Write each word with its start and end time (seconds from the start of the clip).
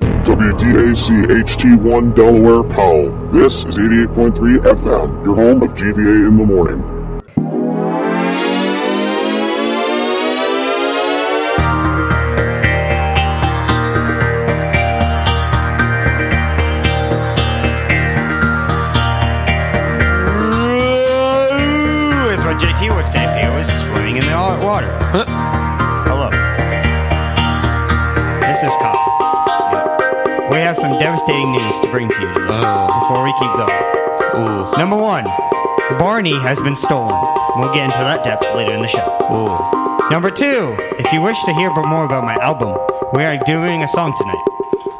WDAC 0.00 1.26
HT1 1.42 2.14
Delaware 2.14 2.62
Powell. 2.68 3.10
This 3.30 3.64
is 3.64 3.78
88.3 3.78 4.58
FM, 4.58 5.24
your 5.24 5.34
home 5.36 5.62
of 5.62 5.74
GVA 5.74 6.28
in 6.28 6.36
the 6.36 6.44
morning. 6.44 6.82
Ooh, 21.00 22.30
is 22.32 22.44
what 22.44 22.56
JT 22.60 22.94
would 22.94 23.06
say 23.06 23.22
if 23.24 23.34
he 23.40 23.46
was 23.56 23.66
swimming 23.68 24.16
in 24.16 24.24
the 24.24 24.32
wa- 24.32 24.58
water. 24.64 24.90
Hello. 26.08 26.30
This 28.46 28.62
is 28.62 28.74
Kyle. 28.82 29.27
We 30.50 30.56
have 30.56 30.78
some 30.78 30.98
devastating 30.98 31.52
news 31.52 31.78
to 31.82 31.90
bring 31.90 32.08
to 32.08 32.20
you 32.22 32.28
before 32.32 33.22
we 33.22 33.32
keep 33.34 33.52
going. 33.52 33.84
Ooh. 34.34 34.70
Number 34.78 34.96
one, 34.96 35.24
Barney 35.98 36.38
has 36.40 36.60
been 36.62 36.74
stolen. 36.74 37.14
We'll 37.56 37.72
get 37.74 37.84
into 37.84 37.98
that 37.98 38.24
depth 38.24 38.54
later 38.54 38.72
in 38.72 38.80
the 38.80 38.88
show. 38.88 39.04
Ooh. 39.30 40.10
Number 40.10 40.30
two, 40.30 40.74
if 40.98 41.12
you 41.12 41.20
wish 41.20 41.42
to 41.44 41.52
hear 41.52 41.70
more 41.70 42.06
about 42.06 42.24
my 42.24 42.34
album, 42.36 42.78
we 43.12 43.24
are 43.24 43.36
doing 43.44 43.82
a 43.82 43.88
song 43.88 44.14
tonight. 44.16 44.44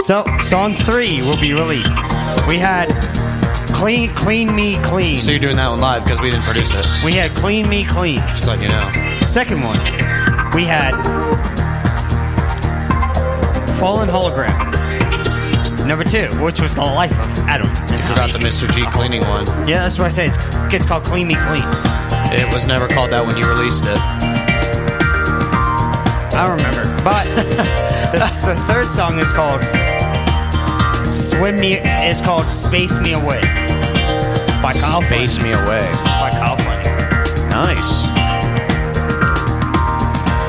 So, 0.02 0.24
song 0.40 0.74
three 0.74 1.22
will 1.22 1.40
be 1.40 1.54
released. 1.54 1.96
We 2.46 2.58
had 2.58 2.88
Clean 3.72 4.10
Clean 4.10 4.54
Me 4.54 4.74
Clean. 4.82 5.18
So 5.20 5.30
you're 5.30 5.40
doing 5.40 5.56
that 5.56 5.70
one 5.70 5.78
live 5.78 6.04
because 6.04 6.20
we 6.20 6.28
didn't 6.30 6.44
produce 6.44 6.74
it. 6.74 6.86
We 7.02 7.12
had 7.12 7.30
Clean 7.34 7.66
Me 7.66 7.86
Clean. 7.86 8.18
Just 8.28 8.46
letting 8.46 8.64
you 8.64 8.68
know. 8.68 8.90
Second 9.22 9.62
one, 9.62 9.78
we 10.54 10.64
had 10.66 10.92
Fallen 13.78 14.08
Hologram. 14.08 14.77
Number 15.88 16.04
two, 16.04 16.28
which 16.44 16.60
was 16.60 16.74
the 16.74 16.82
life 16.82 17.18
of 17.18 17.38
Adam. 17.48 17.66
You 17.66 18.02
forgot 18.06 18.30
the 18.30 18.38
Mr. 18.38 18.70
G 18.70 18.84
cleaning 18.92 19.22
one. 19.22 19.46
Yeah, 19.66 19.82
that's 19.82 19.98
what 19.98 20.04
I 20.04 20.10
say. 20.10 20.26
It's, 20.26 20.36
it's 20.72 20.86
called 20.86 21.02
Clean 21.04 21.26
Me 21.26 21.34
Clean. 21.34 21.64
It 22.30 22.52
was 22.52 22.66
never 22.66 22.86
called 22.86 23.10
that 23.12 23.26
when 23.26 23.38
you 23.38 23.48
released 23.48 23.84
it. 23.86 23.98
I 26.36 26.46
don't 26.46 26.58
remember. 26.58 27.02
But 27.02 27.24
the, 28.12 28.46
the 28.46 28.54
third 28.68 28.86
song 28.86 29.18
is 29.18 29.32
called 29.32 29.62
Swim 31.06 31.56
Me. 31.56 31.78
Is 31.78 32.20
called 32.20 32.52
Space 32.52 33.00
Me 33.00 33.14
Away 33.14 33.40
by 34.62 34.72
Kyle 34.72 35.00
Flynn. 35.00 35.42
me 35.42 35.52
away. 35.52 35.90
By 36.04 36.30
Kyle 36.30 36.56
Flynn. 36.56 36.82
Nice. 37.48 38.08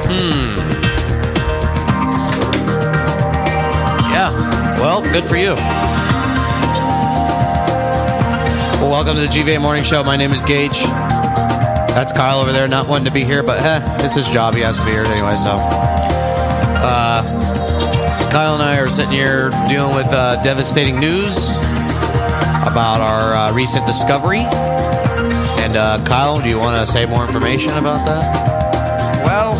Hmm. 0.10 0.39
Well, 4.80 5.02
good 5.02 5.26
for 5.26 5.36
you. 5.36 5.56
Well, 8.80 8.92
welcome 8.92 9.16
to 9.16 9.20
the 9.20 9.28
GVA 9.28 9.60
Morning 9.60 9.84
Show. 9.84 10.06
My 10.06 10.16
name 10.16 10.32
is 10.32 10.46
Gage. 10.46 10.84
That's 11.92 12.14
Kyle 12.14 12.40
over 12.40 12.54
there, 12.54 12.66
not 12.70 12.88
wanting 12.88 13.04
to 13.04 13.12
be 13.12 13.26
here, 13.26 13.44
but 13.44 13.60
heh, 13.60 13.98
it's 14.00 14.16
his 14.16 14.30
job. 14.30 14.54
He 14.54 14.62
has 14.62 14.80
to 14.80 14.86
be 14.86 14.92
here 14.92 15.04
anyway, 15.04 15.36
so. 15.36 15.58
Uh, 16.80 17.22
Kyle 18.32 18.54
and 18.54 18.64
I 18.64 18.78
are 18.80 18.90
sitting 18.90 19.12
here 19.12 19.50
dealing 19.68 19.94
with 19.98 20.08
uh, 20.14 20.42
devastating 20.44 20.98
news 20.98 21.58
about 22.64 23.02
our 23.02 23.34
uh, 23.34 23.54
recent 23.54 23.86
discovery. 23.86 24.46
And 25.60 25.76
uh, 25.76 26.02
Kyle, 26.06 26.40
do 26.40 26.48
you 26.48 26.58
want 26.58 26.78
to 26.78 26.90
say 26.90 27.06
more 27.06 27.26
information 27.26 27.72
about 27.72 28.06
that? 28.06 28.22
Well, 29.26 29.58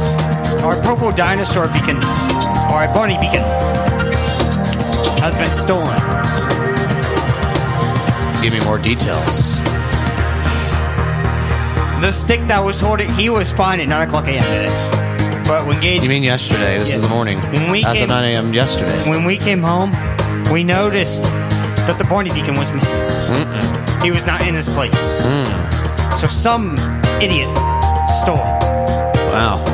our 0.64 0.82
purple 0.82 1.12
dinosaur 1.12 1.68
beacon, 1.68 1.98
or 2.72 2.80
our 2.80 2.94
bunny 2.94 3.18
beacon, 3.18 3.44
has 5.20 5.38
been 5.38 5.52
stolen. 5.52 5.98
Give 8.42 8.54
me 8.54 8.60
more 8.66 8.78
details. 8.78 9.60
The 12.02 12.12
stick 12.12 12.40
that 12.48 12.62
was 12.64 12.80
holding, 12.80 13.12
he 13.14 13.30
was 13.30 13.52
fine 13.52 13.80
at 13.82 13.88
9 13.90 14.08
o'clock 14.08 14.26
a.m. 14.28 14.42
today. 14.42 15.42
But 15.46 15.68
when 15.68 15.80
Gage, 15.82 16.04
You 16.04 16.10
mean 16.10 16.24
yesterday? 16.24 16.78
This 16.78 16.94
is 16.96 17.02
the 17.02 17.10
morning. 17.10 17.38
When 17.52 17.72
we 17.72 17.84
As 17.84 17.96
came- 17.98 18.04
of 18.04 18.10
9 18.10 18.24
a.m. 18.24 18.54
yesterday. 18.54 19.10
when 19.10 19.26
we 19.26 19.36
came 19.38 19.62
home, 19.62 19.92
we 20.54 20.64
noticed 20.64 21.24
that 21.24 21.96
the 21.98 22.06
bunny 22.10 22.30
Beacon 22.32 22.56
was 22.56 22.72
missing. 22.72 22.96
He 24.02 24.12
was 24.12 24.26
not 24.26 24.48
in 24.48 24.54
his 24.56 24.70
place. 24.70 25.18
Mm. 25.22 26.14
So 26.20 26.28
some 26.28 26.76
idiot 27.22 27.50
stole. 28.24 28.38
Wow. 29.36 29.66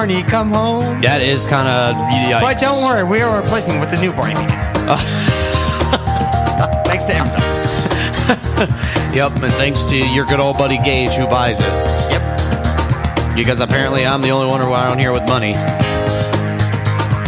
Barney, 0.00 0.22
come 0.22 0.48
home. 0.48 1.02
That 1.02 1.20
is 1.20 1.44
kind 1.44 1.68
of. 1.68 1.94
But 2.40 2.56
don't 2.56 2.82
worry, 2.82 3.04
we 3.04 3.20
are 3.20 3.38
replacing 3.38 3.76
it 3.76 3.80
with 3.80 3.90
the 3.90 4.00
new 4.00 4.14
Barney. 4.16 4.32
Thanks 6.88 7.04
to 7.04 7.14
Amazon. 7.14 7.42
Yep, 9.14 9.42
and 9.42 9.52
thanks 9.54 9.82
to 9.86 9.96
your 9.96 10.24
good 10.24 10.38
old 10.38 10.56
buddy 10.56 10.78
Gage 10.78 11.14
who 11.14 11.26
buys 11.26 11.58
it. 11.60 11.66
Yep. 12.12 12.22
Because 13.34 13.60
apparently 13.60 14.06
I'm 14.06 14.22
the 14.22 14.30
only 14.30 14.48
one 14.48 14.60
around 14.62 15.00
here 15.00 15.12
with 15.12 15.26
money. 15.26 15.52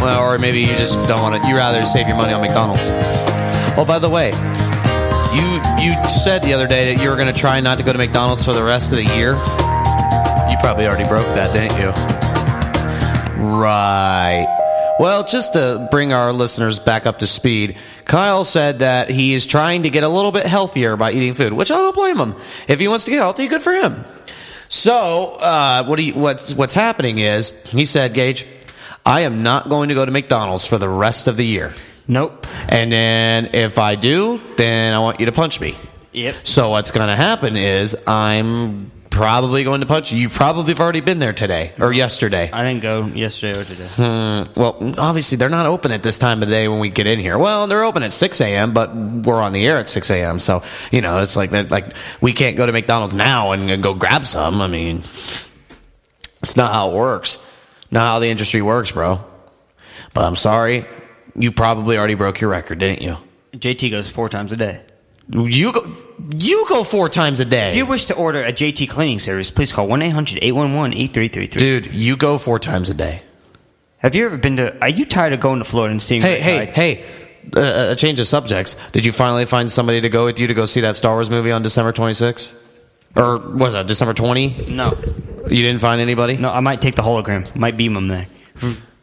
Well, 0.01 0.21
or 0.21 0.37
maybe 0.37 0.61
you 0.61 0.75
just 0.77 0.95
don't 1.07 1.21
want 1.21 1.43
to. 1.43 1.49
You 1.49 1.57
rather 1.57 1.83
save 1.83 2.07
your 2.07 2.15
money 2.15 2.33
on 2.33 2.41
McDonald's. 2.41 2.87
Oh, 3.77 3.83
by 3.85 3.99
the 3.99 4.09
way, 4.09 4.29
you 5.35 5.59
you 5.83 5.93
said 6.09 6.41
the 6.41 6.53
other 6.55 6.67
day 6.67 6.95
that 6.95 7.03
you 7.03 7.09
were 7.09 7.17
going 7.17 7.31
to 7.31 7.37
try 7.39 7.59
not 7.59 7.77
to 7.77 7.83
go 7.83 7.91
to 7.91 7.99
McDonald's 7.99 8.43
for 8.43 8.53
the 8.53 8.63
rest 8.63 8.91
of 8.91 8.97
the 8.97 9.05
year. 9.15 9.33
You 10.49 10.57
probably 10.61 10.87
already 10.87 11.07
broke 11.07 11.27
that, 11.35 11.51
didn't 11.53 11.77
you? 11.77 12.22
Right. 13.43 14.47
Well, 14.99 15.23
just 15.23 15.53
to 15.53 15.87
bring 15.89 16.13
our 16.13 16.31
listeners 16.31 16.79
back 16.79 17.07
up 17.07 17.19
to 17.19 17.27
speed, 17.27 17.77
Kyle 18.05 18.43
said 18.43 18.79
that 18.79 19.09
he 19.09 19.33
is 19.33 19.45
trying 19.45 19.83
to 19.83 19.89
get 19.89 20.03
a 20.03 20.09
little 20.09 20.31
bit 20.31 20.45
healthier 20.45 20.95
by 20.95 21.11
eating 21.11 21.33
food, 21.33 21.53
which 21.53 21.71
I 21.71 21.75
don't 21.75 21.95
blame 21.95 22.17
him. 22.17 22.35
If 22.67 22.79
he 22.79 22.87
wants 22.87 23.05
to 23.05 23.11
get 23.11 23.17
healthy, 23.17 23.47
good 23.47 23.63
for 23.63 23.73
him. 23.73 24.05
So, 24.69 25.35
uh, 25.35 25.85
what 25.85 25.99
he, 25.99 26.11
what's 26.11 26.55
what's 26.55 26.73
happening 26.73 27.17
is 27.19 27.51
he 27.65 27.85
said, 27.85 28.13
Gage, 28.13 28.47
I 29.05 29.21
am 29.21 29.43
not 29.43 29.69
going 29.69 29.89
to 29.89 29.95
go 29.95 30.05
to 30.05 30.11
McDonald's 30.11 30.65
for 30.65 30.77
the 30.77 30.89
rest 30.89 31.27
of 31.27 31.37
the 31.37 31.45
year. 31.45 31.73
Nope. 32.07 32.47
And 32.69 32.91
then 32.91 33.49
if 33.53 33.77
I 33.77 33.95
do, 33.95 34.41
then 34.57 34.93
I 34.93 34.99
want 34.99 35.19
you 35.19 35.25
to 35.25 35.31
punch 35.31 35.59
me. 35.59 35.75
Yep. 36.11 36.35
So 36.45 36.69
what's 36.69 36.91
going 36.91 37.07
to 37.07 37.15
happen 37.15 37.57
is 37.57 37.97
I'm 38.07 38.91
probably 39.13 39.63
going 39.63 39.79
to 39.81 39.85
punch 39.85 40.11
you. 40.11 40.17
You 40.17 40.27
probably 40.27 40.73
have 40.73 40.81
already 40.81 40.99
been 40.99 41.19
there 41.19 41.33
today 41.33 41.73
or 41.79 41.93
yesterday. 41.93 42.49
I 42.51 42.63
didn't 42.63 42.81
go 42.81 43.05
yesterday 43.05 43.59
or 43.59 43.63
today. 43.63 43.87
Hmm, 43.95 44.59
well, 44.59 44.99
obviously 44.99 45.37
they're 45.37 45.49
not 45.49 45.67
open 45.67 45.91
at 45.91 46.01
this 46.01 46.17
time 46.17 46.41
of 46.41 46.49
day 46.49 46.67
when 46.67 46.79
we 46.79 46.89
get 46.89 47.05
in 47.05 47.19
here. 47.19 47.37
Well, 47.37 47.67
they're 47.67 47.83
open 47.83 48.01
at 48.01 48.11
6 48.11 48.41
a.m., 48.41 48.73
but 48.73 48.93
we're 48.95 49.39
on 49.39 49.53
the 49.53 49.65
air 49.67 49.77
at 49.77 49.87
6 49.87 50.09
a.m. 50.09 50.39
So, 50.39 50.63
you 50.91 51.01
know, 51.01 51.19
it's 51.19 51.35
like 51.35 51.51
that, 51.51 51.69
like 51.69 51.93
we 52.21 52.33
can't 52.33 52.57
go 52.57 52.65
to 52.65 52.71
McDonald's 52.71 53.13
now 53.13 53.51
and, 53.51 53.69
and 53.69 53.83
go 53.83 53.93
grab 53.93 54.25
some. 54.25 54.61
I 54.61 54.67
mean, 54.67 54.97
it's 56.41 56.57
not 56.57 56.73
how 56.73 56.89
it 56.89 56.95
works. 56.95 57.37
Not 57.91 58.05
how 58.07 58.19
the 58.19 58.27
industry 58.27 58.63
works, 58.63 58.91
bro. 58.91 59.23
But 60.15 60.25
I'm 60.25 60.35
sorry. 60.35 60.85
You 61.35 61.51
probably 61.51 61.99
already 61.99 62.15
broke 62.15 62.41
your 62.41 62.49
record, 62.49 62.79
didn't 62.79 63.03
you? 63.03 63.17
JT 63.53 63.91
goes 63.91 64.09
four 64.09 64.27
times 64.27 64.51
a 64.51 64.57
day. 64.57 64.81
You 65.29 65.71
go, 65.71 65.95
you 66.37 66.65
go 66.69 66.83
four 66.83 67.09
times 67.09 67.39
a 67.39 67.45
day. 67.45 67.69
If 67.71 67.75
you 67.75 67.85
wish 67.85 68.05
to 68.07 68.15
order 68.15 68.43
a 68.43 68.51
JT 68.53 68.89
cleaning 68.89 69.19
service, 69.19 69.49
please 69.51 69.71
call 69.71 69.87
1 69.87 70.01
800 70.01 70.39
811 70.43 70.93
8333. 70.97 71.59
Dude, 71.59 71.93
you 71.93 72.15
go 72.17 72.37
four 72.37 72.59
times 72.59 72.89
a 72.89 72.93
day. 72.93 73.21
Have 73.97 74.15
you 74.15 74.25
ever 74.25 74.37
been 74.37 74.57
to? 74.57 74.77
Are 74.81 74.89
you 74.89 75.05
tired 75.05 75.33
of 75.33 75.39
going 75.39 75.59
to 75.59 75.65
Florida 75.65 75.91
and 75.91 76.01
seeing? 76.03 76.21
Hey, 76.21 76.39
hey, 76.41 76.65
hey. 76.65 77.05
Uh, 77.55 77.91
a 77.91 77.95
change 77.95 78.19
of 78.19 78.27
subjects. 78.27 78.75
Did 78.91 79.05
you 79.05 79.11
finally 79.11 79.45
find 79.45 79.69
somebody 79.71 80.01
to 80.01 80.09
go 80.09 80.25
with 80.25 80.39
you 80.39 80.47
to 80.47 80.53
go 80.53 80.65
see 80.65 80.81
that 80.81 80.95
Star 80.95 81.13
Wars 81.15 81.29
movie 81.29 81.51
on 81.51 81.61
December 81.61 81.91
26th? 81.91 82.53
Or 83.15 83.37
was 83.37 83.73
that 83.73 83.85
December 83.87 84.13
20? 84.13 84.67
No, 84.69 84.97
You 85.49 85.61
didn't 85.61 85.79
find 85.81 85.99
anybody? 86.01 86.37
no. 86.37 86.49
I 86.49 86.61
might 86.61 86.81
take 86.81 86.95
the 86.95 87.01
hologram. 87.01 87.53
Might 87.55 87.75
beam 87.77 87.93
them 87.93 88.07
there. 88.07 88.27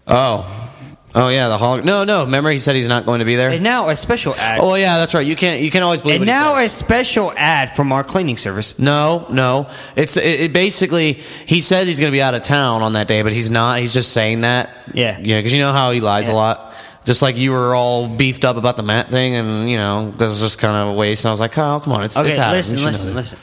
Oh. 0.07 0.70
Oh 1.15 1.29
yeah, 1.29 1.49
the 1.49 1.59
hol. 1.59 1.79
No, 1.79 2.05
no. 2.05 2.25
Remember, 2.25 2.51
he 2.51 2.59
said 2.61 2.77
he's 2.77 2.87
not 2.87 3.05
going 3.05 3.19
to 3.19 3.25
be 3.25 3.35
there. 3.35 3.51
And 3.51 3.65
now 3.65 3.89
a 3.89 3.97
special 3.97 4.35
ad. 4.35 4.61
oh 4.63 4.75
yeah, 4.75 4.99
that's 4.99 5.13
right. 5.13 5.27
You 5.27 5.35
can't. 5.35 5.61
You 5.61 5.71
can 5.71 5.83
always 5.83 6.01
believe. 6.01 6.21
and 6.21 6.27
now 6.27 6.57
a 6.57 6.69
special 6.69 7.33
ad 7.37 7.71
from 7.71 7.93
our 7.93 8.05
cleaning 8.05 8.37
service. 8.37 8.79
No, 8.79 9.27
no. 9.29 9.69
It's 9.97 10.17
it, 10.17 10.41
it 10.41 10.53
basically 10.53 11.15
he 11.47 11.61
says 11.61 11.89
he's 11.89 11.99
going 11.99 12.11
to 12.11 12.17
be 12.17 12.23
out 12.23 12.35
of 12.35 12.43
town 12.43 12.83
on 12.83 12.93
that 12.93 13.09
day, 13.09 13.23
but 13.23 13.33
he's 13.33 13.51
not. 13.51 13.81
He's 13.81 13.93
just 13.93 14.13
saying 14.13 14.43
that. 14.43 14.71
Yeah. 14.95 15.19
yeah. 15.21 15.39
Because 15.39 15.53
you 15.53 15.59
know 15.59 15.73
how 15.73 15.91
he 15.91 16.01
lies 16.01 16.29
a 16.29 16.33
lot. 16.33 16.75
Just 17.05 17.23
like 17.23 17.37
you 17.37 17.51
were 17.53 17.75
all 17.75 18.07
beefed 18.07 18.45
up 18.45 18.57
about 18.57 18.77
the 18.77 18.83
Matt 18.83 19.11
thing, 19.11 19.35
and 19.35 19.69
you 19.71 19.79
know 19.79 20.11
that 20.13 20.29
was 20.29 20.39
just 20.39 20.59
kind 20.59 20.77
of 20.77 20.89
a 20.89 20.93
waste. 20.93 21.25
And 21.25 21.31
I 21.31 21.33
was 21.33 21.41
like, 21.41 21.53
Kyle, 21.53 21.81
come 21.81 21.95
on, 21.95 22.05
it's 22.05 22.17
Okay, 22.17 22.31
it's 22.31 22.39
listen, 22.39 22.85
listen, 22.85 23.09
that." 23.09 23.15
listen. 23.17 23.39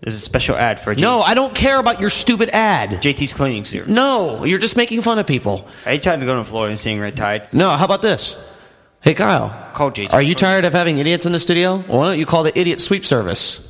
There's 0.00 0.14
a 0.14 0.18
special 0.18 0.56
ad 0.56 0.80
for 0.80 0.94
J- 0.94 1.02
No, 1.02 1.20
I 1.20 1.34
don't 1.34 1.54
care 1.54 1.78
about 1.78 2.00
your 2.00 2.08
stupid 2.10 2.48
ad. 2.54 3.02
JT's 3.02 3.34
cleaning 3.34 3.64
service. 3.66 3.94
No, 3.94 4.44
you're 4.44 4.58
just 4.58 4.76
making 4.76 5.02
fun 5.02 5.18
of 5.18 5.26
people. 5.26 5.68
Are 5.84 5.92
you 5.92 5.98
tired 5.98 6.20
of 6.20 6.26
going 6.26 6.38
to 6.42 6.48
Florida 6.48 6.70
and 6.70 6.78
seeing 6.80 7.00
Red 7.00 7.16
Tide? 7.16 7.48
No, 7.52 7.68
how 7.70 7.84
about 7.84 8.00
this? 8.00 8.42
Hey, 9.02 9.12
Kyle. 9.14 9.70
Call 9.74 9.90
JT. 9.90 10.14
Are 10.14 10.22
you 10.22 10.34
tired 10.34 10.64
of 10.64 10.72
having 10.72 10.98
idiots 10.98 11.26
in 11.26 11.32
the 11.32 11.38
studio? 11.38 11.78
Why 11.78 12.06
don't 12.08 12.18
you 12.18 12.26
call 12.26 12.42
the 12.44 12.58
idiot 12.58 12.80
sweep 12.80 13.04
service, 13.04 13.66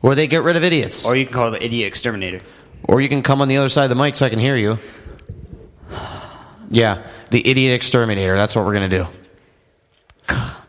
where 0.00 0.14
they 0.14 0.26
get 0.26 0.42
rid 0.42 0.56
of 0.56 0.64
idiots? 0.64 1.06
Or 1.06 1.16
you 1.16 1.24
can 1.24 1.34
call 1.34 1.50
the 1.50 1.62
idiot 1.64 1.88
exterminator. 1.88 2.40
Or 2.84 3.00
you 3.00 3.08
can 3.08 3.22
come 3.22 3.40
on 3.40 3.48
the 3.48 3.56
other 3.56 3.68
side 3.70 3.84
of 3.84 3.90
the 3.90 3.94
mic 4.02 4.14
so 4.16 4.26
I 4.26 4.28
can 4.30 4.38
hear 4.38 4.56
you. 4.56 4.78
Yeah, 6.74 7.06
the 7.28 7.46
idiot 7.46 7.74
exterminator. 7.74 8.34
That's 8.34 8.56
what 8.56 8.64
we're 8.64 8.72
gonna 8.72 8.88
do. 8.88 9.06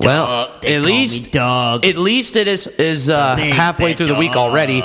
Well, 0.00 0.58
at 0.64 0.82
least 0.82 1.32
dog. 1.32 1.84
at 1.84 1.96
least 1.96 2.36
it 2.36 2.48
is 2.48 2.66
is 2.66 3.10
uh, 3.10 3.36
Big 3.36 3.52
halfway 3.52 3.94
through 3.94 4.06
the 4.06 4.14
week 4.14 4.34
already. 4.36 4.76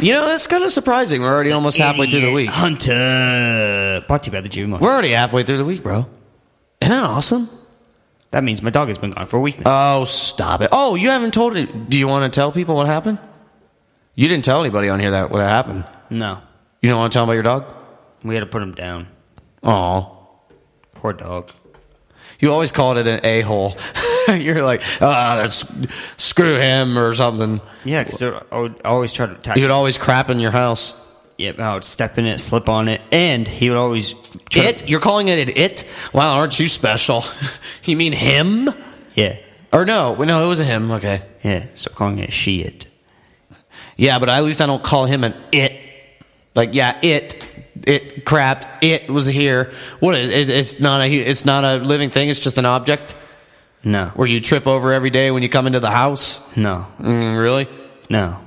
You 0.00 0.12
know, 0.12 0.26
that's 0.26 0.46
kind 0.46 0.62
of 0.64 0.70
surprising. 0.72 1.22
We're 1.22 1.32
already 1.32 1.52
almost 1.52 1.78
halfway 1.78 2.10
through 2.10 2.20
the 2.20 2.32
week. 2.32 2.50
Hunter. 2.50 4.04
Brought 4.06 4.22
to 4.24 4.30
you 4.30 4.32
by 4.32 4.40
the 4.42 4.48
Jimmy 4.48 4.76
We're 4.78 4.92
already 4.92 5.10
halfway 5.10 5.42
through 5.42 5.58
the 5.58 5.64
week, 5.64 5.82
bro. 5.82 6.06
Isn't 6.80 6.92
that 6.94 7.04
awesome? 7.04 7.48
That 8.30 8.44
means 8.44 8.60
my 8.62 8.70
dog 8.70 8.88
has 8.88 8.98
been 8.98 9.12
gone 9.12 9.26
for 9.26 9.38
a 9.38 9.40
week 9.40 9.64
now. 9.64 10.00
Oh, 10.00 10.04
stop 10.04 10.60
it! 10.60 10.68
Oh, 10.70 10.96
you 10.96 11.08
haven't 11.08 11.32
told 11.32 11.56
it. 11.56 11.88
Do 11.88 11.96
you 11.98 12.06
want 12.06 12.30
to 12.30 12.36
tell 12.36 12.52
people 12.52 12.76
what 12.76 12.86
happened? 12.86 13.18
You 14.14 14.28
didn't 14.28 14.44
tell 14.44 14.60
anybody 14.60 14.88
on 14.90 15.00
here 15.00 15.12
that 15.12 15.30
what 15.30 15.40
happened. 15.40 15.84
no. 16.10 16.40
You 16.82 16.90
don't 16.90 16.98
want 17.00 17.12
to 17.12 17.16
tell 17.16 17.22
them 17.26 17.30
about 17.30 17.34
your 17.34 17.42
dog? 17.42 17.74
We 18.22 18.34
had 18.36 18.40
to 18.40 18.46
put 18.46 18.62
him 18.62 18.72
down. 18.72 19.08
Oh, 19.64 20.14
Poor 20.94 21.12
dog. 21.12 21.50
You 22.40 22.52
always 22.52 22.70
called 22.72 22.98
it 22.98 23.06
an 23.06 23.20
a 23.24 23.40
hole. 23.42 23.76
You're 24.36 24.62
like, 24.62 24.82
ah, 25.00 25.36
that's 25.36 25.64
screw 26.16 26.56
him 26.58 26.98
or 26.98 27.14
something. 27.14 27.60
Yeah, 27.84 28.04
because 28.04 28.22
I 28.22 28.58
would 28.58 28.82
always 28.84 29.12
try 29.12 29.26
to 29.26 29.32
attack. 29.32 29.56
You 29.56 29.62
would 29.62 29.70
always 29.70 29.96
crap 29.96 30.28
in 30.28 30.38
your 30.40 30.50
house. 30.50 30.98
Yep, 31.38 31.60
I 31.60 31.74
would 31.74 31.84
step 31.84 32.18
in 32.18 32.26
it, 32.26 32.38
slip 32.38 32.68
on 32.68 32.88
it, 32.88 33.00
and 33.12 33.46
he 33.46 33.70
would 33.70 33.78
always 33.78 34.14
It? 34.54 34.88
You're 34.88 35.00
calling 35.00 35.28
it 35.28 35.38
an 35.48 35.56
it? 35.56 35.86
Wow, 36.12 36.34
aren't 36.34 36.58
you 36.58 36.66
special? 36.68 37.24
you 37.84 37.96
mean 37.96 38.12
him? 38.12 38.68
Yeah, 39.14 39.38
Or 39.72 39.84
no, 39.84 40.14
no, 40.16 40.44
it 40.44 40.48
was 40.48 40.60
a 40.60 40.64
him. 40.64 40.90
Okay. 40.90 41.22
yeah. 41.42 41.66
So 41.74 41.90
calling 41.90 42.18
it 42.18 42.32
she 42.32 42.62
it. 42.62 42.86
Yeah, 43.96 44.18
but 44.18 44.28
at 44.28 44.42
least 44.44 44.60
I 44.60 44.66
don't 44.66 44.82
call 44.82 45.06
him 45.06 45.24
an 45.24 45.34
it. 45.52 45.80
Like, 46.54 46.74
yeah, 46.74 46.98
it, 47.02 47.40
it 47.86 48.24
crapped. 48.24 48.66
It 48.82 49.08
was 49.08 49.26
here. 49.26 49.72
What 50.00 50.16
is 50.16 50.30
it? 50.30 50.50
It's 50.50 50.80
not 50.80 51.00
a. 51.00 51.12
It's 51.12 51.44
not 51.44 51.64
a 51.64 51.76
living 51.76 52.10
thing. 52.10 52.28
It's 52.28 52.40
just 52.40 52.58
an 52.58 52.66
object 52.66 53.14
No, 53.88 54.08
where 54.16 54.28
you 54.28 54.40
trip 54.40 54.66
over 54.66 54.92
every 54.92 55.08
day 55.10 55.30
when 55.30 55.42
you 55.42 55.48
come 55.48 55.66
into 55.66 55.80
the 55.80 55.90
house. 55.90 56.40
no, 56.56 56.86
Mm, 57.00 57.40
really? 57.40 57.66
no, 58.10 58.38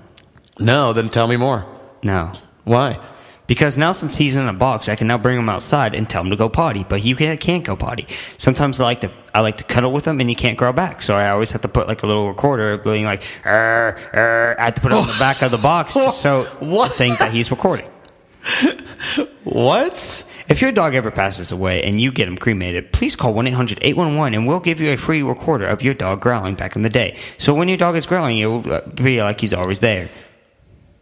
No. 0.59 0.93
Then 0.93 1.09
tell 1.09 1.27
me 1.27 1.35
more. 1.37 1.65
no. 2.03 2.31
Why? 2.63 2.99
Because 3.47 3.75
now, 3.77 3.91
since 3.91 4.15
he's 4.15 4.37
in 4.37 4.47
a 4.47 4.53
box, 4.53 4.87
I 4.87 4.95
can 4.95 5.07
now 5.07 5.17
bring 5.17 5.37
him 5.37 5.49
outside 5.49 5.95
and 5.95 6.07
tell 6.07 6.21
him 6.23 6.29
to 6.29 6.35
go 6.37 6.47
potty. 6.47 6.85
But 6.87 6.99
he 7.01 7.13
can't, 7.15 7.39
can't 7.39 7.65
go 7.65 7.75
potty. 7.75 8.05
Sometimes 8.37 8.79
I 8.79 8.85
like 8.85 9.01
to 9.01 9.09
I 9.33 9.39
like 9.41 9.57
to 9.57 9.63
cuddle 9.65 9.91
with 9.91 10.05
him, 10.07 10.19
and 10.21 10.29
he 10.29 10.35
can't 10.35 10.57
grow 10.57 10.71
back. 10.71 11.01
So 11.01 11.15
I 11.15 11.29
always 11.31 11.51
have 11.51 11.61
to 11.63 11.67
put 11.67 11.87
like 11.87 12.03
a 12.03 12.07
little 12.07 12.27
recorder, 12.29 12.77
being 12.77 13.03
like, 13.03 13.23
"Arr, 13.43 13.97
arr." 14.13 14.55
I 14.59 14.65
have 14.65 14.75
to 14.75 14.81
put 14.81 14.91
it 14.93 14.95
on 14.95 15.07
the 15.07 15.19
back 15.19 15.41
of 15.41 15.51
the 15.51 15.57
box 15.57 15.95
to 15.95 16.11
so 16.25 16.43
What? 16.61 16.91
I 16.91 16.93
think 16.93 17.17
that 17.17 17.31
he's 17.31 17.49
recording. 17.51 17.87
What? 19.43 20.23
If 20.51 20.61
your 20.61 20.73
dog 20.73 20.95
ever 20.95 21.11
passes 21.11 21.53
away 21.53 21.81
and 21.83 21.97
you 21.97 22.11
get 22.11 22.27
him 22.27 22.37
cremated, 22.37 22.91
please 22.91 23.15
call 23.15 23.33
1 23.33 23.47
800 23.47 23.79
811 23.81 24.33
and 24.33 24.45
we'll 24.45 24.59
give 24.59 24.81
you 24.81 24.91
a 24.91 24.97
free 24.97 25.23
recorder 25.23 25.65
of 25.65 25.81
your 25.81 25.93
dog 25.93 26.19
growling 26.19 26.55
back 26.55 26.75
in 26.75 26.81
the 26.81 26.89
day. 26.89 27.17
So 27.37 27.53
when 27.53 27.69
your 27.69 27.77
dog 27.77 27.95
is 27.95 28.05
growling, 28.05 28.37
it 28.37 28.47
will 28.47 28.69
uh, 28.69 28.81
be 28.81 29.23
like 29.23 29.39
he's 29.39 29.53
always 29.53 29.79
there. 29.79 30.09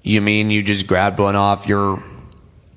You 0.03 0.21
mean 0.21 0.51
you 0.51 0.61
just 0.61 0.85
grabbed 0.85 1.19
one 1.19 1.35
off 1.35 1.65
your 1.67 2.03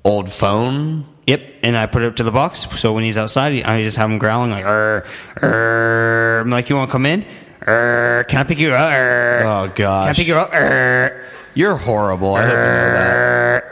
old 0.03 0.31
phone? 0.31 1.05
Yep, 1.27 1.41
and 1.61 1.77
I 1.77 1.85
put 1.85 2.01
it 2.01 2.07
up 2.07 2.15
to 2.15 2.23
the 2.23 2.31
box. 2.31 2.67
So 2.79 2.91
when 2.91 3.03
he's 3.03 3.19
outside, 3.19 3.53
I 3.63 3.83
just 3.83 3.97
have 3.97 4.09
him 4.09 4.17
growling 4.17 4.49
like, 4.49 4.65
"Arr, 4.65 5.05
arr." 5.43 6.39
I'm 6.41 6.49
like, 6.49 6.69
you 6.69 6.75
want 6.75 6.89
to 6.89 6.91
come 6.91 7.05
in? 7.05 7.23
Arr, 7.67 8.25
can 8.25 8.39
I 8.39 8.43
pick 8.45 8.57
you 8.57 8.73
up? 8.73 8.91
Arr. 8.91 9.43
Oh, 9.43 9.67
gosh. 9.67 10.05
Can 10.05 10.09
I 10.09 10.13
pick 10.13 10.27
you 10.27 10.35
up? 10.35 10.51
Arr, 10.51 11.23
You're 11.53 11.77
horrible. 11.77 12.35
I 12.35 12.41
you 12.41 12.47
know 12.47 12.53
that. 12.55 13.63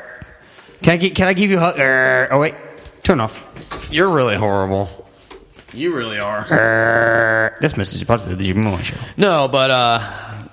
Can 0.84 0.94
I 0.94 0.98
gi- 0.98 1.10
can 1.10 1.28
I 1.28 1.34
give 1.34 1.50
you 1.50 1.58
a 1.58 1.60
hug? 1.60 1.80
Arr. 1.80 2.30
Oh 2.32 2.40
wait, 2.40 2.56
turn 3.12 3.20
off. 3.20 3.44
You're 3.92 4.08
really 4.10 4.38
horrible. 4.38 4.88
You 5.74 5.94
really 5.96 6.18
are. 6.18 6.46
Arr. 6.50 7.58
This 7.60 7.76
message 7.76 8.00
is 8.02 8.06
part 8.06 8.22
of 8.26 8.38
the 8.38 8.42
Jimmy 8.42 8.62
Moore 8.62 8.82
Show. 8.82 8.96
No, 9.18 9.50
but 9.50 9.70
uh, 9.70 10.00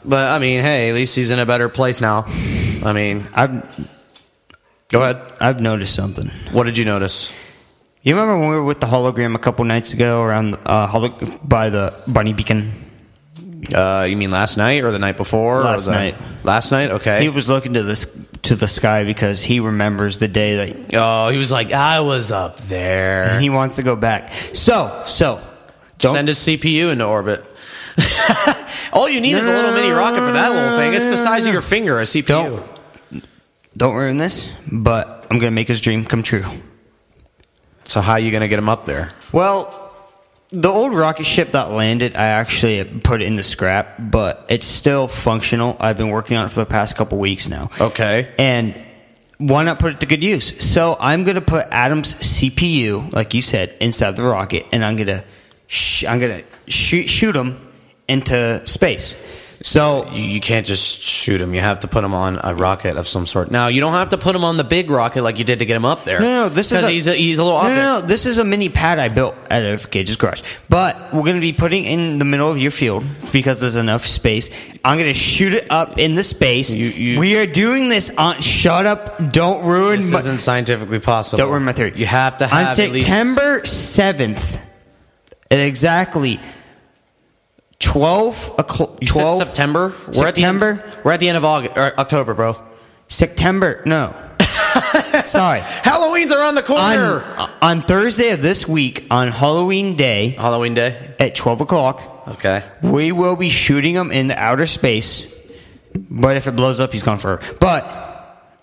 but 0.04 0.26
I 0.26 0.40
mean, 0.40 0.60
hey, 0.60 0.88
at 0.88 0.94
least 0.96 1.14
he's 1.14 1.30
in 1.30 1.38
a 1.38 1.46
better 1.46 1.68
place 1.68 2.00
now. 2.00 2.24
I 2.84 2.92
mean, 2.92 3.28
I've 3.32 3.62
go 4.88 5.02
ahead. 5.02 5.20
I've 5.40 5.60
noticed 5.60 5.94
something. 5.94 6.28
What 6.50 6.64
did 6.64 6.76
you 6.78 6.84
notice? 6.84 7.32
You 8.02 8.14
remember 8.16 8.38
when 8.40 8.48
we 8.48 8.54
were 8.56 8.64
with 8.64 8.80
the 8.80 8.86
hologram 8.86 9.36
a 9.36 9.38
couple 9.38 9.64
nights 9.64 9.92
ago 9.92 10.22
around 10.22 10.56
uh, 10.66 10.86
holo- 10.88 11.16
by 11.44 11.70
the 11.70 11.94
Bunny 12.08 12.32
Beacon? 12.32 12.72
Uh, 13.72 14.06
you 14.08 14.16
mean 14.16 14.30
last 14.32 14.56
night 14.56 14.82
or 14.82 14.90
the 14.90 14.98
night 14.98 15.16
before? 15.16 15.60
or 15.60 15.64
Last 15.64 15.86
the- 15.86 15.92
night. 15.92 16.14
Last 16.42 16.70
night. 16.72 16.90
Okay. 16.90 17.22
He 17.22 17.28
was 17.28 17.48
looking 17.48 17.74
to 17.74 17.82
this 17.82 18.06
to 18.42 18.54
the 18.54 18.68
sky 18.68 19.04
because 19.04 19.42
he 19.42 19.60
remembers 19.60 20.18
the 20.18 20.28
day 20.28 20.56
that 20.56 20.94
oh, 20.94 21.28
he 21.28 21.38
was 21.38 21.50
like, 21.50 21.72
I 21.72 22.00
was 22.00 22.32
up 22.32 22.58
there. 22.58 23.24
and 23.24 23.42
he 23.42 23.50
wants 23.50 23.76
to 23.76 23.82
go 23.82 23.96
back. 23.96 24.32
So, 24.52 25.02
so 25.06 25.42
don't 25.98 26.12
Send 26.12 26.28
his 26.28 26.38
CPU 26.38 26.92
into 26.92 27.04
orbit. 27.04 27.44
All 28.92 29.08
you 29.08 29.20
need 29.20 29.34
is 29.34 29.46
a 29.46 29.50
little 29.52 29.72
mini 29.72 29.90
rocket 29.90 30.20
for 30.20 30.32
that 30.32 30.52
little 30.52 30.78
thing. 30.78 30.94
It's 30.94 31.10
the 31.10 31.16
size 31.16 31.46
of 31.46 31.52
your 31.52 31.62
finger, 31.62 31.98
a 31.98 32.04
CPU. 32.04 32.26
Don't. 33.10 33.28
don't 33.76 33.94
ruin 33.94 34.16
this, 34.16 34.52
but 34.70 35.26
I'm 35.30 35.38
gonna 35.38 35.50
make 35.50 35.66
his 35.66 35.80
dream 35.80 36.04
come 36.04 36.22
true. 36.22 36.44
So 37.84 38.00
how 38.00 38.12
are 38.12 38.18
you 38.20 38.30
gonna 38.30 38.46
get 38.48 38.58
him 38.58 38.68
up 38.68 38.84
there? 38.84 39.12
Well, 39.32 39.87
the 40.50 40.68
old 40.68 40.94
rocket 40.94 41.24
ship 41.26 41.52
that 41.52 41.70
landed, 41.70 42.16
I 42.16 42.26
actually 42.28 42.82
put 42.84 43.20
it 43.20 43.26
in 43.26 43.36
the 43.36 43.42
scrap, 43.42 43.96
but 43.98 44.46
it's 44.48 44.66
still 44.66 45.06
functional. 45.06 45.76
I've 45.78 45.96
been 45.98 46.08
working 46.08 46.36
on 46.36 46.46
it 46.46 46.48
for 46.50 46.60
the 46.60 46.66
past 46.66 46.96
couple 46.96 47.18
weeks 47.18 47.48
now. 47.48 47.70
Okay. 47.80 48.32
And 48.38 48.74
why 49.36 49.62
not 49.62 49.78
put 49.78 49.92
it 49.92 50.00
to 50.00 50.06
good 50.06 50.22
use? 50.22 50.64
So 50.64 50.96
I'm 50.98 51.24
gonna 51.24 51.40
put 51.40 51.66
Adam's 51.70 52.14
CPU, 52.14 53.12
like 53.12 53.34
you 53.34 53.42
said, 53.42 53.76
inside 53.80 54.16
the 54.16 54.24
rocket, 54.24 54.66
and 54.72 54.84
I'm 54.84 54.96
gonna 54.96 55.22
sh- 55.66 56.04
I'm 56.04 56.18
gonna 56.18 56.42
shoot 56.66 57.08
shoot 57.08 57.36
him 57.36 57.58
into 58.08 58.66
space. 58.66 59.16
So 59.60 60.08
You, 60.12 60.22
you 60.22 60.40
can't 60.40 60.66
just 60.66 61.00
shoot 61.02 61.40
him. 61.40 61.52
You 61.52 61.60
have 61.60 61.80
to 61.80 61.88
put 61.88 62.04
him 62.04 62.14
on 62.14 62.38
a 62.42 62.54
rocket 62.54 62.96
of 62.96 63.08
some 63.08 63.26
sort. 63.26 63.50
Now 63.50 63.66
you 63.68 63.80
don't 63.80 63.92
have 63.92 64.10
to 64.10 64.18
put 64.18 64.36
him 64.36 64.44
on 64.44 64.56
the 64.56 64.64
big 64.64 64.88
rocket 64.88 65.22
like 65.22 65.38
you 65.38 65.44
did 65.44 65.58
to 65.58 65.66
get 65.66 65.74
him 65.76 65.84
up 65.84 66.04
there. 66.04 66.20
No, 66.20 66.44
no, 66.44 66.48
this 66.48 66.70
is 66.70 66.84
a, 66.84 66.88
he's 66.88 67.06
a, 67.08 67.14
he's 67.14 67.38
a 67.38 67.44
little 67.44 67.60
no, 67.62 67.68
no, 67.68 68.00
no, 68.00 68.00
this 68.00 68.24
is 68.26 68.38
a 68.38 68.44
mini 68.44 68.68
pad 68.68 68.98
I 69.00 69.08
built 69.08 69.34
out 69.50 69.64
of 69.64 69.90
Gage's 69.90 70.16
garage. 70.16 70.42
But 70.68 71.12
we're 71.12 71.22
going 71.24 71.34
to 71.36 71.40
be 71.40 71.52
putting 71.52 71.84
in 71.84 72.18
the 72.18 72.24
middle 72.24 72.50
of 72.50 72.58
your 72.58 72.70
field 72.70 73.04
because 73.32 73.58
there's 73.60 73.76
enough 73.76 74.06
space. 74.06 74.50
I'm 74.84 74.96
going 74.96 75.10
to 75.10 75.14
shoot 75.18 75.52
it 75.52 75.70
up 75.70 75.98
in 75.98 76.14
the 76.14 76.22
space. 76.22 76.72
You- 76.72 76.86
you- 76.88 77.18
we 77.18 77.36
are 77.36 77.46
doing 77.46 77.88
this 77.88 78.10
on. 78.16 78.40
Shut 78.40 78.86
up! 78.86 79.32
Don't 79.32 79.64
ruin. 79.66 79.96
This 79.96 80.12
my, 80.12 80.20
isn't 80.20 80.38
scientifically 80.38 81.00
possible. 81.00 81.38
don't 81.38 81.50
ruin 81.50 81.64
my 81.64 81.72
theory. 81.72 81.92
You 81.96 82.06
have 82.06 82.38
to 82.38 82.46
have 82.46 82.78
on 82.78 82.84
at 82.84 82.92
least- 82.92 83.06
September 83.08 83.66
seventh, 83.66 84.60
exactly 85.50 86.38
twelve 87.80 88.52
o'clock. 88.58 88.98
You 89.00 89.06
said 89.06 89.38
September. 89.38 89.94
We're 90.14 90.26
at 90.26 90.34
the 90.34 90.44
end, 90.44 90.60
September. 90.60 91.00
we're 91.04 91.12
at 91.12 91.20
the 91.20 91.28
end 91.28 91.36
of 91.36 91.44
August 91.44 91.76
or 91.76 91.98
October, 91.98 92.34
bro. 92.34 92.62
September. 93.08 93.82
No. 93.86 94.14
Sorry. 95.24 95.60
Halloween's 95.60 96.32
around 96.32 96.54
the 96.56 96.62
corner. 96.62 97.24
On, 97.38 97.50
on 97.62 97.82
Thursday 97.82 98.30
of 98.30 98.42
this 98.42 98.68
week, 98.68 99.06
on 99.10 99.28
Halloween 99.28 99.96
Day, 99.96 100.30
Halloween 100.30 100.74
day. 100.74 101.14
at 101.18 101.34
12 101.34 101.62
o'clock, 101.62 102.24
Okay. 102.28 102.64
we 102.82 103.12
will 103.12 103.36
be 103.36 103.48
shooting 103.48 103.94
him 103.94 104.12
in 104.12 104.28
the 104.28 104.38
outer 104.38 104.66
space. 104.66 105.26
But 105.94 106.36
if 106.36 106.46
it 106.46 106.52
blows 106.52 106.80
up, 106.80 106.92
he's 106.92 107.02
gone 107.02 107.18
forever. 107.18 107.42
But 107.60 107.84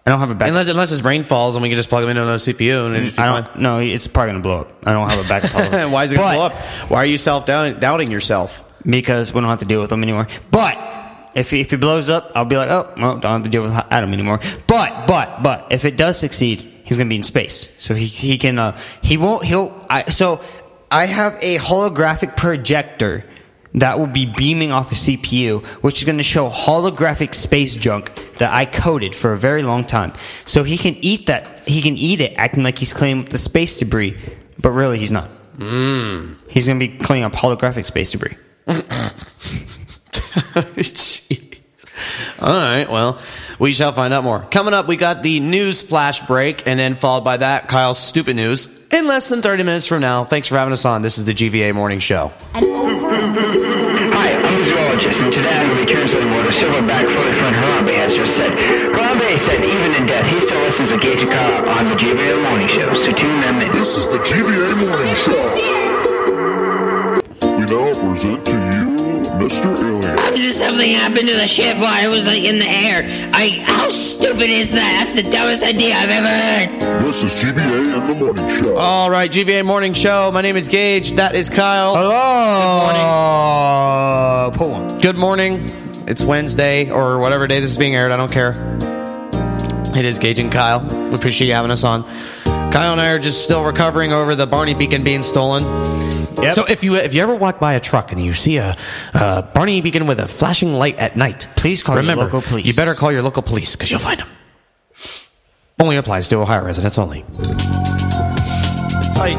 I 0.05 0.12
don't 0.12 0.19
have 0.19 0.29
a 0.29 0.36
back. 0.36 0.48
Unless 0.50 0.69
unless 0.69 0.91
his 0.91 1.01
brain 1.01 1.24
falls 1.24 1.55
and 1.55 1.63
we 1.63 1.69
can 1.69 1.75
just 1.77 1.89
plug 1.89 2.03
him 2.03 2.10
into 2.10 2.22
another 2.22 2.38
CPU 2.38 2.86
and 2.86 2.95
it'd 2.95 3.15
mm, 3.15 3.19
I 3.19 3.41
don't. 3.41 3.60
No, 3.60 3.79
it's 3.79 4.07
probably 4.07 4.34
gonna 4.34 4.43
blow 4.43 4.60
up. 4.62 4.88
I 4.88 4.91
don't 4.93 5.10
have 5.10 5.25
a 5.25 5.27
backup. 5.27 5.89
Why 5.91 6.03
is 6.03 6.13
it 6.13 6.17
going 6.17 6.29
to 6.34 6.36
blow 6.38 6.45
up? 6.45 6.53
Why 6.89 6.98
are 7.00 7.05
you 7.05 7.17
self 7.17 7.45
doubting 7.48 8.12
yourself? 8.12 8.63
Because 8.86 9.34
we 9.34 9.42
don't 9.42 9.50
have 9.50 9.60
to 9.60 9.65
deal 9.65 9.82
with 9.82 9.89
them 9.89 10.04
anymore. 10.04 10.27
But 10.51 10.77
if 11.34 11.51
he, 11.51 11.62
if 11.62 11.72
he 11.72 11.77
blows 11.77 12.10
up, 12.10 12.32
I'll 12.36 12.46
be 12.46 12.58
like, 12.58 12.70
oh, 12.70 12.94
well, 12.98 13.18
don't 13.18 13.32
have 13.32 13.44
to 13.44 13.50
deal 13.50 13.63
with 13.63 13.74
Adam 13.74 14.13
anymore. 14.13 14.39
But 14.68 15.08
but 15.08 15.44
but 15.44 15.68
if 15.72 15.86
it 15.86 15.98
does 15.98 16.18
succeed, 16.18 16.60
he's 16.84 16.98
gonna 16.98 17.10
be 17.10 17.18
in 17.18 17.24
space, 17.24 17.70
so 17.77 17.94
he 17.94 18.06
he 18.06 18.38
can 18.38 18.58
uh, 18.58 18.77
he 19.01 19.18
won't 19.18 19.44
he'll. 19.44 19.86
I, 19.89 20.06
so 20.06 20.42
I 20.89 21.06
have 21.06 21.38
a 21.42 21.58
holographic 21.58 22.38
projector 22.38 23.25
that 23.75 24.00
will 24.00 24.08
be 24.08 24.25
beaming 24.25 24.72
off 24.72 24.92
a 24.92 24.96
CPU, 24.96 25.65
which 25.84 26.00
is 26.00 26.06
going 26.06 26.18
to 26.18 26.24
show 26.24 26.50
holographic 26.50 27.36
space 27.36 27.75
junk 27.75 28.15
that 28.38 28.54
I 28.54 28.65
coded 28.65 29.13
for 29.13 29.34
a 29.34 29.38
very 29.38 29.63
long 29.63 29.84
time. 29.84 30.13
So 30.46 30.63
he 30.63 30.77
can 30.77 30.96
eat 30.96 31.27
that. 31.27 31.68
He 31.68 31.82
can 31.82 31.98
eat 31.98 32.22
it, 32.22 32.34
acting 32.38 32.63
like 32.63 32.80
he's 32.80 32.94
cleaning 32.94 33.24
up 33.24 33.30
the 33.30 33.38
space 33.38 33.77
debris, 33.77 34.18
but 34.58 34.70
really 34.70 34.98
he's 34.98 35.12
not. 35.12 35.30
Mm. 35.58 36.38
He's 36.48 36.68
going 36.68 36.80
to 36.80 36.88
be 36.88 36.98
cleaning 36.98 37.25
up 37.25 37.34
holographic 37.34 37.86
space 37.86 38.12
debris. 38.12 38.38
Jeez. 38.67 39.81
All 42.41 42.50
right, 42.50 42.89
well, 42.89 43.19
we 43.60 43.72
shall 43.72 43.91
find 43.93 44.13
out 44.13 44.24
more. 44.24 44.41
Coming 44.51 44.74
up, 44.74 44.88
we 44.88 44.98
got 44.98 45.24
the 45.24 45.39
news 45.39 45.81
flash 45.81 46.25
break, 46.27 46.67
and 46.67 46.79
then 46.79 46.95
followed 46.95 47.24
by 47.24 47.38
that, 47.38 47.67
Kyle's 47.69 48.00
stupid 48.00 48.36
news 48.36 48.69
in 48.91 49.07
less 49.07 49.29
than 49.29 49.41
30 49.41 49.63
minutes 49.63 49.88
from 49.88 50.01
now. 50.01 50.24
Thanks 50.25 50.48
for 50.48 50.57
having 50.57 50.74
us 50.74 50.86
on. 50.86 51.01
This 51.01 51.17
is 51.17 51.25
the 51.25 51.34
GVA 51.34 51.74
Morning 51.74 52.00
Show. 52.00 52.31
Hi, 52.53 54.34
I'm 54.34 54.60
a 54.60 54.63
zoologist, 54.63 55.24
and 55.24 55.34
today 55.34 55.57
I'm 55.57 55.67
going 55.69 55.79
to 55.79 55.86
be 55.86 55.91
translating 55.91 56.31
what 56.31 56.45
a 56.45 56.51
silverback 56.51 57.07
furry 57.07 57.34
friend 57.34 57.55
Harambe 57.55 57.95
has 57.95 58.15
just 58.15 58.36
said. 58.36 58.51
Harambe 58.51 59.38
said 59.39 59.63
even 59.63 60.01
in 60.01 60.05
death, 60.05 60.27
he 60.29 60.39
still 60.39 60.60
listens 60.62 60.89
to 60.91 60.98
Gage 60.98 61.22
and 61.22 61.31
Kyle 61.31 61.69
on 61.79 61.86
the 61.86 61.95
GVA 61.95 62.41
Morning 62.50 62.67
Show, 62.67 62.93
so 62.93 63.12
tune 63.13 63.39
them 63.41 63.62
in. 63.62 63.72
This 63.72 63.98
is 63.98 64.10
the 64.10 64.17
GVA 64.19 64.75
Morning 64.86 65.15
Show. 65.15 65.85
We 67.65 67.72
now 67.72 67.93
present 67.93 68.45
to 68.45 68.51
you 68.51 68.95
Mr. 69.41 69.75
Alien. 69.79 70.36
Just 70.36 70.60
something 70.60 70.91
happened 70.91 71.27
to 71.27 71.34
the 71.34 71.48
ship 71.48 71.77
while 71.77 71.88
I 71.88 72.07
was 72.07 72.27
like 72.27 72.43
in 72.43 72.60
the 72.60 72.67
air. 72.67 73.01
I 73.34 73.63
how 73.65 73.89
stupid 73.89 74.51
is 74.51 74.69
that? 74.69 75.00
That's 75.00 75.15
the 75.15 75.24
dumbest 75.24 75.63
idea 75.63 75.95
I've 75.95 76.12
ever 76.12 76.27
heard. 76.27 76.79
This 77.07 77.24
is 77.24 77.31
GVA 77.43 77.86
in 77.86 78.07
the 78.07 78.15
Morning 78.24 78.50
Show. 78.50 78.77
All 78.77 79.10
right, 79.10 79.31
GVA 79.31 79.65
Morning 79.65 79.93
Show. 79.93 80.29
My 80.31 80.41
name 80.41 80.57
is 80.57 80.67
Gage. 80.69 81.13
That 81.13 81.34
is 81.34 81.50
Kyle. 81.50 81.95
Hello. 81.95 82.12
Uh, 84.45 84.51
pull 84.51 84.69
one. 84.69 85.00
Good 85.00 85.17
morning. 85.17 85.67
It's 86.07 86.24
Wednesday 86.24 86.91
or 86.91 87.17
whatever 87.17 87.48
day 87.48 87.62
this 87.62 87.72
is 87.72 87.77
being 87.77 87.95
aired. 87.95 88.12
I 88.12 88.17
don't 88.17 88.31
care. 88.31 88.53
It 89.98 90.05
is 90.05 90.19
Gage 90.19 90.38
and 90.38 90.51
Kyle. 90.51 90.81
We 91.10 91.15
appreciate 91.15 91.48
you 91.48 91.55
having 91.55 91.72
us 91.72 91.84
on. 91.84 92.03
Kyle 92.43 92.91
and 92.91 93.01
I 93.01 93.10
are 93.10 93.17
just 93.17 93.43
still 93.43 93.63
recovering 93.63 94.13
over 94.13 94.36
the 94.36 94.45
Barney 94.45 94.75
Beacon 94.75 95.03
being 95.03 95.24
stolen. 95.24 95.63
Yep. 96.42 96.54
So 96.54 96.65
if 96.65 96.84
you 96.84 96.96
if 96.96 97.13
you 97.13 97.22
ever 97.22 97.36
walk 97.36 97.60
by 97.60 97.74
a 97.74 97.80
truck 97.80 98.12
and 98.12 98.24
you 98.24 98.34
see 98.34 98.58
a, 98.58 98.75
a 99.13 99.42
Barney 99.54 99.82
Beacon 99.82 100.06
with 100.08 100.20
a 100.20 100.27
flashing 100.27 100.74
light 100.74 100.98
at 100.98 101.15
night, 101.15 101.48
Please 101.56 101.82
call 101.84 101.96
your 101.96 102.01
remember 102.01 102.25
local 102.25 102.42
police. 102.42 102.65
you 102.65 102.74
better 102.74 102.94
call 102.96 103.12
your 103.12 103.22
local 103.22 103.42
police 103.42 103.75
because 103.75 103.89
you'll 103.92 104.00
find 104.00 104.20
them. 104.20 104.27
Only 105.80 105.98
applies 105.98 106.30
to 106.30 106.38
Ohio 106.38 106.63
residents 106.63 106.98
only. 106.98 107.25
It's 107.39 109.18
like 109.18 109.38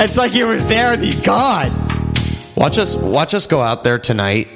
it's 0.00 0.16
like 0.16 0.32
he 0.32 0.44
was 0.44 0.66
there 0.66 0.92
and 0.92 1.02
he's 1.02 1.20
gone. 1.20 1.68
Watch 2.56 2.78
us 2.78 2.96
watch 2.96 3.34
us 3.34 3.46
go 3.46 3.60
out 3.60 3.84
there 3.84 3.98
tonight. 3.98 4.48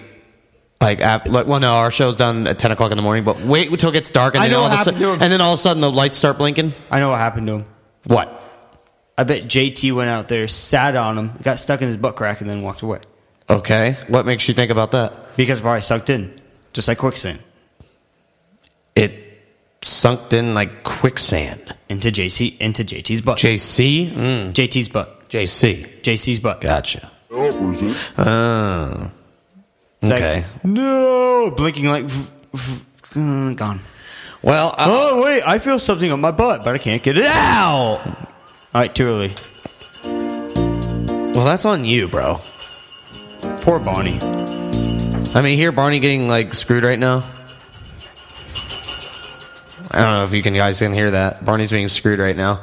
Like, 0.80 1.00
like, 1.00 1.46
well, 1.46 1.60
no, 1.60 1.72
our 1.74 1.90
show's 1.90 2.14
done 2.16 2.46
at 2.46 2.58
ten 2.58 2.70
o'clock 2.70 2.90
in 2.90 2.96
the 2.98 3.02
morning. 3.02 3.24
But 3.24 3.40
wait 3.40 3.70
until 3.70 3.88
it 3.88 3.92
gets 3.94 4.10
dark, 4.10 4.34
and 4.34 4.42
I 4.44 4.48
then 4.48 4.58
all 4.58 4.66
of 4.66 4.72
a 4.72 4.76
happened 4.76 4.96
sudden, 4.96 5.00
to 5.08 5.14
him. 5.14 5.22
and 5.22 5.32
then 5.32 5.40
all 5.40 5.54
of 5.54 5.58
a 5.58 5.62
sudden 5.62 5.80
the 5.80 5.90
lights 5.90 6.18
start 6.18 6.36
blinking. 6.36 6.74
I 6.90 7.00
know 7.00 7.10
what 7.10 7.18
happened 7.18 7.46
to 7.46 7.52
him. 7.54 7.64
What? 8.06 8.42
I 9.16 9.24
bet 9.24 9.44
JT 9.44 9.94
went 9.94 10.10
out 10.10 10.28
there, 10.28 10.48
sat 10.48 10.96
on 10.96 11.16
him, 11.18 11.32
got 11.42 11.58
stuck 11.58 11.80
in 11.82 11.86
his 11.86 11.96
butt 11.96 12.16
crack, 12.16 12.40
and 12.40 12.50
then 12.50 12.62
walked 12.62 12.82
away 12.82 13.00
Okay, 13.48 13.96
what 14.08 14.26
makes 14.26 14.48
you 14.48 14.54
think 14.54 14.70
about 14.70 14.90
that? 14.92 15.36
because 15.36 15.58
it 15.58 15.62
probably 15.62 15.82
sucked 15.82 16.10
in, 16.10 16.34
just 16.72 16.88
like 16.88 16.98
quicksand 16.98 17.38
It 18.96 19.20
sunk 19.82 20.32
in 20.32 20.54
like 20.54 20.82
quicksand. 20.82 21.74
into 21.88 22.10
JC 22.10 22.56
into 22.58 22.82
JT's 22.84 23.20
butt. 23.20 23.38
JC, 23.38 24.10
mm, 24.10 24.52
JT's 24.52 24.88
butt. 24.88 25.28
JC. 25.28 26.00
JC's 26.02 26.38
butt. 26.40 26.60
Gotcha. 26.60 27.10
Now 27.30 27.50
present 27.50 27.96
Oh, 28.16 29.10
like, 30.02 30.12
okay. 30.12 30.44
no, 30.64 31.52
blinking 31.56 31.86
like 31.86 32.04
v- 32.04 32.30
v- 32.54 32.84
uh, 33.16 33.52
gone. 33.54 33.80
Well, 34.42 34.68
uh, 34.78 34.86
Oh 34.88 35.22
wait, 35.22 35.42
I 35.46 35.58
feel 35.58 35.78
something 35.78 36.10
on 36.12 36.20
my 36.20 36.30
butt, 36.30 36.64
but 36.64 36.74
I 36.74 36.78
can't 36.78 37.02
get 37.02 37.18
it 37.18 37.26
out. 37.26 38.00
All 38.74 38.80
right, 38.80 38.92
too 38.92 39.06
early. 39.06 39.32
well, 41.32 41.44
that's 41.44 41.64
on 41.64 41.84
you, 41.84 42.08
bro. 42.08 42.40
Poor 43.60 43.78
Barney. 43.78 44.18
I 45.32 45.42
mean, 45.42 45.56
here 45.56 45.70
Barney 45.70 46.00
getting 46.00 46.28
like 46.28 46.52
screwed 46.52 46.82
right 46.82 46.98
now. 46.98 47.22
I 49.92 50.02
don't 50.02 50.14
know 50.14 50.24
if 50.24 50.32
you 50.32 50.42
can 50.42 50.54
guys 50.54 50.80
can 50.80 50.92
hear 50.92 51.12
that. 51.12 51.44
Barney's 51.44 51.70
being 51.70 51.86
screwed 51.86 52.18
right 52.18 52.36
now. 52.36 52.60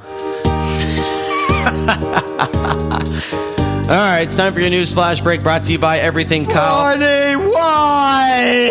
All 3.92 3.98
right, 3.98 4.22
it's 4.24 4.36
time 4.36 4.54
for 4.54 4.60
your 4.60 4.70
news 4.70 4.94
flash 4.94 5.22
break 5.22 5.42
brought 5.42 5.64
to 5.64 5.72
you 5.72 5.80
by 5.80 6.00
Everything 6.00 6.46
Kyle. 6.46 6.94
Bonnie, 6.94 7.38
why? 7.38 8.68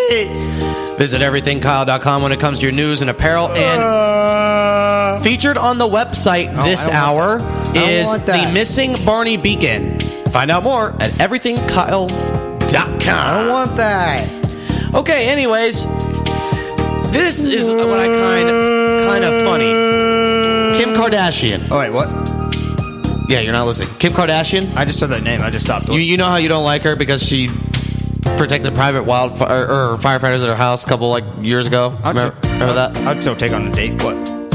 Visit 1.01 1.23
everythingkyle.com 1.23 2.21
when 2.21 2.31
it 2.31 2.41
comes 2.41 2.59
to 2.59 2.67
your 2.67 2.75
news 2.75 3.01
and 3.01 3.09
apparel. 3.09 3.49
And 3.49 5.25
featured 5.25 5.57
on 5.57 5.79
the 5.79 5.89
website 5.89 6.55
oh, 6.55 6.63
this 6.63 6.91
hour 6.91 7.37
is 7.75 8.13
the 8.27 8.51
missing 8.53 9.03
Barney 9.07 9.39
Beacon. 9.39 9.99
Find 10.27 10.51
out 10.51 10.63
more 10.63 10.91
at 11.01 11.13
everythingkyle.com. 11.13 12.11
i 13.09 13.49
want 13.49 13.77
that. 13.77 14.29
Okay, 14.95 15.31
anyways, 15.31 15.87
this 17.13 17.47
is 17.47 17.73
what 17.73 17.99
I 17.99 18.07
kind 18.07 18.51
of 18.51 19.09
kind 19.09 19.25
of 19.25 19.47
funny. 19.47 19.73
Kim 20.77 20.91
Kardashian. 20.91 21.67
Oh 21.71 21.79
wait, 21.79 21.89
what? 21.89 22.11
Yeah, 23.27 23.41
you're 23.41 23.55
not 23.55 23.65
listening. 23.65 23.89
Kim 23.97 24.13
Kardashian. 24.13 24.77
I 24.77 24.85
just 24.85 24.99
said 24.99 25.09
that 25.09 25.23
name. 25.23 25.41
I 25.41 25.49
just 25.49 25.65
stopped. 25.65 25.89
You, 25.89 25.99
you 25.99 26.19
know 26.19 26.27
how 26.27 26.37
you 26.37 26.51
don't 26.51 26.65
like 26.65 26.83
her 26.83 26.95
because 26.95 27.27
she 27.27 27.49
protected 28.37 28.75
private 28.75 29.05
wildfire 29.05 29.67
or 29.69 29.97
firefighters 29.97 30.43
at 30.43 30.49
her 30.49 30.57
house 30.57 30.85
a 30.85 30.89
couple 30.89 31.09
like 31.11 31.25
years 31.41 31.67
ago. 31.67 31.97
I'd 32.03 32.17
Remember, 32.17 32.37
still- 32.43 32.53
remember 32.55 32.75
that? 32.75 32.97
I'd 33.07 33.21
still 33.21 33.37
take 33.37 33.53
on 33.53 33.67
a 33.69 33.73
date. 33.73 34.03
What? 34.03 34.15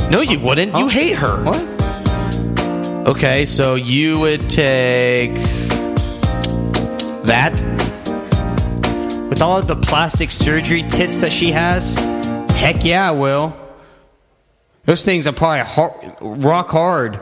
No, 0.10 0.22
you 0.22 0.40
wouldn't. 0.40 0.76
You 0.76 0.88
hate 0.88 1.16
her. 1.18 1.44
What? 1.44 1.64
Okay, 3.08 3.46
so 3.46 3.76
you 3.76 4.20
would 4.20 4.42
take 4.50 5.34
that. 7.26 7.54
With 9.30 9.42
all 9.42 9.58
of 9.58 9.68
the 9.68 9.76
plastic 9.76 10.32
surgery 10.32 10.84
tits 10.84 11.18
that 11.20 11.32
she 11.32 11.52
has, 11.52 11.94
heck 12.52 12.84
yeah, 12.86 13.10
I 13.10 13.12
will. 13.12 13.56
Those 14.86 15.04
things 15.04 15.26
are 15.28 15.34
probably 15.34 15.62
hard, 15.66 16.16
rock 16.22 16.70
hard. 16.70 17.20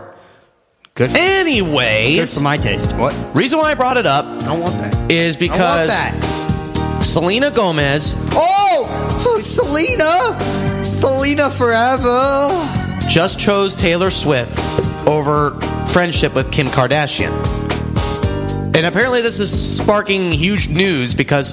Good. 0.95 1.09
Good 1.09 1.17
Anyways, 1.17 2.35
for 2.37 2.41
my 2.43 2.55
taste. 2.57 2.91
What? 2.93 3.15
reason 3.35 3.57
why 3.57 3.71
I 3.71 3.73
brought 3.73 3.97
it 3.97 4.05
up 4.05 4.25
I 4.25 4.37
don't 4.45 4.59
want 4.59 4.77
that. 4.77 5.11
is 5.11 5.35
because 5.35 5.87
that. 5.87 6.13
Selena 7.03 7.51
Gomez 7.51 8.15
oh, 8.31 9.23
oh, 9.27 9.41
Selena, 9.43 10.83
Selena 10.83 11.49
forever. 11.49 12.49
just 13.09 13.39
chose 13.39 13.75
Taylor 13.75 14.09
Swift 14.09 14.57
over 15.07 15.51
friendship 15.87 16.33
with 16.33 16.51
Kim 16.51 16.67
Kardashian. 16.67 17.31
And 18.75 18.85
apparently 18.85 19.21
this 19.21 19.39
is 19.39 19.77
sparking 19.77 20.31
huge 20.31 20.69
news 20.69 21.13
because 21.13 21.49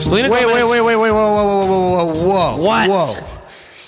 Selena 0.00 0.30
Wait, 0.30 0.42
Gomez 0.42 0.54
wait, 0.54 0.70
wait, 0.70 0.80
wait, 0.82 0.96
wait, 0.96 1.10
whoa, 1.10 1.34
whoa, 1.34 1.44
whoa, 1.44 1.66
whoa, 1.66 2.04
whoa, 2.04 2.28
whoa. 2.28 2.62
What? 2.62 2.90
Whoa. 2.90 3.26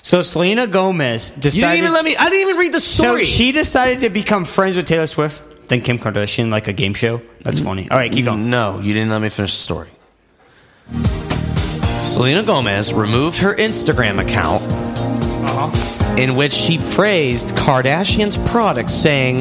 So 0.02 0.22
Selena 0.22 0.66
Gomez 0.66 1.30
decided. 1.30 1.54
You 1.54 1.60
didn't 1.62 1.78
even 1.78 1.92
let 1.92 2.04
me 2.04 2.16
I 2.16 2.30
didn't 2.30 2.48
even 2.48 2.56
read 2.56 2.72
the 2.72 2.80
story. 2.80 3.24
So 3.24 3.30
she 3.30 3.52
decided 3.52 4.00
to 4.00 4.08
become 4.08 4.44
friends 4.44 4.76
with 4.76 4.86
Taylor 4.86 5.06
Swift, 5.06 5.42
then 5.68 5.80
Kim 5.80 5.98
Kardashian, 5.98 6.50
like 6.50 6.68
a 6.68 6.72
game 6.72 6.94
show. 6.94 7.20
That's 7.42 7.60
funny. 7.60 7.88
All 7.90 7.96
right, 7.96 8.10
keep 8.10 8.24
going. 8.24 8.50
No, 8.50 8.80
you 8.80 8.94
didn't 8.94 9.10
let 9.10 9.20
me 9.20 9.28
finish 9.28 9.52
the 9.52 9.62
story. 9.62 9.90
Selena 11.82 12.42
Gomez 12.42 12.94
removed 12.94 13.38
her 13.38 13.54
Instagram 13.54 14.20
account 14.20 14.62
uh-huh. 14.62 16.16
in 16.16 16.36
which 16.36 16.52
she 16.52 16.78
praised 16.94 17.48
Kardashian's 17.50 18.36
products, 18.50 18.94
saying, 18.94 19.38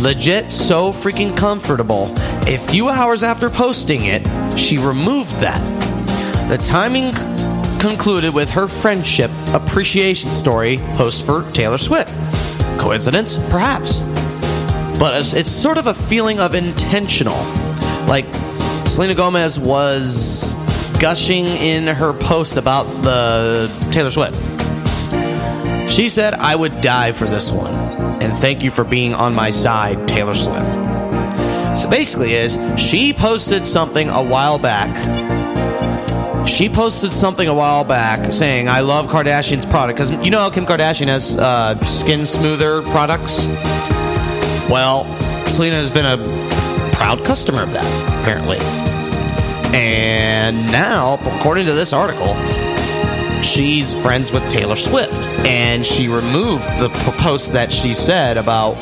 legit 0.00 0.50
so 0.50 0.92
freaking 0.92 1.36
comfortable. 1.36 2.12
A 2.46 2.58
few 2.58 2.88
hours 2.88 3.22
after 3.22 3.48
posting 3.48 4.02
it, 4.04 4.26
she 4.58 4.78
removed 4.78 5.32
that. 5.40 5.60
The 6.48 6.58
timing 6.58 7.12
concluded 7.80 8.34
with 8.34 8.50
her 8.50 8.68
friendship 8.68 9.30
appreciation 9.52 10.30
story 10.30 10.78
post 10.96 11.24
for 11.24 11.50
Taylor 11.52 11.78
Swift. 11.78 12.12
Coincidence? 12.78 13.38
Perhaps 13.48 14.02
but 14.98 15.16
it's, 15.16 15.32
it's 15.32 15.50
sort 15.50 15.78
of 15.78 15.86
a 15.86 15.94
feeling 15.94 16.40
of 16.40 16.54
intentional. 16.54 17.36
Like 18.06 18.26
Selena 18.86 19.14
Gomez 19.14 19.58
was 19.58 20.54
gushing 21.00 21.46
in 21.46 21.86
her 21.86 22.12
post 22.12 22.56
about 22.56 22.84
the 23.02 23.70
Taylor 23.92 24.10
Swift. 24.10 24.36
She 25.90 26.08
said, 26.08 26.34
I 26.34 26.56
would 26.56 26.80
die 26.80 27.12
for 27.12 27.26
this 27.26 27.50
one. 27.50 27.74
And 28.22 28.36
thank 28.36 28.62
you 28.62 28.70
for 28.70 28.84
being 28.84 29.14
on 29.14 29.34
my 29.34 29.50
side, 29.50 30.08
Taylor 30.08 30.34
Swift. 30.34 30.70
So 31.78 31.90
basically 31.90 32.32
is 32.32 32.58
she 32.76 33.12
posted 33.12 33.66
something 33.66 34.08
a 34.08 34.22
while 34.22 34.58
back. 34.58 34.96
She 36.48 36.68
posted 36.68 37.12
something 37.12 37.48
a 37.48 37.54
while 37.54 37.84
back 37.84 38.32
saying, 38.32 38.68
I 38.68 38.80
love 38.80 39.06
Kardashian's 39.08 39.66
product. 39.66 39.98
Because 39.98 40.24
you 40.24 40.30
know 40.30 40.38
how 40.38 40.50
Kim 40.50 40.64
Kardashian 40.64 41.08
has 41.08 41.36
uh, 41.36 41.78
skin 41.84 42.24
smoother 42.24 42.82
products? 42.82 43.46
Well, 44.70 45.04
Selena 45.46 45.76
has 45.76 45.90
been 45.90 46.06
a 46.06 46.16
proud 46.96 47.24
customer 47.24 47.62
of 47.62 47.72
that, 47.72 48.20
apparently. 48.20 48.58
And 49.78 50.56
now, 50.72 51.14
according 51.36 51.66
to 51.66 51.72
this 51.72 51.92
article, 51.92 52.34
she's 53.42 53.94
friends 53.94 54.32
with 54.32 54.48
Taylor 54.48 54.76
Swift. 54.76 55.20
And 55.46 55.84
she 55.84 56.08
removed 56.08 56.64
the 56.80 56.88
post 57.18 57.52
that 57.52 57.70
she 57.70 57.94
said 57.94 58.36
about, 58.36 58.74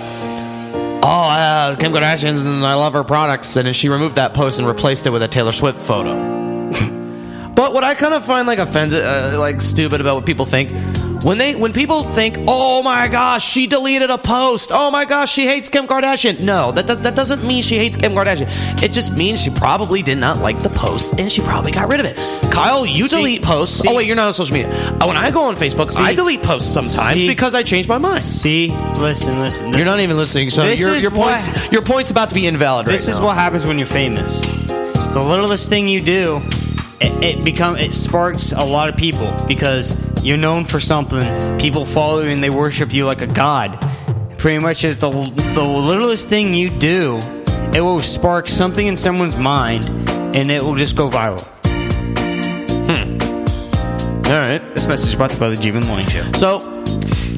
oh, 1.02 1.28
uh, 1.30 1.76
Kim 1.76 1.92
Kardashian 1.92 2.38
and 2.40 2.64
I 2.64 2.74
love 2.74 2.94
her 2.94 3.04
products. 3.04 3.56
And 3.56 3.74
she 3.74 3.88
removed 3.88 4.16
that 4.16 4.32
post 4.34 4.58
and 4.58 4.66
replaced 4.66 5.06
it 5.06 5.10
with 5.10 5.22
a 5.22 5.28
Taylor 5.28 5.52
Swift 5.52 5.78
photo. 5.78 6.33
But 7.64 7.72
what 7.72 7.82
I 7.82 7.94
kind 7.94 8.12
of 8.12 8.22
find 8.26 8.46
like 8.46 8.58
offended, 8.58 9.00
uh, 9.02 9.36
like 9.40 9.62
stupid 9.62 10.02
about 10.02 10.16
what 10.16 10.26
people 10.26 10.44
think, 10.44 10.70
when 11.24 11.38
they 11.38 11.54
when 11.54 11.72
people 11.72 12.02
think, 12.02 12.36
oh 12.46 12.82
my 12.82 13.08
gosh, 13.08 13.42
she 13.42 13.66
deleted 13.66 14.10
a 14.10 14.18
post. 14.18 14.70
Oh 14.70 14.90
my 14.90 15.06
gosh, 15.06 15.32
she 15.32 15.46
hates 15.46 15.70
Kim 15.70 15.86
Kardashian. 15.86 16.40
No, 16.40 16.72
that 16.72 16.86
does, 16.86 17.00
that 17.00 17.14
doesn't 17.16 17.42
mean 17.42 17.62
she 17.62 17.78
hates 17.78 17.96
Kim 17.96 18.12
Kardashian. 18.12 18.48
It 18.82 18.92
just 18.92 19.12
means 19.14 19.40
she 19.40 19.48
probably 19.48 20.02
did 20.02 20.18
not 20.18 20.40
like 20.40 20.58
the 20.58 20.68
post 20.68 21.18
and 21.18 21.32
she 21.32 21.40
probably 21.40 21.72
got 21.72 21.88
rid 21.88 22.00
of 22.00 22.04
it. 22.06 22.16
Kyle, 22.52 22.84
you 22.84 23.04
See- 23.08 23.16
delete 23.16 23.42
posts. 23.42 23.80
see- 23.80 23.88
oh 23.88 23.94
wait, 23.94 24.06
you're 24.06 24.16
not 24.16 24.26
on 24.28 24.34
social 24.34 24.52
media. 24.52 24.70
Uh, 25.00 25.06
When 25.06 25.16
I 25.16 25.30
go 25.30 25.44
on 25.44 25.56
Facebook, 25.56 25.86
See- 25.86 26.02
I 26.02 26.12
delete 26.12 26.42
posts 26.42 26.70
sometimes 26.70 27.24
because 27.24 27.54
I 27.54 27.62
change 27.62 27.88
my 27.88 27.96
mind. 27.96 28.24
See, 28.26 28.68
listen, 28.98 29.40
listen. 29.40 29.72
You're 29.72 29.86
not 29.86 30.00
even 30.00 30.18
listening, 30.18 30.50
so 30.50 30.64
your 30.66 30.96
your 30.96 31.10
points 31.10 31.48
what- 31.48 31.72
your 31.72 31.80
point's 31.82 32.10
about 32.10 32.28
to 32.28 32.34
be 32.34 32.46
invalid 32.46 32.86
right 32.86 32.92
This 32.92 33.08
is 33.08 33.18
now. 33.18 33.24
what 33.26 33.36
happens 33.36 33.64
when 33.64 33.78
you're 33.78 33.86
famous. 33.86 34.40
The 35.14 35.22
littlest 35.22 35.68
thing 35.70 35.88
you 35.88 36.00
do, 36.00 36.42
it, 37.00 37.22
it 37.22 37.44
become 37.44 37.76
it 37.76 37.94
sparks 37.94 38.52
a 38.52 38.64
lot 38.64 38.88
of 38.88 38.96
people 38.96 39.34
because 39.46 39.96
you're 40.24 40.36
known 40.36 40.64
for 40.64 40.80
something. 40.80 41.58
People 41.58 41.84
follow 41.84 42.22
you 42.22 42.30
and 42.30 42.42
they 42.42 42.50
worship 42.50 42.92
you 42.92 43.06
like 43.06 43.20
a 43.20 43.26
god. 43.26 43.78
Pretty 44.38 44.58
much 44.58 44.84
is 44.84 44.98
the 44.98 45.10
the 45.54 45.62
littlest 45.62 46.28
thing 46.28 46.54
you 46.54 46.68
do, 46.68 47.18
it 47.74 47.80
will 47.80 48.00
spark 48.00 48.48
something 48.48 48.86
in 48.86 48.96
someone's 48.96 49.36
mind, 49.36 49.88
and 50.36 50.50
it 50.50 50.62
will 50.62 50.74
just 50.74 50.96
go 50.96 51.08
viral. 51.08 51.42
Hmm. 52.86 53.14
All 54.26 54.32
right. 54.32 54.62
This 54.74 54.86
message 54.86 55.10
is 55.10 55.16
brought 55.16 55.30
to 55.30 55.36
you 55.36 55.40
by 55.40 55.48
the 55.48 55.56
G-Man 55.56 55.86
Morning 55.86 56.06
Show. 56.06 56.30
So, 56.32 56.82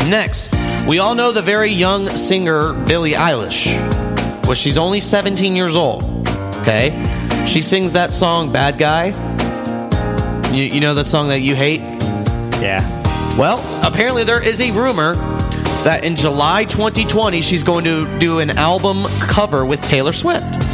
next, 0.09 0.55
we 0.87 0.99
all 0.99 1.15
know 1.15 1.33
the 1.33 1.43
very 1.43 1.71
young 1.71 2.09
singer 2.09 2.73
Billie 2.87 3.13
Eilish. 3.13 3.77
Well, 4.45 4.55
she's 4.55 4.79
only 4.79 5.01
17 5.01 5.57
years 5.57 5.75
old. 5.75 6.05
Okay? 6.59 7.03
She 7.47 7.63
sings 7.63 7.93
that 7.93 8.13
song, 8.13 8.53
Bad 8.53 8.79
Guy. 8.79 9.36
You, 10.53 10.65
you 10.65 10.81
know 10.81 10.95
that 10.95 11.07
song 11.07 11.29
that 11.29 11.41
you 11.41 11.55
hate? 11.55 11.81
Yeah. 12.61 12.81
Well, 13.38 13.61
apparently 13.87 14.25
there 14.25 14.43
is 14.43 14.61
a 14.61 14.71
rumor 14.71 15.15
that 15.85 16.05
in 16.05 16.17
July 16.17 16.65
2020 16.65 17.43
she's 17.43 17.62
going 17.62 17.85
to 17.85 18.19
do 18.19 18.38
an 18.38 18.50
album 18.50 19.05
cover 19.21 19.65
with 19.65 19.81
Taylor 19.83 20.12
Swift. 20.12 20.65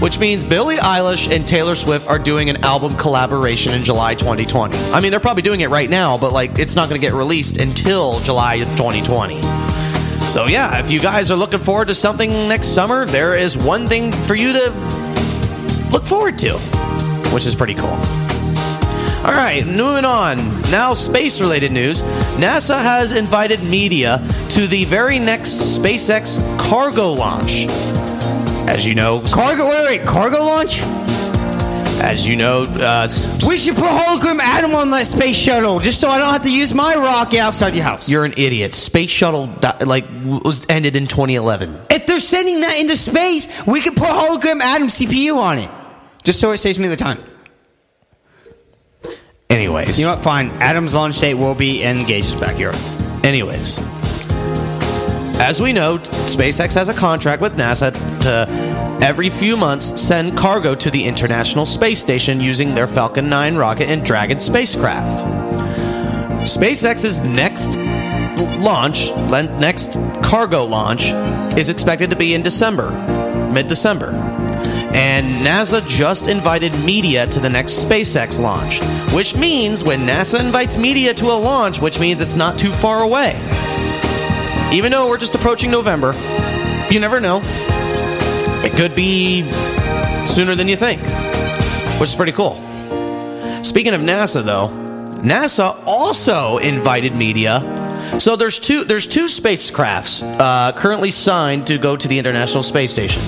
Which 0.00 0.18
means 0.18 0.42
Billie 0.42 0.78
Eilish 0.78 1.30
and 1.30 1.46
Taylor 1.46 1.74
Swift 1.74 2.08
are 2.08 2.18
doing 2.18 2.48
an 2.48 2.64
album 2.64 2.96
collaboration 2.96 3.74
in 3.74 3.84
July 3.84 4.14
2020. 4.14 4.78
I 4.92 5.00
mean, 5.00 5.10
they're 5.10 5.20
probably 5.20 5.42
doing 5.42 5.60
it 5.60 5.68
right 5.68 5.90
now, 5.90 6.16
but 6.16 6.32
like 6.32 6.58
it's 6.58 6.74
not 6.74 6.88
going 6.88 6.98
to 6.98 7.06
get 7.06 7.12
released 7.12 7.58
until 7.58 8.18
July 8.20 8.58
2020. 8.58 9.42
So 10.22 10.46
yeah, 10.46 10.78
if 10.78 10.90
you 10.90 11.00
guys 11.00 11.30
are 11.30 11.36
looking 11.36 11.58
forward 11.58 11.88
to 11.88 11.94
something 11.94 12.30
next 12.30 12.68
summer, 12.68 13.04
there 13.04 13.36
is 13.36 13.58
one 13.58 13.86
thing 13.86 14.10
for 14.10 14.34
you 14.34 14.54
to 14.54 14.70
look 15.92 16.04
forward 16.04 16.38
to, 16.38 16.54
which 17.34 17.44
is 17.44 17.54
pretty 17.54 17.74
cool. 17.74 17.98
All 19.22 19.32
right, 19.32 19.66
moving 19.66 20.06
on. 20.06 20.38
Now, 20.70 20.94
space 20.94 21.40
related 21.42 21.72
news. 21.72 22.00
NASA 22.40 22.80
has 22.80 23.12
invited 23.12 23.62
media 23.62 24.16
to 24.50 24.66
the 24.66 24.84
very 24.86 25.18
next 25.18 25.78
SpaceX 25.78 26.38
cargo 26.58 27.12
launch. 27.12 27.66
As 28.66 28.86
you 28.86 28.94
know, 28.94 29.20
Cargo, 29.30 29.68
wait, 29.68 29.84
wait, 29.98 30.06
cargo 30.06 30.38
launch? 30.42 30.80
As 32.02 32.26
you 32.26 32.36
know, 32.36 32.62
uh, 32.62 33.08
We 33.46 33.58
should 33.58 33.74
put 33.74 33.84
hologram 33.84 34.38
Adam 34.40 34.74
on 34.74 34.90
that 34.92 35.06
space 35.06 35.36
shuttle 35.36 35.80
just 35.80 36.00
so 36.00 36.08
I 36.08 36.16
don't 36.18 36.32
have 36.32 36.42
to 36.44 36.50
use 36.52 36.72
my 36.72 36.94
rocket 36.94 37.40
outside 37.40 37.74
your 37.74 37.84
house. 37.84 38.08
you're 38.08 38.24
an 38.24 38.32
idiot. 38.38 38.74
Space 38.74 39.10
shuttle 39.10 39.48
di- 39.48 39.84
like 39.84 40.06
was 40.24 40.64
ended 40.70 40.96
in 40.96 41.06
2011. 41.08 41.78
If 41.90 42.06
they're 42.06 42.20
sending 42.20 42.60
that 42.62 42.80
into 42.80 42.96
space, 42.96 43.48
we 43.66 43.82
could 43.82 43.96
put 43.96 44.08
hologram 44.08 44.60
Adam 44.62 44.88
CPU 44.88 45.36
on 45.36 45.58
it. 45.58 45.70
Just 46.22 46.40
so 46.40 46.52
it 46.52 46.58
saves 46.58 46.78
me 46.78 46.88
the 46.88 46.96
time. 46.96 47.22
Anyways, 49.50 49.98
You 49.98 50.06
know 50.06 50.12
what? 50.14 50.22
Fine. 50.22 50.50
Adam's 50.60 50.94
launch 50.94 51.18
date 51.18 51.34
will 51.34 51.54
be 51.56 51.82
in 51.82 52.06
Gage's 52.06 52.36
backyard. 52.36 52.76
Anyways, 53.24 53.78
as 55.40 55.60
we 55.60 55.72
know, 55.72 55.98
SpaceX 55.98 56.74
has 56.74 56.88
a 56.88 56.94
contract 56.94 57.42
with 57.42 57.56
NASA 57.56 57.92
to 58.22 58.48
every 59.04 59.28
few 59.28 59.56
months 59.56 60.00
send 60.00 60.36
cargo 60.36 60.74
to 60.74 60.90
the 60.90 61.04
International 61.04 61.66
Space 61.66 62.00
Station 62.00 62.40
using 62.40 62.74
their 62.74 62.86
Falcon 62.86 63.28
9 63.28 63.56
rocket 63.56 63.88
and 63.88 64.04
Dragon 64.04 64.38
spacecraft. 64.38 65.26
SpaceX's 66.46 67.20
next 67.20 67.76
launch, 68.64 69.10
next 69.60 69.94
cargo 70.22 70.64
launch, 70.64 71.06
is 71.58 71.68
expected 71.68 72.10
to 72.10 72.16
be 72.16 72.34
in 72.34 72.42
December, 72.42 72.90
mid 73.52 73.66
December. 73.68 74.29
And 74.92 75.26
NASA 75.46 75.86
just 75.86 76.26
invited 76.26 76.72
media 76.84 77.26
to 77.28 77.40
the 77.40 77.48
next 77.48 77.84
SpaceX 77.84 78.40
launch, 78.40 78.80
which 79.14 79.36
means 79.36 79.84
when 79.84 80.00
NASA 80.00 80.40
invites 80.40 80.76
media 80.76 81.14
to 81.14 81.26
a 81.26 81.38
launch, 81.38 81.80
which 81.80 82.00
means 82.00 82.20
it's 82.20 82.34
not 82.34 82.58
too 82.58 82.72
far 82.72 83.02
away. 83.02 83.36
Even 84.72 84.92
though 84.92 85.08
we're 85.08 85.18
just 85.18 85.34
approaching 85.34 85.70
November, 85.70 86.12
you 86.90 87.00
never 87.00 87.20
know. 87.20 87.40
It 88.64 88.72
could 88.72 88.94
be 88.94 89.42
sooner 90.26 90.54
than 90.54 90.68
you 90.68 90.76
think, 90.76 91.00
which 92.00 92.10
is 92.10 92.14
pretty 92.14 92.32
cool. 92.32 92.54
Speaking 93.64 93.94
of 93.94 94.00
NASA, 94.00 94.44
though, 94.44 94.68
NASA 95.22 95.82
also 95.86 96.58
invited 96.58 97.14
media. 97.14 97.78
So 98.18 98.36
there's 98.36 98.58
two 98.58 98.84
there's 98.84 99.06
two 99.06 99.26
spacecrafts 99.26 100.22
uh, 100.40 100.72
currently 100.72 101.10
signed 101.10 101.66
to 101.68 101.78
go 101.78 101.96
to 101.96 102.08
the 102.08 102.18
International 102.18 102.62
Space 102.62 102.92
Station. 102.92 103.22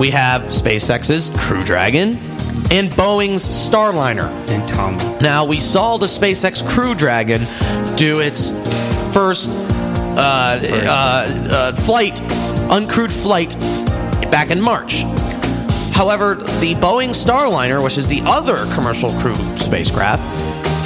We 0.00 0.12
have 0.12 0.44
SpaceX's 0.44 1.28
Crew 1.38 1.60
Dragon 1.60 2.16
and 2.72 2.90
Boeing's 2.90 3.46
Starliner. 3.46 4.30
And 4.50 4.66
Tommy. 4.66 4.96
Now, 5.20 5.44
we 5.44 5.60
saw 5.60 5.98
the 5.98 6.06
SpaceX 6.06 6.66
Crew 6.66 6.94
Dragon 6.94 7.42
do 7.98 8.20
its 8.20 8.48
first 9.12 9.50
uh, 9.50 10.58
uh, 10.62 11.26
uh, 11.50 11.72
flight, 11.72 12.14
uncrewed 12.70 13.10
flight, 13.10 13.54
back 14.30 14.50
in 14.50 14.58
March. 14.58 15.02
However, 15.92 16.36
the 16.36 16.74
Boeing 16.76 17.10
Starliner, 17.10 17.84
which 17.84 17.98
is 17.98 18.08
the 18.08 18.22
other 18.24 18.56
commercial 18.74 19.10
crew 19.20 19.34
spacecraft, 19.58 20.22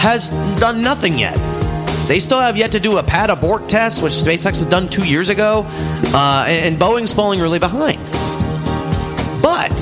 has 0.00 0.30
done 0.58 0.82
nothing 0.82 1.20
yet. 1.20 1.36
They 2.08 2.18
still 2.18 2.40
have 2.40 2.56
yet 2.56 2.72
to 2.72 2.80
do 2.80 2.98
a 2.98 3.02
pad 3.04 3.30
abort 3.30 3.68
test, 3.68 4.02
which 4.02 4.12
SpaceX 4.12 4.58
has 4.58 4.66
done 4.66 4.88
two 4.88 5.06
years 5.06 5.28
ago, 5.28 5.64
uh, 5.68 6.46
and, 6.48 6.74
and 6.74 6.82
Boeing's 6.82 7.14
falling 7.14 7.38
really 7.38 7.60
behind. 7.60 8.00
But 9.44 9.72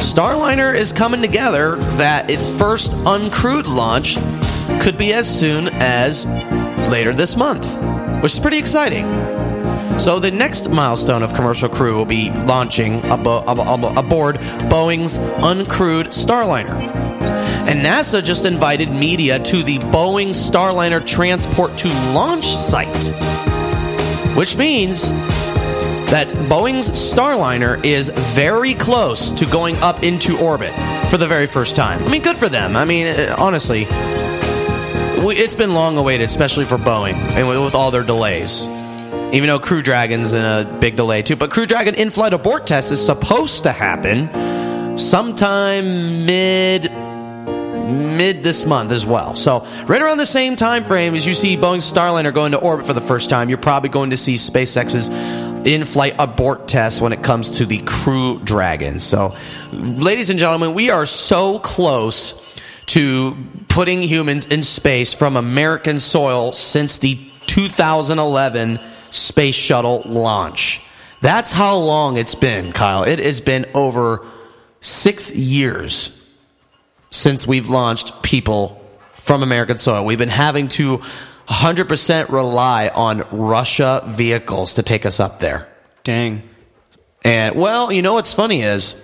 Starliner 0.00 0.74
is 0.74 0.90
coming 0.90 1.20
together 1.20 1.76
that 1.98 2.30
its 2.30 2.50
first 2.50 2.92
uncrewed 3.04 3.68
launch 3.68 4.16
could 4.80 4.96
be 4.96 5.12
as 5.12 5.28
soon 5.28 5.68
as 5.74 6.24
later 6.90 7.12
this 7.12 7.36
month, 7.36 7.76
which 8.22 8.32
is 8.32 8.40
pretty 8.40 8.56
exciting. 8.56 9.04
So 10.00 10.18
the 10.18 10.30
next 10.30 10.70
milestone 10.70 11.22
of 11.22 11.34
commercial 11.34 11.68
crew 11.68 11.94
will 11.94 12.06
be 12.06 12.30
launching 12.30 13.02
abo- 13.02 13.46
ab- 13.46 13.58
ab- 13.58 13.98
aboard 13.98 14.36
Boeing's 14.70 15.18
uncrewed 15.18 16.06
Starliner. 16.06 16.70
And 17.68 17.84
NASA 17.84 18.24
just 18.24 18.46
invited 18.46 18.90
media 18.90 19.38
to 19.40 19.62
the 19.62 19.76
Boeing 19.76 20.30
Starliner 20.30 21.06
transport 21.06 21.76
to 21.76 21.88
launch 22.14 22.46
site, 22.46 23.12
which 24.38 24.56
means 24.56 25.06
that 26.10 26.28
Boeing's 26.48 26.88
Starliner 26.88 27.84
is 27.84 28.08
very 28.08 28.74
close 28.74 29.30
to 29.32 29.46
going 29.46 29.76
up 29.76 30.02
into 30.02 30.38
orbit 30.38 30.72
for 31.10 31.16
the 31.16 31.26
very 31.26 31.46
first 31.46 31.74
time. 31.74 32.02
I 32.04 32.08
mean, 32.08 32.22
good 32.22 32.36
for 32.36 32.48
them. 32.48 32.76
I 32.76 32.84
mean, 32.84 33.08
uh, 33.08 33.34
honestly, 33.38 33.86
it's 33.88 35.54
been 35.54 35.74
long 35.74 35.98
awaited, 35.98 36.28
especially 36.28 36.64
for 36.64 36.78
Boeing, 36.78 37.14
and 37.14 37.48
with, 37.48 37.74
all 37.74 37.90
their 37.90 38.04
delays. 38.04 38.66
Even 39.32 39.48
though 39.48 39.58
Crew 39.58 39.82
Dragon's 39.82 40.34
in 40.34 40.44
a 40.44 40.78
big 40.80 40.94
delay 40.94 41.22
too, 41.22 41.34
but 41.34 41.50
Crew 41.50 41.66
Dragon 41.66 41.96
in-flight 41.96 42.32
abort 42.32 42.66
test 42.66 42.92
is 42.92 43.04
supposed 43.04 43.64
to 43.64 43.72
happen 43.72 44.98
sometime 44.98 46.24
mid 46.24 46.92
mid 47.86 48.42
this 48.42 48.64
month 48.64 48.90
as 48.90 49.06
well. 49.06 49.36
So 49.36 49.64
right 49.86 50.02
around 50.02 50.18
the 50.18 50.26
same 50.26 50.56
time 50.56 50.84
frame 50.84 51.14
as 51.14 51.26
you 51.26 51.34
see 51.34 51.56
Boeing 51.56 51.78
Starliner 51.78 52.34
go 52.34 52.44
into 52.44 52.58
orbit 52.58 52.86
for 52.86 52.92
the 52.92 53.00
first 53.00 53.30
time, 53.30 53.48
you're 53.48 53.58
probably 53.58 53.90
going 53.90 54.10
to 54.10 54.16
see 54.16 54.34
SpaceX's 54.34 55.08
in-flight 55.66 56.14
abort 56.18 56.68
test 56.68 57.00
when 57.00 57.12
it 57.12 57.22
comes 57.22 57.52
to 57.52 57.66
the 57.66 57.82
Crew 57.82 58.40
Dragon. 58.40 59.00
So, 59.00 59.34
ladies 59.72 60.30
and 60.30 60.38
gentlemen, 60.38 60.74
we 60.74 60.90
are 60.90 61.06
so 61.06 61.58
close 61.58 62.42
to 62.86 63.36
putting 63.68 64.00
humans 64.00 64.46
in 64.46 64.62
space 64.62 65.12
from 65.12 65.36
American 65.36 65.98
soil 66.00 66.52
since 66.52 66.98
the 66.98 67.18
2011 67.46 68.78
space 69.10 69.54
shuttle 69.54 70.02
launch. 70.06 70.80
That's 71.20 71.50
how 71.50 71.76
long 71.76 72.16
it's 72.16 72.34
been, 72.34 72.72
Kyle. 72.72 73.02
It 73.02 73.18
has 73.18 73.40
been 73.40 73.66
over 73.74 74.24
six 74.80 75.30
years 75.34 76.12
since 77.10 77.46
we've 77.46 77.68
launched 77.68 78.22
people 78.22 78.82
from 79.14 79.42
American 79.42 79.78
soil. 79.78 80.04
We've 80.04 80.18
been 80.18 80.28
having 80.28 80.68
to 80.68 81.02
100% 81.48 82.28
rely 82.28 82.88
on 82.88 83.26
Russia 83.30 84.02
vehicles 84.06 84.74
to 84.74 84.82
take 84.82 85.06
us 85.06 85.20
up 85.20 85.38
there. 85.38 85.68
Dang. 86.04 86.42
And, 87.24 87.56
well, 87.56 87.92
you 87.92 88.02
know 88.02 88.14
what's 88.14 88.34
funny 88.34 88.62
is 88.62 89.02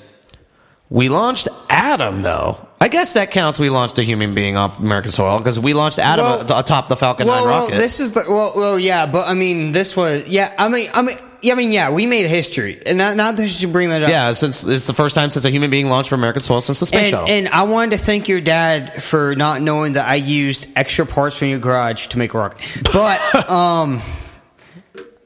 we 0.90 1.08
launched 1.08 1.48
Adam, 1.68 2.22
though. 2.22 2.66
I 2.82 2.88
guess 2.88 3.12
that 3.12 3.30
counts. 3.30 3.58
We 3.58 3.70
launched 3.70 3.98
a 3.98 4.02
human 4.02 4.34
being 4.34 4.56
off 4.56 4.78
American 4.80 5.12
soil 5.12 5.38
because 5.38 5.58
we 5.60 5.72
launched 5.72 5.98
Adam 5.98 6.24
Well- 6.24 6.58
atop 6.58 6.88
the 6.88 6.96
Falcon 6.96 7.28
well, 7.28 7.44
9 7.44 7.46
well, 7.46 7.68
this 7.68 8.00
is 8.00 8.12
the 8.12 8.24
well, 8.28 8.52
well, 8.56 8.78
yeah, 8.78 9.06
but 9.06 9.28
I 9.28 9.34
mean, 9.34 9.70
this 9.72 9.96
was 9.96 10.26
yeah. 10.26 10.52
I 10.58 10.68
mean, 10.68 10.88
I 10.92 11.02
mean, 11.02 11.16
yeah, 11.42 11.52
I 11.52 11.56
mean, 11.56 11.72
yeah, 11.72 11.90
we 11.90 12.06
made 12.06 12.26
history, 12.26 12.80
and 12.84 12.98
not 12.98 13.16
not 13.16 13.36
that 13.36 13.42
you 13.42 13.48
should 13.48 13.72
bring 13.72 13.88
that 13.90 14.02
up. 14.02 14.10
yeah, 14.10 14.32
since 14.32 14.64
it's 14.64 14.86
the 14.86 14.94
first 14.94 15.14
time 15.14 15.30
since 15.30 15.44
a 15.44 15.50
human 15.50 15.70
being 15.70 15.88
launched 15.88 16.10
from 16.10 16.20
American 16.20 16.42
soil 16.42 16.60
since 16.60 16.80
the 16.80 16.86
space 16.86 17.00
And, 17.04 17.10
shuttle. 17.10 17.28
and 17.30 17.48
I 17.48 17.62
wanted 17.64 17.92
to 17.92 17.98
thank 17.98 18.28
your 18.28 18.40
dad 18.40 19.02
for 19.02 19.34
not 19.36 19.60
knowing 19.62 19.92
that 19.94 20.08
I 20.08 20.16
used 20.16 20.68
extra 20.76 21.06
parts 21.06 21.36
from 21.36 21.48
your 21.48 21.58
garage 21.60 22.08
to 22.08 22.18
make 22.18 22.34
a 22.34 22.38
rocket. 22.38 22.82
But 22.92 23.20
um, 23.50 24.00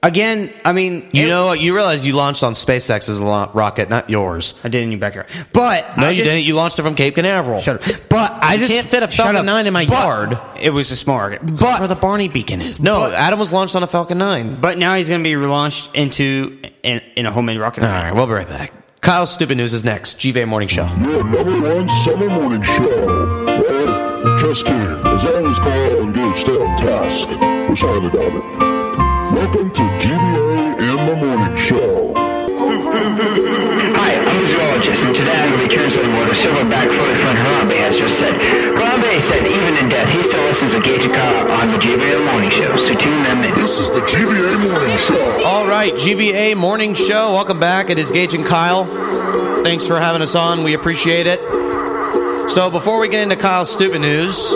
again, 0.06 0.52
I 0.64 0.72
mean, 0.72 1.08
you 1.12 1.26
it- 1.26 1.28
know 1.28 1.46
what? 1.46 1.60
You 1.60 1.74
realize 1.74 2.06
you 2.06 2.12
launched 2.14 2.42
on 2.42 2.52
SpaceX's 2.54 3.20
lo- 3.20 3.50
rocket, 3.54 3.90
not 3.90 4.08
yours. 4.10 4.54
I 4.64 4.68
did 4.68 4.82
in 4.82 4.90
your 4.92 5.00
backyard. 5.00 5.26
But 5.52 5.96
No, 5.98 6.06
I 6.06 6.10
you 6.10 6.22
just- 6.22 6.30
didn't. 6.34 6.46
You 6.46 6.54
launched 6.54 6.78
it 6.78 6.82
from 6.82 6.94
Cape 6.94 7.14
Canaveral. 7.16 7.60
Shut 7.60 7.76
up. 7.88 8.00
But 8.08 8.32
I 8.40 8.56
just 8.56 8.72
can't 8.72 8.86
fit 8.86 9.02
a 9.02 9.06
shut 9.06 9.16
Falcon 9.26 9.36
up. 9.36 9.44
9 9.44 9.66
in 9.66 9.72
my 9.72 9.84
But 9.86 9.92
yard. 10.02 10.38
It 10.60 10.70
was 10.70 10.90
a 10.90 10.96
small 10.96 11.18
rocket. 11.18 11.40
But 11.44 11.58
But 11.58 11.78
where 11.80 11.88
the 11.88 11.94
Barney 11.96 12.28
beacon 12.28 12.60
is. 12.62 12.80
No, 12.80 13.10
Adam 13.12 13.38
was 13.38 13.52
launched 13.52 13.74
on 13.76 13.82
a 13.82 13.86
Falcon 13.86 14.18
9. 14.18 14.56
but 14.60 14.78
now 14.78 14.94
he's 14.94 15.08
going 15.08 15.22
to 15.22 15.28
be 15.28 15.34
relaunched 15.34 15.88
into 15.94 16.58
in, 16.82 17.00
in 17.16 17.26
a 17.26 17.30
homemade 17.32 17.58
rocket. 17.58 17.82
All 17.84 17.90
right, 17.90 18.14
we'll 18.14 18.26
be 18.26 18.32
right 18.32 18.48
back. 18.48 18.72
Kyle's 19.00 19.32
Stupid 19.32 19.56
News 19.56 19.72
is 19.74 19.84
next. 19.84 20.18
GVA 20.18 20.46
Morning 20.48 20.68
Show. 20.68 20.84
Your 21.00 21.22
number 21.22 21.74
one 21.76 21.88
summer 21.88 22.28
morning 22.28 22.62
show. 22.62 23.46
Well, 23.46 24.38
just 24.38 24.64
kidding. 24.64 24.80
As 25.06 25.24
long 25.24 25.46
as 25.46 25.58
Carl 25.60 26.02
and 26.02 26.14
Gage 26.14 26.36
stay 26.38 26.56
on 26.56 26.76
task, 26.76 27.28
which 27.70 27.82
I 27.84 27.86
highly 27.86 28.10
doubt 28.10 28.62
it. 28.62 28.75
Welcome 29.36 29.68
to 29.70 29.82
GVA 29.82 30.80
in 30.80 30.96
the 31.04 31.14
Morning 31.14 31.54
Show. 31.56 32.14
Hi, 32.16 34.16
I'm 34.16 34.38
the 34.40 34.46
zoologist, 34.48 35.04
and 35.04 35.14
today 35.14 35.36
I'm 35.36 35.52
going 35.52 35.60
to 35.60 35.68
be 35.68 35.74
translating 35.74 36.10
what 36.14 36.30
a 36.30 36.32
silverback 36.32 36.88
furry 36.88 37.14
friend 37.16 37.36
Harambe 37.36 37.76
has 37.76 37.98
just 37.98 38.18
said. 38.18 38.32
Harambe 38.32 39.20
said 39.20 39.46
even 39.46 39.76
in 39.84 39.90
death, 39.90 40.10
he 40.10 40.22
still 40.22 40.42
listens 40.44 40.72
to 40.72 40.80
Gage 40.80 41.04
and 41.04 41.12
Kyle 41.12 41.52
on 41.60 41.68
the 41.68 41.76
GVA 41.76 42.24
Morning 42.32 42.48
Show, 42.48 42.74
so 42.76 42.94
tune 42.94 43.22
them 43.24 43.44
in. 43.44 43.52
This 43.54 43.78
is 43.78 43.90
the 43.92 44.00
GVA 44.00 44.56
Morning 44.72 44.96
Show. 44.96 45.44
All 45.44 45.66
right, 45.66 45.92
GVA 45.92 46.56
Morning 46.56 46.94
Show. 46.94 47.34
Welcome 47.34 47.60
back. 47.60 47.90
It 47.90 47.98
is 47.98 48.10
Gage 48.12 48.32
and 48.32 48.46
Kyle. 48.46 48.86
Thanks 49.62 49.84
for 49.86 50.00
having 50.00 50.22
us 50.22 50.34
on. 50.34 50.64
We 50.64 50.72
appreciate 50.72 51.26
it. 51.26 51.40
So 52.50 52.70
before 52.70 52.98
we 52.98 53.10
get 53.10 53.20
into 53.20 53.36
Kyle's 53.36 53.70
Stupid 53.70 54.00
News, 54.00 54.54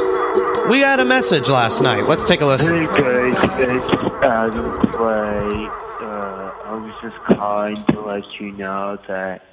we 0.71 0.81
got 0.81 1.01
a 1.01 1.05
message 1.05 1.49
last 1.49 1.81
night. 1.83 2.05
Let's 2.05 2.23
take 2.23 2.43
a 2.43 2.47
listen. 2.47 2.87
Hey 2.87 3.33
guys, 3.33 3.35
it's 3.59 3.95
Adam 4.23 4.81
Clay. 4.93 5.67
Uh, 6.01 6.53
I 6.65 6.75
was 6.75 6.95
just 7.03 7.17
calling 7.25 7.75
to 7.87 8.01
let 8.01 8.41
you 8.41 8.53
know 8.53 8.97
that 9.09 9.45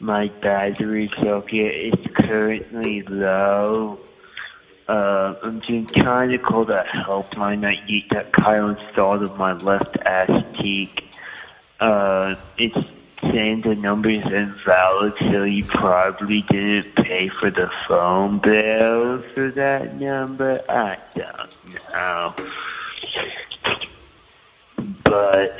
my 0.00 0.26
battery 0.40 1.08
socket 1.20 1.72
is 1.72 2.06
currently 2.14 3.02
low. 3.02 4.00
Uh, 4.88 5.36
I'm 5.44 5.60
just 5.60 5.94
trying 5.94 6.30
to 6.30 6.38
call 6.38 6.64
that 6.64 6.88
helpline 6.88 7.60
that, 7.60 7.88
you, 7.88 8.02
that 8.10 8.32
Kyle 8.32 8.70
installed 8.70 9.22
on 9.22 9.38
my 9.38 9.52
left 9.52 9.96
ass 9.98 10.44
cheek. 10.56 11.04
Uh, 11.78 12.34
it's 12.58 12.76
saying 13.22 13.60
the 13.62 13.74
number's 13.74 14.24
invalid, 14.30 15.14
so 15.18 15.44
you 15.44 15.64
probably 15.64 16.42
didn't 16.42 16.94
pay 16.96 17.28
for 17.28 17.50
the 17.50 17.70
phone 17.86 18.38
bill 18.38 19.22
for 19.34 19.50
that 19.50 20.00
number. 20.00 20.62
I 20.68 20.98
don't 21.14 21.50
know. 21.92 22.34
But 25.04 25.58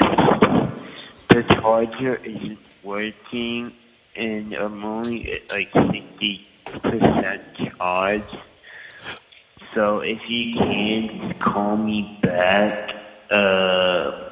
the 1.29 1.45
charger 1.55 2.17
isn't 2.17 2.59
working, 2.83 3.73
and 4.17 4.53
I'm 4.55 4.85
only 4.85 5.33
at 5.33 5.51
like 5.51 5.73
60% 5.73 6.47
charged. 7.77 8.37
So 9.75 10.01
if 10.01 10.29
you 10.29 10.57
can 10.57 11.35
call 11.39 11.77
me 11.77 12.19
back, 12.23 12.95
uh, 13.31 14.32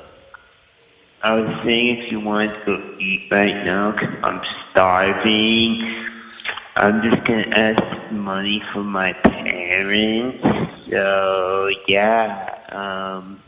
I 1.23 1.35
was 1.35 1.65
saying 1.65 1.99
if 1.99 2.11
you 2.11 2.19
wanted 2.19 2.59
to 2.65 2.79
go 2.79 2.95
eat 2.99 3.29
right 3.31 3.63
now, 3.65 3.93
because 3.93 4.15
I'm 4.23 4.41
starving. 4.71 6.07
I'm 6.77 7.03
just 7.03 7.25
gonna 7.25 7.49
ask 7.49 8.13
money 8.13 8.63
from 8.73 8.87
my 8.87 9.13
parents. 9.13 10.43
So 10.89 11.71
yeah, 11.87 12.57
um, 12.71 13.43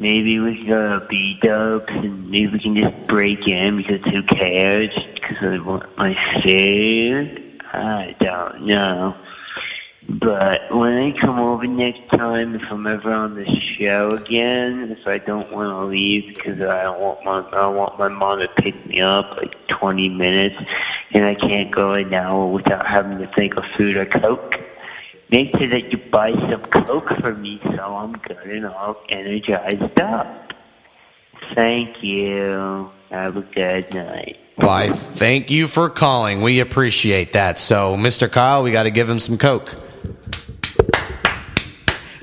maybe 0.00 0.40
we 0.40 0.58
can 0.58 0.66
go 0.66 0.98
to 0.98 1.06
B 1.06 1.38
Dubs 1.40 1.90
and 1.90 2.28
maybe 2.28 2.54
we 2.54 2.58
can 2.58 2.74
just 2.74 3.06
break 3.06 3.46
in 3.46 3.76
because 3.76 4.00
who 4.12 4.22
cares? 4.24 4.92
Because 5.14 5.36
I 5.42 5.58
want 5.58 5.96
my 5.96 6.14
food. 6.42 7.62
I 7.72 8.16
don't 8.18 8.66
know. 8.66 9.14
But 10.08 10.74
when 10.74 10.98
I 10.98 11.12
come 11.12 11.38
over 11.38 11.66
next 11.66 12.10
time, 12.10 12.54
if 12.54 12.62
I'm 12.70 12.86
ever 12.86 13.10
on 13.10 13.36
the 13.36 13.46
show 13.58 14.10
again, 14.10 14.90
if 14.90 15.06
I 15.06 15.16
don't 15.16 15.50
want 15.50 15.70
to 15.70 15.86
leave 15.86 16.34
because 16.34 16.60
I 16.60 16.88
want 16.90 17.24
my 17.24 17.38
I 17.38 17.66
want 17.68 17.98
my 17.98 18.08
mom 18.08 18.40
to 18.40 18.48
pick 18.48 18.86
me 18.86 19.00
up 19.00 19.30
like 19.38 19.66
20 19.68 20.10
minutes, 20.10 20.72
and 21.12 21.24
I 21.24 21.34
can't 21.34 21.70
go 21.70 21.94
an 21.94 22.12
hour 22.12 22.46
without 22.46 22.86
having 22.86 23.18
to 23.18 23.26
think 23.28 23.56
of 23.56 23.64
food 23.76 23.96
or 23.96 24.04
coke. 24.04 24.60
Make 25.30 25.56
sure 25.56 25.68
that 25.68 25.90
you 25.90 25.98
buy 25.98 26.32
some 26.32 26.60
coke 26.60 27.08
for 27.20 27.34
me 27.34 27.58
so 27.62 27.96
I'm 27.96 28.12
good 28.12 28.46
and 28.46 28.66
all 28.66 29.00
energized 29.08 29.98
up. 29.98 30.52
Thank 31.54 32.02
you. 32.02 32.90
Have 33.10 33.36
a 33.36 33.42
good 33.42 33.92
night. 33.94 34.38
Why, 34.56 34.90
thank 34.90 35.50
you 35.50 35.66
for 35.66 35.90
calling. 35.90 36.42
We 36.42 36.60
appreciate 36.60 37.32
that. 37.32 37.58
So, 37.58 37.96
Mr. 37.96 38.30
Kyle, 38.30 38.62
we 38.62 38.70
got 38.70 38.84
to 38.84 38.90
give 38.90 39.08
him 39.08 39.18
some 39.18 39.38
Coke. 39.38 39.83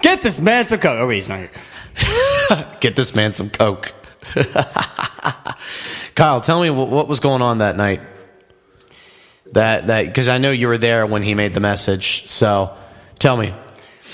Get 0.02 0.22
this 0.22 0.40
man 0.42 0.66
some 0.66 0.80
coke. 0.80 0.98
Oh 1.00 1.08
wait, 1.08 1.16
he's 1.16 1.30
not 1.30 1.40
here. 1.40 1.52
Get 2.80 2.96
this 2.96 3.16
man 3.16 3.32
some 3.32 3.50
Coke. 3.50 3.94
Kyle, 6.16 6.42
tell 6.42 6.62
me 6.62 6.70
what, 6.70 6.90
what 6.90 7.08
was 7.08 7.20
going 7.20 7.42
on 7.42 7.60
that 7.60 7.76
night. 7.76 8.02
That 9.54 9.88
that 9.88 10.06
because 10.06 10.30
I 10.30 10.38
know 10.38 10.52
you 10.52 10.68
were 10.68 10.78
there 10.78 11.06
when 11.06 11.24
he 11.24 11.34
made 11.34 11.54
the 11.54 11.60
message. 11.60 12.28
So, 12.30 12.76
tell 13.20 13.36
me 13.36 13.54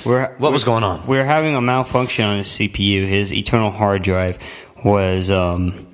We're, 0.06 0.34
what 0.38 0.52
was 0.52 0.64
going 0.64 0.84
on. 0.84 1.06
we 1.06 1.18
were 1.18 1.24
having 1.24 1.56
a 1.56 1.62
malfunction 1.62 2.26
on 2.26 2.38
his 2.40 2.48
CPU. 2.48 3.08
His 3.08 3.32
internal 3.32 3.70
hard 3.70 4.02
drive 4.02 4.40
was 4.84 5.30
um, 5.30 5.88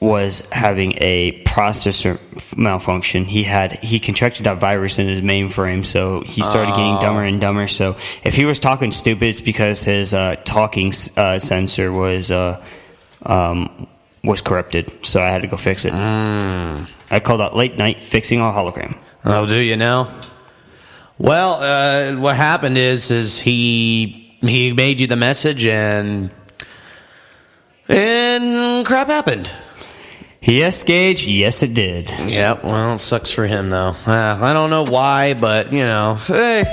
was 0.00 0.48
having 0.50 0.94
a 0.96 1.42
processor 1.44 2.18
malfunction. 2.56 3.24
He 3.24 3.42
had 3.42 3.72
he 3.84 4.00
contracted 4.00 4.46
a 4.46 4.54
virus 4.54 4.98
in 4.98 5.06
his 5.06 5.20
mainframe, 5.20 5.84
so 5.84 6.20
he 6.20 6.42
started 6.42 6.70
getting 6.70 6.98
dumber 7.00 7.22
and 7.22 7.40
dumber. 7.40 7.68
So 7.68 7.96
if 8.24 8.34
he 8.34 8.46
was 8.46 8.58
talking 8.58 8.92
stupid, 8.92 9.28
it's 9.28 9.42
because 9.42 9.84
his 9.84 10.14
uh, 10.14 10.36
talking 10.44 10.92
uh, 11.16 11.38
sensor 11.38 11.92
was 11.92 12.30
uh, 12.30 12.64
um, 13.24 13.86
was 14.24 14.40
corrupted. 14.40 14.90
So 15.04 15.22
I 15.22 15.28
had 15.28 15.42
to 15.42 15.48
go 15.48 15.58
fix 15.58 15.84
it. 15.84 15.92
I 15.92 17.20
call 17.20 17.38
that 17.38 17.54
late 17.54 17.76
night 17.76 18.00
fixing 18.00 18.40
a 18.40 18.44
hologram. 18.44 18.98
Oh, 19.24 19.46
do 19.46 19.60
you 19.60 19.76
know? 19.76 20.08
Well, 21.18 21.54
uh, 21.60 22.18
what 22.18 22.36
happened 22.36 22.78
is, 22.78 23.10
is 23.10 23.38
he 23.38 24.38
he 24.40 24.72
made 24.72 25.00
you 25.00 25.06
the 25.06 25.16
message 25.16 25.66
and 25.66 26.30
and 27.88 28.86
crap 28.86 29.08
happened. 29.08 29.52
Yes, 30.42 30.82
Gage. 30.82 31.26
Yes, 31.26 31.62
it 31.62 31.74
did. 31.74 32.10
Yep. 32.10 32.64
well, 32.64 32.94
it 32.94 32.98
sucks 32.98 33.30
for 33.30 33.46
him 33.46 33.68
though. 33.70 33.94
Uh, 34.06 34.38
I 34.40 34.52
don't 34.54 34.70
know 34.70 34.86
why, 34.86 35.34
but 35.34 35.70
you 35.72 35.80
know, 35.80 36.14
hey, 36.14 36.64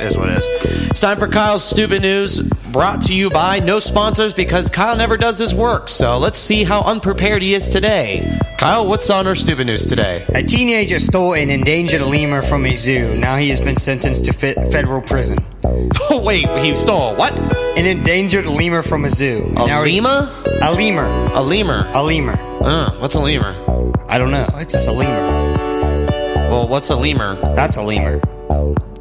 is 0.00 0.16
what 0.16 0.28
it 0.28 0.38
is. 0.38 0.90
It's 0.90 1.00
time 1.00 1.18
for 1.18 1.26
Kyle's 1.26 1.64
stupid 1.64 2.02
news. 2.02 2.42
Brought 2.72 3.02
to 3.02 3.14
you 3.14 3.30
by 3.30 3.58
no 3.58 3.78
sponsors 3.78 4.34
because 4.34 4.70
Kyle 4.70 4.96
never 4.96 5.16
does 5.16 5.38
this 5.38 5.52
work. 5.52 5.88
So 5.88 6.18
let's 6.18 6.38
see 6.38 6.64
how 6.64 6.82
unprepared 6.82 7.42
he 7.42 7.54
is 7.54 7.68
today. 7.68 8.38
Kyle, 8.58 8.86
what's 8.86 9.08
on 9.10 9.26
our 9.26 9.34
stupid 9.34 9.66
news 9.66 9.86
today? 9.86 10.24
A 10.34 10.42
teenager 10.42 10.98
stole 10.98 11.34
an 11.34 11.50
endangered 11.50 12.02
lemur 12.02 12.42
from 12.42 12.66
a 12.66 12.74
zoo. 12.76 13.16
Now 13.16 13.36
he 13.36 13.48
has 13.50 13.60
been 13.60 13.76
sentenced 13.76 14.24
to 14.26 14.32
fe- 14.32 14.54
federal 14.70 15.00
prison. 15.00 15.38
Oh, 15.64 16.22
wait, 16.24 16.48
he 16.58 16.74
stole 16.76 17.14
what? 17.16 17.32
An 17.76 17.86
endangered 17.86 18.46
lemur 18.46 18.82
from 18.82 19.04
a 19.04 19.10
zoo. 19.10 19.44
A 19.56 19.66
Now 19.66 19.82
lemur? 19.82 20.28
A 20.62 20.72
lemur. 20.72 21.06
A 21.34 21.42
lemur. 21.42 21.88
A 21.94 22.02
lemur. 22.02 22.36
Uh, 22.60 22.90
what's 22.98 23.14
a 23.14 23.20
lemur? 23.20 23.54
I 24.08 24.18
don't 24.18 24.30
know. 24.30 24.48
It's 24.54 24.72
just 24.72 24.88
a 24.88 24.92
lemur. 24.92 25.56
Well, 26.50 26.66
what's 26.66 26.90
a 26.90 26.96
lemur? 26.96 27.36
That's 27.54 27.76
a 27.76 27.82
lemur. 27.82 28.20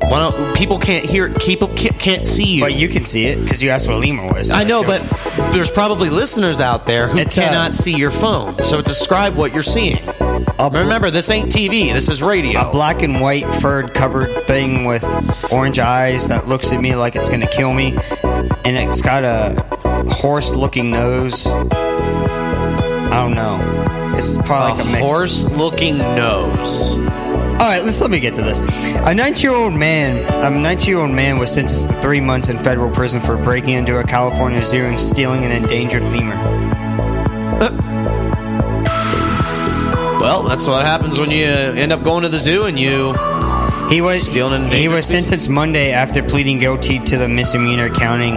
Why 0.04 0.20
don't 0.20 0.56
people 0.56 0.80
can't 0.80 1.06
hear? 1.06 1.34
People 1.34 1.68
can't, 1.70 2.00
can't 2.00 2.26
see 2.26 2.56
you. 2.56 2.62
But 2.62 2.76
you 2.76 2.88
can 2.88 3.04
see 3.04 3.26
it 3.26 3.42
because 3.42 3.62
you 3.62 3.70
asked 3.72 3.88
what 3.88 3.98
lemur 4.00 4.28
was. 4.28 4.52
I 4.52 4.64
know, 4.64 4.84
but 4.84 5.02
there's 5.52 5.72
probably 5.72 6.10
listeners 6.10 6.62
out 6.62 6.86
there 6.86 7.08
who 7.08 7.18
It's, 7.18 7.38
uh, 7.38 7.42
cannot 7.42 7.74
see 7.74 7.94
your 7.94 8.12
phone. 8.12 8.58
So 8.64 8.82
describe 8.82 9.36
what 9.36 9.54
you're 9.54 9.64
seeing. 9.64 10.06
Remember, 10.60 11.12
this 11.12 11.30
ain't 11.30 11.52
TV. 11.52 11.94
This 11.94 12.10
is 12.10 12.22
radio. 12.24 12.68
a 12.68 12.72
black 12.72 13.02
and 13.02 13.20
white 13.22 13.46
furred 13.56 13.94
covered 13.94 14.30
thing 14.46 14.86
with 14.86 15.04
orange 15.52 15.80
eyes 15.80 16.30
that 16.30 16.48
looks 16.48 16.72
at 16.72 16.82
me 16.82 16.96
like 16.96 17.16
it's 17.16 17.30
gonna 17.30 17.48
kill 17.48 17.74
me, 17.74 17.96
and 18.66 18.78
it's 18.78 19.02
got 19.02 19.24
a 19.24 19.64
horse 20.10 20.54
looking 20.56 20.92
nose. 20.92 21.46
I 21.48 23.22
don't 23.22 23.36
know. 23.36 24.14
It's 24.18 24.38
probably 24.38 24.84
like 24.84 24.86
a, 24.86 24.90
a 24.90 24.92
mix. 24.94 25.06
horse-looking 25.08 25.98
nose. 25.98 26.98
All 27.60 27.64
right, 27.64 27.84
let's 27.84 28.00
let 28.02 28.12
me 28.12 28.20
get 28.20 28.36
to 28.36 28.44
this. 28.44 28.60
A 28.60 29.14
19-year-old 29.16 29.74
man, 29.74 30.18
a 30.44 30.56
19-year-old 30.56 31.10
man 31.10 31.40
was 31.40 31.52
sentenced 31.52 31.90
to 31.90 31.96
three 31.96 32.22
months 32.22 32.50
in 32.50 32.58
federal 32.60 32.92
prison 32.92 33.20
for 33.20 33.36
breaking 33.36 33.74
into 33.74 33.98
a 33.98 34.04
California 34.04 34.64
zoo 34.64 34.86
and 34.86 35.02
stealing 35.02 35.44
an 35.44 35.52
endangered 35.52 36.04
lemur. 36.04 36.36
Well, 40.20 40.44
that's 40.44 40.68
what 40.68 40.86
happens 40.86 41.18
when 41.18 41.32
you 41.32 41.46
uh, 41.46 41.74
end 41.78 41.94
up 41.94 42.04
going 42.04 42.24
to 42.24 42.30
the 42.30 42.40
zoo 42.40 42.66
and 42.66 42.78
you. 42.78 43.14
He 43.90 44.02
was 44.02 44.28
he 44.28 44.88
was 44.90 45.06
sentenced 45.06 45.48
Monday 45.48 45.92
after 45.92 46.22
pleading 46.22 46.58
guilty 46.58 47.00
to 47.00 47.18
the 47.18 47.30
misdemeanor 47.30 47.90
counting 47.90 48.36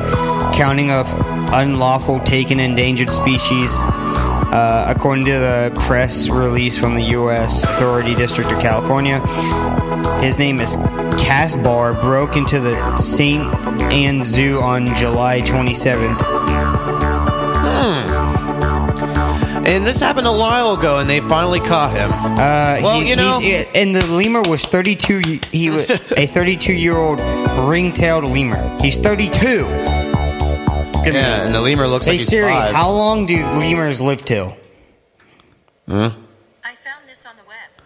counting 0.55 0.93
of 0.93 1.13
unlawful 1.53 2.21
taken 2.21 2.61
endangered 2.61 3.11
species. 3.11 3.75
Uh, 4.53 4.85
according 4.89 5.25
to 5.25 5.33
the 5.33 5.73
press 5.87 6.29
release 6.29 6.77
from 6.77 6.97
the 6.97 7.05
U.S. 7.19 7.63
Authority 7.63 8.15
District 8.17 8.51
of 8.51 8.61
California, 8.61 9.21
his 10.21 10.39
name 10.39 10.59
is 10.61 10.77
Casbar. 11.23 12.01
Broke 12.01 12.37
into 12.37 12.59
the 12.59 12.97
Santa 12.97 13.57
Ana 13.93 14.25
Zoo 14.25 14.61
on 14.61 14.87
July 14.97 15.41
27th. 15.41 16.21
And 19.67 19.87
this 19.87 20.01
happened 20.01 20.27
a 20.27 20.33
while 20.33 20.73
ago, 20.73 20.99
and 20.99 21.09
they 21.09 21.21
finally 21.21 21.61
caught 21.61 21.93
him. 21.93 22.11
Uh, 22.13 22.81
Well, 22.83 23.01
he- 23.01 23.11
you 23.11 23.15
know- 23.17 23.39
he's- 23.39 23.67
and 23.75 23.95
the 23.95 24.05
lemur 24.07 24.41
was 24.49 24.65
32. 24.65 25.39
He 25.53 25.71
was 25.71 25.89
a 26.17 26.27
32 26.27 26.73
year 26.73 26.97
old 26.97 27.21
ring-tailed 27.69 28.25
lemur. 28.27 28.59
He's 28.81 28.99
32. 31.13 31.13
Good 31.13 31.15
Yeah, 31.19 31.45
and 31.47 31.55
the 31.55 31.61
lemur 31.61 31.87
looks 31.87 32.07
Hey 32.07 32.13
like 32.13 32.21
he's 32.21 32.29
Siri, 32.29 32.51
five. 32.53 32.75
how 32.75 32.91
long 32.91 33.27
do 33.27 33.37
lemurs 33.37 34.01
live 34.01 34.21
to? 34.27 34.35
till? 34.35 34.57
I 35.89 36.09
found 36.75 37.09
this 37.09 37.27
on 37.27 37.35
the 37.37 37.43
web. 37.49 37.83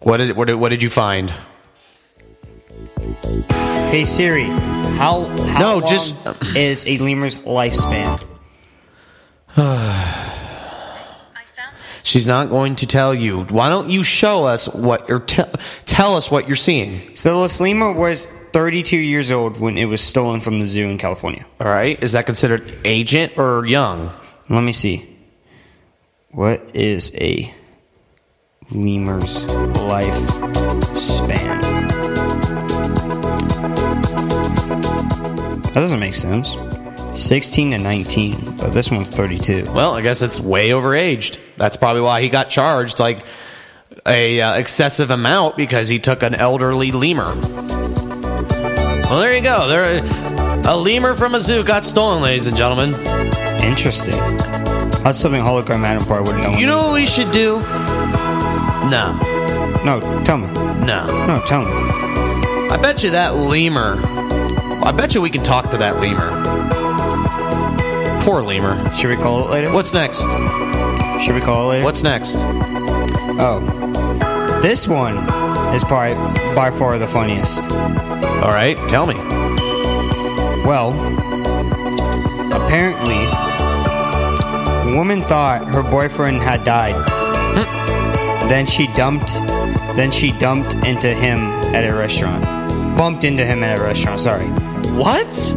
What 0.00 0.18
did 0.18 0.36
what 0.36 0.46
did, 0.46 0.54
what 0.54 0.68
did 0.70 0.82
you 0.82 0.90
find? 0.90 1.32
Hey 3.90 4.04
Siri, 4.04 4.44
how, 4.44 5.24
how 5.24 5.58
No, 5.58 5.78
long 5.78 5.86
just- 5.88 6.16
is 6.56 6.86
a 6.86 6.98
lemur's 6.98 7.36
lifespan? 7.36 8.22
I 9.56 11.42
found. 11.56 11.74
She's 12.04 12.26
not 12.28 12.48
going 12.50 12.76
to 12.76 12.86
tell 12.86 13.14
you. 13.14 13.44
Why 13.44 13.68
don't 13.70 13.90
you 13.90 14.04
show 14.04 14.44
us 14.44 14.68
what 14.68 15.08
you're 15.08 15.20
te- 15.20 15.42
tell 15.86 16.16
us 16.16 16.30
what 16.30 16.46
you're 16.46 16.56
seeing? 16.56 17.16
So 17.16 17.42
this 17.42 17.60
lemur 17.60 17.92
was 17.92 18.26
32 18.52 18.96
years 18.96 19.30
old 19.30 19.58
when 19.60 19.78
it 19.78 19.84
was 19.86 20.00
stolen 20.00 20.40
from 20.40 20.58
the 20.58 20.66
zoo 20.66 20.88
in 20.88 20.98
California. 20.98 21.46
All 21.60 21.68
right, 21.68 22.02
is 22.02 22.12
that 22.12 22.26
considered 22.26 22.76
agent 22.84 23.36
or 23.36 23.66
young? 23.66 24.10
Let 24.48 24.62
me 24.62 24.72
see. 24.72 25.16
What 26.30 26.74
is 26.74 27.14
a 27.16 27.52
lemur's 28.70 29.44
lifespan? 29.44 30.18
That 35.62 35.80
doesn't 35.82 36.00
make 36.00 36.14
sense. 36.14 36.54
16 37.14 37.72
to 37.72 37.78
19, 37.78 38.56
but 38.58 38.70
this 38.70 38.90
one's 38.90 39.10
32. 39.10 39.64
Well, 39.74 39.94
I 39.94 40.02
guess 40.02 40.22
it's 40.22 40.40
way 40.40 40.70
overaged. 40.70 41.38
That's 41.56 41.76
probably 41.76 42.02
why 42.02 42.22
he 42.22 42.28
got 42.28 42.48
charged 42.48 43.00
like 43.00 43.24
a 44.06 44.40
uh, 44.40 44.54
excessive 44.54 45.10
amount 45.10 45.56
because 45.56 45.88
he 45.88 45.98
took 45.98 46.22
an 46.22 46.34
elderly 46.34 46.92
lemur. 46.92 47.34
Well, 49.08 49.18
there 49.20 49.34
you 49.34 49.40
go. 49.42 49.68
There, 49.68 50.02
a 50.70 50.76
lemur 50.76 51.14
from 51.14 51.34
a 51.34 51.40
zoo 51.40 51.64
got 51.64 51.84
stolen, 51.84 52.22
ladies 52.22 52.46
and 52.46 52.56
gentlemen. 52.56 52.94
Interesting. 53.64 54.14
That's 55.02 55.18
something 55.18 55.40
hologram 55.40 55.82
Adam 55.84 56.04
probably 56.04 56.30
wouldn't 56.32 56.52
know. 56.52 56.58
You 56.58 56.66
know 56.66 56.78
what 56.88 56.94
we 56.94 57.06
should 57.06 57.30
do? 57.32 57.60
No, 58.90 59.16
No, 59.84 60.00
tell 60.24 60.36
me. 60.38 60.48
no. 60.84 61.06
No, 61.26 61.42
tell 61.46 61.60
me. 61.62 61.70
I 62.70 62.78
bet 62.80 63.02
you 63.02 63.10
that 63.12 63.34
lemur. 63.36 63.98
I 64.84 64.92
bet 64.92 65.14
you 65.14 65.22
we 65.22 65.30
can 65.30 65.42
talk 65.42 65.70
to 65.70 65.78
that 65.78 65.96
lemur. 66.00 66.28
Poor 68.24 68.42
lemur. 68.42 68.92
Should 68.92 69.08
we 69.08 69.16
call 69.16 69.46
it 69.46 69.50
later? 69.50 69.72
What's 69.72 69.94
next? 69.94 70.20
Should 71.24 71.34
we 71.34 71.40
call 71.40 71.64
it 71.70 71.74
later? 71.76 71.84
What's 71.84 72.02
next? 72.02 72.36
Oh. 73.40 73.60
This 74.62 74.86
one 74.86 75.16
is 75.74 75.82
probably 75.84 76.14
by 76.54 76.70
far 76.70 76.98
the 76.98 77.06
funniest. 77.08 77.62
All 78.42 78.52
right, 78.52 78.76
tell 78.88 79.06
me. 79.06 79.16
Well, 80.64 80.90
apparently, 82.52 83.24
a 84.90 84.94
woman 84.94 85.22
thought 85.22 85.66
her 85.74 85.82
boyfriend 85.82 86.40
had 86.40 86.62
died. 86.62 86.94
Hmm. 87.56 88.48
then 88.48 88.64
she 88.64 88.86
dumped. 88.88 89.34
Then 89.96 90.12
she 90.12 90.30
dumped 90.32 90.74
into 90.74 91.12
him 91.12 91.40
at 91.74 91.84
a 91.84 91.92
restaurant. 91.92 92.44
Bumped 92.96 93.24
into 93.24 93.44
him 93.44 93.64
at 93.64 93.78
a 93.78 93.82
restaurant. 93.82 94.20
Sorry. 94.20 94.46
What? 94.94 95.54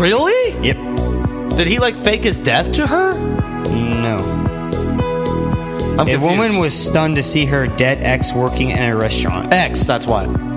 Really? 0.00 0.66
Yep. 0.66 1.50
Did 1.56 1.66
he 1.68 1.78
like 1.78 1.96
fake 1.96 2.24
his 2.24 2.40
death 2.40 2.72
to 2.72 2.86
her? 2.86 3.14
No. 4.02 4.16
I'm 5.96 6.08
A 6.08 6.16
woman 6.16 6.58
was 6.58 6.74
stunned 6.74 7.16
to 7.16 7.22
see 7.22 7.44
her 7.44 7.66
dead 7.66 7.98
ex 7.98 8.32
working 8.32 8.70
in 8.70 8.82
a 8.82 8.96
restaurant. 8.96 9.52
X. 9.52 9.84
That's 9.84 10.06
what. 10.06 10.49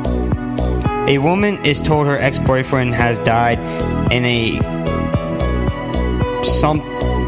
A 1.08 1.18
woman 1.18 1.64
is 1.66 1.82
told 1.82 2.08
her 2.08 2.18
ex-boyfriend 2.18 2.94
has 2.94 3.20
died 3.20 3.60
in 4.12 4.26
a 4.26 4.60
some 6.44 6.80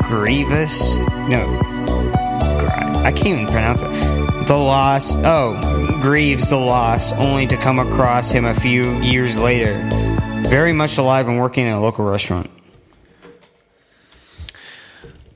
grievous 0.04 0.96
no 1.28 1.66
I 3.06 3.12
can't 3.12 3.42
even 3.42 3.46
pronounce 3.46 3.84
it. 3.84 4.48
The 4.48 4.56
loss 4.56 5.14
oh 5.18 6.00
grieves 6.02 6.50
the 6.50 6.58
loss 6.58 7.14
only 7.14 7.46
to 7.48 7.58
come 7.58 7.78
across 7.78 8.32
him 8.32 8.46
a 8.46 8.56
few 8.56 8.84
years 9.02 9.40
later, 9.40 9.88
very 10.48 10.74
much 10.74 10.98
alive 10.98 11.28
and 11.28 11.40
working 11.40 11.68
in 11.68 11.74
a 11.74 11.80
local 11.80 12.06
restaurant. 12.06 12.50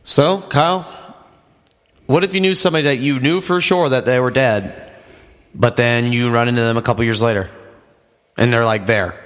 So, 0.04 0.42
Kyle, 0.42 0.82
what 2.08 2.24
if 2.24 2.34
you 2.34 2.40
knew 2.40 2.56
somebody 2.56 2.86
that 2.86 2.98
you 2.98 3.20
knew 3.20 3.42
for 3.42 3.62
sure 3.62 3.90
that 3.90 4.06
they 4.06 4.20
were 4.20 4.32
dead, 4.32 4.92
but 5.54 5.78
then 5.78 6.12
you 6.12 6.32
run 6.32 6.48
into 6.48 6.62
them 6.62 6.78
a 6.78 6.82
couple 6.82 7.04
years 7.04 7.22
later, 7.22 7.52
and 8.40 8.54
they're 8.54 8.66
like 8.66 8.88
there? 8.88 9.20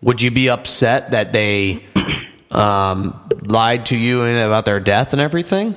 Would 0.00 0.22
you 0.22 0.30
be 0.30 0.48
upset 0.48 1.12
that 1.12 1.32
they 1.32 1.84
um, 2.50 3.28
lied 3.42 3.86
to 3.86 3.96
you 3.96 4.24
about 4.24 4.64
their 4.64 4.80
death 4.80 5.12
and 5.12 5.20
everything? 5.20 5.74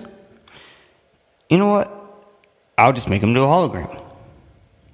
You 1.50 1.58
know 1.58 1.68
what? 1.68 1.94
I'll 2.78 2.94
just 2.94 3.10
make 3.10 3.22
them 3.22 3.34
do 3.34 3.44
a 3.44 3.48
hologram. 3.48 4.02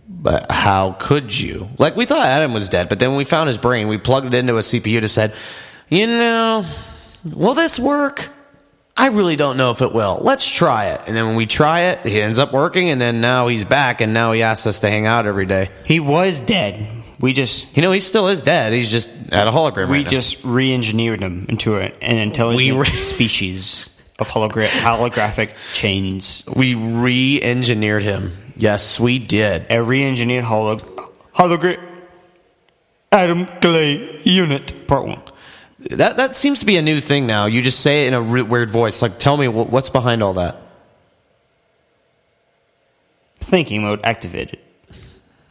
But 0.07 0.51
how 0.51 0.93
could 0.93 1.37
you? 1.37 1.69
Like 1.77 1.95
we 1.95 2.05
thought 2.05 2.25
Adam 2.25 2.53
was 2.53 2.69
dead, 2.69 2.89
but 2.89 2.99
then 2.99 3.15
we 3.15 3.23
found 3.23 3.47
his 3.47 3.57
brain, 3.57 3.87
we 3.87 3.97
plugged 3.97 4.27
it 4.27 4.33
into 4.33 4.57
a 4.57 4.61
CPU 4.61 5.01
to 5.01 5.07
said, 5.07 5.33
you 5.89 6.07
know, 6.07 6.65
will 7.23 7.53
this 7.53 7.79
work? 7.79 8.29
I 8.97 9.07
really 9.07 9.35
don't 9.35 9.57
know 9.57 9.71
if 9.71 9.81
it 9.81 9.91
will. 9.93 10.19
Let's 10.21 10.45
try 10.45 10.85
it. 10.91 11.01
And 11.07 11.15
then 11.17 11.25
when 11.27 11.35
we 11.35 11.45
try 11.45 11.81
it, 11.91 12.05
he 12.05 12.21
ends 12.21 12.39
up 12.39 12.53
working, 12.53 12.89
and 12.91 12.99
then 13.01 13.19
now 13.19 13.47
he's 13.47 13.65
back, 13.65 13.99
and 14.01 14.13
now 14.13 14.31
he 14.31 14.41
asks 14.41 14.65
us 14.67 14.79
to 14.79 14.89
hang 14.89 15.05
out 15.05 15.25
every 15.25 15.45
day. 15.45 15.69
He 15.83 15.99
was 15.99 16.39
dead. 16.41 16.87
We 17.19 17.33
just 17.33 17.65
You 17.75 17.81
know, 17.81 17.91
he 17.91 17.99
still 17.99 18.27
is 18.29 18.41
dead. 18.41 18.71
He's 18.71 18.91
just 18.91 19.09
at 19.31 19.47
a 19.47 19.51
hologram 19.51 19.89
we 19.89 19.97
right 19.97 20.03
now. 20.03 20.09
just 20.09 20.43
re-engineered 20.45 21.21
him 21.21 21.45
into 21.49 21.77
a, 21.77 21.91
an 22.01 22.17
intelligent 22.17 22.57
We 22.57 22.71
re- 22.71 22.85
species 22.95 23.89
of 24.19 24.29
hologra- 24.29 24.67
holographic 24.67 25.55
chains. 25.73 26.43
we 26.55 26.75
re-engineered 26.75 28.03
him. 28.03 28.31
Yes, 28.55 28.97
we 28.99 29.19
did. 29.19 29.65
A 29.69 29.83
re-engineered 29.83 30.45
holo- 30.45 30.77
hologram. 31.35 31.81
Adam 33.11 33.45
Clay 33.61 34.21
Unit. 34.23 34.87
Part 34.87 35.05
one. 35.07 35.21
That 35.91 36.17
that 36.17 36.35
seems 36.35 36.59
to 36.59 36.65
be 36.65 36.77
a 36.77 36.81
new 36.81 36.99
thing 36.99 37.27
now. 37.27 37.45
You 37.45 37.61
just 37.61 37.79
say 37.79 38.05
it 38.05 38.07
in 38.09 38.13
a 38.15 38.21
re- 38.21 38.41
weird 38.41 38.71
voice. 38.71 39.01
Like, 39.01 39.19
tell 39.19 39.37
me 39.37 39.45
wh- 39.45 39.71
what's 39.71 39.89
behind 39.89 40.23
all 40.23 40.33
that. 40.33 40.57
Thinking 43.39 43.83
mode 43.83 44.01
activated. 44.03 44.59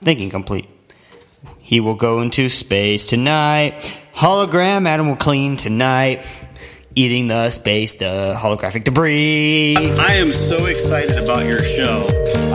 Thinking 0.02 0.30
complete. 0.30 0.68
He 1.60 1.80
will 1.80 1.94
go 1.94 2.20
into 2.20 2.48
space 2.48 3.06
tonight. 3.06 3.96
Hologram 4.14 4.86
Adam 4.88 5.08
will 5.08 5.16
clean 5.16 5.56
tonight. 5.56 6.26
Eating 6.96 7.26
the 7.26 7.50
space, 7.50 7.94
the 7.94 8.36
holographic 8.38 8.84
debris. 8.84 9.74
I 9.76 10.14
am 10.14 10.32
so 10.32 10.66
excited 10.66 11.18
about 11.22 11.44
your 11.44 11.62
show. 11.64 12.06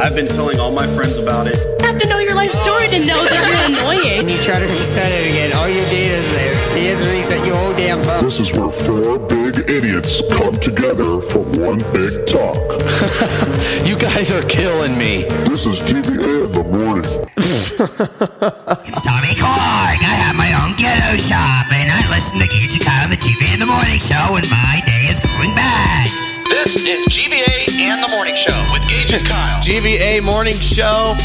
I've 0.01 0.15
been 0.15 0.27
telling 0.27 0.59
all 0.59 0.71
my 0.71 0.87
friends 0.87 1.17
about 1.17 1.47
it. 1.47 1.57
I 1.81 1.87
have 1.87 1.99
to 2.01 2.07
know 2.07 2.19
your 2.19 2.35
life 2.35 2.51
story 2.51 2.87
to 2.87 2.99
know 3.05 3.19
that 3.25 3.35
you're 3.35 3.67
annoying. 3.83 4.25
When 4.25 4.29
you 4.29 4.41
try 4.41 4.59
to 4.59 4.65
reset 4.67 5.11
it 5.11 5.27
again, 5.29 5.51
all 5.57 5.67
your 5.67 5.83
data's 5.85 6.29
there. 6.31 6.48
So 6.63 6.75
you 6.75 6.95
have 6.95 7.13
reset 7.13 7.45
your 7.45 7.55
whole 7.57 7.73
damn 7.73 7.99
phone. 8.03 8.23
This 8.23 8.39
is 8.39 8.55
where 8.55 8.69
four 8.69 9.17
big 9.19 9.69
idiots 9.69 10.21
come 10.31 10.59
together 10.59 11.19
for 11.21 11.41
one 11.59 11.79
big 11.93 12.25
talk. 12.27 12.57
You 13.89 13.97
guys 13.97 14.31
are 14.31 14.43
killing 14.43 14.97
me. 14.97 15.23
This 15.49 15.65
is 15.65 15.79
GVA 15.79 16.45
in 16.45 16.51
the 16.51 16.63
morning. 16.63 17.25
It's 18.89 19.01
Tommy 19.01 19.33
Clark. 19.35 19.99
I 20.01 20.15
have 20.25 20.35
my 20.35 20.51
own 20.61 20.75
ghetto 20.75 21.17
shop, 21.17 21.71
and 21.73 21.89
I 21.89 22.01
listen 22.09 22.39
to 22.39 22.47
Gage 22.47 22.75
and 22.75 22.85
Kyle 22.85 23.03
on 23.05 23.09
the 23.09 23.17
TV 23.17 23.53
in 23.53 23.59
the 23.59 23.65
morning 23.65 23.97
show 23.99 24.33
when 24.33 24.43
my 24.49 24.81
day 24.85 25.05
is 25.09 25.19
going 25.19 25.53
bad. 25.55 26.09
This 26.49 26.75
is 26.75 27.05
GVA 27.07 27.69
and 27.81 28.03
the 28.03 28.09
Morning 28.09 28.35
Show 28.35 28.57
with 28.73 28.87
Gage 28.89 29.13
and 29.13 29.25
Kyle. 29.27 29.61
GVA 29.63 30.23
Morning 30.23 30.55
Show. 30.55 31.15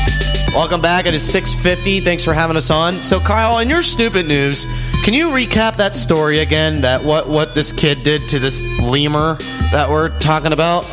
Welcome 0.54 0.80
back. 0.80 1.06
It 1.06 1.14
is 1.14 1.22
6.50. 1.24 2.02
Thanks 2.02 2.24
for 2.24 2.32
having 2.32 2.56
us 2.56 2.70
on. 2.70 2.94
So, 2.94 3.18
Kyle, 3.18 3.58
in 3.58 3.68
your 3.68 3.82
stupid 3.82 4.26
news, 4.26 4.64
can 5.04 5.12
you 5.12 5.28
recap 5.28 5.76
that 5.76 5.96
story 5.96 6.38
again? 6.38 6.82
That 6.82 7.02
what, 7.02 7.28
what 7.28 7.54
this 7.54 7.72
kid 7.72 7.98
did 8.04 8.28
to 8.28 8.38
this 8.38 8.62
lemur 8.80 9.34
that 9.72 9.88
we're 9.90 10.16
talking 10.20 10.52
about? 10.52 10.84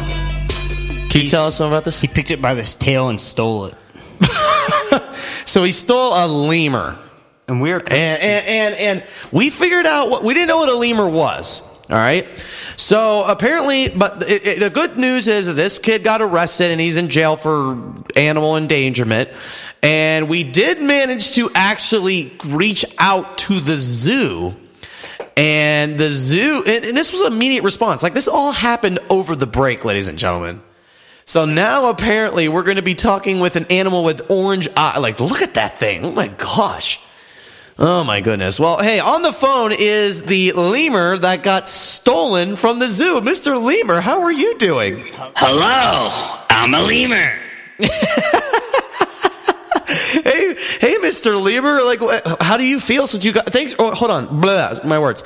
Can 1.09 1.21
you 1.21 1.27
tell 1.27 1.45
us 1.45 1.57
something 1.57 1.73
about 1.73 1.85
this? 1.85 2.01
He 2.01 2.07
picked 2.07 2.31
it 2.31 2.41
by 2.41 2.55
this 2.55 2.73
tail 2.75 3.09
and 3.09 3.21
stole 3.21 3.65
it. 3.65 3.75
So 5.51 5.65
he 5.65 5.73
stole 5.73 6.13
a 6.13 6.27
lemur. 6.27 6.97
And 7.49 7.61
we 7.61 7.73
are 7.73 7.79
and, 7.79 7.91
and 7.91 8.45
and 8.45 8.75
and 8.75 9.03
we 9.33 9.49
figured 9.49 9.85
out 9.85 10.09
what 10.09 10.23
we 10.23 10.33
didn't 10.33 10.47
know 10.47 10.59
what 10.59 10.69
a 10.69 10.75
lemur 10.77 11.09
was. 11.09 11.61
All 11.91 11.97
right. 11.97 12.25
So 12.77 13.25
apparently, 13.25 13.89
but 13.89 14.23
it, 14.23 14.47
it, 14.47 14.59
the 14.61 14.69
good 14.69 14.97
news 14.97 15.27
is 15.27 15.53
this 15.53 15.77
kid 15.77 16.05
got 16.05 16.21
arrested 16.21 16.71
and 16.71 16.79
he's 16.79 16.95
in 16.95 17.09
jail 17.09 17.35
for 17.35 17.77
animal 18.15 18.55
endangerment. 18.55 19.29
And 19.83 20.29
we 20.29 20.45
did 20.45 20.81
manage 20.81 21.33
to 21.33 21.51
actually 21.53 22.31
reach 22.47 22.85
out 22.97 23.39
to 23.39 23.59
the 23.59 23.75
zoo. 23.75 24.55
And 25.35 25.99
the 25.99 26.09
zoo, 26.09 26.63
and, 26.65 26.85
and 26.85 26.95
this 26.95 27.11
was 27.11 27.21
an 27.21 27.33
immediate 27.33 27.63
response. 27.63 28.03
Like 28.03 28.13
this 28.13 28.29
all 28.29 28.53
happened 28.53 28.99
over 29.09 29.35
the 29.35 29.47
break, 29.47 29.83
ladies 29.83 30.07
and 30.07 30.17
gentlemen. 30.17 30.61
So 31.25 31.43
now 31.43 31.89
apparently 31.89 32.47
we're 32.47 32.63
going 32.63 32.77
to 32.77 32.81
be 32.81 32.95
talking 32.95 33.41
with 33.41 33.57
an 33.57 33.65
animal 33.65 34.05
with 34.05 34.31
orange 34.31 34.69
eye. 34.77 34.97
Like, 34.99 35.19
look 35.19 35.41
at 35.41 35.55
that 35.55 35.77
thing. 35.77 36.05
Oh 36.05 36.11
my 36.11 36.27
gosh. 36.27 37.01
Oh 37.79 38.03
my 38.03 38.21
goodness. 38.21 38.59
Well, 38.59 38.79
hey, 38.79 38.99
on 38.99 39.21
the 39.21 39.33
phone 39.33 39.71
is 39.71 40.23
the 40.23 40.51
lemur 40.51 41.17
that 41.17 41.41
got 41.43 41.67
stolen 41.67 42.55
from 42.55 42.79
the 42.79 42.89
zoo. 42.89 43.21
Mr. 43.21 43.61
Lemur, 43.61 44.01
how 44.01 44.21
are 44.21 44.31
you 44.31 44.57
doing? 44.57 45.09
Hello, 45.13 46.43
I'm 46.49 46.73
a 46.73 46.81
lemur. 46.81 47.39
Hey, 50.11 50.55
hey, 50.79 50.95
Mr. 50.97 51.41
Lemur, 51.41 51.81
like, 51.83 51.99
wh- 52.01 52.43
how 52.43 52.57
do 52.57 52.65
you 52.65 52.79
feel 52.81 53.07
since 53.07 53.23
you 53.25 53.31
got, 53.31 53.47
thanks, 53.47 53.75
oh, 53.79 53.91
hold 53.93 54.11
on, 54.11 54.41
blah, 54.41 54.79
my 54.83 54.99
words. 54.99 55.23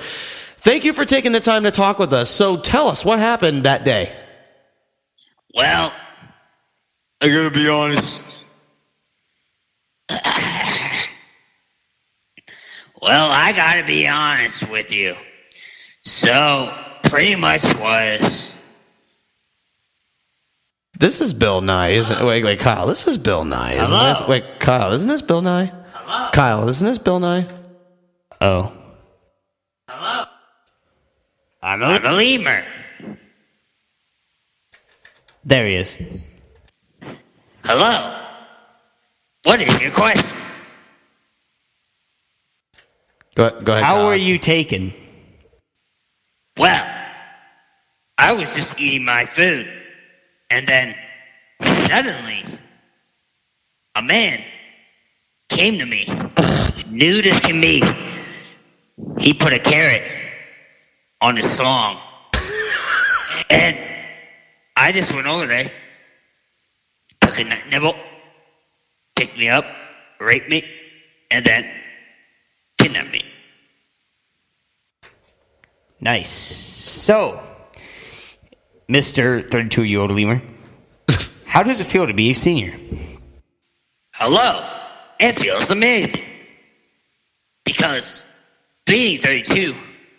Thank 0.58 0.86
you 0.86 0.94
for 0.94 1.06
taking 1.06 1.32
the 1.32 1.40
time 1.40 1.64
to 1.64 1.72
talk 1.72 1.98
with 2.00 2.14
us. 2.14 2.30
So 2.30 2.56
tell 2.58 2.88
us 2.88 3.04
what 3.04 3.18
happened 3.20 3.64
that 3.64 3.84
day. 3.84 4.16
Well, 5.54 5.92
I 7.22 7.28
gotta 7.28 7.50
be 7.52 7.68
honest. 7.68 8.22
well, 13.06 13.30
I 13.30 13.52
gotta 13.52 13.86
be 13.86 14.08
honest 14.08 14.68
with 14.68 14.92
you. 14.92 15.16
So, 16.04 16.76
pretty 17.04 17.36
much 17.36 17.64
was. 17.78 18.52
This 20.98 21.22
is 21.22 21.34
Bill 21.34 21.62
Nye, 21.62 21.90
isn't 21.90 22.20
it? 22.20 22.26
Wait, 22.26 22.44
wait, 22.44 22.60
Kyle, 22.60 22.88
this 22.88 23.06
is 23.08 23.20
Bill 23.20 23.46
Nye, 23.46 23.74
isn't 23.74 23.96
Hello? 23.96 24.10
this? 24.10 24.28
Wait, 24.28 24.60
Kyle, 24.60 24.92
isn't 24.92 25.08
this 25.08 25.22
Bill 25.22 25.44
Nye? 25.44 25.72
Hello? 25.94 26.32
Kyle, 26.32 26.68
isn't 26.68 26.86
this 26.86 26.98
Bill 26.98 27.20
Nye? 27.20 27.48
Oh. 28.42 28.74
Hello? 29.88 30.26
I'm 31.62 31.84
a, 31.84 31.86
I'm 31.86 32.06
a 32.06 32.12
lemur. 32.12 32.66
There 35.44 35.68
he 35.68 35.76
is. 35.76 35.96
Hello? 37.64 38.24
What 39.44 39.62
is 39.62 39.80
your 39.80 39.92
question? 39.92 40.28
Go, 43.36 43.50
go 43.62 43.74
ahead. 43.74 43.84
How 43.84 44.06
were 44.06 44.16
you 44.16 44.38
taken? 44.38 44.94
Well, 46.58 46.86
I 48.18 48.32
was 48.32 48.52
just 48.54 48.80
eating 48.80 49.04
my 49.04 49.26
food, 49.26 49.68
and 50.50 50.66
then 50.66 50.96
suddenly, 51.86 52.46
a 53.94 54.02
man 54.02 54.42
came 55.50 55.78
to 55.80 55.86
me, 55.86 56.06
nude 56.88 57.28
as 57.28 57.40
can 57.42 57.60
be. 57.60 57.84
He 59.20 59.34
put 59.34 59.52
a 59.52 59.60
carrot 59.60 60.04
on 61.20 61.36
his 61.36 61.52
song, 61.52 62.02
and 63.50 63.78
I 64.78 64.94
just 64.94 65.14
went 65.14 65.28
over 65.28 65.46
there, 65.46 65.70
took 67.20 67.38
a 67.38 67.42
n- 67.42 67.70
nibble, 67.70 67.96
picked 69.18 69.38
me 69.38 69.50
up, 69.50 69.66
raped 70.22 70.50
me, 70.50 70.64
and 71.32 71.46
then 71.46 71.70
kidnapped 72.86 73.12
me. 73.12 73.26
Nice. 76.00 76.30
So, 76.30 77.42
Mr. 78.88 79.50
32 79.50 79.84
year 79.84 80.02
old 80.02 80.12
lemur, 80.12 80.40
how 81.46 81.64
does 81.64 81.80
it 81.80 81.86
feel 81.86 82.06
to 82.06 82.14
be 82.14 82.30
a 82.30 82.36
senior? 82.36 82.78
Hello. 84.14 84.70
It 85.20 85.40
feels 85.40 85.72
amazing. 85.72 86.22
Because 87.64 88.22
being 88.86 89.20
32 89.20 89.74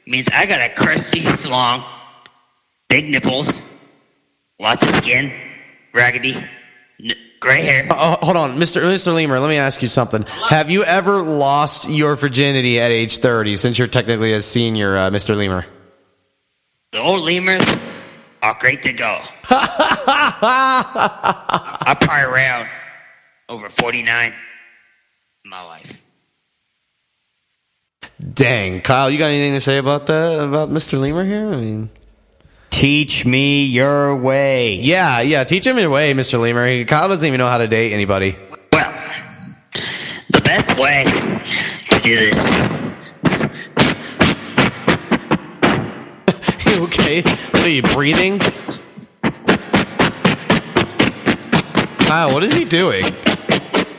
means 0.07 0.29
I 0.33 0.47
got 0.47 0.61
a 0.61 0.75
crusty 0.75 1.21
slong, 1.21 1.85
big 2.89 3.09
nipples, 3.09 3.63
lots 4.59 4.83
of 4.83 4.91
skin, 4.97 5.33
raggedy, 5.95 6.45
n- 7.49 7.57
gray 7.57 7.63
hair. 7.63 7.87
Uh, 7.91 8.17
hold 8.23 8.37
on, 8.37 8.57
Mr. 8.59 8.83
Mr. 8.83 9.15
Lemur. 9.15 9.41
Let 9.41 9.49
me 9.49 9.57
ask 9.57 9.83
you 9.83 9.89
something. 9.89 10.23
Have 10.49 10.71
you 10.71 10.85
ever 10.85 11.23
lost 11.23 11.89
your 11.89 12.17
virginity 12.17 12.81
at 12.81 12.91
age 12.91 13.19
thirty? 13.19 13.57
Since 13.57 13.79
you're 13.79 13.89
technically 13.89 14.33
a 14.33 14.41
senior, 14.41 14.97
uh, 14.97 15.11
Mr. 15.11 15.37
Lemur. 15.37 15.67
The 16.93 17.01
old 17.01 17.23
lemurs 17.23 17.65
are 18.43 18.57
great 18.61 18.83
to 18.83 18.93
go. 18.93 19.21
I 19.51 20.37
probably 22.01 22.25
around 22.25 22.69
over 23.49 23.69
49 23.69 24.33
in 25.45 25.51
my 25.51 25.63
life. 25.63 26.03
Dang, 28.33 28.81
Kyle, 28.81 29.11
you 29.11 29.19
got 29.19 29.27
anything 29.27 29.53
to 29.53 29.61
say 29.61 29.77
about 29.79 30.07
that? 30.07 30.41
About 30.41 30.71
Mr. 30.71 30.99
Lemur 30.99 31.25
here? 31.25 31.53
I 31.53 31.57
mean, 31.57 31.91
Teach 32.77 33.25
me 33.25 33.65
your 33.65 34.15
way. 34.15 34.75
yeah, 34.75 35.21
yeah. 35.21 35.45
Teach 35.45 35.67
him 35.67 35.79
your 35.79 35.89
way, 35.89 36.13
Mr. 36.13 36.39
Lemur. 36.39 36.85
Kyle 36.85 37.09
doesn't 37.09 37.25
even 37.27 37.39
know 37.39 37.49
how 37.49 37.57
to 37.57 37.67
date 37.67 37.95
anybody. 37.95 38.37
Well, 38.71 38.93
the 40.29 40.43
best 40.43 40.79
way 40.79 41.05
to 41.89 42.01
do 42.01 42.17
this 42.17 42.37
You 46.67 46.83
okay? 46.85 47.23
What 47.23 47.63
are 47.63 47.69
you 47.69 47.81
breathing? 47.81 48.41
Kyle, 52.01 52.35
what 52.35 52.43
is 52.43 52.53
he 52.53 52.67
doing? 52.67 53.07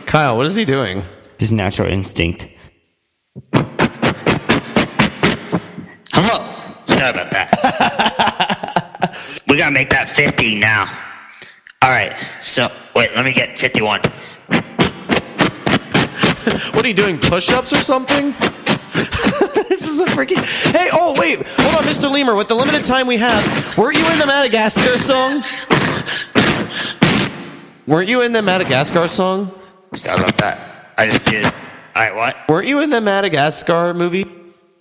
Kyle, 0.06 0.38
what 0.38 0.46
is 0.46 0.56
he 0.56 0.66
doing? 0.66 1.02
His 1.40 1.52
natural 1.52 1.88
instinct. 1.92 2.48
Hello. 6.14 6.54
Sorry 6.90 7.10
about 7.10 7.32
that. 7.32 7.74
we 9.58 9.62
gotta 9.62 9.72
make 9.72 9.90
that 9.90 10.08
50 10.08 10.54
now. 10.54 10.86
Alright, 11.84 12.14
so, 12.40 12.72
wait, 12.96 13.10
let 13.16 13.26
me 13.26 13.34
get 13.34 13.58
51. 13.58 14.02
What 16.74 16.86
are 16.86 16.88
you 16.88 16.94
doing? 16.94 17.18
Push-ups 17.18 17.74
or 17.74 17.82
something? 17.82 18.32
this 18.94 19.88
is 19.88 20.00
a 20.00 20.06
freaking. 20.06 20.46
Hey, 20.72 20.90
oh 20.94 21.20
wait, 21.20 21.42
hold 21.46 21.74
on, 21.74 21.84
Mr. 21.84 22.10
Lemur. 22.10 22.36
With 22.36 22.50
the 22.50 22.56
limited 22.56 22.84
time 22.84 23.08
we 23.08 23.18
have, 23.18 23.78
weren't 23.78 23.98
you 23.98 24.08
in 24.12 24.20
the 24.20 24.28
Madagascar 24.28 24.98
song? 25.00 25.44
Weren't 27.88 28.10
you 28.10 28.22
in 28.22 28.34
the 28.34 28.44
Madagascar 28.44 29.08
song? 29.08 29.52
Sorry 29.96 30.20
about 30.20 30.38
that. 30.38 30.94
I 30.98 31.10
just 31.10 31.26
did. 31.26 31.52
right, 31.96 32.16
what? 32.16 32.36
Weren't 32.48 32.68
you 32.68 32.80
in 32.82 32.92
the 32.92 33.02
Madagascar 33.02 33.96
movie? 33.96 34.26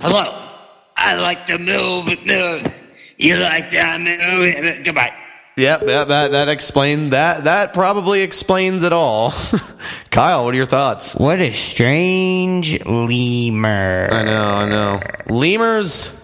Hello. 0.01 0.51
I 0.97 1.15
like 1.15 1.47
to 1.47 1.59
move, 1.59 2.07
move. 2.27 2.73
You 3.19 3.37
like 3.37 3.71
that 3.71 4.01
move? 4.01 4.85
Goodbye. 4.85 5.15
Yep, 5.59 5.81
that, 5.87 6.09
that 6.09 6.33
that 6.33 6.49
explained 6.51 7.13
that. 7.15 7.45
That 7.45 7.73
probably 7.73 8.21
explains 8.21 8.83
it 8.83 8.93
all. 8.93 9.33
Kyle, 10.11 10.45
what 10.45 10.53
are 10.53 10.57
your 10.57 10.67
thoughts? 10.67 11.15
What 11.15 11.41
a 11.41 11.51
strange 11.51 12.85
lemur. 12.85 14.09
I 14.13 14.23
know, 14.23 14.45
I 14.51 14.69
know. 14.69 15.01
Lemurs. 15.35 16.15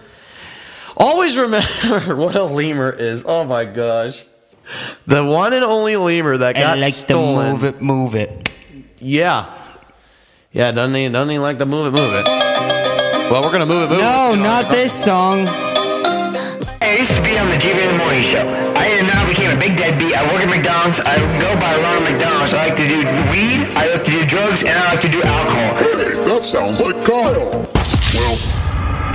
Always 0.95 1.35
remember 1.35 2.15
what 2.15 2.35
a 2.35 2.43
lemur 2.43 2.91
is. 2.91 3.25
Oh 3.27 3.43
my 3.43 3.65
gosh, 3.65 4.23
the 5.07 5.25
one 5.25 5.51
and 5.53 5.63
only 5.63 5.95
lemur 5.95 6.37
that 6.37 6.53
got 6.53 6.77
I 6.77 6.81
like 6.81 6.93
stolen. 6.93 7.47
to 7.47 7.51
move 7.53 7.63
it, 7.65 7.81
move 7.81 8.13
it. 8.15 8.51
Yeah, 8.99 9.51
yeah. 10.51 10.69
Doesn't 10.71 10.93
he? 10.93 11.09
Doesn't 11.09 11.31
he 11.31 11.39
like 11.39 11.57
to 11.57 11.65
move 11.65 11.87
it, 11.87 11.97
move 11.97 12.13
it? 12.13 12.25
Well, 12.25 13.41
we're 13.41 13.51
gonna 13.51 13.65
move 13.65 13.85
it, 13.85 13.95
move 13.95 13.99
it. 13.99 14.03
No, 14.03 14.35
not 14.35 14.69
this 14.69 14.93
song. 14.93 15.62
I 17.03 17.05
used 17.05 17.17
to 17.17 17.21
be 17.21 17.37
on 17.37 17.49
the 17.49 17.57
GV 17.57 17.83
in 17.83 17.91
the 17.91 17.97
morning 17.97 18.23
show. 18.23 18.47
I 18.77 19.01
now 19.01 19.27
became 19.27 19.51
a 19.51 19.59
big 19.59 19.75
deadbeat. 19.75 20.15
I 20.15 20.23
work 20.31 20.41
at 20.41 20.47
McDonald's. 20.47 21.01
I 21.01 21.19
go 21.37 21.53
by 21.59 21.75
Ronald 21.75 22.09
McDonald's. 22.09 22.53
I 22.53 22.69
like 22.69 22.77
to 22.77 22.87
do 22.87 22.95
weed. 23.27 23.67
I 23.75 23.91
like 23.91 24.05
to 24.05 24.11
do 24.11 24.23
drugs, 24.23 24.63
and 24.63 24.71
I 24.71 24.91
like 24.91 25.01
to 25.01 25.09
do 25.09 25.21
alcohol. 25.21 25.75
Hey, 25.83 26.23
that 26.23 26.43
sounds 26.43 26.79
like 26.79 27.03
Kyle. 27.03 27.67
Well, 28.15 28.37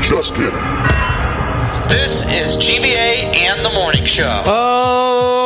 just 0.01 0.34
kidding. 0.34 0.53
This 1.89 2.20
is 2.28 2.59
GVA 2.59 3.34
and 3.34 3.64
the 3.64 3.70
Morning 3.70 4.05
Show. 4.05 4.43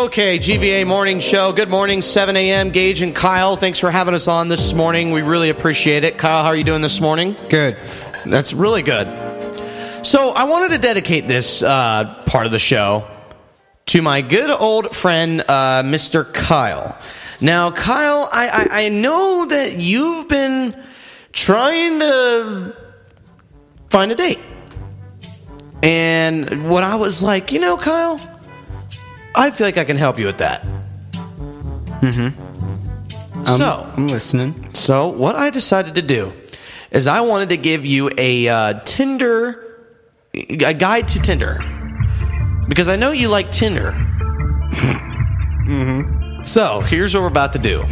Okay, 0.07 0.41
GVA 0.41 0.85
Morning 0.85 1.21
Show. 1.21 1.53
Good 1.53 1.71
morning, 1.71 2.03
7 2.03 2.35
a.m. 2.35 2.71
Gage 2.71 3.03
and 3.03 3.15
Kyle, 3.15 3.57
thanks 3.57 3.79
for 3.79 3.93
having 3.93 4.15
us 4.15 4.27
on 4.27 4.49
this 4.49 4.73
morning. 4.73 5.13
We 5.13 5.23
really 5.23 5.51
appreciate 5.51 6.03
it. 6.03 6.19
Kyle, 6.19 6.43
how 6.43 6.49
are 6.49 6.57
you 6.57 6.65
doing 6.65 6.83
this 6.83 7.01
morning? 7.01 7.37
Good. 7.49 7.77
That's 8.27 8.53
really 8.53 8.83
good. 8.83 9.32
So, 10.03 10.31
I 10.31 10.45
wanted 10.45 10.71
to 10.71 10.79
dedicate 10.79 11.29
this 11.29 11.63
uh, 11.63 12.21
part 12.27 12.47
of 12.47 12.53
the 12.53 12.59
show 12.59 13.07
to 13.87 14.03
my 14.03 14.21
good 14.21 14.51
old 14.51 14.95
friend, 14.95 15.43
uh, 15.43 15.83
Mr. 15.85 16.31
Kyle. 16.33 16.99
Now, 17.41 17.71
Kyle, 17.71 18.29
I, 18.33 18.69
I, 18.71 18.85
I 18.85 18.89
know 18.89 19.47
that 19.47 19.81
you've 19.81 20.29
been 20.29 20.77
trying 21.33 22.01
to 22.01 22.75
find 23.91 24.11
a 24.11 24.15
date. 24.15 24.41
And 25.83 26.69
what 26.69 26.85
I 26.85 26.97
was 26.97 27.23
like, 27.23 27.53
you 27.53 27.61
know, 27.61 27.77
Kyle, 27.77 28.21
I 29.35 29.51
feel 29.51 29.67
like 29.67 29.79
I 29.79 29.85
can 29.85 29.97
help 29.97 30.19
you 30.19 30.27
with 30.27 30.39
that. 30.39 30.65
Mm-hmm. 32.01 33.45
so, 33.45 33.93
I'm 33.97 34.09
listening. 34.09 34.75
so 34.75 35.09
what 35.09 35.37
I 35.37 35.51
decided 35.51 35.95
to 35.95 36.03
do 36.03 36.33
is 36.91 37.07
I 37.07 37.21
wanted 37.21 37.51
to 37.51 37.57
give 37.57 37.87
you 37.87 38.11
a 38.19 38.49
uh, 38.49 38.81
Tinder, 38.85 39.72
a 40.35 40.73
guide 40.75 41.09
to 41.09 41.21
Tinder, 41.21 41.59
because 42.69 42.89
I 42.89 42.97
know 42.97 43.13
you 43.13 43.29
like 43.29 43.51
Tinder. 43.53 43.93
mm-hmm. 45.67 46.43
So 46.45 46.81
here's 46.81 47.15
what 47.15 47.21
we're 47.21 47.29
about 47.29 47.53
to 47.53 47.59
do. 47.59 47.85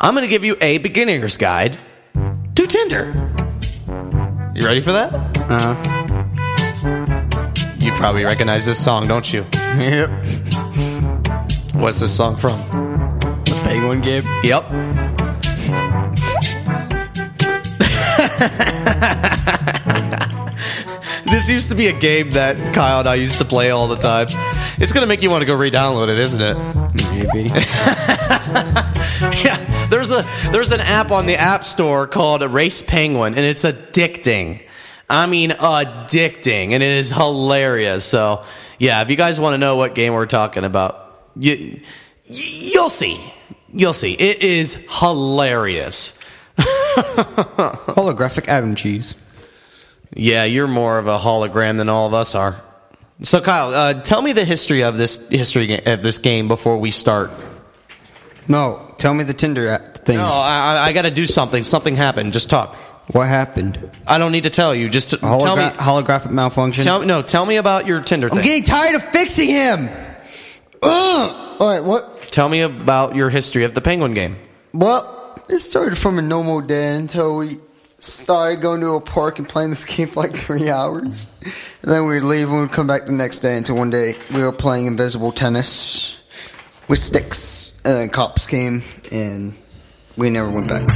I'm 0.00 0.14
going 0.14 0.22
to 0.24 0.28
give 0.28 0.44
you 0.44 0.56
a 0.60 0.78
beginner's 0.78 1.36
guide 1.36 1.78
to 2.54 2.66
Tinder. 2.66 3.12
You 4.54 4.66
ready 4.66 4.80
for 4.80 4.92
that? 4.92 5.12
Uh, 5.48 5.74
You 7.80 7.92
probably 7.92 8.24
recognize 8.24 8.66
this 8.66 8.82
song, 8.82 9.06
don't 9.06 9.32
you? 9.32 9.44
yep. 9.52 10.10
What's 11.74 12.00
this 12.00 12.14
song 12.16 12.36
from? 12.36 12.58
The 13.44 13.60
penguin 13.64 14.00
game. 14.00 14.24
Yep. 14.42 14.64
this 21.34 21.48
used 21.48 21.68
to 21.68 21.74
be 21.74 21.88
a 21.88 21.92
game 21.92 22.30
that 22.30 22.54
Kyle 22.72 23.00
and 23.00 23.08
I 23.08 23.16
used 23.16 23.38
to 23.38 23.44
play 23.44 23.70
all 23.70 23.88
the 23.88 23.96
time. 23.96 24.28
It's 24.78 24.92
going 24.92 25.02
to 25.02 25.08
make 25.08 25.20
you 25.20 25.30
want 25.30 25.42
to 25.42 25.46
go 25.46 25.56
re-download 25.56 26.08
it, 26.08 26.16
isn't 26.16 26.40
it? 26.40 26.56
Maybe. 27.10 27.48
yeah, 29.42 29.88
there's 29.90 30.12
a 30.12 30.24
there's 30.52 30.70
an 30.70 30.78
app 30.78 31.10
on 31.10 31.26
the 31.26 31.34
App 31.34 31.66
Store 31.66 32.06
called 32.06 32.42
Race 32.42 32.82
Penguin, 32.82 33.34
and 33.34 33.44
it's 33.44 33.64
addicting. 33.64 34.62
I 35.10 35.26
mean, 35.26 35.50
addicting, 35.50 36.70
and 36.70 36.84
it 36.84 36.98
is 36.98 37.10
hilarious. 37.10 38.04
So, 38.04 38.44
yeah, 38.78 39.02
if 39.02 39.10
you 39.10 39.16
guys 39.16 39.40
want 39.40 39.54
to 39.54 39.58
know 39.58 39.74
what 39.74 39.96
game 39.96 40.12
we're 40.12 40.26
talking 40.26 40.62
about, 40.62 41.32
you 41.34 41.80
you'll 42.26 42.90
see, 42.90 43.20
you'll 43.72 43.92
see. 43.92 44.12
It 44.12 44.40
is 44.40 44.86
hilarious. 44.88 46.16
Holographic 46.58 48.46
Adam 48.46 48.76
cheese. 48.76 49.16
Yeah, 50.14 50.44
you're 50.44 50.68
more 50.68 50.98
of 50.98 51.06
a 51.06 51.18
hologram 51.18 51.76
than 51.78 51.88
all 51.88 52.06
of 52.06 52.14
us 52.14 52.34
are. 52.34 52.60
So, 53.22 53.40
Kyle, 53.40 53.74
uh, 53.74 53.94
tell 54.02 54.22
me 54.22 54.32
the 54.32 54.44
history 54.44 54.82
of 54.82 54.96
this 54.96 55.28
history 55.28 55.84
of 55.86 56.02
this 56.02 56.18
game 56.18 56.48
before 56.48 56.78
we 56.78 56.90
start. 56.90 57.30
No, 58.48 58.94
tell 58.98 59.14
me 59.14 59.24
the 59.24 59.34
Tinder 59.34 59.78
thing. 59.78 60.16
No, 60.16 60.24
I, 60.24 60.76
I, 60.76 60.84
I 60.86 60.92
got 60.92 61.02
to 61.02 61.10
do 61.10 61.26
something. 61.26 61.64
Something 61.64 61.96
happened. 61.96 62.32
Just 62.32 62.50
talk. 62.50 62.74
What 63.12 63.28
happened? 63.28 63.90
I 64.06 64.18
don't 64.18 64.32
need 64.32 64.44
to 64.44 64.50
tell 64.50 64.74
you. 64.74 64.88
Just 64.88 65.10
tell 65.10 65.56
me. 65.56 65.62
Holographic 65.64 66.30
malfunction. 66.30 66.84
Tell. 66.84 67.02
No, 67.02 67.22
tell 67.22 67.44
me 67.46 67.56
about 67.56 67.86
your 67.86 68.00
Tinder 68.00 68.28
I'm 68.28 68.36
thing. 68.36 68.44
getting 68.44 68.64
tired 68.64 68.94
of 68.96 69.04
fixing 69.04 69.48
him. 69.48 69.88
Ugh. 70.82 71.56
All 71.60 71.68
right, 71.68 71.84
what? 71.84 72.14
tell 72.34 72.48
me 72.48 72.62
about 72.62 73.14
your 73.14 73.30
history 73.30 73.62
of 73.62 73.74
the 73.74 73.80
Penguin 73.80 74.12
game. 74.12 74.36
Well, 74.72 75.38
it 75.48 75.60
started 75.60 75.96
from 75.96 76.18
a 76.18 76.22
normal 76.22 76.60
day 76.62 76.96
until 76.96 77.36
we 77.36 77.58
started 78.04 78.60
going 78.60 78.80
to 78.80 78.92
a 78.92 79.00
park 79.00 79.38
and 79.38 79.48
playing 79.48 79.70
this 79.70 79.84
game 79.96 80.08
for 80.08 80.20
like 80.20 80.36
three 80.36 80.68
hours. 80.68 81.28
And 81.82 81.92
then 81.92 82.06
we'd 82.06 82.20
leave 82.20 82.50
and 82.50 82.62
we'd 82.62 82.72
come 82.72 82.86
back 82.86 83.06
the 83.06 83.12
next 83.12 83.40
day 83.40 83.56
until 83.56 83.76
one 83.76 83.90
day 83.90 84.16
we 84.32 84.42
were 84.42 84.52
playing 84.52 84.86
invisible 84.86 85.32
tennis 85.32 86.16
with 86.88 86.98
sticks 86.98 87.80
and 87.84 87.96
then 87.96 88.08
cops 88.10 88.46
came 88.46 88.82
and 89.10 89.54
we 90.16 90.30
never 90.30 90.50
went 90.50 90.68
back. 90.68 90.86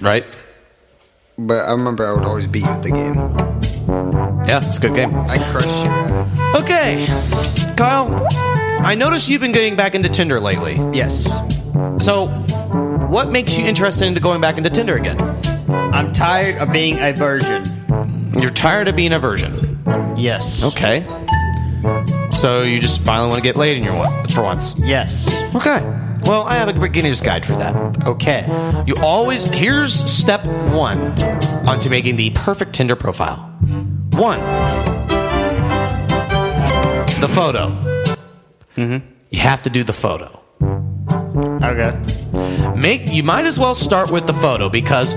Right? 0.00 0.24
But 1.36 1.68
I 1.68 1.72
remember 1.72 2.06
I 2.06 2.12
would 2.12 2.24
always 2.24 2.46
beat 2.46 2.64
you 2.64 2.70
at 2.70 2.82
the 2.82 2.90
game. 2.90 3.14
Yeah, 4.46 4.60
it's 4.62 4.78
a 4.78 4.80
good 4.80 4.94
game. 4.94 5.14
I 5.14 5.38
crushed 5.50 5.84
you. 5.84 6.60
Okay, 6.60 7.06
Kyle. 7.76 8.26
I 8.80 8.94
noticed 8.94 9.28
you've 9.28 9.40
been 9.40 9.52
getting 9.52 9.76
back 9.76 9.94
into 9.94 10.08
Tinder 10.08 10.40
lately. 10.40 10.76
Yes. 10.92 11.24
So, 11.98 12.28
what 13.08 13.30
makes 13.30 13.56
you 13.56 13.64
interested 13.64 14.06
into 14.06 14.20
going 14.20 14.40
back 14.40 14.58
into 14.58 14.70
Tinder 14.70 14.96
again? 14.96 15.18
I'm 15.68 16.12
tired 16.12 16.56
of 16.56 16.72
being 16.72 16.98
a 16.98 17.12
virgin. 17.12 17.64
You're 18.38 18.50
tired 18.50 18.88
of 18.88 18.96
being 18.96 19.12
a 19.12 19.18
virgin. 19.18 19.82
Yes. 20.16 20.64
Okay. 20.64 21.06
So 22.30 22.62
you 22.62 22.78
just 22.78 23.00
finally 23.02 23.28
want 23.28 23.38
to 23.42 23.42
get 23.42 23.56
laid 23.56 23.76
in 23.76 23.84
your 23.84 23.96
one 23.96 24.28
for 24.28 24.42
once. 24.42 24.78
Yes. 24.78 25.28
Okay. 25.54 25.80
Well, 26.24 26.42
I 26.42 26.54
have 26.56 26.68
a 26.68 26.72
beginner's 26.74 27.20
guide 27.20 27.46
for 27.46 27.52
that. 27.52 28.06
Okay. 28.06 28.44
You 28.86 28.94
always 29.02 29.44
here's 29.46 29.94
step 30.10 30.44
one 30.72 31.00
onto 31.66 31.88
making 31.88 32.16
the 32.16 32.30
perfect 32.30 32.74
Tinder 32.74 32.96
profile. 32.96 33.38
One, 34.12 34.40
the 37.20 37.28
photo. 37.28 37.70
Mm-hmm. 38.76 39.06
You 39.30 39.40
have 39.40 39.62
to 39.62 39.70
do 39.70 39.84
the 39.84 39.92
photo. 39.92 40.40
Okay. 40.60 42.17
Make 42.76 43.10
you 43.10 43.22
might 43.22 43.46
as 43.46 43.58
well 43.58 43.74
start 43.74 44.10
with 44.10 44.26
the 44.26 44.34
photo 44.34 44.68
because 44.68 45.14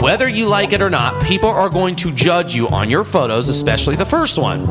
whether 0.00 0.28
you 0.28 0.46
like 0.46 0.72
it 0.72 0.82
or 0.82 0.90
not, 0.90 1.22
people 1.22 1.48
are 1.48 1.68
going 1.68 1.96
to 1.96 2.12
judge 2.12 2.54
you 2.54 2.68
on 2.68 2.90
your 2.90 3.04
photos, 3.04 3.48
especially 3.48 3.96
the 3.96 4.06
first 4.06 4.38
one. 4.38 4.66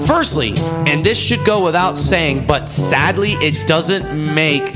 Firstly, 0.00 0.54
and 0.56 1.04
this 1.04 1.18
should 1.18 1.44
go 1.44 1.64
without 1.64 1.98
saying, 1.98 2.46
but 2.46 2.70
sadly 2.70 3.32
it 3.34 3.66
doesn't 3.66 4.34
make 4.34 4.72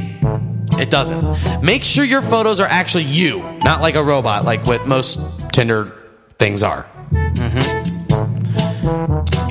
it 0.79 0.91
doesn't. 0.91 1.63
Make 1.63 1.85
sure 1.85 2.05
your 2.05 2.21
photos 2.23 2.61
are 2.61 2.69
actually 2.69 3.05
you, 3.05 3.43
not 3.61 3.81
like 3.81 3.95
a 3.95 4.05
robot 4.05 4.45
like 4.45 4.67
what 4.67 4.87
most 4.87 5.19
Tinder 5.53 5.93
things 6.39 6.63
are. 6.63 6.87
Mm-hmm. 7.13 7.97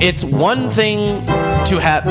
It's 0.00 0.22
one 0.24 0.70
thing 0.70 1.20
to 1.66 1.78
have 1.80 2.04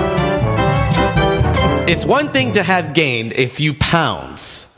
it's 1.88 2.04
one 2.06 2.30
thing 2.30 2.54
to 2.54 2.64
have 2.64 2.94
gained 2.94 3.34
a 3.34 3.46
few 3.48 3.74
pounds 3.74 4.72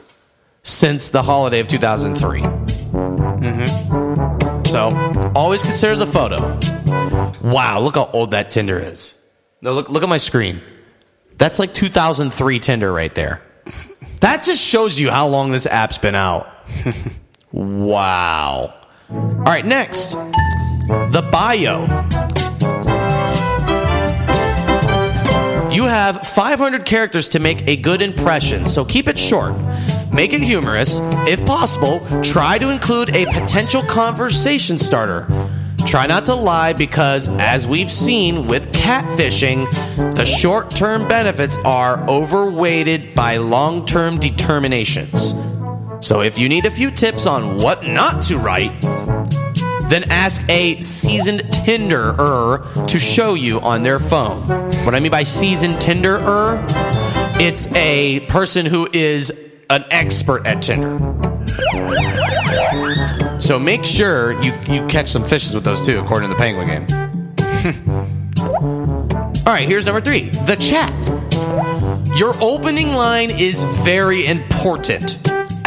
since 0.64 1.10
the 1.12 1.24
holiday 1.24 1.60
of 1.60 1.68
2003. 1.68 2.42
Mm-hmm. 3.48 4.66
So, 4.66 5.32
always 5.34 5.64
consider 5.64 5.96
the 5.96 6.06
photo. 6.06 6.60
Wow, 7.42 7.80
look 7.80 7.96
how 7.96 8.10
old 8.12 8.32
that 8.32 8.52
Tinder 8.52 8.78
is. 8.80 9.24
No, 9.62 9.72
look, 9.74 9.90
look 9.90 10.04
at 10.04 10.10
my 10.10 10.18
screen. 10.18 10.62
That's 11.38 11.60
like 11.60 11.74
2003 11.74 12.60
Tinder 12.60 12.92
right 12.92 13.16
there. 13.16 13.42
That 14.20 14.44
just 14.44 14.62
shows 14.62 15.00
you 15.00 15.10
how 15.10 15.28
long 15.28 15.52
this 15.52 15.66
app's 15.66 15.98
been 15.98 16.16
out. 16.16 16.50
wow. 17.52 18.74
All 19.10 19.44
right, 19.44 19.66
next. 19.66 20.12
The 20.12 21.28
bio. 21.32 21.86
You 25.78 25.84
have 25.84 26.26
500 26.26 26.88
characters 26.88 27.30
to 27.30 27.40
make 27.40 27.68
a 27.68 27.76
good 27.76 28.02
impression, 28.02 28.66
so 28.66 28.84
keep 28.84 29.08
it 29.08 29.20
short. 29.20 29.54
Make 30.12 30.34
it 30.34 30.42
humorous. 30.42 30.98
If 31.30 31.46
possible, 31.46 32.00
try 32.24 32.58
to 32.58 32.70
include 32.70 33.16
a 33.16 33.28
potential 33.28 33.84
conversation 33.84 34.80
starter. 34.80 35.28
Try 35.86 36.08
not 36.08 36.26
to 36.26 36.34
lie 36.34 36.74
because, 36.74 37.30
as 37.30 37.68
we've 37.68 37.92
seen 37.92 38.48
with 38.48 38.72
catfishing, 38.72 39.70
the 40.16 40.26
short 40.26 40.72
term 40.72 41.08
benefits 41.08 41.58
are 41.58 42.04
overweighted 42.10 43.14
by 43.14 43.38
long 43.38 43.86
term 43.86 44.18
determinations. 44.18 45.36
So, 46.02 46.22
if 46.22 46.40
you 46.40 46.50
need 46.50 46.66
a 46.66 46.72
few 46.72 46.90
tips 46.90 47.28
on 47.28 47.58
what 47.58 47.86
not 47.86 48.24
to 48.24 48.40
write, 48.40 48.74
then 49.90 50.06
ask 50.12 50.44
a 50.50 50.80
seasoned 50.82 51.42
Tinderer 51.42 52.88
to 52.88 53.00
show 53.00 53.34
you 53.34 53.60
on 53.62 53.84
their 53.84 54.00
phone. 54.00 54.48
What 54.86 54.94
I 54.96 55.00
mean 55.00 55.12
by 55.12 55.24
seasoned 55.24 55.76
Tinderer, 55.76 56.64
it's 57.40 57.68
a 57.76 58.20
person 58.28 58.66
who 58.66 58.90
is 58.92 59.32
an 59.70 59.86
expert 59.92 60.46
at 60.46 60.62
Tinder. 60.62 61.00
So 63.40 63.60
make 63.60 63.86
sure 63.86 64.32
you, 64.42 64.54
you 64.68 64.86
catch 64.88 65.08
some 65.08 65.24
fishes 65.24 65.54
with 65.54 65.64
those 65.64 65.86
too, 65.86 66.00
according 66.00 66.30
to 66.30 66.36
the 66.36 66.40
Penguin 66.40 66.68
game. 66.68 66.88
All 69.48 69.54
right, 69.54 69.68
here's 69.68 69.86
number 69.86 70.02
three 70.02 70.30
the 70.30 70.56
chat. 70.56 70.94
Your 72.18 72.34
opening 72.42 72.90
line 72.90 73.30
is 73.30 73.64
very 73.84 74.26
important 74.26 75.18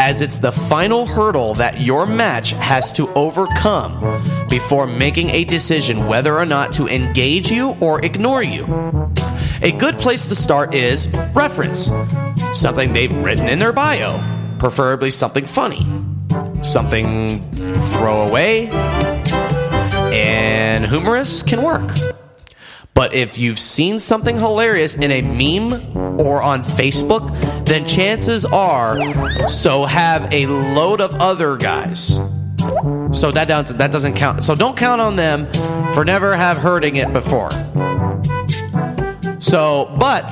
as 0.00 0.22
it's 0.22 0.38
the 0.38 0.50
final 0.50 1.04
hurdle 1.04 1.52
that 1.52 1.78
your 1.78 2.06
match 2.06 2.52
has 2.52 2.90
to 2.90 3.06
overcome 3.10 4.00
before 4.48 4.86
making 4.86 5.28
a 5.28 5.44
decision 5.44 6.06
whether 6.06 6.38
or 6.38 6.46
not 6.46 6.72
to 6.72 6.88
engage 6.88 7.50
you 7.50 7.76
or 7.80 8.02
ignore 8.02 8.42
you. 8.42 8.64
A 9.60 9.70
good 9.72 9.98
place 9.98 10.26
to 10.30 10.34
start 10.34 10.72
is 10.72 11.06
reference, 11.34 11.90
something 12.54 12.94
they've 12.94 13.14
written 13.14 13.46
in 13.46 13.58
their 13.58 13.74
bio, 13.74 14.56
preferably 14.58 15.10
something 15.10 15.44
funny, 15.44 15.86
something 16.62 17.38
throwaway, 17.90 18.68
and 20.12 20.86
humorous 20.86 21.42
can 21.42 21.60
work. 21.60 21.90
But 22.94 23.14
if 23.14 23.38
you've 23.38 23.58
seen 23.58 23.98
something 23.98 24.36
hilarious 24.36 24.94
in 24.94 25.10
a 25.10 25.22
meme 25.22 26.20
or 26.20 26.42
on 26.42 26.62
Facebook, 26.62 27.30
then 27.64 27.86
chances 27.86 28.44
are 28.44 29.48
so 29.48 29.86
have 29.86 30.32
a 30.32 30.46
load 30.46 31.00
of 31.00 31.14
other 31.14 31.56
guys. 31.56 32.18
So 33.12 33.30
that 33.32 33.46
don't, 33.48 33.66
that 33.78 33.90
doesn't 33.90 34.14
count. 34.14 34.44
So 34.44 34.54
don't 34.54 34.76
count 34.76 35.00
on 35.00 35.16
them 35.16 35.50
for 35.92 36.04
never 36.04 36.36
have 36.36 36.58
hearding 36.58 36.96
it 36.96 37.12
before. 37.12 37.50
So, 39.40 39.94
but 39.98 40.28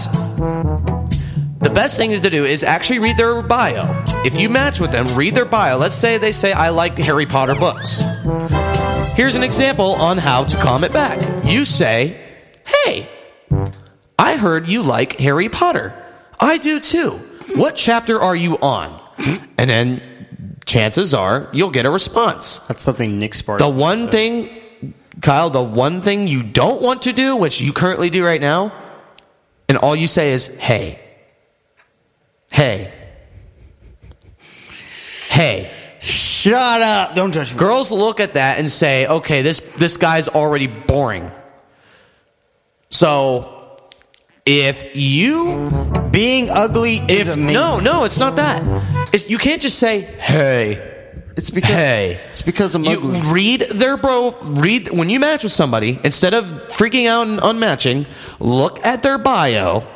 the 1.61 1.71
best 1.75 1.97
thing 1.97 2.13
is 2.13 2.21
to 2.21 2.31
do 2.31 2.45
is 2.45 2.63
actually 2.63 2.99
read 2.99 3.17
their 3.17 3.43
bio. 3.43 4.05
If 4.25 4.39
you 4.39 4.49
match 4.49 4.79
with 4.79 4.93
them, 4.93 5.07
read 5.17 5.35
their 5.35 5.45
bio. 5.45 5.79
Let's 5.79 5.95
say 5.95 6.19
they 6.19 6.33
say 6.33 6.53
I 6.53 6.69
like 6.69 6.99
Harry 6.99 7.27
Potter 7.27 7.55
books. 7.55 8.03
Here's 9.15 9.35
an 9.35 9.43
example 9.43 9.95
on 9.95 10.19
how 10.19 10.45
to 10.45 10.57
comment 10.59 10.93
back. 10.93 11.21
You 11.45 11.65
say, 11.65 12.28
Hey, 12.89 13.07
I 14.18 14.36
heard 14.36 14.66
you 14.66 14.82
like 14.82 15.18
Harry 15.18 15.51
Potter. 15.51 15.93
I 16.41 16.57
do 16.57 16.80
too. 16.80 17.11
What 17.55 17.76
chapter 17.76 18.18
are 18.18 18.34
you 18.34 18.57
on? 18.61 18.99
And 19.59 19.68
then 19.68 20.57
chances 20.64 21.12
are 21.12 21.51
you'll 21.53 21.70
get 21.70 21.84
a 21.84 21.91
response. 21.91 22.61
That's 22.61 22.82
something 22.82 23.18
Nick 23.18 23.34
Spartan. 23.34 23.66
The 23.66 23.78
one 23.78 24.09
thing, 24.09 24.62
Kyle, 25.20 25.51
the 25.51 25.62
one 25.62 26.01
thing 26.01 26.28
you 26.28 26.43
don't 26.43 26.80
want 26.80 27.03
to 27.03 27.12
do, 27.12 27.36
which 27.36 27.61
you 27.61 27.74
currently 27.74 28.09
do 28.09 28.24
right 28.24 28.41
now, 28.41 28.72
and 29.68 29.76
all 29.76 29.95
you 29.95 30.07
say 30.07 30.32
is, 30.32 30.47
hey, 30.57 30.99
hey, 32.51 32.91
hey. 35.28 35.70
Shut 36.01 36.80
up! 36.80 37.14
Don't 37.16 37.34
touch 37.34 37.53
me. 37.53 37.59
Girls 37.59 37.93
look 37.93 38.18
at 38.18 38.34
that 38.34 38.59
and 38.59 38.70
say, 38.70 39.07
okay, 39.07 39.43
this, 39.43 39.59
this 39.76 39.99
guy's 39.99 40.28
already 40.28 40.68
boring. 40.68 41.30
So, 42.99 43.76
if 44.44 44.96
you 44.96 45.70
being 46.11 46.51
ugly 46.51 46.94
is 46.94 47.28
if, 47.28 47.36
amazing. 47.36 47.53
No, 47.53 47.78
no, 47.78 48.03
it's 48.03 48.18
not 48.18 48.34
that. 48.34 48.61
It's, 49.14 49.30
you 49.30 49.38
can't 49.38 49.62
just 49.62 49.78
say, 49.78 50.01
"Hey." 50.01 50.96
It's 51.36 51.51
because 51.51 51.70
hey. 51.70 52.20
it's 52.32 52.42
because 52.42 52.74
I'm 52.74 52.82
You 52.82 52.99
ugly. 52.99 53.20
read 53.22 53.61
their 53.70 53.96
bro. 53.96 54.36
Read 54.42 54.90
when 54.90 55.11
you 55.11 55.20
match 55.20 55.44
with 55.44 55.53
somebody. 55.53 56.01
Instead 56.03 56.34
of 56.34 56.44
freaking 56.74 57.07
out 57.07 57.28
and 57.28 57.38
unmatching, 57.38 58.09
look 58.40 58.84
at 58.84 59.05
their 59.05 59.16
bio, 59.16 59.86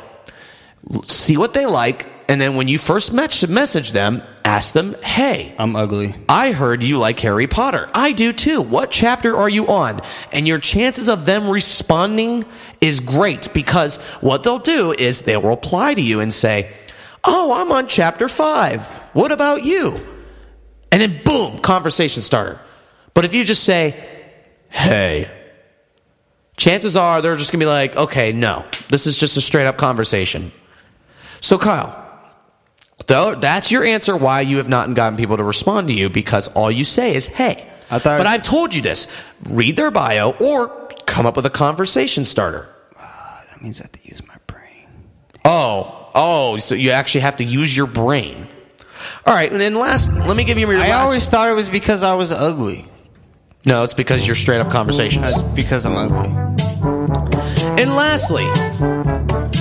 see 1.05 1.35
what 1.35 1.53
they 1.53 1.65
like, 1.65 2.07
and 2.29 2.39
then 2.39 2.55
when 2.55 2.69
you 2.69 2.79
first 2.79 3.11
match, 3.11 3.45
message 3.49 3.91
them, 3.91 4.23
ask 4.45 4.73
them, 4.73 4.95
"Hey, 5.03 5.55
I'm 5.57 5.75
ugly. 5.75 6.15
I 6.27 6.51
heard 6.51 6.83
you 6.83 6.97
like 6.97 7.19
Harry 7.19 7.47
Potter. 7.47 7.89
I 7.93 8.11
do 8.11 8.33
too. 8.33 8.61
What 8.61 8.91
chapter 8.91 9.35
are 9.37 9.49
you 9.49 9.67
on? 9.67 10.01
And 10.31 10.47
your 10.47 10.59
chances 10.59 11.07
of 11.07 11.25
them 11.25 11.49
responding 11.49 12.45
is 12.81 12.99
great 12.99 13.53
because 13.53 13.97
what 14.21 14.43
they'll 14.43 14.59
do 14.59 14.91
is 14.91 15.21
they'll 15.21 15.41
reply 15.41 15.93
to 15.93 16.01
you 16.01 16.19
and 16.19 16.33
say, 16.33 16.71
Oh, 17.23 17.53
I'm 17.53 17.71
on 17.71 17.87
chapter 17.87 18.27
five. 18.27 18.85
What 19.13 19.31
about 19.31 19.63
you? 19.63 19.99
And 20.91 21.01
then 21.01 21.21
boom, 21.23 21.59
conversation 21.59 22.21
starter. 22.21 22.59
But 23.13 23.25
if 23.25 23.33
you 23.33 23.45
just 23.45 23.63
say, 23.63 23.95
Hey, 24.69 25.31
chances 26.57 26.97
are 26.97 27.21
they're 27.21 27.37
just 27.37 27.51
gonna 27.51 27.63
be 27.63 27.69
like, 27.69 27.95
Okay, 27.95 28.33
no, 28.33 28.65
this 28.89 29.07
is 29.07 29.17
just 29.17 29.37
a 29.37 29.41
straight 29.41 29.65
up 29.67 29.77
conversation. 29.77 30.51
So, 31.39 31.57
Kyle, 31.57 32.02
Though 33.07 33.35
that's 33.35 33.71
your 33.71 33.83
answer 33.83 34.15
why 34.15 34.41
you 34.41 34.57
have 34.57 34.69
not 34.69 34.93
gotten 34.93 35.17
people 35.17 35.37
to 35.37 35.43
respond 35.43 35.87
to 35.89 35.93
you 35.93 36.09
because 36.09 36.47
all 36.49 36.71
you 36.71 36.85
say 36.85 37.15
is 37.15 37.27
hey. 37.27 37.69
I 37.91 37.99
thought- 37.99 38.17
but 38.19 38.27
I've 38.27 38.43
told 38.43 38.73
you 38.73 38.81
this. 38.81 39.07
Read 39.45 39.75
their 39.75 39.91
bio 39.91 40.31
or 40.39 40.67
come 41.05 41.25
up 41.25 41.35
with 41.35 41.45
a 41.45 41.49
conversation 41.49 42.23
starter. 42.25 42.67
Ah, 42.97 43.41
that 43.51 43.61
means 43.61 43.79
I 43.81 43.83
have 43.83 43.91
to 43.93 43.99
use 44.03 44.21
my 44.27 44.35
brain. 44.47 44.87
Oh, 45.45 46.09
oh, 46.15 46.57
so 46.57 46.75
you 46.75 46.91
actually 46.91 47.21
have 47.21 47.35
to 47.37 47.43
use 47.43 47.75
your 47.75 47.87
brain. 47.87 48.47
All 49.25 49.33
right, 49.33 49.51
and 49.51 49.59
then 49.59 49.75
last, 49.75 50.11
let 50.13 50.37
me 50.37 50.43
give 50.45 50.57
you 50.57 50.69
your 50.71 50.79
I 50.79 50.87
last. 50.89 51.07
always 51.07 51.27
thought 51.27 51.49
it 51.49 51.53
was 51.53 51.69
because 51.69 52.03
I 52.03 52.13
was 52.13 52.31
ugly. 52.31 52.87
no, 53.65 53.83
it's 53.83 53.93
because 53.93 54.25
you're 54.25 54.35
straight 54.35 54.59
up 54.61 54.71
conversations. 54.71 55.35
That's 55.35 55.41
because 55.53 55.85
I'm 55.85 55.95
ugly. 55.97 56.29
And 57.81 57.95
lastly, 57.95 58.45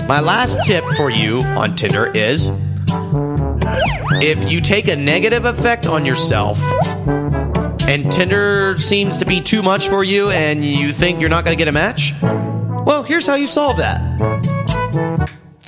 my 0.07 0.21
last 0.21 0.65
tip 0.65 0.85
for 0.97 1.11
you 1.11 1.39
on 1.41 1.75
Tinder 1.77 2.07
is 2.17 2.51
if 4.23 4.51
you 4.51 4.61
take 4.61 4.89
a 4.89 4.97
negative 4.97 5.45
effect 5.45 5.87
on 5.87 6.07
yourself 6.07 6.61
and 7.89 8.11
Tinder 8.11 8.79
seems 8.79 9.19
to 9.19 9.25
be 9.25 9.41
too 9.41 9.63
much 9.63 9.89
for 9.89 10.05
you 10.05 10.31
and 10.31 10.65
you 10.65 10.93
think 10.93 11.21
you're 11.21 11.31
not 11.31 11.45
going 11.45 11.57
to 11.57 11.59
get 11.59 11.69
a 11.69 11.73
match, 11.73 12.15
well, 12.85 13.03
here's 13.03 13.27
how 13.27 13.35
you 13.35 13.47
solve 13.47 13.79
that 13.79 14.01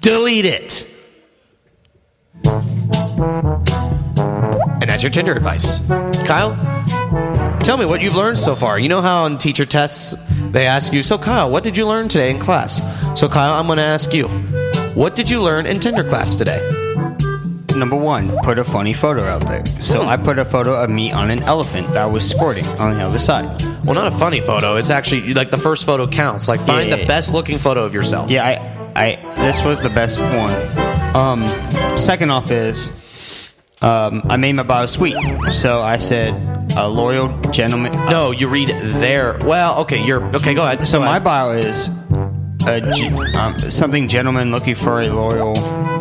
delete 0.01 0.45
it. 0.45 0.87
And 4.85 4.91
that's 4.91 5.03
your 5.03 5.11
Tinder 5.11 5.33
advice. 5.33 5.81
Kyle, 6.27 6.55
tell 7.61 7.79
me 7.79 7.87
what 7.87 8.03
you've 8.03 8.15
learned 8.15 8.39
so 8.39 8.55
far. 8.55 8.79
You 8.79 8.91
know 8.91 9.01
how 9.01 9.25
on 9.25 9.39
teacher 9.39 9.65
tests 9.65 10.15
they 10.51 10.67
ask 10.67 10.93
you, 10.93 11.03
So, 11.03 11.17
Kyle, 11.17 11.51
what 11.51 11.65
did 11.65 11.77
you 11.77 11.87
learn 11.87 12.09
today 12.09 12.31
in 12.31 12.39
class? 12.39 12.83
So, 13.19 13.29
Kyle, 13.29 13.55
I'm 13.55 13.67
going 13.67 13.79
to 13.79 13.83
ask 13.83 14.13
you, 14.13 14.29
what 14.95 15.17
did 15.17 15.31
you 15.31 15.41
learn 15.41 15.65
in 15.65 15.81
Tinder 15.81 16.05
class 16.05 16.37
today? 16.37 16.84
Number 17.77 17.97
one, 17.97 18.37
put 18.43 18.59
a 18.59 18.65
funny 18.65 18.93
photo 18.93 19.25
out 19.25 19.47
there. 19.47 19.65
So 19.81 20.03
I 20.03 20.17
put 20.17 20.39
a 20.39 20.45
photo 20.45 20.75
of 20.83 20.89
me 20.91 21.13
on 21.13 21.31
an 21.31 21.43
elephant 21.43 21.93
that 21.93 22.05
was 22.07 22.29
squirting 22.29 22.65
on 22.79 22.95
the 22.97 23.03
other 23.05 23.19
side. 23.19 23.61
Well, 23.85 23.95
not 23.95 24.07
a 24.07 24.17
funny 24.17 24.41
photo. 24.41 24.77
It's 24.77 24.91
actually 24.91 25.35
like 25.35 25.51
the 25.51 25.59
first 25.59 25.85
photo 25.85 26.07
counts. 26.07 26.47
Like, 26.49 26.61
find 26.61 26.91
Yeah, 26.91 26.97
the 26.97 27.07
best 27.07 27.33
looking 27.35 27.59
photo 27.59 27.85
of 27.85 27.93
yourself. 27.93 28.31
Yeah, 28.31 28.45
I, 28.47 29.03
I, 29.17 29.35
this 29.35 29.63
was 29.65 29.83
the 29.83 29.91
best 29.91 30.19
one. 30.21 31.17
Um, 31.17 31.45
second 31.99 32.31
off 32.31 32.51
is, 32.51 32.91
um, 33.83 34.23
I 34.31 34.37
made 34.37 34.53
my 34.55 34.63
bio 34.63 34.87
sweet. 34.87 35.17
So 35.53 35.83
I 35.83 35.99
said, 35.99 36.33
a 36.77 36.89
loyal 36.89 37.39
gentleman. 37.51 37.93
No, 38.09 38.31
you 38.31 38.49
read 38.49 38.69
there. 38.69 39.39
Well, 39.43 39.81
okay, 39.83 40.05
you're 40.05 40.23
okay. 40.37 40.55
Go 40.55 40.65
ahead. 40.65 40.87
So 40.89 40.99
Go 40.99 41.05
my 41.05 41.11
ahead. 41.19 41.25
bio 41.25 41.51
is 41.51 41.89
a, 42.67 42.81
ge- 42.81 43.13
um, 43.37 43.59
something 43.71 44.09
gentleman 44.09 44.51
looking 44.51 44.75
for 44.75 45.01
a 45.03 45.09
loyal 45.09 45.53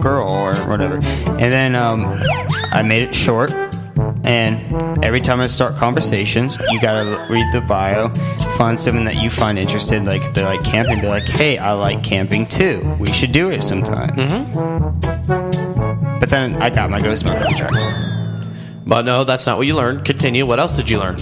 girl 0.04 0.28
or 0.28 0.54
whatever, 0.68 0.96
and 0.96 1.52
then 1.52 1.76
um, 1.76 2.22
I 2.72 2.84
made 2.84 3.04
it 3.04 3.16
short. 3.16 3.52
And 4.26 5.04
every 5.04 5.22
time 5.22 5.42
I 5.42 5.48
start 5.48 5.76
conversations, 5.76 6.58
you 6.70 6.82
gotta 6.82 7.28
read 7.30 7.46
the 7.52 7.62
bio, 7.62 8.10
find 8.58 8.80
something 8.80 9.06
that 9.06 9.22
you 9.22 9.30
find 9.30 9.58
interested. 9.58 10.04
Like 10.06 10.22
if 10.22 10.34
they 10.34 10.44
like 10.44 10.64
camping, 10.64 11.02
be 11.02 11.08
like, 11.08 11.28
"Hey, 11.28 11.58
I 11.58 11.74
like 11.74 12.04
camping 12.04 12.46
too. 12.46 12.96
We 13.00 13.08
should 13.08 13.32
do 13.32 13.50
it 13.50 13.64
sometime." 13.64 14.16
Mm-hmm. 14.16 16.20
But 16.20 16.30
then 16.30 16.62
I 16.62 16.70
got 16.70 16.90
my 16.90 17.02
ghost 17.02 17.26
mode 17.26 17.42
contract. 17.42 17.76
But 18.86 19.06
no, 19.06 19.24
that's 19.24 19.46
not 19.46 19.58
what 19.58 19.68
you 19.68 19.76
learned. 19.76 20.06
Continue. 20.06 20.46
What 20.46 20.60
else 20.60 20.76
did 20.76 20.90
you 20.90 21.00
learn? 21.00 21.18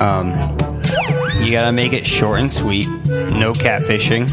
Um, 0.00 0.30
you 1.40 1.50
gotta 1.50 1.72
make 1.72 1.92
it 1.92 2.06
short 2.06 2.40
and 2.40 2.50
sweet. 2.50 2.88
No 2.88 3.52
catfishing. 3.52 4.28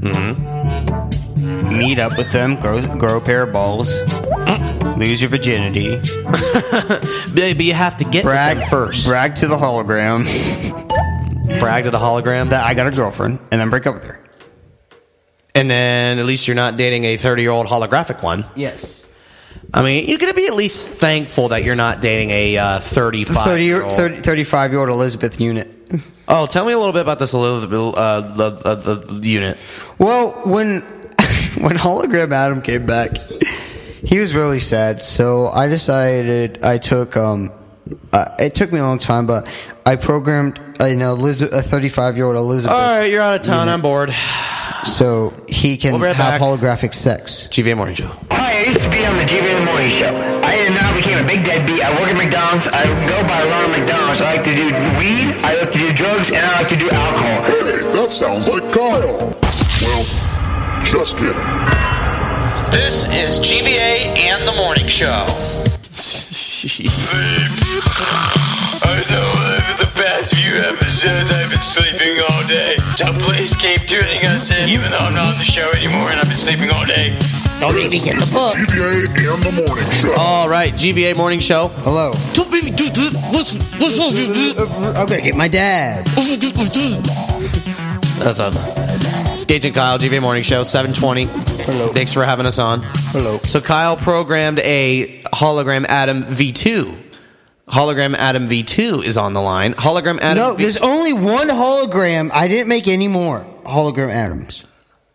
Mm-hmm. 0.00 0.49
Meet 1.80 1.98
up 1.98 2.18
with 2.18 2.30
them. 2.30 2.56
Grow 2.56 2.86
grow 2.98 3.16
a 3.16 3.20
pair 3.22 3.42
of 3.44 3.54
balls. 3.54 3.98
lose 4.98 5.22
your 5.22 5.30
virginity, 5.30 5.96
But 7.32 7.58
you 7.64 7.72
have 7.72 7.96
to 7.96 8.04
get 8.04 8.22
brag 8.22 8.58
them 8.58 8.68
first. 8.68 9.06
brag 9.06 9.36
to 9.36 9.46
the 9.46 9.56
hologram 9.56 10.24
Brag 11.58 11.84
to 11.84 11.90
the 11.90 11.98
hologram. 11.98 12.50
that 12.50 12.64
I 12.66 12.74
got 12.74 12.86
a 12.86 12.90
girlfriend, 12.90 13.38
and 13.50 13.58
then 13.58 13.70
break 13.70 13.86
up 13.86 13.94
with 13.94 14.04
her. 14.04 14.22
And 15.54 15.70
then 15.70 16.18
at 16.18 16.26
least 16.26 16.46
you're 16.46 16.54
not 16.54 16.76
dating 16.76 17.04
a 17.06 17.16
30 17.16 17.40
year 17.40 17.50
old 17.50 17.66
holographic 17.66 18.22
one. 18.22 18.44
Yes. 18.54 19.08
I 19.72 19.82
mean, 19.82 20.06
you 20.06 20.18
gotta 20.18 20.34
be 20.34 20.48
at 20.48 20.54
least 20.54 20.90
thankful 20.90 21.48
that 21.48 21.64
you're 21.64 21.76
not 21.76 22.02
dating 22.02 22.28
a 22.28 22.58
uh, 22.58 22.78
35 22.80 23.44
30, 23.44 23.64
year 23.64 23.82
old. 23.82 23.92
30, 23.94 24.16
35 24.16 24.72
year 24.72 24.80
old 24.80 24.90
Elizabeth 24.90 25.40
unit. 25.40 25.74
Oh, 26.28 26.44
tell 26.44 26.66
me 26.66 26.72
a 26.72 26.78
little 26.78 26.92
bit 26.92 27.00
about 27.02 27.18
this 27.18 27.32
Elizabeth 27.32 27.96
uh, 27.96 28.20
the, 28.20 28.50
the, 28.50 28.94
the 29.14 29.28
unit. 29.28 29.56
Well, 29.98 30.42
when 30.44 30.99
when 31.62 31.76
hologram 31.76 32.32
Adam 32.32 32.62
came 32.62 32.86
back, 32.86 33.16
he 34.04 34.18
was 34.18 34.34
really 34.34 34.60
sad. 34.60 35.04
So 35.04 35.46
I 35.48 35.68
decided 35.68 36.62
I 36.64 36.78
took 36.78 37.16
um, 37.16 37.50
uh, 38.12 38.26
it 38.38 38.54
took 38.54 38.72
me 38.72 38.78
a 38.78 38.82
long 38.84 38.98
time, 38.98 39.26
but 39.26 39.46
I 39.84 39.96
programmed 39.96 40.58
an 40.80 41.00
Eliz- 41.02 41.42
a 41.42 41.62
35 41.62 42.16
year 42.16 42.26
old 42.26 42.36
Elizabeth. 42.36 42.74
All 42.76 42.98
right, 43.00 43.10
you're 43.10 43.20
out 43.22 43.40
of 43.40 43.46
town. 43.46 43.68
I'm 43.68 43.82
bored. 43.82 44.14
So 44.86 45.34
he 45.46 45.76
can 45.76 45.92
We'll 45.92 46.00
right 46.02 46.16
have 46.16 46.40
back. 46.40 46.40
holographic 46.40 46.94
sex. 46.94 47.48
GVA 47.50 47.76
Morning 47.76 47.94
Show. 47.96 48.06
Hi, 48.30 48.60
I 48.60 48.64
used 48.64 48.80
to 48.80 48.88
be 48.90 49.04
on 49.04 49.14
the 49.18 49.24
GV 49.24 49.44
in 49.44 49.58
the 49.60 49.70
Morning 49.70 49.90
Show. 49.90 50.08
I 50.42 50.68
now 50.70 50.94
became 50.96 51.22
a 51.22 51.26
big 51.28 51.44
deadbeat. 51.44 51.82
I 51.84 51.90
work 52.00 52.08
at 52.08 52.16
McDonald's. 52.16 52.66
I 52.68 52.84
go 53.06 53.20
by 53.28 53.44
Ronald 53.44 53.78
McDonald's. 53.78 54.22
I 54.22 54.36
like 54.36 54.44
to 54.44 54.54
do 54.54 54.64
weed. 54.96 55.36
I 55.44 55.60
like 55.60 55.70
to 55.72 55.78
do 55.78 55.92
drugs, 55.92 56.30
and 56.32 56.40
I 56.40 56.60
like 56.60 56.68
to 56.68 56.76
do 56.76 56.88
alcohol. 56.88 57.42
Hey, 57.44 57.92
that 57.92 58.10
sounds 58.10 58.48
like 58.48 58.72
Kyle. 58.72 59.36
Well, 59.82 60.06
just 60.82 61.16
kidding. 61.16 61.36
This 62.72 63.04
is 63.10 63.40
GVA 63.40 64.16
and 64.16 64.46
the 64.46 64.52
Morning 64.52 64.86
Show. 64.86 65.06
I 68.82 69.04
know 69.10 69.28
over 69.28 69.76
the 69.82 69.90
past 69.94 70.34
few 70.34 70.54
episodes 70.56 71.30
I've 71.30 71.50
been 71.50 71.60
sleeping 71.60 72.20
all 72.28 72.46
day. 72.48 72.76
So 72.96 73.12
please 73.12 73.54
keep 73.56 73.80
tuning 73.82 74.24
us 74.26 74.52
in, 74.52 74.68
even 74.68 74.90
though 74.90 74.98
I'm 74.98 75.14
not 75.14 75.32
on 75.32 75.38
the 75.38 75.44
show 75.44 75.70
anymore 75.76 76.10
and 76.10 76.20
I've 76.20 76.28
been 76.28 76.36
sleeping 76.36 76.70
all 76.70 76.86
day. 76.86 77.16
Don't 77.60 77.74
make 77.74 77.90
me 77.90 78.00
get 78.00 78.16
the 78.18 78.30
book. 78.32 78.56
GVA 78.56 79.34
and 79.34 79.42
the 79.42 79.52
morning 79.52 79.90
show. 79.90 80.14
All 80.16 80.48
right, 80.48 80.72
GVA 80.72 81.14
Morning 81.16 81.40
Show. 81.40 81.68
Hello. 81.84 82.12
Don't 82.32 82.50
make 82.50 82.64
me 82.64 82.70
do 82.70 82.88
this. 82.88 83.12
Listen, 83.32 83.58
listen. 83.78 84.16
I'm 84.96 85.06
gonna 85.06 85.20
get 85.20 85.36
my 85.36 85.48
dad. 85.48 86.06
That's 88.16 88.38
awesome. 88.40 89.19
Gage 89.46 89.64
and 89.64 89.74
Kyle, 89.74 89.98
GVA 89.98 90.20
Morning 90.22 90.42
Show, 90.44 90.62
720. 90.62 91.24
Hello. 91.64 91.88
Thanks 91.88 92.12
for 92.12 92.24
having 92.24 92.46
us 92.46 92.58
on. 92.60 92.82
Hello. 92.84 93.38
So 93.42 93.60
Kyle 93.60 93.96
programmed 93.96 94.60
a 94.60 95.22
hologram 95.32 95.86
Adam 95.88 96.22
V2. 96.24 96.96
Hologram 97.68 98.14
Adam 98.14 98.48
V2 98.48 99.04
is 99.04 99.16
on 99.16 99.32
the 99.32 99.40
line. 99.40 99.74
Hologram 99.74 100.20
Adam 100.20 100.36
No, 100.36 100.54
V- 100.54 100.62
there's 100.62 100.76
only 100.78 101.12
one 101.12 101.48
hologram. 101.48 102.30
I 102.32 102.46
didn't 102.46 102.68
make 102.68 102.86
any 102.86 103.08
more 103.08 103.44
hologram 103.64 104.10
Adams. 104.10 104.64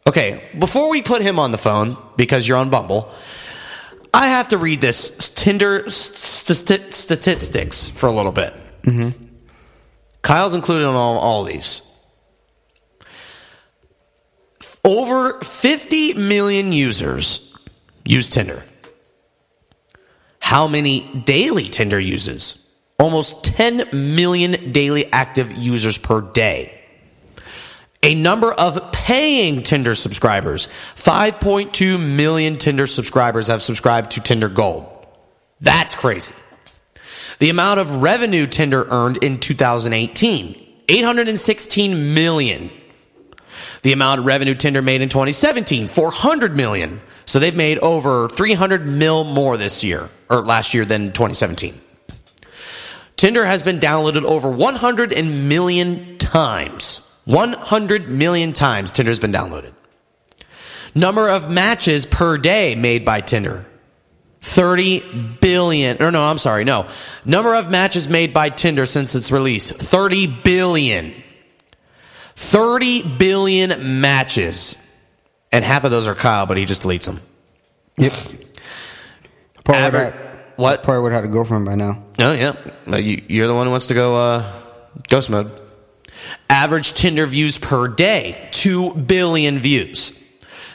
Okay, 0.08 0.42
before 0.60 0.90
we 0.90 1.02
put 1.02 1.22
him 1.22 1.40
on 1.40 1.52
the 1.52 1.58
phone, 1.58 1.96
because 2.18 2.46
you're 2.48 2.58
on 2.58 2.70
Bumble, 2.70 3.10
I 4.14 4.28
have 4.28 4.50
to 4.50 4.58
read 4.58 4.82
this 4.82 5.30
Tinder 5.34 5.90
st- 5.90 6.58
st- 6.58 6.94
statistics 6.94 7.90
for 7.90 8.08
a 8.08 8.12
little 8.12 8.32
bit. 8.34 8.54
Mm-hmm. 8.84 9.24
Kyle's 10.24 10.54
included 10.54 10.86
on 10.86 10.96
all, 10.96 11.18
all 11.20 11.44
these. 11.46 11.82
Over 14.86 15.40
50 15.40 16.14
million 16.14 16.72
users 16.72 17.58
use 18.06 18.30
Tinder. 18.30 18.64
How 20.40 20.68
many 20.68 21.12
daily 21.26 21.70
Tinder 21.70 22.00
uses? 22.00 22.64
Almost 23.00 23.44
10 23.44 23.90
million 24.14 24.72
daily 24.72 25.12
active 25.12 25.52
users 25.52 25.98
per 25.98 26.22
day. 26.22 26.80
A 28.04 28.14
number 28.14 28.54
of 28.54 28.92
paying 28.92 29.64
Tinder 29.64 29.96
subscribers. 29.96 30.68
5.2 30.96 32.00
million 32.00 32.60
Tinder 32.60 32.86
subscribers 32.86 33.48
have 33.48 33.64
subscribed 33.64 34.12
to 34.12 34.22
Tinder 34.22 34.50
Gold. 34.50 34.86
That's 35.62 35.96
crazy. 35.96 36.32
The 37.40 37.50
amount 37.50 37.80
of 37.80 38.04
revenue 38.04 38.46
Tinder 38.46 38.86
earned 38.88 39.18
in 39.18 39.40
2018, 39.40 40.84
816 40.88 42.14
million. 42.14 42.70
The 43.86 43.94
amount 43.94 44.22
of 44.22 44.26
revenue 44.26 44.56
Tinder 44.56 44.82
made 44.82 45.04
in 45.04 45.10
2017, 45.10 45.86
400 45.86 46.56
million. 46.56 47.02
So 47.26 47.38
they've 47.38 47.56
made 47.56 47.78
over 47.78 48.28
300 48.30 48.84
mil 48.88 49.24
more 49.24 49.58
this 49.58 49.84
year, 49.84 50.10
or 50.28 50.44
last 50.44 50.74
year 50.74 50.86
than 50.86 51.12
2017. 51.12 51.80
Tinder 53.16 53.46
has 53.46 53.62
been 53.62 53.80
downloaded 53.80 54.24
over 54.24 54.50
100 54.50 55.12
million 55.24 56.18
times. 56.18 57.08
100 57.26 58.10
million 58.10 58.54
times 58.54 58.92
Tinder's 58.92 59.20
been 59.20 59.32
downloaded. 59.32 59.74
Number 60.96 61.30
of 61.30 61.52
matches 61.52 62.08
per 62.08 62.40
day 62.40 62.74
made 62.74 63.06
by 63.06 63.22
Tinder. 63.22 63.68
30 64.42 65.38
billion. 65.42 66.02
Or 66.02 66.10
no, 66.10 66.24
I'm 66.24 66.40
sorry, 66.40 66.64
no. 66.64 66.90
Number 67.24 67.54
of 67.54 67.70
matches 67.70 68.10
made 68.10 68.34
by 68.34 68.50
Tinder 68.50 68.88
since 68.88 69.14
its 69.14 69.32
release. 69.32 69.72
30 69.72 70.42
billion. 70.44 71.22
30 72.36 73.18
billion 73.18 74.02
matches. 74.02 74.76
And 75.52 75.64
half 75.64 75.84
of 75.84 75.92
those 75.92 76.08
are 76.08 76.16
Kyle, 76.16 76.46
but 76.46 76.58
he 76.58 76.66
just 76.66 76.82
deletes 76.82 77.06
them. 77.06 77.22
Yep. 77.98 78.14
Probably 79.64 79.84
Aver- 79.84 79.98
would 79.98 80.14
have, 80.14 80.40
what? 80.58 80.84
Probably 80.84 81.04
would 81.04 81.12
have 81.12 81.24
had 81.24 81.30
a 81.30 81.34
girlfriend 81.34 81.66
by 81.66 81.76
now. 81.76 82.04
Oh, 82.20 82.34
yeah. 82.34 82.56
You, 82.98 83.24
you're 83.28 83.48
the 83.48 83.56
one 83.56 83.68
who 83.68 83.72
wants 83.72 83.88
to 83.88 83.94
go 83.94 84.16
uh, 84.16 84.52
ghost 85.08 85.30
mode. 85.30 85.52
Average 86.50 86.94
Tinder 86.94 87.26
views 87.26 87.58
per 87.58 87.88
day 87.88 88.50
2 88.52 88.94
billion 88.96 89.60
views. 89.60 90.22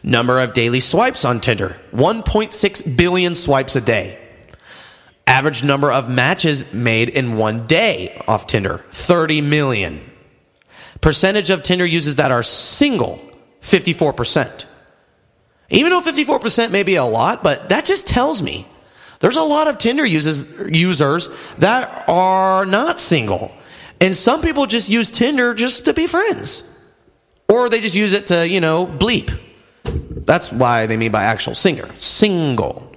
Number 0.02 0.40
of 0.40 0.54
daily 0.54 0.80
swipes 0.80 1.24
on 1.24 1.40
Tinder 1.40 1.78
1.6 1.92 2.96
billion 2.96 3.34
swipes 3.34 3.76
a 3.76 3.80
day. 3.80 4.18
Average 5.26 5.62
number 5.62 5.92
of 5.92 6.08
matches 6.08 6.72
made 6.72 7.08
in 7.08 7.36
one 7.36 7.66
day 7.66 8.20
off 8.26 8.46
Tinder 8.46 8.84
30 8.92 9.42
million. 9.42 10.09
Percentage 11.00 11.50
of 11.50 11.62
Tinder 11.62 11.86
users 11.86 12.16
that 12.16 12.30
are 12.30 12.42
single 12.42 13.22
54%. 13.62 14.66
Even 15.70 15.90
though 15.90 16.00
54% 16.00 16.70
may 16.70 16.82
be 16.82 16.96
a 16.96 17.04
lot, 17.04 17.42
but 17.42 17.68
that 17.68 17.84
just 17.84 18.08
tells 18.08 18.42
me 18.42 18.66
there's 19.20 19.36
a 19.36 19.42
lot 19.42 19.68
of 19.68 19.78
Tinder 19.78 20.04
uses, 20.04 20.50
users 20.70 21.28
that 21.58 22.08
are 22.08 22.66
not 22.66 23.00
single. 23.00 23.54
And 24.00 24.16
some 24.16 24.40
people 24.42 24.66
just 24.66 24.88
use 24.88 25.10
Tinder 25.10 25.54
just 25.54 25.84
to 25.84 25.94
be 25.94 26.06
friends. 26.06 26.64
Or 27.48 27.68
they 27.68 27.80
just 27.80 27.96
use 27.96 28.12
it 28.12 28.28
to, 28.28 28.46
you 28.48 28.60
know, 28.60 28.86
bleep. 28.86 29.38
That's 29.84 30.50
why 30.50 30.86
they 30.86 30.96
mean 30.96 31.12
by 31.12 31.24
actual 31.24 31.54
singer. 31.54 31.90
Single. 31.98 32.94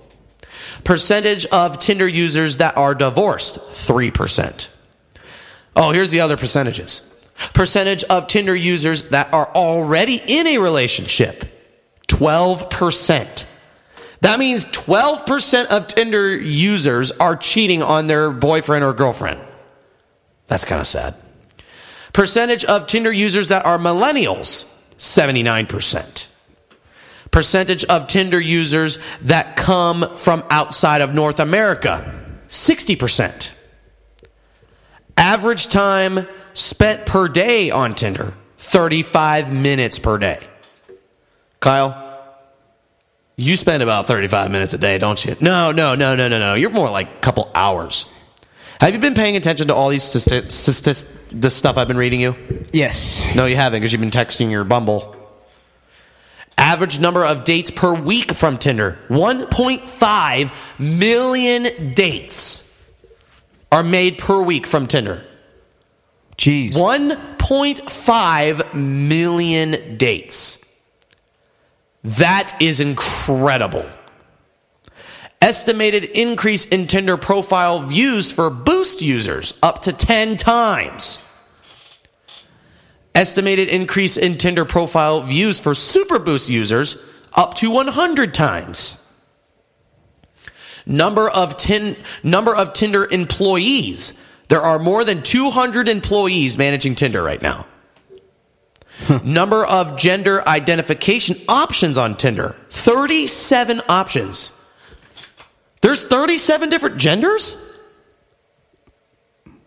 Percentage 0.83 1.45
of 1.47 1.77
Tinder 1.77 2.07
users 2.07 2.57
that 2.57 2.77
are 2.77 2.95
divorced 2.95 3.57
3%. 3.57 4.69
Oh, 5.75 5.91
here's 5.91 6.11
the 6.11 6.21
other 6.21 6.37
percentages. 6.37 7.09
Percentage 7.53 8.03
of 8.05 8.27
Tinder 8.27 8.55
users 8.55 9.09
that 9.09 9.33
are 9.33 9.47
already 9.53 10.21
in 10.25 10.47
a 10.47 10.57
relationship 10.59 11.45
12%. 12.07 13.45
That 14.21 14.39
means 14.39 14.63
12% 14.65 15.65
of 15.65 15.87
Tinder 15.87 16.37
users 16.37 17.11
are 17.11 17.35
cheating 17.35 17.83
on 17.83 18.07
their 18.07 18.31
boyfriend 18.31 18.85
or 18.85 18.93
girlfriend. 18.93 19.41
That's 20.47 20.63
kind 20.63 20.79
of 20.79 20.87
sad. 20.87 21.15
Percentage 22.13 22.63
of 22.65 22.87
Tinder 22.87 23.11
users 23.11 23.49
that 23.49 23.65
are 23.65 23.77
millennials 23.77 24.69
79%. 24.97 26.27
Percentage 27.31 27.83
of 27.85 28.07
Tinder 28.07 28.39
users 28.39 28.99
that 29.23 29.55
come 29.57 30.17
from 30.17 30.43
outside 30.49 31.01
of 31.01 31.13
North 31.13 31.39
America 31.39 32.13
60%. 32.47 33.53
Average 35.17 35.67
time 35.67 36.27
spent 36.53 37.05
per 37.05 37.27
day 37.27 37.69
on 37.71 37.95
Tinder 37.95 38.33
35 38.57 39.51
minutes 39.51 39.99
per 39.99 40.17
day. 40.17 40.39
Kyle, 41.59 41.99
you 43.35 43.55
spend 43.57 43.83
about 43.83 44.07
35 44.07 44.51
minutes 44.51 44.73
a 44.73 44.77
day, 44.77 44.97
don't 44.97 45.23
you? 45.25 45.35
No, 45.41 45.71
no, 45.71 45.95
no, 45.95 46.15
no, 46.15 46.27
no, 46.27 46.39
no. 46.39 46.53
You're 46.55 46.69
more 46.69 46.89
like 46.89 47.07
a 47.09 47.19
couple 47.19 47.49
hours. 47.55 48.05
Have 48.79 48.93
you 48.93 48.99
been 48.99 49.13
paying 49.15 49.35
attention 49.37 49.67
to 49.67 49.75
all 49.75 49.89
these 49.89 50.03
stati- 50.03 50.45
stati- 50.47 51.09
this 51.31 51.55
stuff 51.55 51.77
I've 51.77 51.87
been 51.87 51.97
reading 51.97 52.19
you? 52.19 52.35
Yes. 52.73 53.25
No, 53.35 53.45
you 53.45 53.55
haven't 53.55 53.79
because 53.81 53.91
you've 53.91 54.01
been 54.01 54.09
texting 54.11 54.51
your 54.51 54.63
Bumble. 54.63 55.15
Average 56.57 56.99
number 56.99 57.25
of 57.25 57.43
dates 57.43 57.71
per 57.71 57.93
week 57.93 58.33
from 58.33 58.57
Tinder 58.57 58.99
1.5 59.09 60.79
million 60.79 61.93
dates 61.93 62.69
are 63.71 63.83
made 63.83 64.17
per 64.17 64.41
week 64.41 64.67
from 64.67 64.85
Tinder. 64.87 65.25
Jeez. 66.37 66.73
1.5 66.73 68.73
million 68.73 69.97
dates. 69.97 70.63
That 72.03 72.55
is 72.61 72.79
incredible. 72.79 73.85
Estimated 75.41 76.05
increase 76.05 76.65
in 76.65 76.87
Tinder 76.87 77.17
profile 77.17 77.81
views 77.81 78.31
for 78.31 78.49
Boost 78.49 79.01
users 79.01 79.57
up 79.61 79.81
to 79.83 79.93
10 79.93 80.37
times. 80.37 81.23
Estimated 83.13 83.69
increase 83.69 84.17
in 84.17 84.37
Tinder 84.37 84.65
profile 84.65 85.21
views 85.21 85.59
for 85.59 85.75
Super 85.75 86.17
Boost 86.17 86.49
users 86.49 86.97
up 87.33 87.53
to 87.55 87.69
100 87.69 88.33
times. 88.33 88.97
Number 90.85 91.29
of 91.29 91.55
number 92.23 92.55
of 92.55 92.73
Tinder 92.73 93.05
employees. 93.05 94.19
There 94.53 94.61
are 94.61 94.77
more 94.77 95.03
than 95.03 95.23
200 95.23 95.89
employees 95.89 96.59
managing 96.59 96.93
Tinder 96.93 97.23
right 97.23 97.41
now. 97.41 97.65
number 99.23 99.65
of 99.65 99.97
gender 99.97 100.47
identification 100.47 101.37
options 101.47 101.97
on 101.97 102.15
Tinder. 102.15 102.55
37 102.69 103.81
options. 103.89 104.55
There's 105.81 106.05
37 106.05 106.69
different 106.69 106.97
genders? 106.97 107.57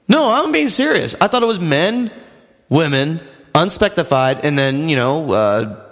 No, 0.06 0.30
I'm 0.30 0.52
being 0.52 0.68
serious. 0.68 1.16
I 1.20 1.26
thought 1.26 1.42
it 1.42 1.46
was 1.46 1.58
men, 1.58 2.12
women, 2.68 3.18
unspecified, 3.56 4.44
and 4.44 4.56
then, 4.56 4.88
you 4.88 4.94
know, 4.94 5.32
uh, 5.32 5.84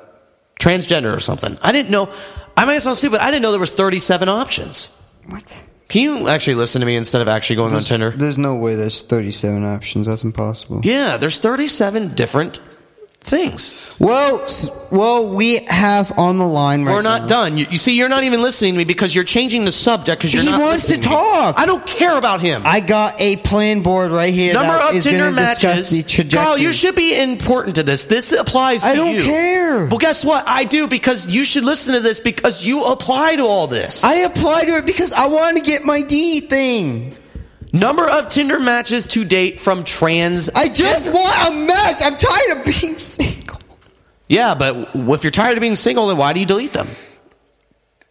transgender 0.61 1.13
or 1.13 1.19
something. 1.19 1.59
I 1.63 1.73
didn't 1.73 1.91
know. 1.91 2.15
I 2.57 2.65
might 2.65 2.79
sound 2.79 2.97
stupid. 2.97 3.19
I 3.19 3.33
didn't 3.33 3.43
know 3.43 3.51
there 3.51 3.59
was 3.59 3.73
37 3.73 4.29
options. 4.29 4.97
What? 5.27 5.67
Can 5.89 6.03
you 6.03 6.29
actually 6.29 6.55
listen 6.55 6.81
to 6.81 6.87
me 6.87 6.97
instead 6.97 7.21
of 7.23 7.29
actually 7.29 7.57
going 7.57 7.73
There's, 7.73 7.91
on 7.93 8.01
Tinder? 8.01 8.17
there's 8.17 8.39
no 8.39 8.57
way 8.57 8.75
there's 8.75 9.03
37 9.03 9.65
options. 9.65 10.07
That's 10.07 10.25
impossible. 10.25 10.81
Yeah, 10.83 11.19
there's 11.19 11.39
37 11.39 12.15
different 12.15 12.61
things. 13.25 13.95
Well, 13.99 14.47
well, 14.93 15.29
we 15.29 15.57
have 15.65 16.17
on 16.19 16.39
the 16.39 16.47
line 16.47 16.85
right 16.85 16.93
We're 16.93 17.03
not 17.03 17.23
now. 17.23 17.27
done. 17.27 17.57
You, 17.57 17.67
you 17.71 17.79
see, 17.79 17.97
you're 17.97 18.09
not 18.09 18.23
even 18.25 18.43
listening 18.43 18.75
to 18.75 18.79
me 18.79 18.85
because 18.85 19.15
you're 19.15 19.25
changing 19.25 19.65
the 19.65 19.73
subject 19.73 20.21
because 20.21 20.35
you're 20.35 20.43
He 20.43 20.51
not 20.51 20.61
wants 20.61 20.87
to 20.89 20.99
talk. 20.99 21.59
I 21.59 21.65
don't 21.67 21.85
care 21.87 22.19
about 22.19 22.41
him. 22.41 22.63
I 22.65 22.81
got 22.81 23.21
a 23.21 23.37
plan 23.37 23.83
board 23.83 24.11
right 24.11 24.33
here. 24.33 24.53
Number 24.53 24.79
is 24.95 25.05
Tinder 25.05 25.31
matches. 25.31 26.05
Kyle, 26.31 26.59
you 26.59 26.73
should 26.73 26.95
be 26.95 27.21
important 27.21 27.77
to 27.77 27.83
this. 27.83 28.05
This 28.05 28.33
applies 28.33 28.83
to 28.83 28.89
I 28.89 28.95
don't 28.95 29.15
you. 29.15 29.25
care. 29.25 29.87
Well, 29.87 29.99
guess 29.99 30.25
what? 30.25 30.47
I 30.47 30.65
do 30.65 30.87
because 30.87 31.27
you 31.27 31.45
should 31.45 31.65
listen 31.65 31.95
to 31.95 32.01
this 32.01 32.21
because 32.21 32.65
you 32.65 32.85
apply 32.85 33.37
to 33.37 33.43
all 33.43 33.67
this. 33.67 34.05
I 34.05 34.17
apply 34.17 34.67
to 34.67 34.77
it 34.77 34.87
because 34.87 35.13
I 35.13 35.27
want 35.27 35.57
to 35.57 35.63
get 35.63 35.85
my 35.85 36.03
D 36.03 36.41
thing. 36.41 37.17
Number 37.75 38.09
of 38.09 38.29
Tinder 38.29 38.61
matches 38.61 39.09
to 39.09 39.25
date 39.25 39.59
from 39.59 39.83
trans. 39.83 40.49
I 40.49 40.69
just 40.69 41.09
want 41.09 41.49
a 41.49 41.67
match. 41.67 41.97
I'm 42.05 42.17
tired 42.17 42.59
of 42.59 42.65
being 42.65 42.99
single. 43.01 43.59
Yeah, 44.29 44.55
but 44.55 44.91
if 44.95 45.25
you're 45.25 45.33
tired 45.33 45.57
of 45.57 45.61
being 45.61 45.75
single, 45.75 46.07
then 46.07 46.17
why 46.17 46.33
do 46.35 46.39
you 46.39 46.47
delete 46.47 46.73
them? 46.73 46.87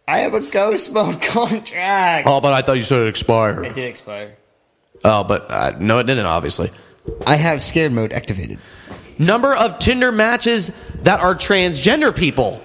I 0.06 0.18
have 0.18 0.34
a 0.34 0.40
ghost 0.40 0.92
mode 0.92 1.22
contract. 1.22 2.28
Oh, 2.28 2.42
but 2.42 2.52
I 2.52 2.60
thought 2.60 2.74
you 2.76 2.82
said 2.82 3.00
it 3.00 3.08
expired. 3.08 3.64
It 3.64 3.72
did 3.72 3.88
expire. 3.88 4.36
Oh, 5.02 5.24
but 5.24 5.50
uh, 5.50 5.72
no, 5.80 5.98
it 5.98 6.04
didn't. 6.04 6.26
Obviously. 6.26 6.70
I 7.26 7.36
have 7.36 7.62
scared 7.62 7.92
mode 7.92 8.12
activated. 8.12 8.58
Number 9.18 9.54
of 9.54 9.78
Tinder 9.78 10.12
matches 10.12 10.76
that 11.04 11.20
are 11.20 11.34
transgender 11.34 12.14
people. 12.14 12.62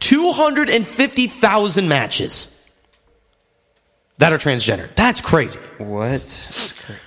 250,000 0.00 1.88
matches 1.88 2.53
that 4.18 4.32
are 4.32 4.38
transgender. 4.38 4.94
That's 4.94 5.20
crazy. 5.20 5.60
What? 5.78 6.22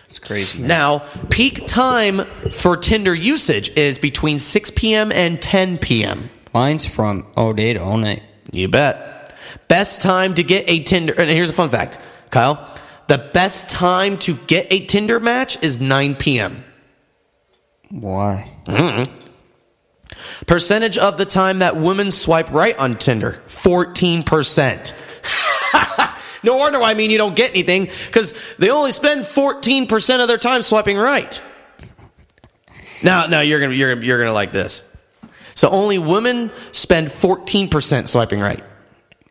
It's 0.07 0.19
crazy. 0.19 0.61
Now, 0.63 0.99
peak 1.29 1.65
time 1.65 2.25
for 2.53 2.77
Tinder 2.77 3.13
usage 3.13 3.69
is 3.77 3.97
between 3.97 4.39
6 4.39 4.71
p.m. 4.71 5.11
and 5.11 5.41
10 5.41 5.77
p.m. 5.77 6.29
Mine's 6.53 6.85
from 6.85 7.27
oh 7.35 7.47
all 7.47 7.53
day 7.53 7.73
to 7.73 7.79
oh 7.79 7.91
all 7.91 7.97
night. 7.97 8.23
You 8.51 8.67
bet. 8.67 9.35
Best 9.67 10.01
time 10.01 10.33
to 10.35 10.43
get 10.43 10.65
a 10.67 10.81
Tinder. 10.83 11.13
And 11.17 11.29
here's 11.29 11.49
a 11.49 11.53
fun 11.53 11.69
fact, 11.69 11.97
Kyle. 12.29 12.73
The 13.07 13.17
best 13.17 13.69
time 13.69 14.17
to 14.19 14.35
get 14.47 14.67
a 14.69 14.85
Tinder 14.85 15.19
match 15.19 15.61
is 15.63 15.79
9 15.79 16.15
p.m. 16.15 16.63
Why? 17.89 18.51
Mm-mm. 18.65 19.09
Percentage 20.45 20.97
of 20.97 21.17
the 21.17 21.25
time 21.25 21.59
that 21.59 21.77
women 21.77 22.11
swipe 22.11 22.51
right 22.51 22.77
on 22.77 22.97
Tinder 22.97 23.41
14%. 23.47 24.93
no 26.43 26.55
wonder 26.55 26.79
why 26.79 26.91
I 26.91 26.93
mean 26.93 27.11
you 27.11 27.17
don't 27.17 27.35
get 27.35 27.51
anything 27.51 27.89
because 28.05 28.33
they 28.57 28.69
only 28.69 28.91
spend 28.91 29.21
14% 29.21 30.21
of 30.21 30.27
their 30.27 30.37
time 30.37 30.61
swiping 30.61 30.97
right. 30.97 31.41
Now, 33.03 33.27
now 33.27 33.41
you're 33.41 33.59
gonna 33.59 33.73
you're 33.73 34.01
you're 34.01 34.19
gonna 34.19 34.33
like 34.33 34.51
this. 34.51 34.83
So 35.55 35.69
only 35.69 35.97
women 35.97 36.51
spend 36.71 37.07
14% 37.07 38.07
swiping 38.07 38.39
right. 38.39 38.63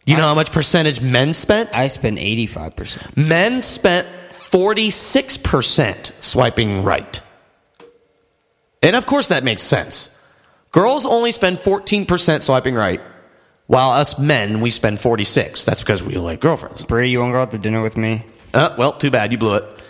You 0.04 0.16
know 0.16 0.22
how 0.22 0.34
much 0.34 0.52
percentage 0.52 1.00
men 1.00 1.34
spent? 1.34 1.76
I 1.76 1.88
spent 1.88 2.18
85%. 2.18 3.16
Men 3.16 3.60
spent 3.60 4.06
46% 4.30 6.22
swiping 6.22 6.84
right. 6.84 7.20
And 8.82 8.94
of 8.94 9.06
course 9.06 9.28
that 9.28 9.42
makes 9.42 9.62
sense. 9.62 10.16
Girls 10.70 11.06
only 11.06 11.32
spend 11.32 11.58
14% 11.58 12.42
swiping 12.42 12.74
right, 12.74 13.00
while 13.66 13.90
us 13.90 14.18
men, 14.18 14.60
we 14.60 14.70
spend 14.70 15.00
46. 15.00 15.64
That's 15.64 15.80
because 15.80 16.02
we 16.02 16.16
like 16.16 16.40
girlfriends. 16.40 16.84
Brie, 16.84 17.08
you 17.08 17.20
want 17.20 17.30
to 17.30 17.32
go 17.34 17.42
out 17.42 17.50
to 17.50 17.58
dinner 17.58 17.82
with 17.82 17.96
me? 17.96 18.24
Uh, 18.54 18.74
well, 18.78 18.92
too 18.92 19.10
bad. 19.10 19.32
You 19.32 19.38
blew 19.38 19.54
it. 19.54 19.82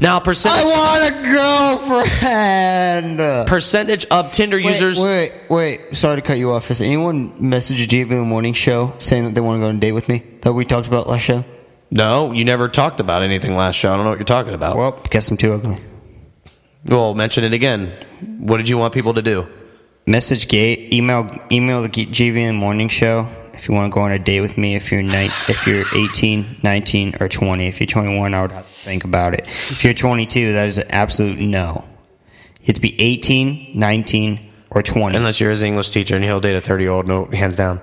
Now, 0.00 0.20
percentage. 0.20 0.64
I 0.64 0.64
want 0.64 1.02
a 1.12 1.88
girlfriend. 1.88 3.48
Percentage 3.48 4.04
of 4.06 4.30
Tinder 4.30 4.58
Wait, 4.58 4.66
users. 4.66 5.02
Wait, 5.02 5.32
wait. 5.48 5.96
Sorry 5.96 6.16
to 6.16 6.22
cut 6.22 6.38
you 6.38 6.52
off. 6.52 6.68
Has 6.68 6.80
anyone 6.82 7.32
messaged 7.40 7.88
JV 7.88 8.10
in 8.10 8.18
the 8.18 8.22
morning 8.22 8.52
show 8.52 8.94
saying 9.00 9.24
that 9.24 9.34
they 9.34 9.40
want 9.40 9.56
to 9.56 9.60
go 9.60 9.68
on 9.68 9.76
a 9.76 9.80
date 9.80 9.92
with 9.92 10.08
me 10.08 10.22
that 10.42 10.52
we 10.52 10.64
talked 10.64 10.86
about 10.86 11.08
last 11.08 11.22
show? 11.22 11.44
No, 11.90 12.32
you 12.32 12.44
never 12.44 12.68
talked 12.68 13.00
about 13.00 13.22
anything 13.22 13.56
last 13.56 13.74
show. 13.76 13.92
I 13.92 13.96
don't 13.96 14.04
know 14.04 14.10
what 14.10 14.18
you're 14.18 14.26
talking 14.26 14.54
about. 14.54 14.76
Well, 14.76 15.02
guess 15.10 15.30
I'm 15.30 15.36
too 15.36 15.54
ugly. 15.54 15.80
Well, 16.84 17.14
mention 17.14 17.42
it 17.42 17.54
again. 17.54 17.92
What 18.38 18.58
did 18.58 18.68
you 18.68 18.78
want 18.78 18.94
people 18.94 19.14
to 19.14 19.22
do? 19.22 19.48
Message 20.08 20.48
gate, 20.48 20.94
email, 20.94 21.30
email 21.52 21.82
the 21.82 21.90
GVN 21.90 22.54
morning 22.54 22.88
show 22.88 23.28
if 23.52 23.68
you 23.68 23.74
want 23.74 23.92
to 23.92 23.94
go 23.94 24.00
on 24.00 24.10
a 24.10 24.18
date 24.18 24.40
with 24.40 24.56
me. 24.56 24.74
If 24.74 24.90
you're 24.90 25.02
ni- 25.02 25.26
if 25.26 25.66
you're 25.66 25.84
18, 25.94 26.60
19, 26.62 27.16
or 27.20 27.28
20. 27.28 27.66
If 27.68 27.78
you're 27.78 27.86
21, 27.86 28.32
I 28.32 28.40
would 28.40 28.52
have 28.52 28.66
to 28.66 28.72
think 28.72 29.04
about 29.04 29.34
it. 29.34 29.40
If 29.40 29.84
you're 29.84 29.92
22, 29.92 30.54
that 30.54 30.66
is 30.66 30.78
an 30.78 30.86
absolute 30.88 31.38
no. 31.38 31.84
You 32.62 32.68
have 32.68 32.76
to 32.76 32.80
be 32.80 32.98
18, 32.98 33.72
19, 33.74 34.40
or 34.70 34.82
20. 34.82 35.14
Unless 35.14 35.42
you're 35.42 35.50
his 35.50 35.62
English 35.62 35.90
teacher 35.90 36.16
and 36.16 36.24
he'll 36.24 36.40
date 36.40 36.56
a 36.56 36.62
30 36.62 36.84
year 36.84 36.92
old, 36.92 37.06
no, 37.06 37.26
hands 37.26 37.54
down. 37.54 37.78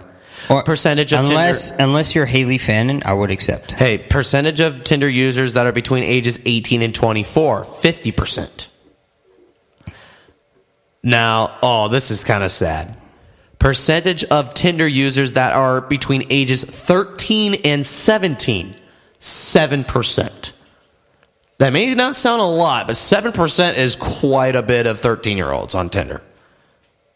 Or 0.50 0.64
percentage 0.64 1.14
of 1.14 1.26
unless 1.26 1.70
Tinder. 1.70 1.84
unless 1.84 2.16
you're 2.16 2.26
Haley 2.26 2.58
Fannin, 2.58 3.04
I 3.06 3.14
would 3.14 3.30
accept. 3.30 3.74
Hey, 3.74 4.00
percentage 4.00 4.62
of 4.62 4.84
Tinder 4.84 5.08
users 5.08 5.54
that 5.54 5.68
are 5.68 5.72
between 5.72 6.04
ages 6.04 6.40
18 6.44 6.82
and 6.82 6.96
24, 6.96 7.62
50%. 7.62 8.65
Now, 11.06 11.60
oh, 11.62 11.88
this 11.88 12.10
is 12.10 12.24
kind 12.24 12.44
of 12.44 12.52
sad. 12.52 12.98
Percentage 13.60 14.24
of 14.24 14.56
Tinder 14.56 14.88
users 14.88 15.34
that 15.34 15.54
are 15.54 15.80
between 15.80 16.24
ages 16.32 16.64
13 16.64 17.62
and 17.64 17.86
17, 17.86 18.76
7%. 19.22 20.52
That 21.60 21.74
may 21.74 21.94
not 21.94 22.16
sound 22.16 22.42
a 22.42 22.46
lot, 22.46 22.88
but 22.88 22.96
7% 22.96 23.78
is 23.78 23.96
quite 23.96 24.56
a 24.56 24.64
bit 24.64 24.88
of 24.88 25.00
13 25.00 25.38
year 25.38 25.52
olds 25.52 25.76
on 25.76 25.92
Tinder. 25.92 26.24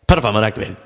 Pedophile 0.08 0.34
mode 0.34 0.44
activated. 0.44 0.78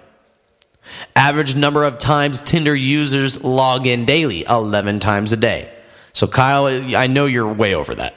Average 1.14 1.56
number 1.56 1.84
of 1.84 1.98
times 1.98 2.40
Tinder 2.40 2.76
users 2.76 3.44
log 3.44 3.86
in 3.86 4.06
daily, 4.06 4.46
11 4.46 5.02
times 5.02 5.34
a 5.34 5.38
day. 5.38 5.74
So, 6.14 6.26
Kyle, 6.26 6.68
I 6.68 7.08
know 7.08 7.26
you're 7.26 7.52
way 7.52 7.76
over 7.76 7.96
that. 7.96 8.16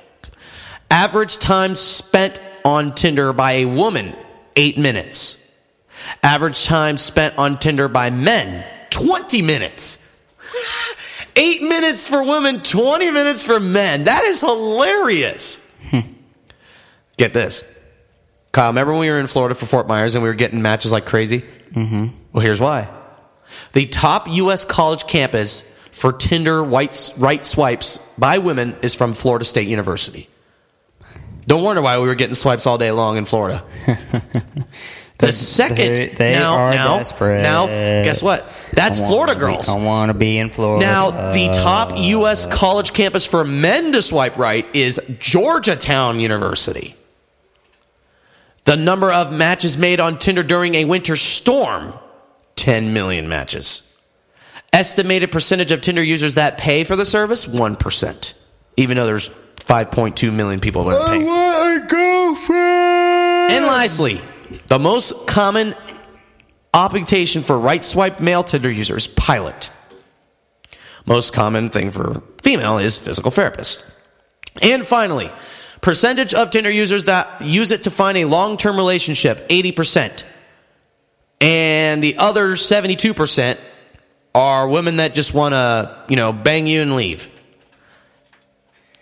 Average 0.91 1.39
time 1.39 1.75
spent 1.75 2.41
on 2.65 2.95
Tinder 2.95 3.33
by 3.33 3.53
a 3.53 3.65
woman, 3.65 4.15
eight 4.57 4.79
minutes. 4.79 5.39
Average 6.23 6.65
time 6.65 6.99
spent 6.99 7.39
on 7.39 7.59
Tinder 7.59 7.89
by 7.89 8.11
men, 8.11 8.65
20 8.91 9.43
minutes. 9.43 9.99
Eight 11.39 11.61
minutes 11.61 12.09
for 12.09 12.23
women, 12.23 12.63
20 12.63 13.11
minutes 13.11 13.45
for 13.45 13.61
men. 13.61 14.05
That 14.05 14.25
is 14.25 14.41
hilarious. 14.41 15.61
Get 17.19 17.35
this. 17.35 17.63
Kyle, 18.53 18.69
remember 18.71 18.93
when 18.93 19.01
we 19.01 19.11
were 19.11 19.19
in 19.19 19.27
Florida 19.27 19.55
for 19.55 19.67
Fort 19.67 19.87
Myers 19.87 20.15
and 20.15 20.23
we 20.23 20.31
were 20.31 20.35
getting 20.35 20.63
matches 20.63 20.93
like 20.93 21.05
crazy? 21.05 21.45
Mm-hmm. 21.73 22.07
Well, 22.33 22.43
here's 22.43 22.61
why. 22.61 22.89
The 23.75 23.85
top 23.85 24.33
U.S. 24.33 24.65
college 24.65 25.07
campus 25.07 25.71
for 25.91 26.13
Tinder 26.13 26.65
white, 26.65 27.13
right 27.19 27.45
swipes 27.45 27.99
by 28.17 28.39
women 28.39 28.75
is 28.81 28.95
from 28.95 29.13
Florida 29.13 29.45
State 29.45 29.69
University. 29.69 30.29
Don't 31.47 31.63
wonder 31.63 31.81
why 31.83 31.99
we 32.01 32.07
were 32.07 32.15
getting 32.15 32.35
swipes 32.35 32.67
all 32.67 32.79
day 32.79 32.91
long 32.91 33.19
in 33.19 33.25
Florida. 33.25 33.65
the 35.19 35.33
second, 35.33 35.95
They, 35.95 36.09
they 36.09 36.33
now, 36.33 36.57
are 36.57 36.71
now, 36.73 36.97
desperate. 36.99 37.43
now, 37.43 37.67
guess 37.67 38.23
what? 38.23 38.51
That's 38.73 39.01
I 39.01 39.07
Florida 39.07 39.35
be- 39.35 39.41
girls. 39.41 39.69
I 39.69 39.79
want 39.79 40.11
to 40.11 40.15
be 40.15 40.39
in 40.39 40.51
Florida. 40.51 40.85
Now, 40.85 41.33
the 41.33 41.49
top 41.53 41.93
U.S. 41.97 42.47
Uh, 42.47 42.51
college 42.55 42.93
campus 42.93 43.27
for 43.27 43.45
men 43.45 43.93
to 43.93 44.03
swipe 44.03 44.37
right 44.37 44.67
is 44.75 45.01
Georgetown 45.21 46.19
University. 46.19 46.97
The 48.65 48.77
number 48.77 49.13
of 49.13 49.33
matches 49.33 49.77
made 49.79 50.01
on 50.01 50.19
Tinder 50.19 50.43
during 50.43 50.75
a 50.75 50.85
winter 50.85 51.15
storm 51.15 51.95
10 52.57 52.93
million 52.93 53.29
matches. 53.29 53.83
Estimated 54.73 55.31
percentage 55.31 55.71
of 55.71 55.81
Tinder 55.81 56.03
users 56.03 56.35
that 56.35 56.59
pay 56.59 56.83
for 56.83 56.97
the 56.97 57.05
service 57.05 57.47
1%, 57.47 58.35
even 58.77 58.97
though 58.97 59.07
there's 59.07 59.31
5.2 59.67 60.33
million 60.33 60.61
people 60.61 60.89
are 60.89 61.09
paying. 61.09 61.27
And 63.51 63.65
lastly, 63.67 64.21
the 64.69 64.79
most 64.79 65.27
common 65.27 65.75
occupation 66.73 67.43
for 67.43 67.59
right 67.59 67.85
swipe 67.85 68.21
male 68.21 68.45
Tinder 68.45 68.71
users 68.71 69.09
pilot. 69.09 69.71
Most 71.05 71.33
common 71.33 71.69
thing 71.71 71.91
for 71.91 72.23
female 72.43 72.79
is 72.79 72.99
physical 72.99 73.31
therapist. 73.31 73.85
And 74.63 74.87
finally, 74.87 75.31
percentage 75.81 76.35
of 76.35 76.51
Tinder 76.51 76.71
users 76.71 77.07
that 77.07 77.43
use 77.43 77.71
it 77.71 77.85
to 77.85 77.91
find 77.91 78.19
a 78.19 78.25
long 78.25 78.57
term 78.57 78.77
relationship 78.77 79.49
80%. 79.49 80.25
And 81.41 82.03
the 82.03 82.17
other 82.19 82.53
72% 82.53 83.59
are 84.35 84.69
women 84.69 84.97
that 84.97 85.15
just 85.15 85.35
want 85.35 85.55
to, 85.55 86.05
you 86.09 86.17
know, 86.17 86.33
bang 86.33 86.67
you 86.67 86.83
and 86.83 86.97
leave. 86.97 87.31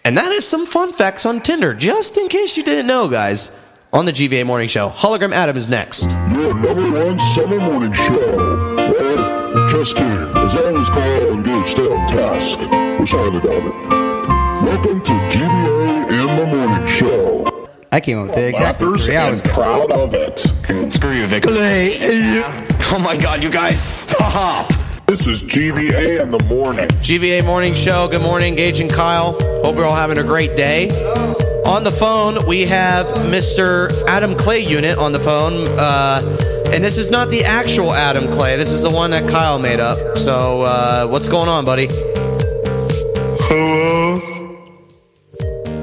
And 0.07 0.19
that 0.19 0.33
is 0.33 0.47
some 0.47 0.67
fun 0.67 0.93
facts 0.93 1.25
on 1.25 1.41
Tinder, 1.41 1.73
just 1.73 2.19
in 2.19 2.29
case 2.29 2.59
you 2.59 2.63
didn't 2.63 2.87
know, 2.87 3.09
guys. 3.09 3.57
On 3.91 4.05
the 4.05 4.13
GVA 4.13 4.45
Morning 4.45 4.69
Show, 4.69 4.91
Hologram 4.91 5.33
Adam 5.33 5.57
is 5.57 5.69
next. 5.69 6.11
Your 6.31 6.53
number 6.53 6.91
one 7.07 7.19
summer 7.19 7.59
morning 7.59 7.93
show. 7.93 8.37
Well, 8.77 9.69
just 9.69 9.97
kidding. 9.97 10.37
As 10.37 10.57
always, 10.57 10.91
Carl 10.91 11.33
and 11.33 11.45
Gage 11.45 11.69
stay 11.69 11.87
on 11.87 12.07
task. 12.07 12.59
Wish 13.01 13.15
I 13.15 13.31
had 13.31 13.43
done 13.43 13.67
it. 13.67 14.65
Welcome 14.69 15.01
to 15.01 15.13
GVA 15.13 16.11
in 16.11 16.37
the 16.37 16.47
Morning 16.55 16.87
Show. 16.87 17.69
I 17.91 18.01
came 18.01 18.19
up 18.19 18.27
with 18.27 18.35
the 18.35 18.49
exact 18.49 18.83
Laughers 18.83 19.07
three 19.07 19.17
hours 19.17 19.41
and 19.41 19.51
ago. 19.51 19.63
proud 19.63 19.91
of 19.91 20.13
it. 20.13 20.39
Screw 20.93 21.13
you, 21.13 21.27
Vic. 21.29 21.45
Oh 21.47 22.99
my 22.99 23.17
god, 23.17 23.43
you 23.43 23.49
guys, 23.49 23.83
stop! 23.83 24.71
This 25.15 25.29
is 25.29 25.45
GVA 25.45 26.21
in 26.21 26.33
the 26.33 26.43
morning. 26.43 26.89
GVA 26.89 27.45
Morning 27.45 27.73
Show. 27.73 28.09
Good 28.09 28.21
morning, 28.21 28.57
Gage 28.57 28.81
and 28.81 28.91
Kyle. 28.91 29.31
Hope 29.63 29.77
you're 29.77 29.85
all 29.85 29.95
having 29.95 30.19
a 30.19 30.25
great 30.25 30.57
day. 30.57 30.91
On 31.65 31.85
the 31.85 31.93
phone, 31.93 32.45
we 32.49 32.63
have 32.63 33.07
Mr. 33.31 33.93
Adam 34.09 34.35
Clay 34.35 34.67
Unit 34.67 34.99
on 34.99 35.13
the 35.13 35.21
phone. 35.21 35.69
Uh, 35.79 36.21
and 36.73 36.83
this 36.83 36.99
is 36.99 37.11
not 37.11 37.29
the 37.29 37.45
actual 37.45 37.93
Adam 37.93 38.25
Clay. 38.25 38.57
This 38.57 38.73
is 38.73 38.83
the 38.83 38.91
one 38.91 39.13
that 39.13 39.31
Kyle 39.31 39.61
made 39.61 39.79
up. 39.79 40.19
So, 40.19 40.63
uh, 40.63 41.07
what's 41.07 41.29
going 41.29 41.49
on, 41.49 41.65
buddy? 41.65 41.87
Hello. 43.47 44.19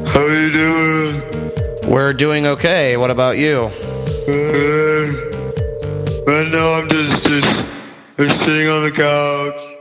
How 0.08 0.26
you 0.26 0.52
doing? 0.52 1.90
We're 1.90 2.12
doing 2.12 2.48
okay. 2.48 2.98
What 2.98 3.12
about 3.12 3.38
you? 3.38 3.72
Good. 4.26 5.16
Right 6.28 6.52
now 6.52 6.74
I'm 6.74 6.90
just 6.90 7.26
just 7.26 7.81
sitting 8.30 8.68
on 8.68 8.84
the 8.84 8.92
couch, 8.92 9.78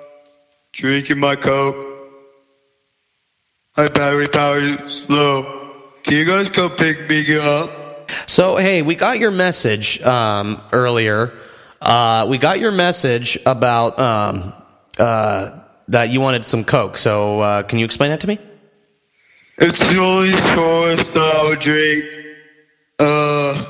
drinking 0.73 1.19
my 1.19 1.37
coke. 1.37 1.87
My 3.77 3.89
battery 3.89 4.29
power 4.29 4.59
is 4.59 4.93
slow. 4.93 5.73
Can 6.03 6.15
you 6.15 6.25
guys 6.25 6.51
come 6.51 6.71
pick 6.73 7.09
me 7.09 7.39
up? 7.39 8.11
So, 8.27 8.57
hey, 8.57 8.83
we 8.83 8.95
got 8.95 9.19
your 9.19 9.31
message 9.31 10.01
um, 10.03 10.63
earlier. 10.73 11.33
Uh, 11.81 12.27
we 12.29 12.39
got 12.39 12.61
your 12.61 12.73
message 12.73 13.39
about 13.47 13.99
um, 13.99 14.53
uh, 14.99 15.61
that 15.89 16.11
you 16.11 16.21
wanted 16.21 16.45
some 16.47 16.65
Coke. 16.65 16.97
So, 16.97 17.41
uh, 17.41 17.63
can 17.63 17.79
you 17.79 17.85
explain 17.85 18.11
that 18.11 18.21
to 18.21 18.27
me? 18.27 18.39
It's 19.59 19.79
the 19.91 19.99
only 19.99 20.37
source 20.37 21.11
that 21.11 21.37
I 21.37 21.49
would 21.49 21.59
drink. 21.59 22.05
Uh, 22.99 23.67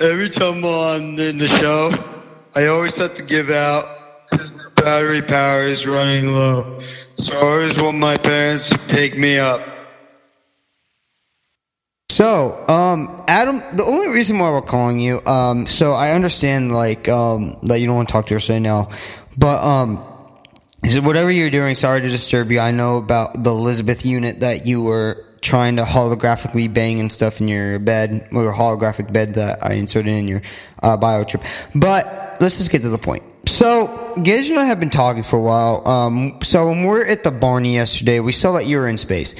every 0.00 0.28
time 0.28 0.58
I'm 0.58 0.64
on 0.64 1.18
in 1.18 1.38
the 1.38 1.48
show, 1.48 1.92
I 2.54 2.66
always 2.66 2.96
have 2.98 3.14
to 3.14 3.22
give 3.22 3.50
out 3.50 3.91
battery 4.76 5.22
power 5.22 5.62
is 5.62 5.86
running 5.86 6.26
low. 6.26 6.80
So 7.16 7.34
I 7.34 7.40
always 7.40 7.78
want 7.78 7.98
my 7.98 8.16
parents 8.16 8.70
to 8.70 8.78
pick 8.78 9.16
me 9.16 9.38
up. 9.38 9.60
So, 12.10 12.68
um, 12.68 13.24
Adam, 13.26 13.62
the 13.72 13.84
only 13.84 14.08
reason 14.08 14.38
why 14.38 14.50
we're 14.50 14.60
calling 14.60 15.00
you, 15.00 15.24
um, 15.24 15.66
so 15.66 15.94
I 15.94 16.10
understand 16.12 16.70
like 16.70 17.08
um, 17.08 17.56
that 17.62 17.80
you 17.80 17.86
don't 17.86 17.96
want 17.96 18.08
to 18.08 18.12
talk 18.12 18.26
to 18.26 18.36
us 18.36 18.50
right 18.50 18.58
now, 18.58 18.90
but 19.38 19.64
um, 19.64 20.04
is 20.84 20.94
it 20.94 21.04
whatever 21.04 21.30
you're 21.30 21.48
doing? 21.48 21.74
Sorry 21.74 22.02
to 22.02 22.08
disturb 22.08 22.52
you. 22.52 22.60
I 22.60 22.70
know 22.70 22.98
about 22.98 23.42
the 23.42 23.50
Elizabeth 23.50 24.04
unit 24.04 24.40
that 24.40 24.66
you 24.66 24.82
were 24.82 25.24
trying 25.40 25.76
to 25.76 25.84
holographically 25.84 26.72
bang 26.72 27.00
and 27.00 27.10
stuff 27.10 27.40
in 27.40 27.48
your 27.48 27.78
bed, 27.78 28.28
or 28.32 28.52
holographic 28.52 29.10
bed 29.10 29.34
that 29.34 29.64
I 29.64 29.74
inserted 29.74 30.12
in 30.12 30.28
your 30.28 30.42
uh, 30.82 30.96
bio 30.98 31.24
trip. 31.24 31.42
But 31.74 32.36
let's 32.40 32.58
just 32.58 32.70
get 32.70 32.82
to 32.82 32.90
the 32.90 32.98
point. 32.98 33.22
So, 33.52 34.14
Gage 34.22 34.48
and 34.48 34.58
I 34.58 34.64
have 34.64 34.80
been 34.80 34.88
talking 34.88 35.22
for 35.22 35.36
a 35.36 35.42
while. 35.42 35.86
Um, 35.86 36.38
so 36.42 36.68
when 36.68 36.80
we 36.80 36.86
were 36.86 37.04
at 37.04 37.22
the 37.22 37.30
Barney 37.30 37.74
yesterday, 37.74 38.18
we 38.18 38.32
saw 38.32 38.52
that 38.52 38.64
you 38.64 38.78
were 38.78 38.88
in 38.88 38.96
space. 38.96 39.34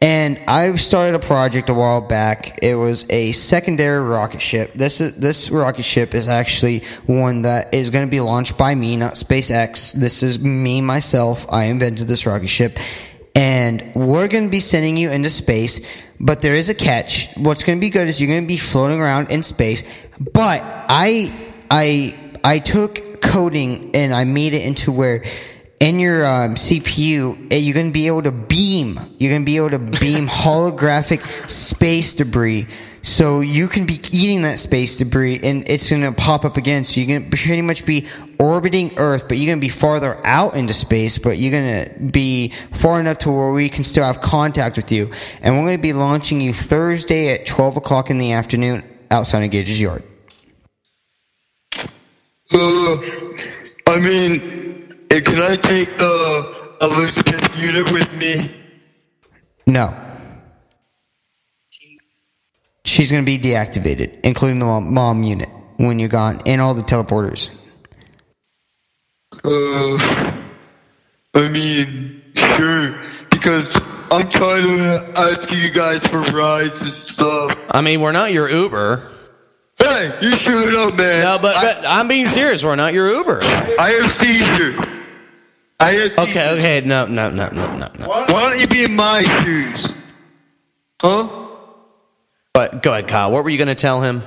And 0.00 0.38
I 0.48 0.74
started 0.76 1.14
a 1.14 1.18
project 1.18 1.68
a 1.68 1.74
while 1.74 2.00
back. 2.00 2.64
It 2.64 2.74
was 2.74 3.04
a 3.10 3.32
secondary 3.32 4.02
rocket 4.02 4.40
ship. 4.40 4.72
This 4.72 5.02
is, 5.02 5.14
this 5.16 5.50
rocket 5.50 5.82
ship 5.82 6.14
is 6.14 6.26
actually 6.26 6.84
one 7.04 7.42
that 7.42 7.74
is 7.74 7.90
going 7.90 8.06
to 8.06 8.10
be 8.10 8.20
launched 8.20 8.56
by 8.56 8.74
me, 8.74 8.96
not 8.96 9.16
SpaceX. 9.16 9.92
This 9.92 10.22
is 10.22 10.42
me 10.42 10.80
myself. 10.80 11.44
I 11.52 11.64
invented 11.64 12.08
this 12.08 12.24
rocket 12.24 12.48
ship. 12.48 12.78
And 13.34 13.94
we're 13.94 14.28
going 14.28 14.44
to 14.44 14.50
be 14.50 14.60
sending 14.60 14.96
you 14.96 15.10
into 15.10 15.28
space, 15.28 15.86
but 16.18 16.40
there 16.40 16.54
is 16.54 16.70
a 16.70 16.74
catch. 16.74 17.28
What's 17.36 17.62
going 17.62 17.76
to 17.78 17.80
be 17.80 17.90
good 17.90 18.08
is 18.08 18.22
you're 18.22 18.30
going 18.30 18.44
to 18.44 18.48
be 18.48 18.56
floating 18.56 19.00
around 19.00 19.30
in 19.30 19.42
space. 19.42 19.84
But 20.18 20.62
I, 20.64 21.52
I, 21.70 22.16
I 22.42 22.60
took 22.60 23.09
coding 23.20 23.94
and 23.94 24.14
I 24.14 24.24
made 24.24 24.54
it 24.54 24.64
into 24.64 24.92
where 24.92 25.22
in 25.80 25.98
your 25.98 26.26
um, 26.26 26.54
CPU, 26.56 27.50
eh, 27.50 27.56
you're 27.56 27.74
going 27.74 27.86
to 27.86 27.92
be 27.92 28.06
able 28.06 28.22
to 28.22 28.30
beam. 28.30 29.00
You're 29.18 29.30
going 29.30 29.42
to 29.42 29.46
be 29.46 29.56
able 29.56 29.70
to 29.70 29.78
beam 30.00 30.28
holographic 30.28 31.24
space 31.48 32.14
debris. 32.14 32.66
So 33.02 33.40
you 33.40 33.66
can 33.66 33.86
be 33.86 33.94
eating 34.12 34.42
that 34.42 34.58
space 34.58 34.98
debris 34.98 35.40
and 35.42 35.66
it's 35.70 35.88
going 35.88 36.02
to 36.02 36.12
pop 36.12 36.44
up 36.44 36.58
again. 36.58 36.84
So 36.84 37.00
you're 37.00 37.08
going 37.08 37.30
to 37.30 37.36
pretty 37.36 37.62
much 37.62 37.86
be 37.86 38.08
orbiting 38.38 38.98
Earth, 38.98 39.26
but 39.26 39.38
you're 39.38 39.46
going 39.46 39.58
to 39.58 39.64
be 39.64 39.70
farther 39.70 40.20
out 40.26 40.54
into 40.54 40.74
space, 40.74 41.16
but 41.16 41.38
you're 41.38 41.50
going 41.50 41.84
to 41.86 42.00
be 42.00 42.52
far 42.72 43.00
enough 43.00 43.16
to 43.18 43.30
where 43.30 43.52
we 43.52 43.70
can 43.70 43.84
still 43.84 44.04
have 44.04 44.20
contact 44.20 44.76
with 44.76 44.92
you. 44.92 45.10
And 45.40 45.56
we're 45.56 45.64
going 45.64 45.78
to 45.78 45.82
be 45.82 45.94
launching 45.94 46.42
you 46.42 46.52
Thursday 46.52 47.32
at 47.32 47.46
12 47.46 47.78
o'clock 47.78 48.10
in 48.10 48.18
the 48.18 48.32
afternoon 48.32 48.82
outside 49.10 49.44
of 49.44 49.50
Gage's 49.50 49.80
yard. 49.80 50.04
Uh, 52.52 52.96
I 53.86 53.98
mean, 54.00 55.06
eh, 55.10 55.20
can 55.20 55.40
I 55.40 55.56
take 55.56 55.96
the 55.98 56.76
Elizabeth 56.80 57.56
unit 57.56 57.92
with 57.92 58.12
me? 58.14 58.50
No. 59.66 59.94
She's 62.84 63.10
going 63.10 63.24
to 63.24 63.26
be 63.26 63.38
deactivated, 63.38 64.20
including 64.24 64.58
the 64.58 64.66
mom, 64.66 64.92
mom 64.92 65.22
unit 65.22 65.48
when 65.76 65.98
you're 65.98 66.08
gone, 66.08 66.40
and 66.44 66.60
all 66.60 66.74
the 66.74 66.82
teleporters. 66.82 67.50
Uh, 69.44 70.42
I 71.34 71.48
mean, 71.48 72.22
sure, 72.34 73.00
because 73.30 73.80
I'm 74.10 74.28
trying 74.28 74.66
to 74.66 75.12
ask 75.16 75.50
you 75.52 75.70
guys 75.70 76.04
for 76.08 76.20
rides 76.36 76.80
and 76.82 76.90
stuff. 76.90 77.56
I 77.70 77.80
mean, 77.80 78.00
we're 78.00 78.12
not 78.12 78.32
your 78.32 78.50
Uber. 78.50 79.08
Hey, 79.90 80.18
you 80.22 80.30
screwed 80.36 80.74
up, 80.76 80.94
man. 80.94 81.22
No, 81.22 81.38
but, 81.42 81.54
but 81.60 81.84
I'm 81.84 82.06
being 82.06 82.28
serious. 82.28 82.62
We're 82.62 82.76
not 82.76 82.94
your 82.94 83.10
Uber. 83.12 83.42
I 83.42 83.90
have 83.90 84.16
seizure. 84.18 85.00
I 85.80 86.10
Okay, 86.16 86.50
okay, 86.58 86.82
no, 86.84 87.06
no, 87.06 87.30
no, 87.30 87.48
no, 87.48 87.66
no, 87.76 87.90
no. 87.98 88.06
Why 88.06 88.26
don't 88.26 88.60
you 88.60 88.68
be 88.68 88.84
in 88.84 88.94
my 88.94 89.22
shoes? 89.22 89.88
Huh? 91.00 91.48
But 92.52 92.82
go 92.82 92.92
ahead, 92.92 93.08
Kyle. 93.08 93.32
What 93.32 93.42
were 93.42 93.50
you 93.50 93.58
going 93.58 93.68
to 93.68 93.74
tell 93.74 94.00
him? 94.02 94.22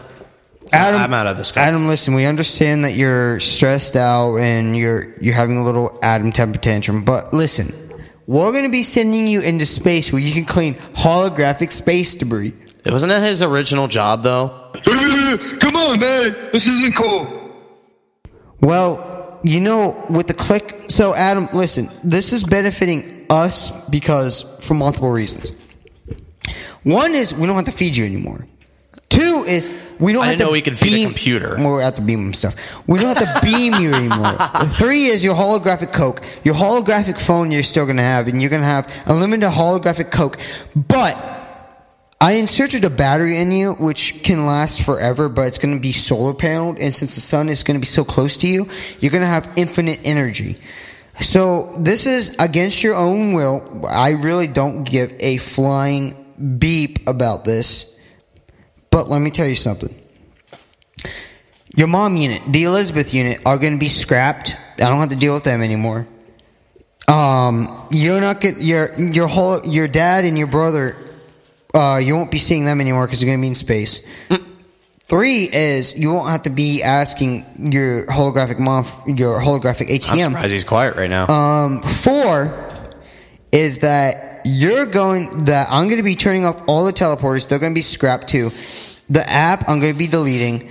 Adam, 0.73 0.99
I'm 0.99 1.13
out 1.13 1.27
of 1.27 1.37
this. 1.37 1.55
Adam, 1.55 1.87
listen, 1.87 2.15
we 2.15 2.25
understand 2.25 2.83
that 2.83 2.93
you're 2.93 3.39
stressed 3.39 3.95
out 3.95 4.37
and 4.37 4.75
you're 4.75 5.13
you're 5.21 5.35
having 5.35 5.57
a 5.57 5.63
little 5.63 5.99
Adam 6.01 6.31
temper 6.31 6.57
tantrum, 6.57 7.03
but 7.03 7.33
listen, 7.33 7.71
we're 8.25 8.51
going 8.51 8.63
to 8.63 8.71
be 8.71 8.81
sending 8.81 9.27
you 9.27 9.41
into 9.41 9.65
space 9.65 10.11
where 10.11 10.21
you 10.21 10.33
can 10.33 10.45
clean 10.45 10.75
holographic 10.95 11.71
space 11.71 12.15
debris. 12.15 12.53
It 12.83 12.91
wasn't 12.91 13.11
that 13.11 13.21
his 13.21 13.43
original 13.43 13.87
job, 13.87 14.23
though? 14.23 14.62
Come 14.83 15.75
on, 15.75 15.99
man. 15.99 16.49
This 16.51 16.67
isn't 16.67 16.95
cool. 16.95 17.39
Well, 18.61 19.39
you 19.43 19.59
know, 19.59 20.05
with 20.09 20.27
the 20.27 20.33
click. 20.33 20.85
So, 20.87 21.13
Adam, 21.13 21.49
listen, 21.53 21.89
this 22.03 22.33
is 22.33 22.43
benefiting 22.43 23.25
us 23.29 23.87
because 23.89 24.41
for 24.59 24.73
multiple 24.73 25.09
reasons. 25.09 25.51
One 26.83 27.13
is 27.13 27.33
we 27.33 27.47
don't 27.47 27.55
have 27.55 27.65
to 27.65 27.71
feed 27.71 27.95
you 27.95 28.05
anymore. 28.05 28.45
Two 29.09 29.43
is 29.47 29.71
we 29.99 30.11
don't 30.11 30.23
I 30.23 30.27
have 30.27 30.31
didn't 30.33 30.39
to 30.39 30.45
know 30.45 30.51
we 30.51 30.61
could 30.61 30.77
feed 30.77 31.03
a 31.03 31.05
computer. 31.05 31.55
Well, 31.57 31.75
we 31.75 31.83
have 31.83 31.95
to 31.95 32.01
beam 32.01 32.23
them 32.23 32.33
stuff. 32.33 32.55
We 32.87 32.99
don't 32.99 33.15
have 33.15 33.41
to 33.41 33.45
beam 33.45 33.75
you 33.75 33.93
anymore. 33.93 34.37
Three 34.77 35.05
is 35.05 35.23
your 35.23 35.35
holographic 35.35 35.93
Coke. 35.93 36.21
Your 36.43 36.55
holographic 36.55 37.19
phone 37.21 37.51
you're 37.51 37.63
still 37.63 37.85
going 37.85 37.97
to 37.97 38.03
have, 38.03 38.27
and 38.27 38.41
you're 38.41 38.49
going 38.49 38.63
to 38.63 38.67
have 38.67 38.91
unlimited 39.05 39.49
holographic 39.49 40.09
Coke. 40.09 40.39
But 40.75 41.42
I 42.23 42.35
inserted 42.35 42.85
a 42.85 42.89
battery 42.89 43.37
in 43.37 43.51
you, 43.51 43.73
which 43.73 44.23
can 44.23 44.45
last 44.45 44.81
forever, 44.81 45.27
but 45.27 45.47
it's 45.47 45.57
going 45.57 45.75
to 45.75 45.81
be 45.81 45.91
solar 45.91 46.33
paneled, 46.33 46.77
and 46.79 46.95
since 46.95 47.15
the 47.15 47.19
sun 47.19 47.49
is 47.49 47.63
going 47.63 47.75
to 47.75 47.81
be 47.81 47.85
so 47.85 48.05
close 48.05 48.37
to 48.37 48.47
you, 48.47 48.69
you're 49.01 49.11
going 49.11 49.23
to 49.23 49.27
have 49.27 49.51
infinite 49.57 49.99
energy. 50.05 50.55
So 51.19 51.75
this 51.77 52.05
is 52.05 52.33
against 52.39 52.81
your 52.81 52.95
own 52.95 53.33
will. 53.33 53.85
I 53.89 54.11
really 54.11 54.47
don't 54.47 54.85
give 54.85 55.13
a 55.19 55.35
flying 55.35 56.57
beep 56.59 57.09
about 57.09 57.43
this. 57.43 57.93
But 58.89 59.09
let 59.09 59.19
me 59.19 59.29
tell 59.29 59.47
you 59.47 59.57
something. 59.57 59.93
Your 61.75 61.87
mom 61.87 62.15
unit, 62.15 62.41
the 62.47 62.63
Elizabeth 62.63 63.13
unit, 63.13 63.41
are 63.45 63.57
going 63.57 63.73
to 63.73 63.79
be 63.79 63.89
scrapped. 63.89 64.55
I 64.77 64.87
don't 64.87 64.99
have 64.99 65.09
to 65.09 65.17
deal 65.17 65.33
with 65.33 65.43
them 65.43 65.61
anymore. 65.61 66.07
Um, 67.05 67.85
you're 67.91 68.21
not 68.21 68.39
get 68.39 68.61
your 68.61 68.97
your 68.97 69.27
whole 69.27 69.67
your 69.67 69.89
dad 69.89 70.23
and 70.23 70.37
your 70.37 70.47
brother. 70.47 70.95
Uh, 71.73 71.97
you 71.97 72.15
won't 72.15 72.29
be 72.29 72.39
seeing 72.39 72.65
them 72.65 72.79
anymore 72.79 73.05
because 73.07 73.21
you're 73.21 73.29
going 73.29 73.39
to 73.39 73.41
be 73.41 73.47
in 73.47 73.55
space. 73.55 74.05
Three 75.05 75.43
is 75.43 75.97
you 75.97 76.11
won't 76.11 76.29
have 76.29 76.43
to 76.43 76.49
be 76.49 76.81
asking 76.81 77.71
your 77.71 78.05
holographic 78.05 78.57
mom, 78.59 78.85
your 79.05 79.39
holographic 79.39 79.89
I'm 80.09 80.17
ATM. 80.17 80.23
surprised 80.25 80.51
he's 80.53 80.63
quiet 80.63 80.95
right 80.95 81.09
now. 81.09 81.27
Um, 81.27 81.81
four 81.81 82.69
is 83.51 83.79
that 83.79 84.41
you're 84.45 84.85
going 84.85 85.45
that 85.45 85.67
I'm 85.69 85.85
going 85.87 85.97
to 85.97 86.03
be 86.03 86.15
turning 86.15 86.45
off 86.45 86.61
all 86.67 86.85
the 86.85 86.93
teleporters. 86.93 87.47
They're 87.47 87.59
going 87.59 87.73
to 87.73 87.77
be 87.77 87.81
scrapped 87.81 88.27
too. 88.29 88.51
The 89.09 89.27
app 89.29 89.67
I'm 89.69 89.79
going 89.79 89.93
to 89.93 89.99
be 89.99 90.07
deleting. 90.07 90.69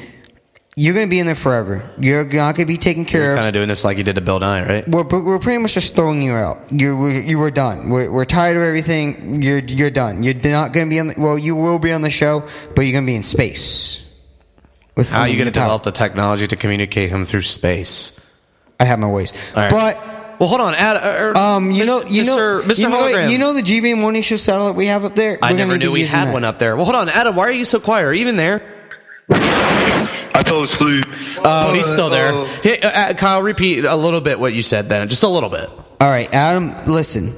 You're 0.75 0.95
going 0.95 1.07
to 1.07 1.11
be 1.11 1.19
in 1.19 1.27
there 1.27 1.35
forever. 1.35 1.83
You're 1.99 2.25
not 2.25 2.57
going 2.57 2.67
to 2.67 2.73
be 2.73 2.79
taken 2.79 3.05
care 3.05 3.23
You're 3.23 3.33
of. 3.33 3.37
kind 3.37 3.49
of 3.49 3.53
doing 3.53 3.69
this 3.69 3.85
like 3.85 3.99
you 3.99 4.05
did 4.05 4.15
to 4.15 4.23
Bill 4.23 4.39
Nye, 4.39 4.67
right? 4.67 4.89
We're, 4.89 5.03
we're 5.03 5.39
pretty 5.39 5.59
much 5.59 5.75
just 5.75 5.95
throwing 5.95 6.23
you 6.23 6.33
out. 6.33 6.73
You 6.73 6.97
we, 6.97 7.21
you 7.21 7.39
were 7.39 7.51
done. 7.51 7.91
We're, 7.91 8.11
we're 8.11 8.25
tired 8.25 8.57
of 8.57 8.63
everything. 8.63 9.43
You're 9.43 9.59
you're 9.59 9.91
done. 9.91 10.23
You're 10.23 10.33
not 10.35 10.73
going 10.73 10.87
to 10.87 10.91
be 10.91 10.99
on. 10.99 11.09
The, 11.09 11.15
well, 11.19 11.39
you 11.39 11.57
will 11.57 11.79
be 11.79 11.93
on 11.93 12.01
the 12.01 12.09
show, 12.09 12.49
but 12.75 12.83
you're 12.83 12.93
going 12.93 13.05
to 13.05 13.11
be 13.11 13.17
in 13.17 13.23
space. 13.23 14.03
With 14.97 15.11
How 15.11 15.23
are 15.23 15.29
you 15.29 15.37
going 15.37 15.47
to 15.47 15.53
develop 15.53 15.83
the 15.83 15.93
technology 15.93 16.47
to 16.47 16.57
communicate 16.57 17.11
him 17.11 17.27
through 17.27 17.43
space? 17.43 18.19
I 18.81 18.87
have 18.87 18.99
my 18.99 19.11
ways, 19.11 19.33
right. 19.55 19.71
but 19.71 19.97
well, 20.39 20.49
hold 20.49 20.61
on. 20.63 20.75
Ad, 20.75 21.37
uh, 21.37 21.39
um, 21.39 21.71
you 21.71 21.85
know, 21.85 22.03
you 22.03 22.25
know, 22.25 22.37
Mr. 22.37 22.63
Mr. 22.63 22.79
you 22.79 22.89
know, 22.89 23.29
you 23.29 23.39
know 23.39 23.53
the 23.53 23.63
GV 23.63 23.99
morning 23.99 24.23
show 24.23 24.37
satellite 24.37 24.75
we 24.75 24.87
have 24.87 25.05
up 25.05 25.15
there. 25.15 25.39
I 25.43 25.53
We're 25.53 25.59
never 25.59 25.77
knew 25.77 25.93
we 25.93 26.07
had 26.07 26.29
that. 26.29 26.33
one 26.33 26.45
up 26.45 26.59
there. 26.59 26.77
Well, 26.77 26.87
hold 26.87 26.97
on, 26.97 27.11
Adam. 27.11 27.37
Why 27.37 27.45
are 27.45 27.53
you 27.53 27.67
so 27.67 27.79
quiet? 27.79 28.05
Are 28.05 28.15
you 28.15 28.23
even 28.23 28.37
there? 28.37 28.72
I 30.43 30.49
fell 30.49 30.63
asleep. 30.65 31.05
Oh, 31.45 31.73
he's 31.73 31.87
still 31.87 32.11
there. 32.11 32.33
Oh. 32.33 32.45
Hey, 32.63 32.81
uh, 32.81 32.91
uh, 32.91 33.15
Kyle, 33.15 33.43
repeat 33.43 33.85
a 33.85 33.95
little 33.97 34.21
bit 34.21 34.41
what 34.41 34.53
you 34.53 34.63
said 34.63 34.89
then, 34.89 35.09
just 35.09 35.23
a 35.23 35.29
little 35.29 35.49
bit. 35.49 35.71
All 36.01 36.09
right, 36.09 36.33
Adam, 36.33 36.75
listen. 36.87 37.35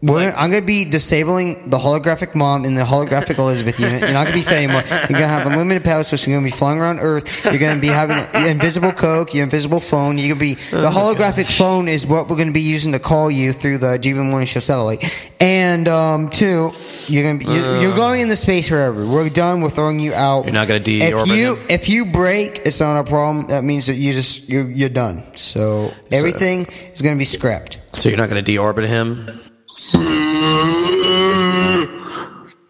We're, 0.00 0.30
I'm 0.30 0.50
going 0.50 0.62
to 0.62 0.66
be 0.66 0.84
disabling 0.84 1.70
the 1.70 1.78
holographic 1.78 2.36
mom 2.36 2.64
in 2.64 2.74
the 2.74 2.84
holographic 2.84 3.36
Elizabeth 3.38 3.80
unit. 3.80 4.00
You're 4.02 4.12
not 4.12 4.26
going 4.28 4.34
to 4.34 4.38
be 4.38 4.42
fed 4.42 4.58
anymore. 4.58 4.84
You're 4.86 5.08
going 5.08 5.22
to 5.22 5.26
have 5.26 5.46
unlimited 5.48 5.82
power 5.82 6.04
source. 6.04 6.24
You're 6.24 6.36
going 6.36 6.46
to 6.46 6.52
be 6.52 6.56
flying 6.56 6.78
around 6.78 7.00
Earth. 7.00 7.44
You're 7.44 7.58
going 7.58 7.74
to 7.74 7.80
be 7.80 7.88
having 7.88 8.16
an 8.16 8.46
invisible 8.48 8.92
Coke, 8.92 9.34
your 9.34 9.42
invisible 9.42 9.80
phone. 9.80 10.16
You're 10.16 10.36
going 10.36 10.54
to 10.54 10.56
be 10.56 10.62
Oh 10.72 10.82
the 10.82 10.90
holographic 10.90 11.50
phone 11.50 11.88
is 11.88 12.06
what 12.06 12.28
we're 12.28 12.36
going 12.36 12.48
to 12.48 12.54
be 12.54 12.60
using 12.60 12.92
to 12.92 13.00
call 13.00 13.28
you 13.28 13.50
through 13.50 13.78
the 13.78 13.98
GB 13.98 14.24
Morning 14.24 14.46
Show 14.46 14.60
satellite. 14.60 15.02
And 15.40 15.88
um, 15.88 16.30
two, 16.30 16.72
you're 17.08 17.24
going 17.24 17.40
to 17.40 17.44
be 17.44 17.52
you're, 17.52 17.82
you're 17.82 17.96
going 17.96 18.20
into 18.20 18.36
space 18.36 18.68
forever. 18.68 19.04
We're 19.04 19.28
done. 19.30 19.62
We're 19.62 19.68
throwing 19.70 19.98
you 19.98 20.14
out. 20.14 20.44
You're 20.44 20.54
not 20.54 20.68
going 20.68 20.82
to 20.82 20.92
If 20.92 21.26
you 21.26 21.56
him. 21.56 21.66
if 21.68 21.88
you 21.88 22.06
break, 22.06 22.60
it's 22.64 22.78
not 22.78 23.00
a 23.00 23.04
problem. 23.04 23.48
That 23.48 23.64
means 23.64 23.86
that 23.86 23.94
you 23.96 24.12
just 24.12 24.48
you're, 24.48 24.70
you're 24.70 24.88
done. 24.90 25.24
So 25.36 25.92
everything 26.12 26.66
is 26.92 27.02
going 27.02 27.16
to 27.16 27.18
be 27.18 27.24
scrapped. 27.24 27.80
So 27.94 28.08
you're 28.08 28.18
not 28.18 28.30
going 28.30 28.44
to 28.44 28.52
deorbit 28.52 28.86
him? 28.86 29.40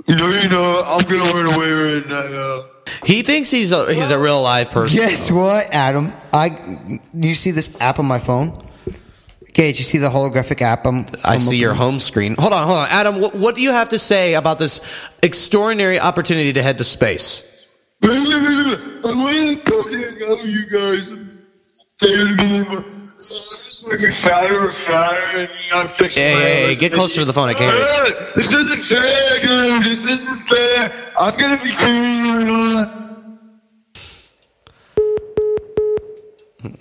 You 0.09 0.17
know, 0.17 0.29
you 0.29 0.49
know, 0.49 0.83
I'm 0.87 1.05
gonna 1.05 1.33
run 1.33 1.55
away 1.55 1.71
right 1.71 2.07
now. 2.09 2.65
He 3.05 3.23
thinks 3.23 3.51
he's 3.51 3.73
a 3.73 3.93
he's 3.93 4.11
a 4.11 4.19
real 4.19 4.41
live 4.41 4.71
person. 4.71 4.97
Guess 4.99 5.31
what, 5.31 5.67
Adam? 5.73 6.15
I 6.33 7.01
you 7.13 7.35
see 7.35 7.51
this 7.51 7.79
app 7.81 7.99
on 7.99 8.07
my 8.07 8.19
phone? 8.19 8.65
Gage, 9.53 9.79
you 9.79 9.85
see 9.85 9.99
the 9.99 10.09
holographic 10.09 10.63
app? 10.63 10.87
I'm, 10.87 11.07
I 11.25 11.33
I'm 11.33 11.39
see 11.39 11.47
looking- 11.47 11.61
your 11.61 11.75
home 11.75 12.01
screen. 12.01 12.37
Hold 12.39 12.53
on, 12.53 12.67
hold 12.67 12.79
on, 12.79 12.89
Adam. 12.89 13.21
What, 13.21 13.35
what 13.35 13.55
do 13.57 13.61
you 13.63 13.73
have 13.73 13.89
to 13.91 13.99
say 13.99 14.35
about 14.35 14.59
this 14.59 14.81
extraordinary 15.23 15.99
opportunity 16.01 16.53
to 16.55 16.63
head 16.63 16.79
to 16.79 16.85
space? 16.85 17.45
I'm 18.03 19.25
waiting 19.25 19.59
to 19.59 19.63
come 19.65 19.89
here, 19.91 20.17
you 20.45 20.71
guys. 20.71 21.09
Stay 23.29 23.39
together. 23.41 23.63
Just 23.65 23.85
looking 23.85 24.13
fatter 24.13 24.69
and 24.69 24.77
fatter, 24.77 25.39
and 25.39 25.51
you 25.63 25.71
know, 25.71 25.81
I'm 25.81 25.89
Hey, 25.89 26.09
hey, 26.09 26.67
hey, 26.69 26.75
get 26.75 26.93
closer 26.93 27.17
to 27.17 27.25
the 27.27 27.33
phone. 27.35 27.49
I 27.49 27.55
can't 27.55 27.75
hear 27.75 28.07
you. 28.07 28.27
This 28.35 28.53
isn't 28.53 28.83
fair, 28.85 29.41
dude. 29.41 29.85
This 29.85 30.01
isn't 30.01 30.49
fair. 30.49 31.13
I'm 31.19 31.39
gonna 31.39 31.63
be 31.63 31.71
carrying 31.71 32.49
on. 32.49 32.99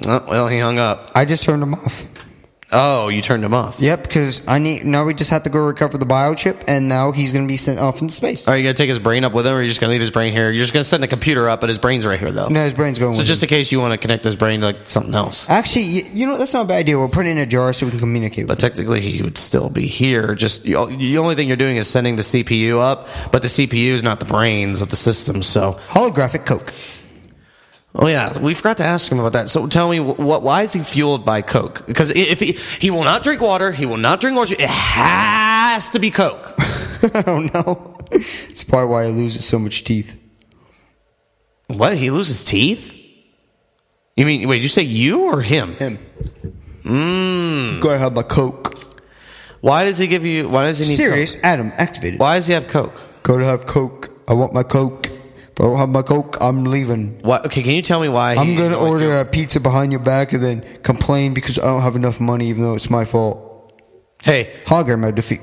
Oh, 0.05 0.25
well, 0.29 0.47
he 0.47 0.59
hung 0.59 0.79
up. 0.79 1.11
I 1.13 1.25
just 1.25 1.43
turned 1.43 1.61
him 1.61 1.73
off. 1.73 2.05
Oh, 2.71 3.07
you 3.07 3.21
turned 3.21 3.45
him 3.45 3.53
off. 3.53 3.79
Yep, 3.79 4.03
because 4.03 4.45
I 4.45 4.59
need 4.59 4.85
now. 4.85 5.05
We 5.05 5.13
just 5.13 5.29
have 5.29 5.43
to 5.43 5.49
go 5.49 5.59
recover 5.59 5.97
the 5.97 6.05
biochip, 6.05 6.65
and 6.67 6.89
now 6.89 7.13
he's 7.13 7.31
going 7.31 7.45
to 7.45 7.51
be 7.51 7.55
sent 7.55 7.79
off 7.79 8.01
into 8.01 8.13
space. 8.13 8.45
Are 8.45 8.57
you 8.57 8.63
going 8.63 8.75
to 8.75 8.77
take 8.77 8.89
his 8.89 8.99
brain 8.99 9.23
up 9.23 9.31
with 9.31 9.47
him, 9.47 9.53
or 9.53 9.57
are 9.57 9.61
you 9.61 9.69
just 9.69 9.79
going 9.79 9.87
to 9.87 9.91
leave 9.93 10.01
his 10.01 10.11
brain 10.11 10.33
here? 10.33 10.51
You're 10.51 10.63
just 10.63 10.73
going 10.73 10.83
to 10.83 10.89
send 10.89 11.01
the 11.01 11.07
computer 11.07 11.47
up, 11.47 11.61
but 11.61 11.69
his 11.69 11.77
brain's 11.77 12.05
right 12.05 12.19
here, 12.19 12.31
though. 12.31 12.49
No, 12.49 12.63
his 12.63 12.73
brain's 12.73 12.99
going. 12.99 13.13
So 13.13 13.19
with 13.19 13.27
just 13.27 13.41
him. 13.41 13.47
in 13.47 13.49
case 13.49 13.71
you 13.71 13.79
want 13.79 13.93
to 13.93 13.97
connect 13.97 14.25
his 14.25 14.35
brain 14.35 14.59
to 14.59 14.65
like 14.65 14.85
something 14.85 15.15
else. 15.15 15.49
actually, 15.49 15.85
you, 15.85 16.03
you 16.11 16.27
know 16.27 16.37
that's 16.37 16.53
not 16.53 16.63
a 16.63 16.67
bad 16.67 16.79
idea. 16.79 16.99
We'll 16.99 17.07
put 17.07 17.25
it 17.25 17.29
in 17.29 17.37
a 17.37 17.45
jar 17.45 17.71
so 17.71 17.85
we 17.85 17.91
can 17.91 17.99
communicate. 17.99 18.47
But 18.47 18.59
technically, 18.59 18.99
he 18.99 19.23
would 19.23 19.37
still 19.37 19.69
be 19.69 19.87
here. 19.87 20.35
Just 20.35 20.63
the 20.63 20.73
the 20.97 21.19
only 21.19 21.35
thing 21.35 21.47
you're 21.47 21.55
doing 21.55 21.77
is 21.77 21.89
sending 21.89 22.17
the 22.17 22.23
CPU 22.23 22.79
up, 22.79 23.07
but 23.31 23.43
the 23.43 23.47
CPU 23.47 23.93
is 23.93 24.03
not 24.03 24.19
the 24.19 24.25
brains 24.25 24.81
of 24.81 24.89
the 24.89 24.97
system. 24.97 25.41
So 25.41 25.79
holographic 25.87 26.45
Coke. 26.45 26.73
Oh 27.99 28.05
yeah, 28.07 28.37
we 28.37 28.53
forgot 28.53 28.77
to 28.77 28.83
ask 28.83 29.11
him 29.11 29.17
about 29.17 29.33
that. 29.33 29.49
So 29.49 29.65
tell 29.65 29.89
me, 29.89 29.99
what? 29.99 30.43
Why 30.43 30.61
is 30.61 30.73
he 30.73 30.81
fueled 30.81 31.25
by 31.25 31.41
Coke? 31.41 31.87
Because 31.87 32.11
if 32.11 32.39
he 32.39 32.57
he 32.79 32.91
will 32.91 33.03
not 33.03 33.23
drink 33.23 33.41
water, 33.41 33.71
he 33.71 33.87
will 33.87 33.97
not 33.97 34.21
drink 34.21 34.37
orange. 34.37 34.51
It 34.51 34.61
has 34.61 35.89
to 35.91 35.99
be 35.99 36.11
Coke. 36.11 36.53
I 37.15 37.23
don't 37.23 37.51
know. 37.53 37.97
It's 38.11 38.63
probably 38.63 38.87
why 38.87 39.05
he 39.07 39.11
loses 39.11 39.45
so 39.45 39.57
much 39.57 39.83
teeth. 39.83 40.19
What? 41.67 41.97
He 41.97 42.11
loses 42.11 42.45
teeth? 42.45 42.95
You 44.15 44.25
mean? 44.25 44.47
Wait, 44.47 44.61
you 44.61 44.69
say 44.69 44.83
you 44.83 45.25
or 45.25 45.41
him? 45.41 45.73
Him. 45.73 45.97
Mmm. 46.83 47.81
Gotta 47.81 47.97
have 47.97 48.13
my 48.13 48.23
Coke. 48.23 48.75
Why 49.61 49.85
does 49.85 49.97
he 49.97 50.05
give 50.05 50.23
you? 50.23 50.47
Why 50.47 50.65
does 50.65 50.77
he 50.77 50.85
need? 50.85 50.95
Serious, 50.95 51.33
Coke? 51.35 51.43
Adam, 51.45 51.73
activated. 51.77 52.19
Why 52.19 52.35
does 52.35 52.45
he 52.45 52.53
have 52.53 52.67
Coke? 52.67 53.01
Gotta 53.23 53.45
have 53.45 53.65
Coke. 53.65 54.11
I 54.27 54.33
want 54.33 54.53
my 54.53 54.61
Coke. 54.61 55.09
I 55.59 55.63
don't 55.63 55.77
have 55.77 55.89
my 55.89 56.03
Coke, 56.03 56.37
I'm 56.39 56.65
leaving. 56.65 57.19
What? 57.23 57.45
Okay, 57.47 57.63
can 57.63 57.71
you 57.71 57.81
tell 57.81 57.99
me 57.99 58.09
why? 58.09 58.35
I'm 58.35 58.55
gonna 58.55 58.77
order 58.77 59.05
you? 59.05 59.11
a 59.11 59.25
pizza 59.25 59.59
behind 59.59 59.91
your 59.91 60.01
back 60.01 60.33
and 60.33 60.43
then 60.43 60.61
complain 60.83 61.33
because 61.33 61.57
I 61.57 61.63
don't 61.63 61.81
have 61.81 61.95
enough 61.95 62.19
money, 62.19 62.47
even 62.49 62.61
though 62.61 62.75
it's 62.75 62.89
my 62.89 63.05
fault. 63.05 63.73
Hey, 64.23 64.53
Hologram 64.65 64.99
my 64.99 65.11
defeat. 65.11 65.41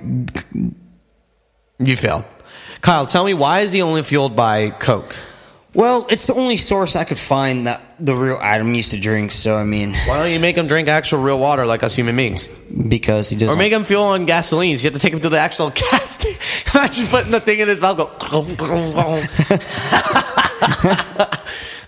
you 1.79 1.97
failed. 1.97 2.25
Kyle, 2.81 3.07
tell 3.07 3.25
me 3.25 3.35
why 3.35 3.61
is 3.61 3.73
he 3.73 3.83
only 3.83 4.03
fueled 4.03 4.37
by 4.37 4.71
Coke? 4.71 5.17
Well, 5.75 6.07
it's 6.09 6.29
the 6.29 6.35
only 6.35 6.57
source 6.57 6.95
I 6.95 7.03
could 7.05 7.19
find 7.19 7.67
that 7.67 7.81
the 7.99 8.15
real 8.15 8.39
Adam 8.41 8.73
used 8.75 8.93
to 8.93 9.01
drink. 9.01 9.33
So 9.33 9.57
I 9.57 9.65
mean, 9.65 9.93
Why 9.93 10.19
don't 10.19 10.31
you 10.31 10.39
make 10.39 10.57
him 10.57 10.69
drink 10.69 10.89
actual 10.89 11.21
real 11.21 11.39
water 11.39 11.67
like 11.67 11.83
us 11.83 11.95
human 11.95 12.17
beings? 12.17 12.49
because 12.89 13.29
he 13.29 13.37
doesn't. 13.37 13.59
make 13.59 13.73
him 13.73 13.85
fuel 13.85 14.03
on 14.05 14.27
gasoline. 14.27 14.77
So 14.77 14.85
you 14.85 14.91
have 14.91 15.01
to 15.01 15.05
take 15.05 15.13
him 15.13 15.21
to 15.21 15.29
the 15.29 15.39
actual 15.39 15.71
gas 15.75 16.11
station. 16.11 16.41
Imagine 16.75 17.07
putting 17.07 17.33
the 17.33 17.41
thing 17.41 17.59
in 17.61 17.69
his 17.69 17.81
mouth. 17.81 17.97
Go. 17.97 18.09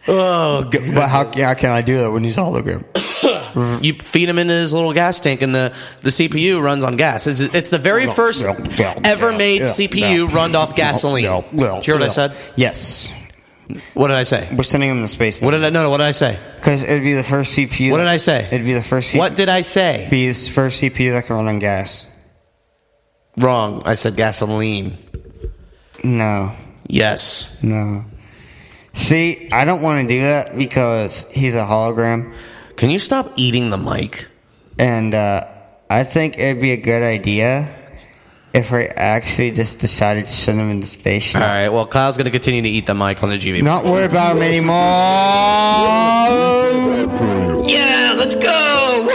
oh, 0.09 0.69
but 0.71 1.09
how, 1.09 1.31
how 1.33 1.55
can 1.55 1.71
I 1.71 1.83
do 1.83 1.99
that 1.99 2.11
when 2.11 2.25
he's 2.25 2.37
hologram? 2.37 2.85
You 3.83 3.95
feed 3.95 4.29
him 4.29 4.39
into 4.39 4.53
his 4.53 4.75
little 4.75 4.93
gas 4.93 5.19
tank, 5.19 5.41
and 5.41 5.55
the, 5.55 5.73
the 6.03 6.11
CPU 6.11 6.61
runs 6.61 6.85
on 6.85 6.97
gas. 6.97 7.27
It's, 7.27 7.41
it's 7.41 7.71
the 7.71 7.79
very 7.79 8.07
first 8.07 8.45
ever 8.45 9.33
made 9.33 9.63
CPU 9.63 10.31
run 10.31 10.55
off 10.55 10.77
gasoline. 10.77 11.25
Did 11.25 11.59
you 11.59 11.81
hear 11.81 11.95
what 11.95 12.03
I 12.03 12.09
said? 12.09 12.37
Yes. 12.55 13.09
What 13.95 14.09
did 14.09 14.17
I 14.17 14.23
say? 14.23 14.49
We're 14.55 14.63
sending 14.63 14.91
him 14.91 15.03
to 15.03 15.09
space. 15.09 15.43
What 15.43 15.51
did 15.51 15.65
I? 15.65 15.71
No, 15.71 15.83
no. 15.83 15.91
What 15.91 15.99
did 15.99 16.07
I 16.07 16.13
say? 16.13 16.39
Because 16.57 16.83
it'd 16.83 17.03
be 17.03 17.15
the 17.15 17.25
first 17.25 17.57
CPU. 17.57 17.91
What 17.91 17.99
did 17.99 18.07
I 18.07 18.19
say? 18.19 18.47
It'd 18.47 18.65
be 18.65 18.75
the 18.75 18.83
first. 18.83 19.13
CPU, 19.13 19.19
What 19.19 19.35
did 19.35 19.49
I 19.49 19.63
say? 19.63 20.07
Be 20.11 20.29
the 20.29 20.51
first 20.51 20.81
CPU 20.83 21.13
that 21.13 21.27
can 21.27 21.37
run 21.37 21.49
on 21.49 21.59
gas. 21.59 22.07
Wrong. 23.37 23.83
I 23.85 23.95
said 23.95 24.17
gasoline. 24.17 24.95
No. 26.05 26.53
Yes. 26.87 27.57
No. 27.63 28.05
See, 28.95 29.49
I 29.53 29.65
don't 29.65 29.83
want 29.83 30.09
to 30.09 30.15
do 30.15 30.21
that 30.23 30.57
because 30.57 31.27
he's 31.31 31.55
a 31.55 31.65
hologram. 31.65 32.35
Can 32.77 32.91
you 32.91 32.99
stop 32.99 33.33
eating 33.37 33.71
the 33.71 33.77
mic? 33.77 34.29
And 34.79 35.15
uh, 35.15 35.43
I 35.91 36.05
think 36.05 36.39
it'd 36.39 36.61
be 36.61 36.73
a 36.73 36.77
good 36.77 37.03
idea 37.03 37.75
if 38.57 38.73
we 38.73 38.87
actually 38.87 39.51
just 39.51 39.79
decided 39.79 40.27
to 40.27 40.33
send 40.33 40.59
him 40.59 40.71
into 40.71 40.87
space. 40.87 41.35
All 41.35 41.43
right. 41.43 41.69
Well, 41.69 41.87
Kyle's 41.87 42.17
going 42.17 42.25
to 42.25 42.31
continue 42.31 42.63
to 42.63 42.69
eat 42.69 42.87
the 42.87 42.95
mic 42.95 43.23
on 43.23 43.29
the 43.29 43.37
GV. 43.37 43.63
Not 43.63 43.85
worry 43.85 44.07
about 44.07 44.37
him 44.37 44.43
anymore. 44.43 44.77
Yeah, 47.69 48.15
let's 48.17 48.35
go. 48.35 49.07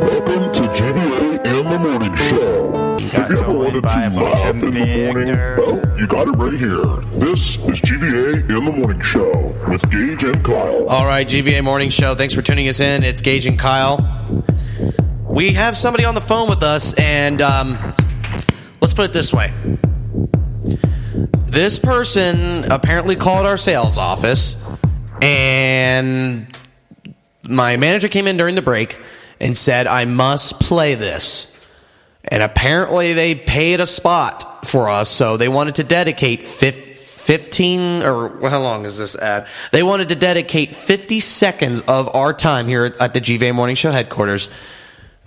Welcome 0.00 0.52
to 0.52 0.60
GVA 0.60 1.46
and 1.46 1.72
the 1.72 1.78
Morning 1.78 2.14
Show. 2.14 2.96
If 2.98 3.30
you 3.30 3.38
ever 3.40 3.52
wanted 3.54 3.82
to 3.82 3.88
laugh 3.88 4.62
in 4.62 4.70
the 4.70 4.86
morning, 4.86 5.34
well, 5.56 5.98
you 5.98 6.06
got 6.06 6.28
it 6.28 6.32
right 6.32 6.52
here. 6.52 6.84
This 7.18 7.56
is 7.56 7.80
GVA 7.80 8.40
and 8.50 8.66
the 8.66 8.72
Morning 8.72 9.00
Show 9.00 9.54
with 9.66 9.90
Gage 9.90 10.24
and 10.24 10.44
Kyle. 10.44 10.86
All 10.90 11.06
right, 11.06 11.26
GVA 11.26 11.64
Morning 11.64 11.88
Show. 11.88 12.14
Thanks 12.14 12.34
for 12.34 12.42
tuning 12.42 12.68
us 12.68 12.80
in. 12.80 13.02
It's 13.02 13.22
Gage 13.22 13.46
and 13.46 13.58
Kyle. 13.58 14.44
We 15.30 15.54
have 15.54 15.78
somebody 15.78 16.04
on 16.04 16.14
the 16.14 16.20
phone 16.20 16.50
with 16.50 16.62
us, 16.64 16.92
and 16.94 17.40
um, 17.40 17.78
let's 18.90 18.96
put 18.96 19.10
it 19.10 19.12
this 19.12 19.32
way. 19.32 19.52
This 21.46 21.78
person 21.78 22.64
apparently 22.72 23.14
called 23.14 23.46
our 23.46 23.56
sales 23.56 23.98
office, 23.98 24.60
and 25.22 26.48
my 27.44 27.76
manager 27.76 28.08
came 28.08 28.26
in 28.26 28.36
during 28.36 28.56
the 28.56 28.62
break 28.62 28.98
and 29.38 29.56
said, 29.56 29.86
I 29.86 30.06
must 30.06 30.58
play 30.58 30.96
this. 30.96 31.56
And 32.24 32.42
apparently, 32.42 33.12
they 33.12 33.36
paid 33.36 33.78
a 33.78 33.86
spot 33.86 34.66
for 34.66 34.88
us, 34.88 35.08
so 35.08 35.36
they 35.36 35.48
wanted 35.48 35.76
to 35.76 35.84
dedicate 35.84 36.44
15 36.44 38.02
or 38.02 38.50
how 38.50 38.60
long 38.60 38.84
is 38.84 38.98
this 38.98 39.14
ad? 39.16 39.46
They 39.70 39.84
wanted 39.84 40.08
to 40.08 40.16
dedicate 40.16 40.74
50 40.74 41.20
seconds 41.20 41.80
of 41.82 42.12
our 42.16 42.34
time 42.34 42.66
here 42.66 42.96
at 42.98 43.14
the 43.14 43.20
GVA 43.20 43.54
Morning 43.54 43.76
Show 43.76 43.92
headquarters 43.92 44.48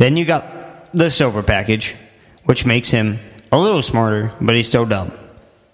Then 0.00 0.16
you 0.16 0.24
got 0.24 0.88
the 0.94 1.10
silver 1.10 1.42
package, 1.42 1.94
which 2.44 2.64
makes 2.64 2.88
him 2.88 3.18
a 3.52 3.58
little 3.58 3.82
smarter, 3.82 4.32
but 4.40 4.54
he's 4.54 4.66
still 4.66 4.86
dumb. 4.86 5.12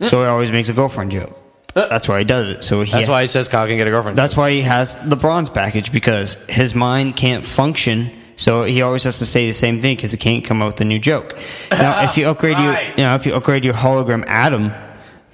So 0.03 0.23
he 0.23 0.27
always 0.27 0.51
makes 0.51 0.69
a 0.69 0.73
girlfriend 0.73 1.13
joke. 1.13 1.41
That's 1.75 2.09
why 2.09 2.19
he 2.19 2.25
does 2.25 2.49
it. 2.49 2.65
So 2.65 2.83
he 2.83 2.91
That's 2.91 3.09
why 3.09 3.21
he 3.23 3.29
says 3.29 3.49
Kyle 3.49 3.69
can 3.69 3.77
get 3.77 3.87
a 3.87 3.91
girlfriend. 3.91 4.19
That's 4.19 4.37
why 4.37 4.51
he 4.51 4.63
has 4.63 4.97
the 4.97 5.15
bronze 5.15 5.49
package 5.49 5.93
because 5.93 6.35
his 6.49 6.75
mind 6.75 7.15
can't 7.15 7.47
function. 7.47 8.11
So 8.37 8.65
he 8.65 8.83
always 8.83 9.05
has 9.05 9.21
to 9.21 9.27
say 9.27 9.47
the 9.47 9.55
same 9.55 9.81
thing 9.81 9.95
because 9.95 10.11
he 10.11 10.19
can't 10.19 10.45
come 10.45 10.61
up 10.61 10.73
with 10.73 10.81
a 10.81 10.85
new 10.85 10.99
joke. 10.99 11.39
Now, 11.71 12.03
if 12.03 12.19
you 12.19 12.29
upgrade 12.29 12.59
your, 12.59 12.73
you 12.97 13.05
know, 13.05 13.15
if 13.15 13.27
you 13.27 13.35
upgrade 13.35 13.65
your 13.65 13.75
hologram 13.75 14.25
Adam 14.27 14.73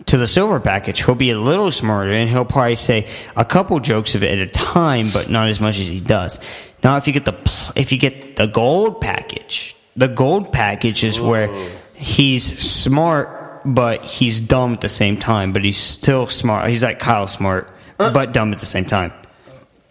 to 0.06 0.18
the 0.18 0.26
silver 0.26 0.60
package, 0.60 1.02
he'll 1.02 1.14
be 1.14 1.30
a 1.30 1.38
little 1.38 1.72
smarter 1.72 2.10
and 2.12 2.28
he'll 2.28 2.44
probably 2.44 2.76
say 2.76 3.08
a 3.36 3.44
couple 3.44 3.80
jokes 3.80 4.14
of 4.14 4.22
it 4.22 4.38
at 4.38 4.46
a 4.46 4.50
time, 4.50 5.08
but 5.14 5.30
not 5.30 5.48
as 5.48 5.60
much 5.60 5.78
as 5.78 5.86
he 5.86 5.98
does. 6.00 6.38
Now, 6.84 6.96
if 6.96 7.06
you 7.06 7.12
get 7.12 7.24
the 7.24 7.72
if 7.76 7.92
you 7.92 7.98
get 7.98 8.36
the 8.36 8.46
gold 8.46 9.00
package, 9.00 9.76
the 9.96 10.08
gold 10.08 10.52
package 10.52 11.04
is 11.04 11.20
where 11.20 11.48
he's 11.94 12.58
smart, 12.58 13.62
but 13.64 14.04
he's 14.04 14.40
dumb 14.40 14.74
at 14.74 14.80
the 14.80 14.88
same 14.88 15.16
time. 15.16 15.52
But 15.52 15.64
he's 15.64 15.76
still 15.76 16.26
smart. 16.26 16.68
He's 16.68 16.82
like 16.82 16.98
Kyle 16.98 17.26
Smart, 17.26 17.68
uh. 17.98 18.12
but 18.12 18.32
dumb 18.32 18.52
at 18.52 18.58
the 18.58 18.66
same 18.66 18.84
time. 18.84 19.12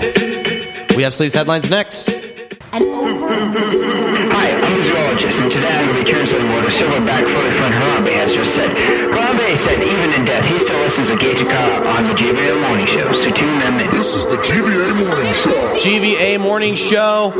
We 0.95 1.03
have 1.03 1.13
Sleaze 1.13 1.35
headlines 1.35 1.69
next. 1.69 2.09
Hi, 2.09 2.79
I'm 2.79 2.79
the 2.79 4.76
zoologist, 4.76 4.76
and 5.41 5.51
today 5.51 5.69
I'm 5.69 5.85
going 5.85 5.97
to 5.97 6.03
be 6.03 6.09
translating 6.09 6.49
what 6.49 6.65
a 6.65 6.71
silverback 6.71 7.27
furry 7.27 7.51
friend 7.51 7.73
Harambe 7.73 8.13
has 8.13 8.33
just 8.33 8.55
said. 8.55 8.71
Harambe 8.71 9.57
said 9.57 9.83
even 9.83 10.19
in 10.19 10.25
death, 10.25 10.45
he 10.47 10.57
still 10.57 10.79
listens 10.79 11.09
to 11.09 11.17
Gage 11.17 11.41
and 11.41 11.49
Kyle 11.49 11.87
on 11.89 12.03
the 12.05 12.13
GVA 12.13 12.61
Morning 12.67 12.85
Show, 12.85 13.11
so 13.11 13.29
tune 13.31 13.59
them 13.59 13.79
in. 13.79 13.89
This 13.91 14.15
is 14.15 14.27
the 14.27 14.37
GVA 14.37 15.05
Morning 15.05 15.33
Show. 15.33 15.75
GVA 15.75 16.39
Morning 16.39 16.75
Show. 16.75 17.31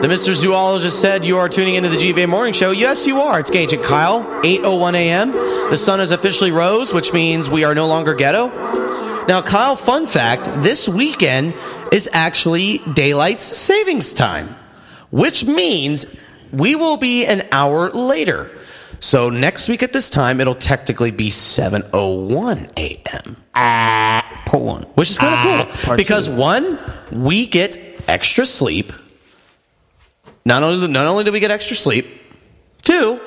The 0.00 0.08
Mr. 0.08 0.34
Zoologist 0.34 1.00
said 1.00 1.24
you 1.24 1.38
are 1.38 1.48
tuning 1.48 1.74
into 1.74 1.88
the 1.88 1.96
GVA 1.96 2.28
Morning 2.28 2.52
Show. 2.52 2.70
Yes, 2.70 3.06
you 3.06 3.20
are. 3.20 3.38
It's 3.40 3.50
Gage 3.50 3.72
and 3.72 3.84
Kyle, 3.84 4.24
8.01 4.42 4.94
a.m. 4.94 5.32
The 5.70 5.76
sun 5.76 6.00
has 6.00 6.10
officially 6.10 6.50
rose, 6.50 6.92
which 6.92 7.12
means 7.12 7.48
we 7.50 7.64
are 7.64 7.74
no 7.74 7.86
longer 7.86 8.14
ghetto. 8.14 8.48
Now, 9.26 9.42
Kyle, 9.42 9.76
fun 9.76 10.06
fact, 10.06 10.46
this 10.62 10.88
weekend 10.88 11.54
is 11.92 12.08
actually 12.12 12.78
daylight 12.78 13.40
savings 13.40 14.12
time, 14.14 14.56
which 15.10 15.44
means 15.44 16.06
we 16.52 16.74
will 16.74 16.96
be 16.96 17.26
an 17.26 17.46
hour 17.52 17.90
later. 17.90 18.50
So 19.00 19.30
next 19.30 19.68
week 19.68 19.82
at 19.82 19.92
this 19.92 20.10
time, 20.10 20.40
it'll 20.40 20.54
technically 20.54 21.10
be 21.10 21.30
7.01 21.30 22.72
a.m. 22.76 23.36
Ah, 23.54 24.42
Part 24.46 24.62
one. 24.62 24.82
Which 24.94 25.10
is 25.10 25.18
kind 25.18 25.68
of 25.68 25.82
cool. 25.84 25.96
Because 25.96 26.26
two. 26.26 26.34
one, 26.34 26.78
we 27.12 27.46
get 27.46 27.78
extra 28.08 28.44
sleep. 28.44 28.92
Not 30.44 30.62
only, 30.62 30.88
not 30.88 31.06
only 31.06 31.24
do 31.24 31.32
we 31.32 31.40
get 31.40 31.50
extra 31.50 31.76
sleep, 31.76 32.06
two, 32.82 33.20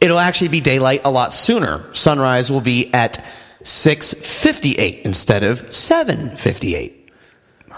it'll 0.00 0.18
actually 0.18 0.48
be 0.48 0.60
daylight 0.60 1.00
a 1.04 1.10
lot 1.10 1.32
sooner. 1.34 1.82
Sunrise 1.94 2.50
will 2.50 2.60
be 2.60 2.92
at 2.92 3.24
6.58 3.62 5.02
instead 5.02 5.42
of 5.42 5.62
7.58. 5.70 7.03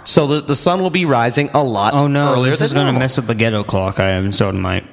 So 0.07 0.27
the, 0.28 0.41
the 0.41 0.57
sun 0.57 0.81
will 0.81 0.91
be 0.91 1.05
rising 1.05 1.51
a 1.53 1.62
lot 1.62 1.95
Oh 1.95 2.07
no, 2.07 2.33
earlier 2.33 2.53
this 2.53 2.61
than 2.61 2.66
is 2.66 2.73
going 2.73 2.87
to 2.95 2.99
mess 2.99 3.16
with 3.16 3.27
the 3.27 3.35
ghetto 3.35 3.65
clock 3.65 3.99
I 4.01 4.11
am 4.11 4.33
so 4.33 4.49
in 4.49 4.61
my. 4.61 4.85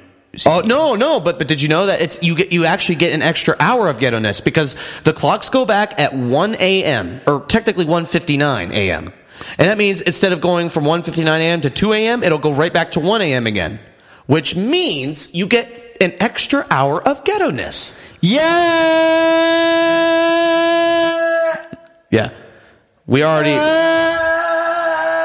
Oh 0.44 0.60
no, 0.60 0.96
no, 0.96 1.20
but 1.20 1.38
but 1.38 1.46
did 1.46 1.62
you 1.62 1.68
know 1.68 1.86
that 1.86 2.00
it's 2.02 2.20
you 2.20 2.34
get 2.34 2.52
you 2.52 2.64
actually 2.64 2.96
get 2.96 3.12
an 3.12 3.22
extra 3.22 3.54
hour 3.60 3.88
of 3.88 4.00
ghetto 4.00 4.18
ness 4.18 4.40
because 4.40 4.74
the 5.04 5.12
clocks 5.12 5.48
go 5.48 5.64
back 5.64 6.00
at 6.00 6.12
one 6.12 6.56
a.m. 6.58 7.20
or 7.28 7.44
technically 7.46 7.84
one 7.84 8.04
fifty 8.04 8.36
nine 8.36 8.72
a.m. 8.72 9.12
and 9.58 9.68
that 9.68 9.78
means 9.78 10.00
instead 10.00 10.32
of 10.32 10.40
going 10.40 10.70
from 10.70 10.84
one 10.84 11.02
fifty 11.04 11.22
nine 11.22 11.40
a.m. 11.40 11.60
to 11.60 11.70
two 11.70 11.92
a.m. 11.92 12.24
it'll 12.24 12.38
go 12.38 12.52
right 12.52 12.72
back 12.72 12.90
to 12.92 13.00
one 13.00 13.22
a.m. 13.22 13.46
again, 13.46 13.78
which 14.26 14.56
means 14.56 15.32
you 15.32 15.46
get 15.46 15.96
an 16.00 16.12
extra 16.18 16.66
hour 16.68 17.00
of 17.06 17.22
ghetto 17.22 17.50
ness. 17.50 17.94
Yeah, 18.20 18.40
yeah, 22.10 22.30
we 23.06 23.22
already. 23.22 24.13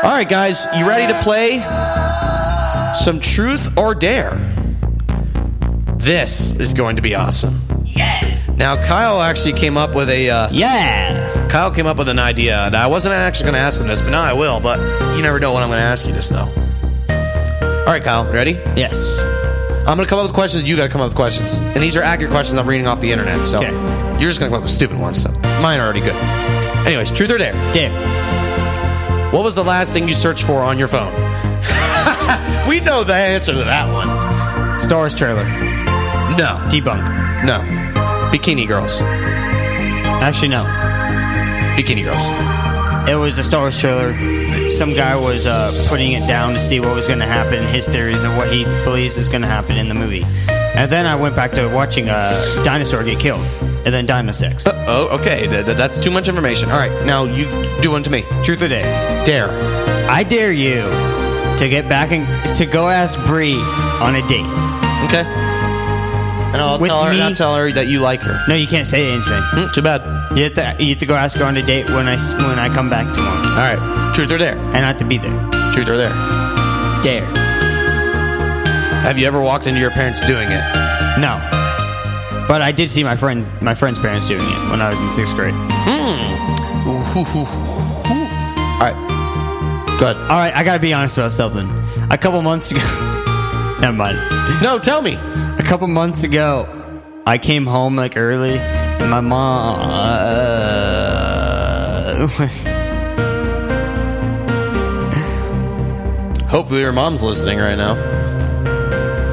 All 0.02 0.12
right, 0.12 0.30
guys, 0.30 0.66
you 0.78 0.88
ready 0.88 1.12
to 1.12 1.20
play 1.24 1.60
some 3.04 3.20
truth 3.20 3.78
or 3.78 3.94
dare? 3.94 4.38
This 5.98 6.56
is 6.56 6.74
going 6.74 6.96
to 6.96 7.02
be 7.02 7.16
awesome. 7.16 7.60
Yeah. 7.84 8.40
Now, 8.56 8.82
Kyle 8.82 9.22
actually 9.22 9.60
came 9.60 9.76
up 9.76 9.94
with 9.94 10.10
a. 10.10 10.30
Uh, 10.30 10.50
yeah. 10.54 11.50
Kyle 11.50 11.70
came 11.70 11.86
up 11.86 11.98
with 11.98 12.08
an 12.08 12.18
idea, 12.18 12.60
and 12.60 12.78
I 12.78 12.88
wasn't 12.88 13.14
actually 13.14 13.52
going 13.52 13.56
to 13.56 13.60
ask 13.60 13.82
him 13.82 13.88
this, 13.90 14.02
but 14.02 14.12
now 14.12 14.22
I 14.22 14.32
will. 14.32 14.62
But 14.62 14.80
you 15.18 15.22
never 15.22 15.38
know 15.38 15.54
when 15.54 15.64
I'm 15.64 15.70
going 15.70 15.82
to 15.82 15.86
ask 15.86 16.06
you 16.08 16.14
this, 16.14 16.30
though. 16.30 16.48
All 17.10 17.86
right, 17.86 18.02
Kyle, 18.02 18.24
ready? 18.32 18.54
Yes. 18.78 19.20
I'm 19.20 19.98
going 19.98 20.00
to 20.00 20.06
come 20.06 20.20
up 20.20 20.26
with 20.26 20.34
questions. 20.34 20.70
You 20.70 20.78
got 20.78 20.84
to 20.84 20.90
come 20.90 21.02
up 21.02 21.10
with 21.10 21.16
questions, 21.16 21.60
and 21.60 21.84
these 21.84 21.98
are 21.98 22.04
accurate 22.04 22.32
questions 22.32 22.58
I'm 22.58 22.70
reading 22.70 22.88
off 22.88 23.02
the 23.02 23.12
internet. 23.12 23.46
So 23.46 23.60
you're 23.60 24.30
just 24.30 24.40
going 24.40 24.50
to 24.50 24.56
come 24.56 24.60
up 24.60 24.64
with 24.64 24.72
stupid 24.72 24.98
ones. 24.98 25.22
So 25.22 25.30
mine 25.62 25.82
are 25.82 25.84
already 25.84 26.00
good. 26.00 26.16
Anyways, 26.88 27.12
truth 27.12 27.32
or 27.32 27.38
dare? 27.38 27.52
Dare. 27.74 28.49
What 29.32 29.44
was 29.44 29.54
the 29.54 29.64
last 29.64 29.94
thing 29.94 30.08
you 30.08 30.16
searched 30.16 30.44
for 30.44 30.64
on 30.64 30.80
your 30.80 30.88
phone? 30.88 31.14
we 32.68 32.80
know 32.80 33.04
the 33.04 33.14
answer 33.14 33.54
to 33.54 33.64
that 33.64 33.88
one. 33.94 34.82
Star 34.82 35.00
Wars 35.00 35.14
trailer. 35.14 35.44
No. 35.44 36.58
Debunk. 36.72 37.46
No. 37.46 37.60
Bikini 38.32 38.68
Girls. 38.68 39.04
Actually, 39.04 40.48
no. 40.48 40.64
Bikini 41.78 42.04
Girls. 42.04 43.08
It 43.08 43.16
was 43.16 43.38
a 43.38 43.44
Star 43.44 43.62
Wars 43.62 43.80
trailer. 43.80 44.72
Some 44.72 44.96
guy 44.96 45.16
was 45.16 45.46
uh, 45.46 45.86
putting 45.88 46.14
it 46.14 46.28
down 46.28 46.54
to 46.54 46.60
see 46.60 46.80
what 46.80 46.96
was 46.96 47.06
going 47.06 47.20
to 47.20 47.28
happen, 47.28 47.68
his 47.68 47.88
theories 47.88 48.24
of 48.24 48.36
what 48.36 48.52
he 48.52 48.64
believes 48.84 49.16
is 49.16 49.30
going 49.30 49.44
to 49.44 49.48
happen 49.48 49.78
in 49.78 49.90
the 49.90 49.96
movie. 49.96 50.24
And 50.50 50.92
then 50.92 51.06
I 51.06 51.14
went 51.14 51.36
back 51.36 51.52
to 51.52 51.68
watching 51.68 52.10
a 52.10 52.62
dinosaur 52.64 53.04
get 53.04 53.20
killed, 53.20 53.46
and 53.86 53.94
then 53.94 54.06
Dino 54.06 54.32
Sex. 54.32 54.66
Oh, 54.68 55.08
okay. 55.20 55.48
Th- 55.48 55.66
th- 55.66 55.78
that's 55.78 56.00
too 56.00 56.12
much 56.12 56.28
information. 56.28 56.70
All 56.72 56.78
right, 56.80 56.92
now 57.06 57.26
you 57.26 57.46
do 57.82 57.92
one 57.92 58.04
to 58.04 58.10
me. 58.10 58.24
Truth 58.44 58.62
or 58.62 58.68
dare? 58.68 58.84
Dare. 59.26 59.50
I 60.10 60.24
dare 60.24 60.52
you 60.52 60.82
to 61.60 61.68
get 61.70 61.88
back 61.90 62.12
and 62.12 62.26
to 62.56 62.66
go 62.66 62.88
ask 62.90 63.18
Bree 63.26 63.56
on 64.02 64.16
a 64.16 64.28
date. 64.28 64.46
Okay. 65.08 65.24
And 66.52 66.58
I'll 66.62 66.80
With 66.80 66.90
tell 66.90 67.04
her, 67.04 67.10
and 67.12 67.20
me? 67.20 67.24
I'll 67.24 67.34
tell 67.36 67.56
her 67.56 67.72
that 67.74 67.88
you 67.88 68.00
like 68.00 68.22
her. 68.22 68.40
No, 68.48 68.56
you 68.56 68.66
can't 68.66 68.88
say 68.88 69.12
anything. 69.12 69.42
Mm, 69.54 69.72
too 69.74 69.84
bad. 69.84 70.02
You 70.36 70.46
have 70.46 70.54
to 70.56 70.84
you 70.84 70.90
have 70.90 71.00
to 71.00 71.06
go 71.06 71.14
ask 71.16 71.38
her 71.38 71.46
on 71.46 71.56
a 71.58 71.62
date 71.62 71.88
when 71.90 72.08
I 72.08 72.16
s- 72.16 72.34
when 72.34 72.58
I 72.58 72.70
come 72.74 72.90
back 72.90 73.14
tomorrow. 73.14 73.38
All 73.38 73.76
right. 73.76 74.12
Truth 74.16 74.32
or 74.32 74.38
dare? 74.40 74.58
And 74.58 74.78
I 74.78 74.88
have 74.88 74.98
to 74.98 75.06
be 75.06 75.18
there. 75.20 75.32
Truth 75.74 75.90
or 75.90 75.98
dare? 75.98 76.10
Dare. 77.04 77.26
Have 79.04 79.18
you 79.20 79.28
ever 79.28 79.42
walked 79.42 79.68
into 79.68 79.80
your 79.80 79.92
parents 79.92 80.22
doing 80.26 80.48
it? 80.50 80.64
No. 81.20 81.38
But 82.50 82.64
I 82.64 82.72
did 82.72 82.90
see 82.90 83.04
my 83.04 83.16
friend 83.16 83.48
my 83.62 83.76
friend's 83.76 84.00
parents 84.00 84.28
doing 84.28 84.42
it 84.42 84.70
when 84.72 84.82
I 84.82 84.90
was 84.90 85.04
in 85.04 85.12
sixth 85.12 85.36
grade. 85.36 85.54
Hmm. 85.54 86.90
Ooh. 86.90 86.98
All 86.98 88.80
right. 88.82 89.98
good. 90.00 90.16
All 90.18 90.38
right, 90.38 90.52
I 90.56 90.64
gotta 90.64 90.80
be 90.80 90.92
honest 90.92 91.16
about 91.18 91.32
something. 91.32 91.70
A 92.10 92.18
couple 92.18 92.42
months 92.42 92.72
ago, 92.72 92.80
never 93.82 93.96
mind. 93.96 94.18
No, 94.64 94.80
tell 94.80 95.04
me. 95.04 95.14
A 95.14 95.64
couple 95.64 95.88
months 95.88 96.24
ago, 96.24 96.68
I 97.28 97.38
came 97.38 97.68
home 97.68 97.96
like 97.96 98.18
early, 98.18 98.58
and 98.58 99.12
my 99.12 99.22
mom 99.22 99.80
uh, 99.92 100.98
was. 102.40 102.68
Hopefully 106.50 106.82
your 106.82 106.94
mom's 106.94 107.22
listening 107.24 107.60
right 107.60 107.78
now. 107.78 107.96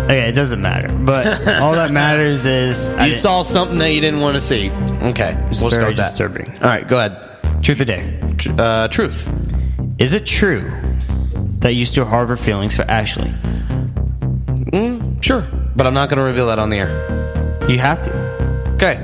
Okay, 0.05 0.29
it 0.29 0.33
doesn't 0.33 0.61
matter. 0.61 0.96
But 1.07 1.47
all 1.63 1.73
that 1.75 1.93
matters 1.93 2.45
is 2.47 2.89
I 2.89 2.93
You 2.93 2.99
didn't- 3.13 3.15
saw 3.23 3.43
something 3.43 3.79
that 3.79 3.93
you 3.93 4.01
didn't 4.01 4.21
want 4.21 4.35
to 4.35 4.41
see. 4.41 4.71
Okay. 4.71 5.37
It's 5.51 5.61
we'll 5.61 5.71
very 5.71 5.83
start 5.95 5.97
that. 5.97 6.03
disturbing. 6.11 6.49
All 6.57 6.69
right, 6.69 6.87
go 6.87 6.99
ahead. 6.99 7.63
Truth 7.63 7.81
or 7.81 7.85
dare? 7.87 8.21
Tr- 8.37 8.51
uh, 8.59 8.89
truth. 8.89 9.29
Is 9.99 10.13
it 10.13 10.27
true 10.27 10.71
that 11.61 11.73
you 11.75 11.87
still 11.87 12.05
harbor 12.05 12.37
feelings 12.37 12.75
for 12.77 12.83
Ashley? 12.83 13.31
Mm, 14.73 15.23
sure. 15.23 15.47
But 15.77 15.87
I'm 15.87 15.95
not 15.95 16.09
going 16.11 16.19
to 16.19 16.25
reveal 16.25 16.47
that 16.49 16.59
on 16.59 16.71
the 16.71 16.79
air. 16.79 17.69
You 17.69 17.79
have 17.79 18.03
to. 18.03 18.13
Okay. 18.75 18.99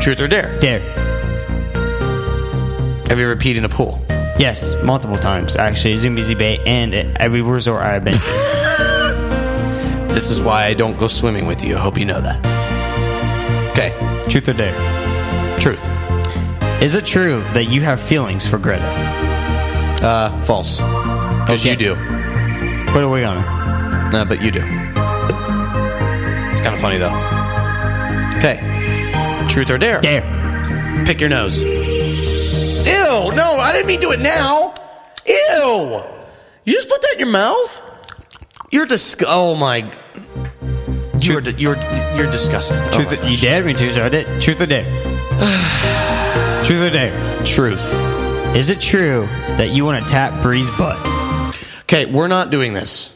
Truth 0.00 0.20
or 0.20 0.28
dare? 0.28 0.58
Dare. 0.60 0.80
Have 3.08 3.18
you 3.18 3.24
ever 3.30 3.36
peed 3.36 3.56
in 3.56 3.64
a 3.64 3.68
pool? 3.68 4.02
Yes, 4.38 4.76
multiple 4.82 5.18
times 5.18 5.54
actually. 5.56 5.94
Zoombezi 5.94 6.36
Bay 6.38 6.58
and 6.66 6.94
every 7.18 7.42
resort 7.42 7.82
I've 7.82 8.02
been 8.04 8.14
to. 8.14 8.20
This 10.12 10.30
is 10.30 10.40
why 10.40 10.66
I 10.66 10.74
don't 10.74 10.98
go 10.98 11.06
swimming 11.08 11.46
with 11.46 11.64
you. 11.64 11.76
I 11.76 11.80
hope 11.80 11.98
you 11.98 12.04
know 12.04 12.20
that. 12.20 13.70
Okay. 13.72 13.92
Truth 14.28 14.48
or 14.48 14.52
dare? 14.52 14.74
Truth. 15.58 15.82
Is 16.82 16.94
it 16.94 17.06
true 17.06 17.40
that 17.54 17.64
you 17.70 17.80
have 17.80 18.00
feelings 18.00 18.46
for 18.46 18.58
Greta? 18.58 18.84
Uh, 20.02 20.38
false. 20.44 20.78
Because 20.80 21.60
Okay. 21.60 21.70
you 21.70 21.76
do. 21.76 21.94
What 22.92 23.02
are 23.04 23.08
we 23.08 23.24
on? 23.24 24.10
No, 24.10 24.24
but 24.24 24.42
you 24.42 24.50
do. 24.50 24.60
It's 24.60 24.66
kind 26.60 26.74
of 26.74 26.80
funny 26.80 26.98
though. 26.98 27.14
Okay. 28.38 28.58
Truth 29.48 29.70
or 29.70 29.78
dare? 29.78 30.00
Dare. 30.02 31.04
Pick 31.06 31.20
your 31.20 31.30
nose. 31.30 31.62
Ew! 31.62 33.32
No, 33.34 33.56
I 33.58 33.72
didn't 33.72 33.86
mean 33.86 34.00
to 34.00 34.06
do 34.08 34.12
it 34.12 34.20
now. 34.20 34.74
Ew! 35.26 36.02
You 36.64 36.72
just 36.74 36.88
put 36.88 37.00
that 37.00 37.12
in 37.14 37.18
your 37.20 37.28
mouth? 37.28 37.81
You're 38.72 38.86
dis. 38.86 39.16
Oh 39.26 39.54
my. 39.54 39.92
You're 41.20 41.40
di- 41.40 41.54
you're 41.62 41.76
you're 42.16 42.30
disgusting. 42.30 42.78
Oh 42.78 42.90
Truth 42.92 43.12
my 43.12 43.18
or, 43.26 43.28
you 43.30 43.36
dared 43.36 43.64
me 43.66 43.74
to, 43.74 43.92
so 43.92 44.04
I 44.04 44.08
did. 44.08 44.42
Truth 44.42 44.60
or 44.62 44.66
dare? 44.66 44.84
Truth 46.64 46.82
or 46.82 46.90
dare? 46.90 47.44
Truth. 47.44 47.94
Is 48.56 48.70
it 48.70 48.80
true 48.80 49.26
that 49.56 49.70
you 49.70 49.84
want 49.84 50.02
to 50.02 50.10
tap 50.10 50.42
Bree's 50.42 50.70
butt? 50.72 50.98
Okay, 51.82 52.06
we're 52.06 52.28
not 52.28 52.50
doing 52.50 52.72
this. 52.74 53.10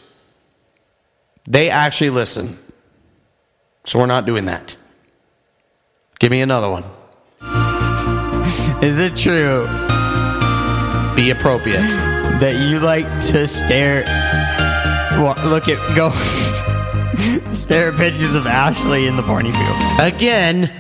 They 1.49 1.71
actually 1.71 2.11
listen. 2.11 2.59
So 3.85 3.99
we're 3.99 4.07
not 4.07 4.27
doing 4.27 4.45
that. 4.47 4.77
Give 6.19 6.31
me 6.31 6.41
another 6.43 6.69
one. 6.71 6.85
Is 8.83 8.99
it 9.01 9.17
true 9.17 9.65
Be 11.17 11.31
appropriate. 11.31 11.81
that 12.41 12.69
you 12.69 12.79
like 12.81 13.07
to 13.33 13.47
stare, 13.47 14.03
wa- 15.19 15.37
look 15.45 15.69
at, 15.69 15.97
go, 15.97 16.11
stare 17.53 17.93
at 17.93 17.97
pictures 17.99 18.35
of 18.35 18.47
Ashley 18.47 19.07
in 19.07 19.17
the 19.17 19.23
Barney 19.23 19.53
field? 19.53 19.77
Again, 20.01 20.73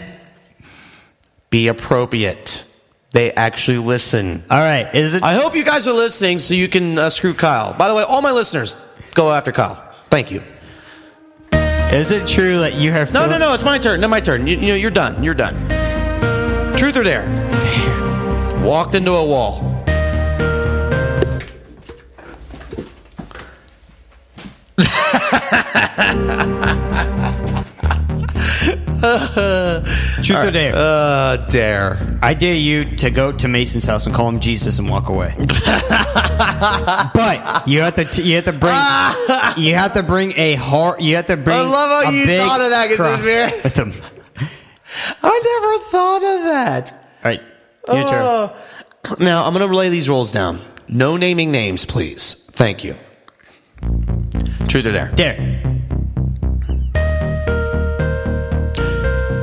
be 1.50 1.68
appropriate. 1.68 2.64
They 3.12 3.32
actually 3.32 3.78
listen. 3.78 4.44
All 4.50 4.58
right. 4.58 4.94
Is 4.94 5.14
it? 5.14 5.22
I 5.22 5.34
hope 5.34 5.54
you 5.54 5.64
guys 5.64 5.88
are 5.88 5.94
listening 5.94 6.38
so 6.38 6.54
you 6.54 6.68
can 6.68 6.98
uh, 6.98 7.08
screw 7.08 7.32
Kyle. 7.32 7.72
By 7.72 7.88
the 7.88 7.94
way, 7.94 8.02
all 8.02 8.20
my 8.20 8.32
listeners, 8.32 8.74
go 9.14 9.32
after 9.32 9.52
Kyle. 9.52 9.82
Thank 10.10 10.30
you. 10.30 10.42
Is 11.52 12.10
it 12.10 12.26
true 12.26 12.58
that 12.58 12.74
you 12.74 12.90
have? 12.92 13.14
No, 13.14 13.26
no, 13.26 13.38
no. 13.38 13.54
It's 13.54 13.64
my 13.64 13.78
turn. 13.78 14.00
No, 14.00 14.08
my 14.08 14.20
turn. 14.20 14.46
You, 14.46 14.56
you 14.58 14.68
know, 14.68 14.74
you're 14.74 14.90
done. 14.90 15.22
You're 15.22 15.34
done. 15.34 15.54
Truth 16.76 16.96
or 16.98 17.04
dare? 17.04 17.26
Walked 18.62 18.94
into 18.94 19.12
a 19.12 19.24
wall. 19.24 19.75
Truth 30.22 30.48
or 30.48 30.50
dare? 30.50 30.72
Uh, 30.74 31.36
dare. 31.48 32.18
I 32.22 32.34
dare 32.34 32.54
you 32.54 32.96
to 32.96 33.10
go 33.10 33.32
to 33.32 33.48
Mason's 33.48 33.84
house 33.84 34.06
and 34.06 34.14
call 34.14 34.28
him 34.28 34.40
Jesus 34.40 34.78
and 34.78 34.88
walk 34.88 35.08
away. 35.08 35.34
but 35.38 35.48
you 37.68 37.80
have 37.82 37.94
to 37.96 38.04
t- 38.04 38.22
you 38.22 38.36
have 38.36 38.44
to 38.46 38.52
bring 38.52 38.74
you 39.64 39.74
have 39.74 39.94
to 39.94 40.02
bring 40.02 40.32
a 40.36 40.54
heart. 40.54 41.00
You 41.00 41.16
have 41.16 41.26
to 41.26 41.36
bring. 41.36 41.56
I 41.56 41.60
love 41.62 42.04
how 42.04 42.10
a 42.10 42.14
you 42.14 42.26
big 42.26 42.40
thought 42.40 42.60
of 42.60 42.70
that, 42.70 42.94
cross 42.96 43.16
Casimir. 43.24 43.52
with 43.62 43.74
them. 43.74 43.92
I 45.22 45.40
never 45.44 45.78
thought 45.90 46.22
of 46.22 46.42
that. 46.44 46.92
All 46.92 47.00
right, 47.30 47.42
your 47.88 48.08
turn. 48.08 48.22
Oh. 48.22 48.56
Now, 49.20 49.44
I'm 49.44 49.54
going 49.54 49.68
to 49.68 49.76
lay 49.76 49.88
these 49.88 50.08
rules 50.08 50.32
down. 50.32 50.60
No 50.88 51.16
naming 51.16 51.52
names, 51.52 51.84
please. 51.84 52.34
Thank 52.52 52.82
you. 52.82 52.96
Truth 54.68 54.86
or 54.86 54.92
dare? 54.92 55.12
Dare. 55.14 55.36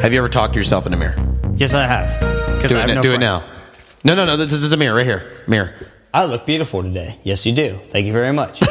Have 0.02 0.11
you 0.11 0.20
ever 0.20 0.28
talked 0.28 0.53
to 0.53 0.60
yourself 0.60 0.86
in 0.86 0.91
the 0.91 0.98
mirror? 0.98 1.15
Yes, 1.56 1.74
I 1.74 1.88
have. 1.88 2.20
Do, 2.68 2.76
I 2.76 2.84
it, 2.84 2.90
have 2.90 2.95
no 2.98 3.02
do 3.02 3.14
it 3.14 3.20
now. 3.20 3.49
No, 4.03 4.15
no, 4.15 4.26
no. 4.26 4.36
This, 4.36 4.52
this 4.52 4.60
is 4.61 4.74
a 4.74 4.78
mirror 4.78 4.95
right 4.98 5.06
here. 5.06 5.32
Mirror. 5.48 5.74
I 6.14 6.26
look 6.26 6.45
beautiful 6.45 6.84
today. 6.84 7.18
Yes, 7.24 7.45
you 7.45 7.53
do. 7.53 7.80
Thank 7.86 8.06
you 8.06 8.11
very 8.14 8.34
much. 8.34 8.60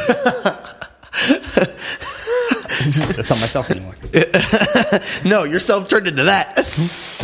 That's 2.83 3.29
not 3.29 3.39
myself 3.39 3.71
anymore. 3.71 3.95
no, 5.25 5.43
yourself 5.43 5.89
turned 5.89 6.07
into 6.07 6.23
that. 6.23 6.59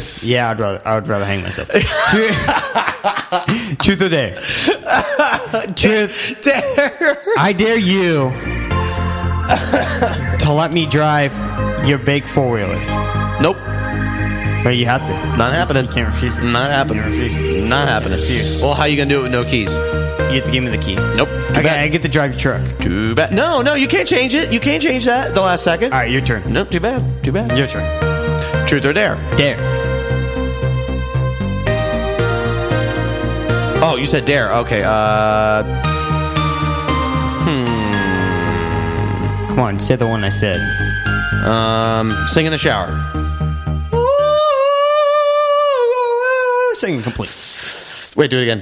Yeah, 0.22 0.52
I'd 0.52 0.60
rather 0.60 0.82
I 0.86 0.96
would 0.96 1.08
rather 1.08 1.24
hang 1.24 1.44
myself. 1.44 1.70
Truth 3.80 4.02
or 4.02 4.10
dare? 4.10 4.36
Truth. 5.76 6.42
Dare. 6.42 7.18
I 7.38 7.54
dare 7.54 7.78
you 7.78 8.59
to 9.50 10.54
let 10.54 10.72
me 10.72 10.86
drive 10.86 11.36
your 11.88 11.98
big 11.98 12.28
four 12.28 12.52
wheeler. 12.52 12.80
Nope. 13.42 13.58
But 14.64 14.76
you 14.76 14.86
have 14.86 15.06
to. 15.08 15.14
Not 15.38 15.54
happening. 15.54 15.86
You 15.86 15.92
can't 15.92 16.14
refuse 16.14 16.38
it. 16.38 16.44
Not 16.44 16.70
happening. 16.70 17.04
You 17.04 17.10
refuse. 17.10 17.68
Not 17.68 17.88
happening. 17.88 18.20
Refuse. 18.20 18.62
Well, 18.62 18.74
how 18.74 18.86
you 18.86 18.96
going 18.96 19.10
to 19.10 19.16
do 19.16 19.20
it 19.22 19.24
with 19.24 19.32
no 19.32 19.44
keys? 19.44 19.76
You 19.76 20.36
have 20.36 20.46
to 20.46 20.52
give 20.52 20.64
me 20.64 20.70
the 20.70 20.78
key. 20.78 20.96
Nope. 20.96 21.30
Too 21.30 21.36
I, 21.36 21.54
got, 21.56 21.64
bad. 21.64 21.80
I 21.80 21.88
get 21.88 22.02
to 22.04 22.10
drive 22.10 22.32
your 22.32 22.40
truck. 22.40 22.80
Too 22.80 23.16
bad. 23.16 23.34
No, 23.34 23.62
no, 23.62 23.74
you 23.74 23.88
can't 23.88 24.08
change 24.08 24.36
it. 24.36 24.54
You 24.54 24.60
can't 24.60 24.84
change 24.84 25.06
that 25.06 25.30
at 25.30 25.34
the 25.34 25.42
last 25.42 25.64
second. 25.64 25.94
All 25.94 26.00
right, 26.00 26.12
your 26.12 26.22
turn. 26.22 26.52
Nope, 26.52 26.70
too 26.70 26.80
bad. 26.80 27.24
Too 27.24 27.32
bad. 27.32 27.58
Your 27.58 27.68
turn. 27.68 28.68
Truth 28.68 28.86
or 28.86 28.94
dare? 28.94 29.16
Dare. 29.38 29.58
Oh, 33.82 33.96
you 33.98 34.06
said 34.06 34.26
dare. 34.26 34.54
Okay. 34.54 34.84
Uh. 34.86 35.89
Come 39.60 39.68
on, 39.68 39.78
say 39.78 39.98
the 39.98 40.08
one 40.08 40.24
I 40.24 40.30
said. 40.30 40.56
Um. 41.46 42.16
Sing 42.30 42.46
in 42.46 42.54
the 42.54 42.58
shower. 42.58 42.88
Singing 46.76 47.02
complete. 47.04 48.14
Wait, 48.16 48.30
do 48.32 48.38
it 48.38 48.44
again. 48.44 48.62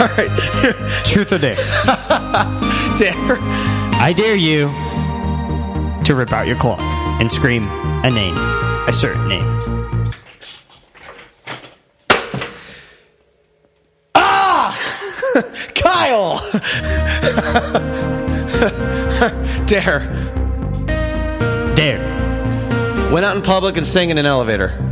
All 0.00 0.08
right. 0.16 1.02
Truth 1.04 1.32
or 1.32 1.38
dare? 1.38 1.54
dare. 2.96 3.38
I 4.00 4.12
dare 4.16 4.34
you 4.34 4.66
to 6.02 6.16
rip 6.16 6.32
out 6.32 6.48
your 6.48 6.56
clock 6.56 6.80
and 6.80 7.30
scream 7.30 7.68
a 8.02 8.10
name, 8.10 8.36
a 8.36 8.92
certain 8.92 9.28
name. 9.28 9.77
Dare. 19.66 20.00
Dare. 21.74 23.10
Went 23.12 23.24
out 23.24 23.36
in 23.36 23.42
public 23.42 23.76
and 23.76 23.86
sang 23.86 24.10
in 24.10 24.18
an 24.18 24.26
elevator. 24.26 24.84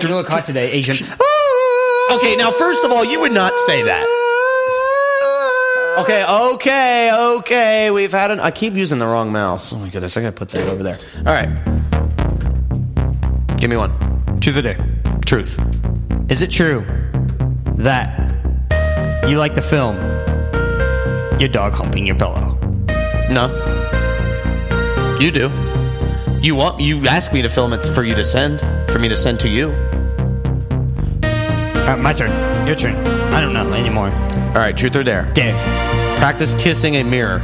You 0.00 0.08
look 0.08 0.28
hot 0.28 0.44
today, 0.44 0.70
Asian. 0.72 1.06
Okay, 2.10 2.36
now 2.36 2.50
first 2.50 2.84
of 2.84 2.92
all, 2.92 3.04
you 3.04 3.20
would 3.20 3.32
not 3.32 3.52
say 3.66 3.82
that. 3.82 4.04
Okay, 5.98 6.24
okay, 6.24 7.10
okay. 7.38 7.90
We've 7.90 8.12
had 8.12 8.30
an. 8.30 8.40
I 8.40 8.50
keep 8.50 8.74
using 8.74 8.98
the 8.98 9.06
wrong 9.06 9.32
mouse. 9.32 9.72
Oh 9.72 9.78
my 9.78 9.88
goodness, 9.88 10.16
I 10.16 10.20
gotta 10.20 10.32
put 10.32 10.50
that 10.50 10.68
over 10.68 10.82
there. 10.82 10.98
All 11.18 11.32
right. 11.32 11.48
Give 13.58 13.70
me 13.70 13.76
one. 13.76 14.05
Truth 14.46 14.58
or 14.58 14.62
dare? 14.62 14.78
Truth. 15.24 15.60
Is 16.28 16.40
it 16.40 16.52
true 16.52 16.86
that 17.78 18.16
you 19.28 19.38
like 19.38 19.56
the 19.56 19.60
film 19.60 19.96
your 21.40 21.48
dog 21.48 21.72
humping 21.72 22.06
your 22.06 22.14
pillow? 22.14 22.56
No. 23.28 23.48
You 25.18 25.32
do. 25.32 25.50
You 26.42 26.54
want? 26.54 26.80
You 26.80 27.08
asked 27.08 27.32
me 27.32 27.42
to 27.42 27.48
film 27.48 27.72
it 27.72 27.86
for 27.86 28.04
you 28.04 28.14
to 28.14 28.24
send. 28.24 28.60
For 28.92 29.00
me 29.00 29.08
to 29.08 29.16
send 29.16 29.40
to 29.40 29.48
you. 29.48 29.70
Uh, 31.24 31.96
my 31.98 32.12
turn. 32.12 32.30
Your 32.68 32.76
turn. 32.76 32.94
I 33.34 33.40
don't 33.40 33.52
know 33.52 33.72
anymore. 33.72 34.12
All 34.12 34.62
right. 34.62 34.76
Truth 34.76 34.94
or 34.94 35.02
dare? 35.02 35.24
Dare. 35.32 35.56
Practice 36.18 36.54
kissing 36.54 36.94
a 36.94 37.02
mirror. 37.02 37.40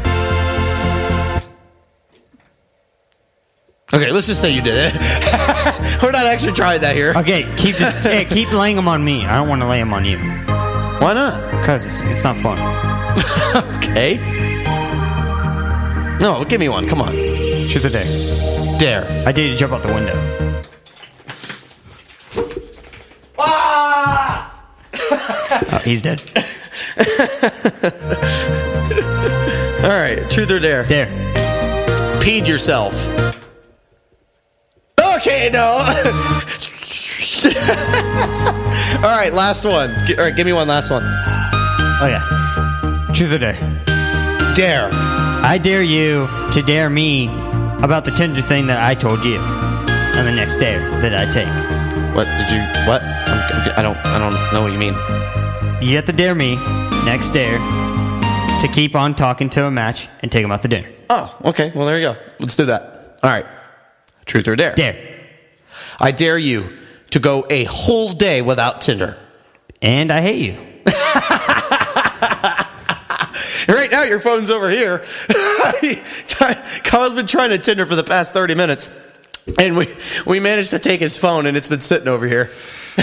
Okay, 3.94 4.10
let's 4.10 4.27
just 4.27 4.40
say 4.40 4.51
you 4.51 4.62
did 4.62 4.74
it. 4.77 4.94
We're 6.02 6.12
not 6.12 6.24
actually 6.27 6.52
trying 6.52 6.81
that 6.81 6.97
here. 6.97 7.12
Okay, 7.16 7.43
keep 7.56 7.77
just 7.77 7.98
hey, 8.02 8.24
keep 8.24 8.51
laying 8.52 8.77
them 8.77 8.89
on 8.89 9.05
me. 9.05 9.27
I 9.27 9.36
don't 9.36 9.48
want 9.48 9.60
to 9.60 9.69
lay 9.69 9.78
them 9.78 9.93
on 9.93 10.05
you 10.06 10.16
Why 10.19 11.12
not? 11.14 11.51
because 11.60 11.85
it's, 11.86 12.01
it's 12.10 12.24
not 12.24 12.36
fun. 12.36 12.59
Okay. 13.82 14.16
No, 16.19 16.44
give 16.48 16.59
me 16.60 16.69
one. 16.70 16.89
Come 16.89 17.02
on. 17.02 17.12
Truth 17.69 17.85
or 17.85 17.90
dare? 17.90 18.78
Dare. 18.78 19.05
I 19.28 19.32
dare 19.32 19.47
you 19.48 19.52
to 19.52 19.56
jump 19.59 19.74
out 19.74 19.82
the 19.82 19.93
window. 19.93 20.62
Ah! 23.39 24.64
Oh, 25.73 25.78
he's 25.85 26.01
dead. 26.01 26.23
All 29.85 29.90
right. 29.90 30.31
Truth 30.31 30.51
or 30.52 30.59
dare? 30.60 30.86
Dare. 30.86 31.06
Peed 32.23 32.47
yourself. 32.48 32.94
Okay, 35.43 35.51
no. 35.51 35.66
All 39.02 39.10
right, 39.10 39.32
last 39.32 39.64
one. 39.64 39.93
G- 40.06 40.16
All 40.16 40.23
right, 40.24 40.36
give 40.36 40.47
me 40.47 40.52
one 40.52 40.69
last 40.69 40.89
one. 40.90 41.02
Oh 41.05 42.06
yeah. 42.09 43.10
Truth 43.12 43.32
or 43.32 43.39
dare? 43.39 43.55
Dare. 44.55 44.89
I 44.93 45.59
dare 45.60 45.82
you 45.82 46.28
to 46.52 46.62
dare 46.62 46.89
me 46.89 47.27
about 47.82 48.05
the 48.05 48.12
Tinder 48.12 48.40
thing 48.40 48.69
that 48.69 48.81
I 48.85 48.94
told 48.94 49.24
you, 49.24 49.39
and 49.40 50.28
the 50.28 50.31
next 50.32 50.59
dare 50.59 50.78
that 51.01 51.12
I 51.12 51.28
take. 51.32 51.48
What 52.14 52.27
did 52.39 52.51
you? 52.52 52.60
What? 52.89 53.02
I'm, 53.02 53.51
confu- 53.51 53.73
I 53.77 53.82
don't. 53.82 53.97
I 54.06 54.19
don't 54.20 54.35
know 54.52 54.62
what 54.62 54.70
you 54.70 54.78
mean. 54.78 54.94
You 55.82 55.97
have 55.97 56.06
to 56.06 56.12
dare 56.12 56.36
me 56.36 56.55
next 57.05 57.31
dare 57.31 57.59
to 57.59 58.69
keep 58.73 58.94
on 58.94 59.16
talking 59.16 59.51
to 59.51 59.64
a 59.66 59.70
match 59.73 60.09
and 60.20 60.31
take 60.31 60.44
him 60.44 60.52
out 60.52 60.62
to 60.62 60.69
dinner. 60.69 60.89
Oh, 61.10 61.36
okay. 61.47 61.73
Well, 61.74 61.86
there 61.86 61.97
you 61.98 62.02
go. 62.12 62.16
Let's 62.39 62.55
do 62.55 62.66
that. 62.66 63.19
All 63.24 63.31
right. 63.31 63.47
Truth 64.24 64.47
or 64.47 64.55
dare? 64.55 64.77
Dare. 64.77 65.09
I 66.01 66.12
dare 66.12 66.39
you 66.39 66.78
to 67.10 67.20
go 67.20 67.47
a 67.48 67.64
whole 67.64 68.12
day 68.12 68.43
without 68.43 68.81
Tinder. 68.81 69.16
And 69.81 70.10
I 70.10 70.20
hate 70.20 70.40
you. 70.40 70.59
Right 73.69 73.90
now, 73.90 74.02
your 74.02 74.19
phone's 74.19 74.51
over 74.51 74.69
here. 74.70 74.98
Kyle's 76.85 77.14
been 77.14 77.27
trying 77.27 77.51
to 77.51 77.59
Tinder 77.59 77.86
for 77.86 77.94
the 77.97 78.05
past 78.05 78.32
30 78.32 78.55
minutes. 78.55 78.90
And 79.59 79.77
we, 79.77 79.89
we 80.27 80.40
managed 80.40 80.70
to 80.70 80.78
take 80.78 81.01
his 81.01 81.19
phone, 81.19 81.47
and 81.47 81.56
it's 81.56 81.69
been 81.69 81.81
sitting 81.81 82.09
over 82.09 82.27
here. 82.27 82.51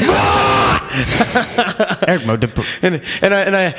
Eric 2.07 2.25
mode. 2.25 2.43
and 2.83 3.01
and 3.21 3.33
I 3.33 3.41
and 3.41 3.55
I 3.55 3.75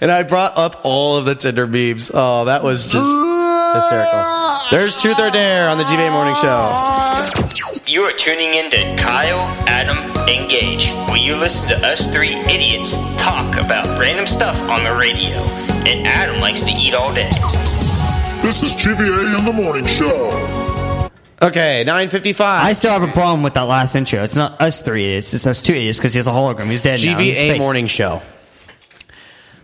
and 0.00 0.10
I 0.10 0.22
brought 0.22 0.56
up 0.56 0.80
all 0.84 1.16
of 1.16 1.24
the 1.24 1.34
Tinder 1.34 1.66
memes. 1.66 2.10
Oh, 2.12 2.44
that 2.46 2.62
was 2.62 2.86
just 2.86 3.06
hysterical. 3.74 4.24
There's 4.70 4.96
Truth 4.96 5.18
or 5.20 5.30
Dare 5.30 5.68
on 5.68 5.78
the 5.78 5.84
GVA 5.84 6.12
Morning 6.12 6.34
Show. 6.36 7.82
You 7.86 8.02
are 8.02 8.12
tuning 8.12 8.54
in 8.54 8.70
to 8.70 8.96
Kyle, 9.02 9.40
Adam, 9.68 9.96
and 10.28 10.50
Gage, 10.50 10.90
where 11.08 11.16
you 11.16 11.36
listen 11.36 11.68
to 11.68 11.76
us 11.86 12.06
three 12.12 12.34
idiots 12.34 12.92
talk 13.18 13.56
about 13.56 13.98
random 13.98 14.26
stuff 14.26 14.58
on 14.68 14.84
the 14.84 14.94
radio. 14.94 15.36
And 15.88 16.06
Adam 16.06 16.40
likes 16.40 16.64
to 16.64 16.72
eat 16.72 16.94
all 16.94 17.14
day. 17.14 17.30
This 18.42 18.62
is 18.62 18.74
GVA 18.74 19.38
in 19.38 19.44
the 19.44 19.52
Morning 19.52 19.86
Show. 19.86 20.98
Okay, 21.40 21.84
955. 21.84 22.64
I 22.64 22.72
still 22.72 22.90
have 22.90 23.02
a 23.02 23.12
problem 23.12 23.42
with 23.42 23.54
that 23.54 23.62
last 23.62 23.94
intro. 23.94 24.24
It's 24.24 24.36
not 24.36 24.60
us 24.60 24.82
three 24.82 25.04
idiots. 25.04 25.32
It's 25.34 25.46
us 25.46 25.62
two 25.62 25.72
idiots 25.72 25.98
because 25.98 26.12
he 26.12 26.18
has 26.18 26.26
a 26.26 26.30
hologram. 26.30 26.66
He's 26.68 26.82
dead 26.82 27.02
now. 27.04 27.18
in 27.18 27.24
GVA 27.24 27.34
space. 27.34 27.58
Morning 27.58 27.86
Show. 27.86 28.20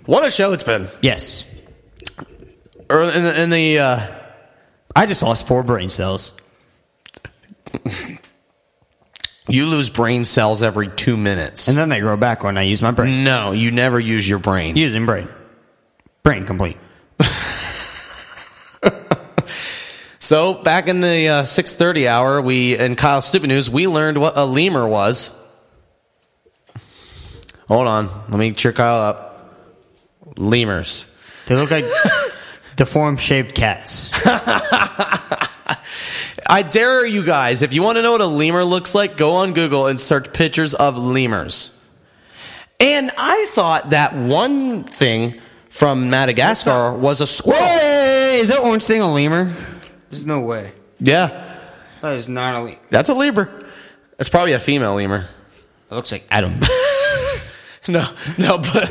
What 0.07 0.27
a 0.27 0.31
show 0.31 0.53
it's 0.53 0.65
been. 0.65 0.89
Yes. 1.01 1.45
Early 2.91 3.15
in 3.17 3.25
the, 3.25 3.43
in 3.43 3.51
the 3.51 3.79
uh, 3.79 4.07
I 4.95 5.07
just 5.07 5.23
lost 5.23 5.47
four 5.47 5.63
brain 5.63 5.89
cells. 5.89 6.33
you 9.49 9.67
lose 9.67 9.89
brain 9.91 10.25
cells 10.25 10.63
every 10.63 10.89
two 10.89 11.17
minutes. 11.17 11.69
And 11.69 11.77
then 11.77 11.89
they 11.89 12.01
grow 12.01 12.17
back 12.17 12.43
when 12.45 12.59
I 12.59 12.63
use 12.63 12.83
my 12.83 12.91
brain. 12.91 13.25
No, 13.25 13.53
you 13.53 13.71
never 13.71 13.99
use 13.99 14.29
your 14.29 14.39
brain. 14.39 14.77
Using 14.77 15.07
brain. 15.07 15.29
Brain 16.23 16.47
complete. 16.47 16.77
So 20.25 20.55
back 20.55 20.89
in 20.89 21.03
the 21.03 21.29
uh, 21.29 21.43
6:30 21.43 22.07
hour, 22.07 22.41
we 22.41 22.79
in 22.79 22.97
Kyle 22.97 23.21
Stupid 23.21 23.49
News, 23.49 23.69
we 23.69 23.87
learned 23.87 24.17
what 24.17 24.39
a 24.39 24.47
lemur 24.47 24.89
was. 24.89 25.39
Hold 27.69 27.87
on, 27.87 28.09
let 28.31 28.39
me 28.39 28.53
cheer 28.53 28.73
Kyle 28.73 29.03
up. 29.03 29.34
Lemurs. 30.37 31.11
They 31.47 31.55
look 31.57 31.71
like 31.71 31.85
deformed 32.77 33.21
shaped 33.21 33.55
cats. 33.55 34.11
I 36.47 36.63
dare 36.63 37.07
you 37.07 37.25
guys, 37.25 37.63
if 37.63 37.73
you 37.73 37.83
want 37.83 37.97
to 37.97 38.03
know 38.03 38.13
what 38.13 38.21
a 38.21 38.27
lemur 38.27 38.65
looks 38.65 38.95
like, 38.95 39.17
go 39.17 39.37
on 39.37 39.55
Google 39.55 39.87
and 39.87 40.01
search 40.01 40.33
pictures 40.33 40.75
of 40.75 40.97
lemurs. 40.99 41.71
And 42.81 43.11
I 43.17 43.47
thought 43.51 43.91
that 43.91 44.15
one 44.15 44.85
thing 44.85 45.41
from 45.71 46.11
Madagascar 46.11 46.93
was 46.93 47.21
a 47.21 47.27
squirrel. 47.27 47.59
Hey, 47.59 48.41
is 48.41 48.49
that 48.49 48.59
orange 48.59 48.85
thing 48.85 49.01
a 49.01 49.13
lemur? 49.13 49.53
There's 50.11 50.27
no 50.27 50.41
way. 50.41 50.73
Yeah, 51.01 51.59
That 52.03 52.15
is 52.17 52.29
not 52.29 52.55
a 52.57 52.61
lemur. 52.65 52.79
that's 52.91 53.09
a 53.09 53.15
lemur. 53.15 53.65
That's 54.17 54.29
probably 54.29 54.53
a 54.53 54.61
female 54.61 54.95
lemur. 54.95 55.27
It 55.91 55.95
looks 55.95 56.13
like 56.13 56.25
Adam. 56.31 56.55
No, 57.87 58.09
no, 58.39 58.57
but 58.57 58.89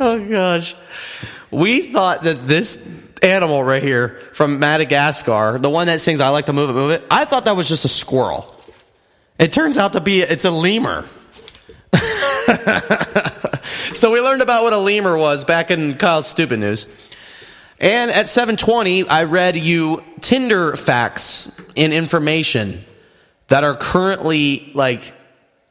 oh 0.00 0.28
gosh, 0.28 0.74
we 1.50 1.82
thought 1.82 2.22
that 2.22 2.46
this 2.46 2.86
animal 3.22 3.62
right 3.62 3.82
here 3.82 4.20
from 4.32 4.58
Madagascar, 4.58 5.58
the 5.58 5.70
one 5.70 5.88
that 5.88 6.00
sings 6.00 6.20
"I 6.20 6.28
like 6.30 6.46
to 6.46 6.52
move 6.52 6.70
it, 6.70 6.74
move 6.74 6.90
it," 6.90 7.04
I 7.10 7.24
thought 7.24 7.44
that 7.46 7.56
was 7.56 7.68
just 7.68 7.84
a 7.84 7.88
squirrel. 7.88 8.54
It 9.38 9.52
turns 9.52 9.78
out 9.78 9.92
to 9.92 10.00
be 10.00 10.20
it's 10.20 10.44
a 10.44 10.50
lemur. 10.50 11.04
so 13.92 14.12
we 14.12 14.20
learned 14.20 14.42
about 14.42 14.64
what 14.64 14.72
a 14.72 14.78
lemur 14.78 15.16
was 15.16 15.44
back 15.44 15.70
in 15.70 15.94
Kyle's 15.94 16.26
stupid 16.26 16.58
news. 16.58 16.86
And 17.80 18.10
at 18.10 18.26
7:20, 18.26 19.08
I 19.08 19.24
read 19.24 19.56
you 19.56 20.02
Tinder 20.20 20.76
facts 20.76 21.50
and 21.76 21.92
information 21.92 22.84
that 23.48 23.64
are 23.64 23.76
currently 23.76 24.70
like 24.74 25.14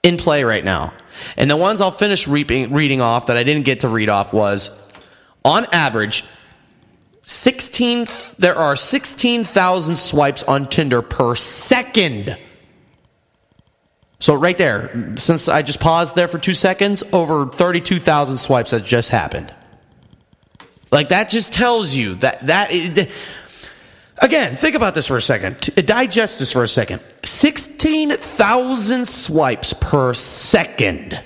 in 0.04 0.18
play 0.18 0.44
right 0.44 0.64
now. 0.64 0.94
And 1.38 1.50
the 1.50 1.58
ones 1.58 1.82
I'll 1.82 1.92
finish 1.92 2.28
reaping, 2.28 2.74
reading 2.74 3.02
off 3.02 3.28
that 3.28 3.38
I 3.38 3.44
didn't 3.44 3.64
get 3.64 3.82
to 3.82 3.88
read 3.88 4.10
off 4.10 4.34
was 4.34 4.78
on 5.44 5.66
average 5.72 6.24
16 7.24 8.08
there 8.40 8.56
are 8.56 8.78
16,000 8.78 9.96
swipes 9.98 10.44
on 10.44 10.70
Tinder 10.70 11.02
per 11.02 11.36
second. 11.36 12.38
So 14.20 14.34
right 14.34 14.58
there, 14.58 15.14
since 15.18 15.50
I 15.50 15.62
just 15.62 15.82
paused 15.82 16.16
there 16.16 16.30
for 16.30 16.40
2 16.40 16.54
seconds, 16.54 17.04
over 17.12 17.46
32,000 17.46 18.38
swipes 18.38 18.72
that 18.72 18.86
just 18.86 19.10
happened. 19.10 19.54
Like 20.90 21.10
that 21.10 21.30
just 21.30 21.54
tells 21.54 21.94
you 21.94 22.16
that 22.16 22.48
that 22.48 22.72
again, 24.20 24.56
think 24.56 24.76
about 24.76 24.96
this 24.96 25.08
for 25.08 25.18
a 25.18 25.22
second. 25.22 25.60
Digest 25.76 26.40
this 26.40 26.54
for 26.54 26.64
a 26.64 26.68
second. 26.68 27.02
16,000 27.28 29.08
swipes 29.08 29.74
per 29.74 30.14
second. 30.14 31.24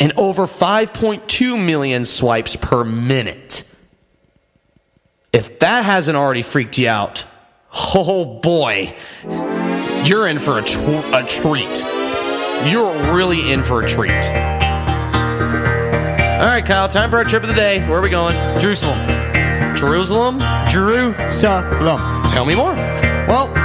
And 0.00 0.12
over 0.16 0.46
5.2 0.46 1.64
million 1.64 2.04
swipes 2.04 2.56
per 2.56 2.84
minute. 2.84 3.64
If 5.32 5.60
that 5.60 5.84
hasn't 5.84 6.16
already 6.16 6.42
freaked 6.42 6.78
you 6.78 6.88
out, 6.88 7.24
oh 7.72 8.40
boy, 8.40 8.96
you're 10.04 10.26
in 10.26 10.38
for 10.38 10.58
a, 10.58 10.62
tr- 10.62 10.80
a 11.14 11.24
treat. 11.26 11.84
You're 12.70 12.92
really 13.14 13.52
in 13.52 13.62
for 13.62 13.82
a 13.82 13.88
treat. 13.88 14.10
All 16.34 16.50
right, 16.50 16.64
Kyle, 16.66 16.88
time 16.88 17.10
for 17.10 17.16
our 17.16 17.24
trip 17.24 17.42
of 17.42 17.48
the 17.48 17.54
day. 17.54 17.78
Where 17.88 17.98
are 17.98 18.02
we 18.02 18.10
going? 18.10 18.34
Jerusalem. 18.60 18.98
Jerusalem? 19.76 20.40
Jerusalem. 20.68 22.28
Tell 22.28 22.44
me 22.44 22.54
more. 22.54 22.74
Well, 22.74 23.63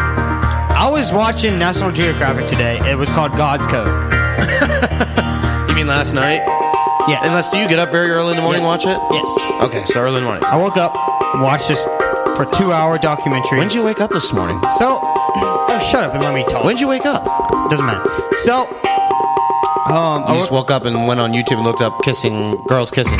I 0.82 0.90
was 0.90 1.12
watching 1.12 1.60
National 1.60 1.92
Geographic 1.92 2.48
today. 2.48 2.80
It 2.90 2.96
was 2.96 3.12
called 3.12 3.32
God's 3.34 3.68
Code. 3.68 3.88
You 5.70 5.76
mean 5.76 5.88
last 5.88 6.14
night? 6.14 6.42
Yes. 7.08 7.22
Unless, 7.26 7.52
do 7.52 7.58
you 7.60 7.68
get 7.70 7.80
up 7.80 7.92
very 7.92 8.10
early 8.12 8.32
in 8.32 8.38
the 8.38 8.42
morning 8.42 8.64
Yes. 8.64 8.84
and 8.86 8.94
watch 8.96 9.14
it? 9.14 9.16
Yes. 9.16 9.64
Okay, 9.64 9.86
so 9.86 10.02
early 10.02 10.18
in 10.18 10.24
the 10.24 10.26
morning. 10.26 10.44
I 10.44 10.56
woke 10.58 10.78
up, 10.78 10.94
watched 11.36 11.68
this 11.70 11.86
for 12.36 12.46
two 12.52 12.72
hour 12.74 12.98
documentary. 12.98 13.60
When 13.60 13.68
did 13.68 13.76
you 13.76 13.84
wake 13.84 14.02
up 14.02 14.10
this 14.10 14.34
morning? 14.34 14.60
So, 14.78 15.00
oh, 15.04 15.88
shut 15.92 16.04
up 16.04 16.14
and 16.16 16.24
let 16.24 16.34
me 16.34 16.44
talk. 16.46 16.64
When 16.66 16.76
did 16.76 16.82
you 16.82 16.88
wake 16.88 17.06
up? 17.06 17.24
Doesn't 17.70 17.86
matter. 17.86 18.04
So, 18.38 18.62
um, 19.86 20.26
I 20.28 20.36
just 20.38 20.52
woke 20.52 20.72
up 20.72 20.86
and 20.86 21.08
went 21.08 21.20
on 21.20 21.32
YouTube 21.34 21.58
and 21.58 21.64
looked 21.66 21.82
up 21.82 22.02
kissing 22.02 22.62
girls 22.68 22.90
kissing. 22.92 23.20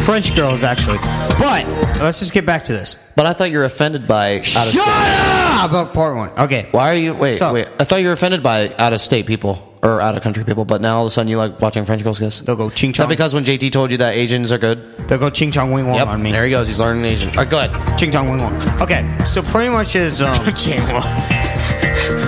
French 0.00 0.34
girls, 0.34 0.64
actually. 0.64 0.98
But 1.38 1.66
let's 2.00 2.18
just 2.20 2.32
get 2.32 2.44
back 2.46 2.64
to 2.64 2.72
this. 2.72 2.96
But 3.16 3.26
I 3.26 3.32
thought 3.32 3.50
you 3.50 3.58
were 3.58 3.64
offended 3.64 4.06
by 4.08 4.34
out 4.36 4.40
of 4.40 4.46
Shut 4.46 4.66
state. 4.66 4.80
up 4.84 5.70
about 5.70 5.94
part 5.94 6.16
one. 6.16 6.30
Okay. 6.30 6.68
Why 6.72 6.90
are 6.92 6.96
you 6.96 7.14
wait 7.14 7.38
So- 7.38 7.52
wait? 7.52 7.68
I 7.78 7.84
thought 7.84 8.00
you 8.00 8.06
were 8.08 8.12
offended 8.14 8.42
by 8.42 8.74
out 8.78 8.92
of 8.92 9.00
state 9.00 9.26
people 9.26 9.68
or 9.82 10.00
out 10.00 10.16
of 10.16 10.22
country 10.22 10.44
people, 10.44 10.64
but 10.64 10.80
now 10.80 10.96
all 10.96 11.02
of 11.02 11.06
a 11.08 11.10
sudden 11.10 11.28
you 11.28 11.36
like 11.38 11.60
watching 11.60 11.84
French 11.84 12.02
girls 12.02 12.18
kiss. 12.18 12.38
They'll 12.40 12.56
go 12.56 12.68
ching 12.70 12.92
chong. 12.92 13.04
Is 13.04 13.08
that 13.08 13.08
because 13.08 13.34
when 13.34 13.44
JT 13.44 13.70
told 13.70 13.90
you 13.90 13.96
that 13.98 14.14
Asians 14.14 14.50
are 14.52 14.58
good? 14.58 14.96
They'll 15.08 15.18
go 15.18 15.30
ching 15.30 15.50
chong 15.50 15.72
wing 15.72 15.86
wong 15.86 15.96
Yep, 15.96 16.06
on 16.08 16.22
me. 16.22 16.30
there 16.32 16.44
he 16.44 16.50
goes. 16.50 16.68
He's 16.68 16.78
learning 16.80 17.04
Asian. 17.04 17.28
All 17.30 17.44
right, 17.44 17.50
go 17.50 17.58
ahead. 17.60 17.98
Ching 17.98 18.10
chong 18.12 18.30
wing 18.30 18.42
wong. 18.42 18.80
Okay, 18.80 19.06
so 19.24 19.42
pretty 19.42 19.68
much 19.70 19.94
is 19.96 20.20
um. 20.22 20.32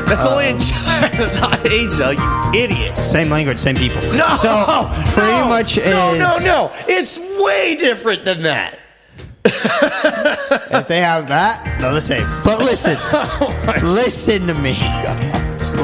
That's 0.06 0.26
only 0.26 0.48
in 0.48 0.60
China, 0.60 1.34
not 1.40 1.66
Asia. 1.66 2.14
You 2.14 2.60
idiot. 2.62 2.96
Same 2.96 3.30
language, 3.30 3.58
same 3.58 3.76
people. 3.76 4.00
No. 4.12 4.36
So 4.36 4.64
pretty 5.12 5.30
no, 5.30 5.48
much 5.48 5.76
is 5.78 5.86
no, 5.86 6.16
no, 6.16 6.38
no. 6.38 6.72
It's 6.88 7.18
way 7.18 7.76
different 7.76 8.24
than 8.24 8.42
that. 8.42 8.78
if 9.46 10.88
they 10.88 11.00
have 11.00 11.28
that, 11.28 11.78
they're 11.80 11.92
the 11.92 12.00
same. 12.00 12.26
But 12.42 12.58
listen, 12.60 12.96
listen 13.94 14.46
to 14.46 14.54
me. 14.54 14.76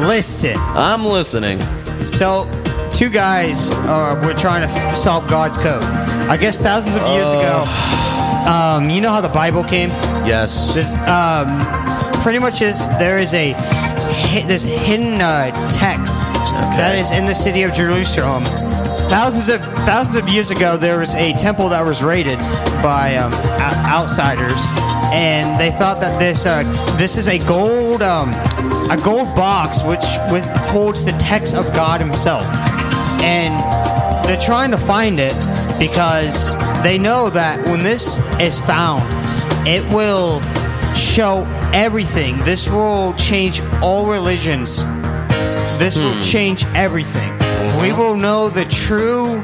Listen. 0.06 0.54
I'm 0.56 1.04
listening. 1.04 1.60
So, 2.06 2.50
two 2.92 3.10
guys 3.10 3.68
uh, 3.70 4.20
were 4.24 4.34
trying 4.34 4.66
to 4.66 4.74
f- 4.74 4.96
solve 4.96 5.28
God's 5.28 5.58
code. 5.58 5.82
I 5.84 6.36
guess 6.38 6.60
thousands 6.60 6.96
of 6.96 7.02
years 7.08 7.28
ago. 7.30 7.64
Um, 8.48 8.88
you 8.88 9.02
know 9.02 9.10
how 9.10 9.20
the 9.20 9.28
Bible 9.28 9.62
came? 9.62 9.90
Yes. 10.24 10.74
This 10.74 10.96
um, 11.08 11.60
pretty 12.22 12.38
much 12.38 12.62
is 12.62 12.78
there 12.98 13.18
is 13.18 13.34
a 13.34 13.52
this 14.30 14.64
hidden 14.64 15.20
uh, 15.20 15.50
text 15.68 16.16
that 16.76 16.96
is 16.96 17.10
in 17.10 17.26
the 17.26 17.34
city 17.34 17.62
of 17.62 17.74
Jerusalem. 17.74 18.44
Thousands 19.10 19.48
of 19.48 19.60
thousands 19.84 20.16
of 20.16 20.28
years 20.28 20.52
ago, 20.52 20.76
there 20.76 21.00
was 21.00 21.14
a 21.16 21.32
temple 21.32 21.68
that 21.70 21.84
was 21.84 22.00
raided 22.02 22.38
by 22.80 23.16
um, 23.16 23.32
outsiders, 23.86 24.64
and 25.12 25.58
they 25.58 25.72
thought 25.72 26.00
that 26.00 26.16
this 26.20 26.46
uh, 26.46 26.62
this 26.96 27.16
is 27.16 27.26
a 27.28 27.38
gold 27.38 28.02
um, 28.02 28.30
a 28.90 28.96
gold 29.04 29.34
box 29.34 29.82
which 29.82 30.04
with 30.30 30.44
holds 30.68 31.04
the 31.04 31.12
text 31.12 31.56
of 31.56 31.64
God 31.74 32.00
Himself, 32.00 32.44
and 33.22 33.52
they're 34.24 34.40
trying 34.40 34.70
to 34.70 34.78
find 34.78 35.18
it 35.18 35.34
because 35.78 36.56
they 36.84 36.98
know 36.98 37.30
that 37.30 37.66
when 37.66 37.82
this 37.82 38.16
is 38.40 38.60
found, 38.60 39.02
it 39.66 39.82
will 39.92 40.40
show 40.96 41.46
everything. 41.72 42.38
This 42.44 42.68
will 42.68 43.14
change 43.14 43.60
all 43.82 44.06
religions. 44.06 44.84
This 45.78 45.96
will 45.96 46.12
Hmm. 46.12 46.20
change 46.22 46.66
everything. 46.74 47.30
We 47.80 47.92
will 47.92 48.14
know 48.14 48.48
the 48.48 48.64
true 48.66 49.42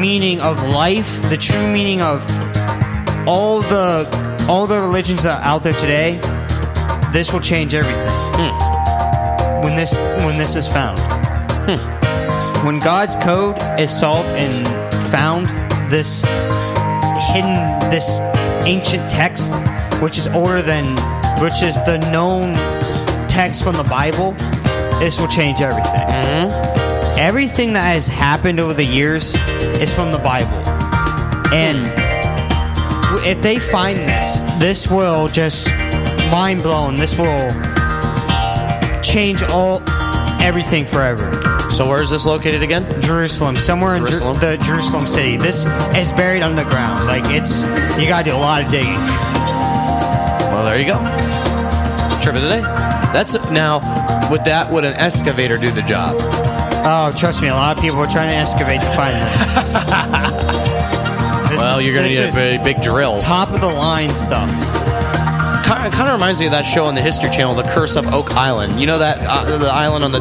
meaning 0.00 0.40
of 0.40 0.62
life, 0.68 1.20
the 1.30 1.36
true 1.36 1.66
meaning 1.66 2.00
of 2.02 2.22
all 3.26 3.60
the 3.60 4.06
all 4.48 4.66
the 4.66 4.80
religions 4.80 5.22
that 5.24 5.40
are 5.40 5.44
out 5.44 5.62
there 5.62 5.74
today. 5.74 6.18
This 7.12 7.32
will 7.32 7.40
change 7.40 7.74
everything. 7.74 8.14
when 9.62 9.76
this 9.76 9.96
when 10.24 10.38
this 10.38 10.56
is 10.56 10.66
found. 10.66 10.98
Hmm. 11.66 12.66
When 12.66 12.78
God's 12.78 13.14
code 13.16 13.56
is 13.78 13.90
solved 13.90 14.28
and 14.30 14.66
found, 15.10 15.46
this 15.90 16.22
hidden, 17.32 17.54
this 17.90 18.20
ancient 18.64 19.08
text, 19.10 19.52
which 20.00 20.18
is 20.18 20.26
older 20.28 20.62
than, 20.62 20.84
which 21.42 21.62
is 21.62 21.74
the 21.84 21.98
known 22.12 22.54
text 23.28 23.62
from 23.62 23.76
the 23.76 23.84
Bible, 23.84 24.32
this 24.98 25.18
will 25.20 25.28
change 25.28 25.60
everything. 25.60 25.92
Mm-hmm. 25.92 27.18
Everything 27.18 27.72
that 27.72 27.92
has 27.92 28.08
happened 28.08 28.60
over 28.60 28.74
the 28.74 28.84
years 28.84 29.34
is 29.80 29.92
from 29.92 30.10
the 30.10 30.18
Bible, 30.18 30.56
and 31.52 31.88
if 33.26 33.40
they 33.42 33.58
find 33.58 33.98
this, 33.98 34.42
this 34.58 34.88
will 34.88 35.28
just 35.28 35.68
mind 36.30 36.62
blown. 36.62 36.94
This 36.94 37.18
will 37.18 37.48
change 39.02 39.42
all 39.44 39.82
everything 40.40 40.84
forever. 40.84 41.40
So 41.70 41.88
where 41.88 42.02
is 42.02 42.10
this 42.10 42.26
located 42.26 42.62
again? 42.62 42.84
Jerusalem, 43.02 43.56
somewhere 43.56 43.94
in 43.94 44.02
Jer- 44.02 44.18
Jerusalem? 44.18 44.38
the 44.40 44.64
Jerusalem 44.64 45.06
city. 45.06 45.36
This 45.36 45.64
is 45.96 46.12
buried 46.12 46.42
underground. 46.42 47.06
Like 47.06 47.24
it's, 47.26 47.62
you 47.98 48.08
gotta 48.08 48.30
do 48.30 48.36
a 48.36 48.38
lot 48.38 48.64
of 48.64 48.70
digging. 48.70 48.98
There 50.78 50.86
you 50.86 50.92
go. 50.92 51.00
Trip 52.22 52.36
of 52.36 52.42
the 52.42 52.48
day. 52.48 52.60
That's 53.12 53.34
now. 53.50 53.80
Would 54.30 54.44
that 54.44 54.70
would 54.70 54.84
an 54.84 54.92
excavator 54.94 55.58
do 55.58 55.72
the 55.72 55.82
job? 55.82 56.14
Oh, 56.20 57.12
trust 57.16 57.42
me, 57.42 57.48
a 57.48 57.52
lot 57.52 57.76
of 57.76 57.82
people 57.82 57.98
are 57.98 58.06
trying 58.06 58.28
to 58.28 58.36
excavate 58.36 58.80
to 58.82 58.86
find 58.94 59.16
this. 59.16 60.78
This 61.48 61.58
well, 61.60 61.78
is- 61.78 61.84
you're 61.86 61.94
gonna 61.94 62.08
this 62.08 62.18
need 62.18 62.24
a 62.24 62.28
is 62.28 62.34
very 62.34 62.58
big 62.62 62.80
drill. 62.82 63.18
Top 63.18 63.50
of 63.50 63.60
the 63.60 63.66
line 63.66 64.10
stuff. 64.10 64.48
It 64.50 65.92
Kind 65.92 66.08
of 66.08 66.12
reminds 66.12 66.38
me 66.38 66.46
of 66.46 66.52
that 66.52 66.62
show 66.62 66.84
on 66.84 66.94
the 66.94 67.00
History 67.00 67.30
Channel, 67.30 67.54
The 67.54 67.62
Curse 67.62 67.96
of 67.96 68.12
Oak 68.12 68.32
Island. 68.32 68.78
You 68.78 68.86
know 68.86 68.98
that 68.98 69.18
uh, 69.20 69.56
the 69.56 69.72
island 69.72 70.04
on 70.04 70.12
the 70.12 70.20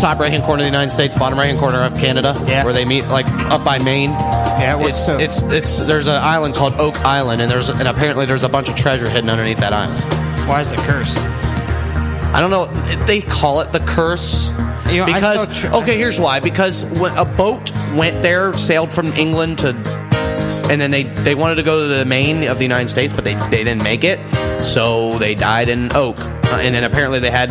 top 0.00 0.18
right 0.18 0.30
hand 0.30 0.42
corner 0.42 0.60
of 0.62 0.64
the 0.64 0.70
United 0.70 0.90
States, 0.90 1.16
bottom 1.16 1.38
right 1.38 1.46
hand 1.46 1.58
corner 1.58 1.82
of 1.82 1.94
Canada, 1.94 2.34
yeah. 2.46 2.64
where 2.64 2.74
they 2.74 2.84
meet, 2.84 3.06
like 3.06 3.26
up 3.50 3.64
by 3.64 3.78
Maine. 3.78 4.10
Yeah, 4.58 4.78
it's 4.80 5.08
it's 5.08 5.42
it's 5.42 5.78
there's 5.78 6.06
an 6.06 6.14
island 6.14 6.54
called 6.54 6.74
Oak 6.80 6.96
Island, 7.04 7.42
and 7.42 7.50
there's 7.50 7.68
and 7.68 7.86
apparently 7.86 8.26
there's 8.26 8.44
a 8.44 8.48
bunch 8.48 8.68
of 8.68 8.74
treasure 8.74 9.08
hidden 9.08 9.28
underneath 9.30 9.58
that 9.58 9.72
island. 9.72 10.00
Why 10.48 10.60
is 10.60 10.72
it 10.72 10.78
cursed? 10.80 11.18
I 11.18 12.40
don't 12.40 12.50
know. 12.50 12.66
They 13.06 13.20
call 13.22 13.60
it 13.60 13.72
the 13.72 13.80
curse 13.80 14.48
You 14.90 14.98
know, 14.98 15.04
I 15.04 15.14
because 15.14 15.60
tr- 15.60 15.68
okay, 15.68 15.96
here's 15.98 16.18
why. 16.20 16.40
Because 16.40 16.84
when 17.00 17.16
a 17.16 17.24
boat 17.24 17.70
went 17.94 18.22
there, 18.22 18.52
sailed 18.54 18.90
from 18.90 19.06
England 19.08 19.58
to, 19.58 19.68
and 20.70 20.80
then 20.80 20.90
they 20.90 21.04
they 21.04 21.34
wanted 21.34 21.56
to 21.56 21.62
go 21.62 21.88
to 21.88 21.94
the 21.94 22.04
main 22.04 22.44
of 22.48 22.58
the 22.58 22.64
United 22.64 22.88
States, 22.88 23.12
but 23.12 23.24
they 23.24 23.34
they 23.50 23.64
didn't 23.64 23.82
make 23.82 24.04
it, 24.04 24.18
so 24.60 25.12
they 25.18 25.34
died 25.34 25.68
in 25.68 25.94
Oak, 25.94 26.18
Uh, 26.18 26.60
and 26.62 26.74
then 26.74 26.84
apparently 26.84 27.18
they 27.18 27.30
had 27.30 27.50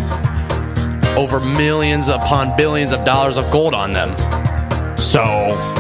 over 1.18 1.40
millions 1.40 2.07
upon 2.10 2.56
billions 2.57 2.91
of 2.94 3.03
dollars 3.06 3.38
of 3.38 3.49
gold 3.52 3.73
on 3.73 3.91
them. 3.91 4.15
So 4.98 5.23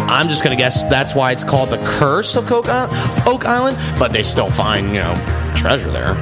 I'm 0.07 0.27
just 0.29 0.43
gonna 0.43 0.55
guess 0.55 0.83
that's 0.83 1.13
why 1.15 1.31
it's 1.31 1.43
called 1.43 1.69
the 1.69 1.77
curse 1.99 2.35
of 2.35 2.51
Oak, 2.51 2.69
uh, 2.69 2.87
Oak 3.27 3.45
Island, 3.45 3.77
but 3.99 4.11
they 4.13 4.23
still 4.23 4.49
find 4.49 4.87
you 4.93 4.99
know 4.99 5.51
treasure 5.55 5.91
there. 5.91 6.13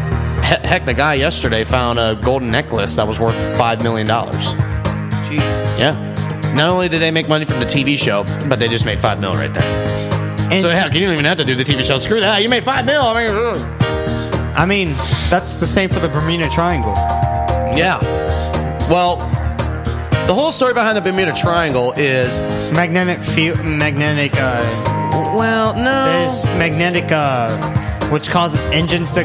He- 0.44 0.68
Heck, 0.68 0.86
the 0.86 0.94
guy 0.94 1.14
yesterday 1.16 1.64
found 1.64 2.00
a 2.00 2.16
golden 2.16 2.52
necklace 2.52 2.96
that 2.96 3.08
was 3.08 3.20
worth 3.20 3.36
five 3.58 3.82
million 3.84 4.08
dollars. 4.08 4.54
Yeah. 5.80 6.10
Not 6.56 6.70
only 6.70 6.88
did 6.88 7.02
they 7.02 7.12
make 7.12 7.28
money 7.28 7.46
from 7.46 7.60
the 7.60 7.66
TV 7.66 7.98
show, 7.98 8.24
but 8.48 8.60
they 8.60 8.68
just 8.68 8.86
made 8.86 9.00
five 9.00 9.20
mil 9.20 9.32
right 9.34 9.52
there. 9.54 10.60
so 10.60 10.70
heck, 10.70 10.94
you 10.94 11.00
didn't 11.00 11.14
even 11.14 11.26
have 11.26 11.38
to 11.38 11.46
do 11.46 11.56
the 11.56 11.64
TV 11.64 11.84
show. 11.84 11.98
Screw 11.98 12.20
that. 12.20 12.44
You 12.44 12.50
made 12.50 12.64
five 12.64 12.86
mil. 12.86 13.02
I 13.02 13.26
mean, 13.26 13.36
ugh. 13.36 13.80
I 14.56 14.66
mean, 14.68 14.90
that's 15.30 15.60
the 15.60 15.66
same 15.66 15.90
for 15.90 16.00
the 16.00 16.08
Bermuda 16.10 16.48
Triangle. 16.50 16.94
Yeah. 17.76 18.00
Well, 18.90 19.18
the 20.28 20.34
whole 20.34 20.52
story 20.52 20.74
behind 20.74 20.98
the 20.98 21.02
Bermuda 21.02 21.34
Triangle 21.34 21.92
is 21.98 22.40
magnetic 22.74 23.22
field, 23.22 23.64
magnetic. 23.64 24.34
Uh, 24.36 24.62
well, 25.38 25.76
no, 25.76 26.06
there's 26.06 26.46
magnetic, 26.58 27.12
uh, 27.12 27.50
which 28.10 28.30
causes 28.30 28.66
engines 28.68 29.14
to 29.14 29.24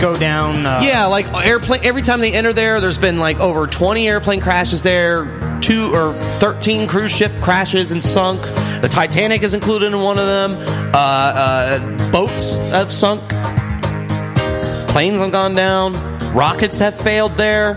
go 0.00 0.16
down. 0.16 0.66
Uh, 0.66 0.80
yeah, 0.82 1.06
like 1.06 1.26
airplane. 1.46 1.80
Every 1.84 2.02
time 2.02 2.20
they 2.20 2.32
enter 2.32 2.52
there, 2.52 2.80
there's 2.80 2.98
been 2.98 3.18
like 3.18 3.38
over 3.38 3.66
20 3.66 4.08
airplane 4.08 4.40
crashes 4.40 4.82
there, 4.82 5.60
two 5.60 5.94
or 5.94 6.14
13 6.40 6.88
cruise 6.88 7.14
ship 7.14 7.32
crashes 7.40 7.92
and 7.92 8.02
sunk. 8.02 8.42
The 8.82 8.88
Titanic 8.90 9.42
is 9.42 9.54
included 9.54 9.92
in 9.92 10.00
one 10.00 10.18
of 10.18 10.26
them. 10.26 10.54
Uh, 10.92 10.98
uh, 10.98 12.10
boats 12.10 12.56
have 12.70 12.92
sunk. 12.92 13.22
Planes 14.88 15.20
have 15.20 15.30
gone 15.32 15.54
down. 15.54 15.92
Rockets 16.34 16.78
have 16.80 16.94
failed 17.00 17.32
there. 17.32 17.76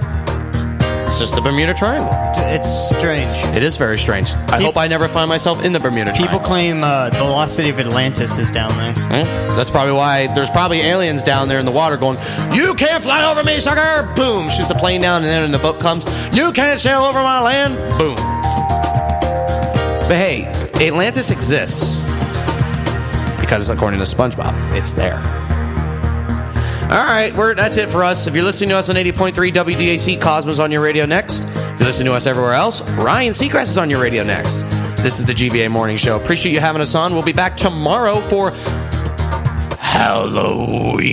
It's 1.15 1.21
just 1.21 1.35
the 1.35 1.39
Bermuda 1.39 1.73
Triangle. 1.73 2.09
It's 2.51 2.67
strange. 2.89 3.29
It 3.55 3.63
is 3.63 3.77
very 3.77 3.97
strange. 3.97 4.33
I 4.49 4.61
hope 4.61 4.75
I 4.75 4.87
never 4.87 5.07
find 5.07 5.29
myself 5.29 5.63
in 5.63 5.71
the 5.71 5.79
Bermuda 5.79 6.11
Triangle. 6.11 6.25
People 6.25 6.39
Triangle. 6.39 6.81
claim 6.81 6.83
uh, 6.83 7.09
the 7.09 7.23
lost 7.23 7.55
city 7.55 7.69
of 7.69 7.79
Atlantis 7.79 8.37
is 8.37 8.51
down 8.51 8.69
there. 8.75 8.89
Eh? 8.89 9.23
That's 9.55 9.71
probably 9.71 9.93
why 9.93 10.27
there's 10.35 10.49
probably 10.49 10.81
aliens 10.81 11.23
down 11.23 11.47
there 11.47 11.57
in 11.57 11.65
the 11.65 11.71
water 11.71 11.95
going, 11.95 12.17
You 12.51 12.73
can't 12.73 13.01
fly 13.01 13.31
over 13.31 13.45
me, 13.45 13.61
sucker! 13.61 14.13
Boom! 14.15 14.49
Shoots 14.49 14.67
the 14.67 14.75
plane 14.75 14.99
down, 14.99 15.23
and 15.23 15.31
then 15.31 15.51
the 15.51 15.57
boat 15.57 15.79
comes, 15.79 16.03
You 16.35 16.51
can't 16.51 16.81
sail 16.81 17.05
over 17.05 17.19
my 17.19 17.41
land! 17.41 17.77
Boom. 17.97 18.15
But 20.09 20.17
hey, 20.17 20.47
Atlantis 20.85 21.31
exists. 21.31 22.03
Because 23.39 23.69
according 23.69 24.01
to 24.01 24.05
SpongeBob, 24.05 24.53
it's 24.75 24.91
there. 24.91 25.21
All 26.95 27.03
right, 27.03 27.35
we're, 27.35 27.55
that's 27.55 27.75
it 27.75 27.89
for 27.89 28.05
us. 28.05 28.25
If 28.25 28.35
you're 28.35 28.45
listening 28.45 28.69
to 28.69 28.77
us 28.77 28.87
on 28.87 28.95
80.3 28.95 29.51
WDAC, 29.51 30.21
Cosmos 30.21 30.59
on 30.59 30.71
your 30.71 30.81
radio 30.81 31.05
next. 31.05 31.41
If 31.41 31.77
you're 31.77 31.87
listening 31.87 32.05
to 32.05 32.13
us 32.13 32.25
everywhere 32.25 32.53
else, 32.53 32.89
Ryan 32.91 33.33
Seacrest 33.33 33.63
is 33.63 33.77
on 33.77 33.89
your 33.89 34.01
radio 34.01 34.23
next. 34.23 34.61
This 35.03 35.19
is 35.19 35.25
the 35.25 35.33
GVA 35.33 35.69
Morning 35.69 35.97
Show. 35.97 36.15
Appreciate 36.15 36.53
you 36.53 36.61
having 36.61 36.81
us 36.81 36.95
on. 36.95 37.11
We'll 37.11 37.21
be 37.21 37.33
back 37.33 37.57
tomorrow 37.57 38.21
for 38.21 38.51
Halloween. 39.77 41.03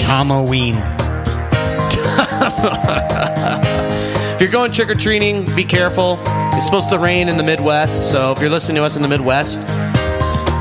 Tomoween. 0.00 0.74
if 4.34 4.40
you're 4.40 4.50
going 4.50 4.72
trick 4.72 4.90
or 4.90 4.96
treating, 4.96 5.44
be 5.54 5.62
careful. 5.62 6.18
It's 6.26 6.64
supposed 6.64 6.90
to 6.90 6.98
rain 6.98 7.28
in 7.28 7.36
the 7.36 7.44
Midwest, 7.44 8.10
so 8.10 8.32
if 8.32 8.40
you're 8.40 8.50
listening 8.50 8.78
to 8.78 8.82
us 8.82 8.96
in 8.96 9.02
the 9.02 9.08
Midwest, 9.08 9.60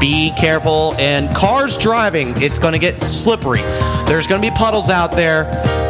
be 0.01 0.33
careful. 0.37 0.95
And 0.95 1.33
cars 1.33 1.77
driving, 1.77 2.41
it's 2.41 2.59
going 2.59 2.73
to 2.73 2.79
get 2.79 2.99
slippery. 2.99 3.61
There's 4.07 4.27
going 4.27 4.41
to 4.41 4.49
be 4.49 4.53
puddles 4.53 4.89
out 4.89 5.13
there, 5.13 5.45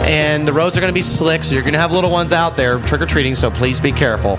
and 0.06 0.48
the 0.48 0.54
roads 0.54 0.78
are 0.78 0.82
going 0.82 0.92
to 0.92 0.98
be 0.98 1.02
slick, 1.02 1.44
so 1.44 1.54
you're 1.54 1.64
going 1.64 1.74
to 1.74 1.80
have 1.80 1.92
little 1.92 2.12
ones 2.12 2.34
out 2.34 2.58
there 2.58 2.80
trick 2.82 3.02
or 3.02 3.08
treating, 3.08 3.34
so 3.34 3.50
please 3.50 3.80
be 3.80 3.92
careful. 3.92 4.38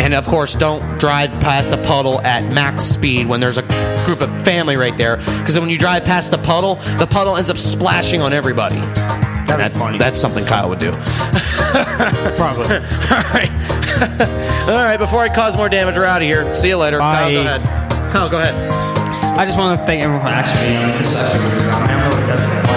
And 0.00 0.12
of 0.14 0.26
course, 0.26 0.54
don't 0.54 0.98
drive 0.98 1.30
past 1.40 1.70
a 1.70 1.76
puddle 1.76 2.20
at 2.22 2.52
max 2.52 2.82
speed 2.84 3.28
when 3.28 3.40
there's 3.40 3.58
a 3.58 3.62
group 4.06 4.20
of 4.20 4.28
family 4.44 4.76
right 4.76 4.96
there, 4.96 5.18
because 5.18 5.58
when 5.60 5.70
you 5.70 5.78
drive 5.78 6.04
past 6.04 6.30
the 6.30 6.38
puddle, 6.38 6.76
the 6.98 7.06
puddle 7.08 7.36
ends 7.36 7.50
up 7.50 7.58
splashing 7.58 8.20
on 8.22 8.32
everybody. 8.32 8.80
That, 9.46 9.72
That's 10.00 10.20
something 10.20 10.44
Kyle 10.44 10.68
would 10.68 10.80
do. 10.80 10.90
Probably. 12.36 12.64
All 12.74 13.22
right. 13.30 13.50
All 14.68 14.84
right, 14.84 14.96
before 14.98 15.20
I 15.20 15.32
cause 15.32 15.56
more 15.56 15.68
damage, 15.68 15.96
we're 15.96 16.04
out 16.04 16.22
of 16.22 16.26
here. 16.26 16.52
See 16.56 16.68
you 16.68 16.76
later. 16.76 16.98
Kyle, 16.98 17.30
go 17.30 17.44
Bye. 17.44 17.54
ahead. 17.54 17.83
Kyle, 18.14 18.28
go 18.28 18.38
ahead. 18.38 18.54
I 19.36 19.44
just 19.44 19.58
want 19.58 19.76
to 19.76 19.84
thank 19.84 20.00
everyone 20.00 20.24
for 20.24 20.30
actually 20.30 20.68
being 20.68 20.78
on 20.78 20.92
this. 20.92 21.10
is 21.10 21.18
actually 21.18 21.50
really 21.50 21.66
it's 22.14 22.73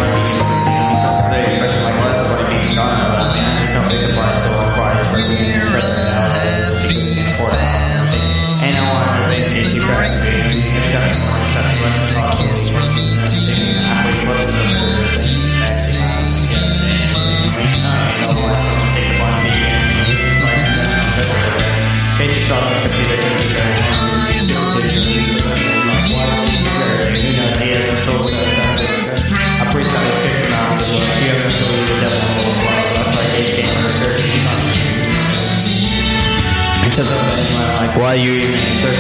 you 38.18 38.52
stupid 38.56 38.98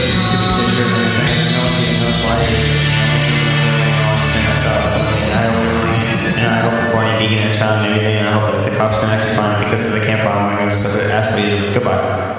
why 2.23 2.68
and 6.38 6.53
I 6.53 6.61
hope 6.61 6.77
has 7.27 7.57
found 7.57 7.88
anything, 7.88 8.15
and 8.15 8.27
I 8.27 8.31
hope 8.39 8.52
that 8.52 8.69
the 8.69 8.77
cops 8.77 8.98
can 8.99 9.10
actually 9.10 9.35
find 9.35 9.56
him 9.56 9.69
because 9.69 9.91
they 9.91 10.06
can't 10.06 10.22
find 10.22 10.39
him, 10.39 10.45
they're 10.48 10.57
going 10.57 10.69
to 10.69 10.76
sue 10.76 10.99
it. 10.99 11.11
Absolutely. 11.11 11.73
Goodbye. 11.73 12.38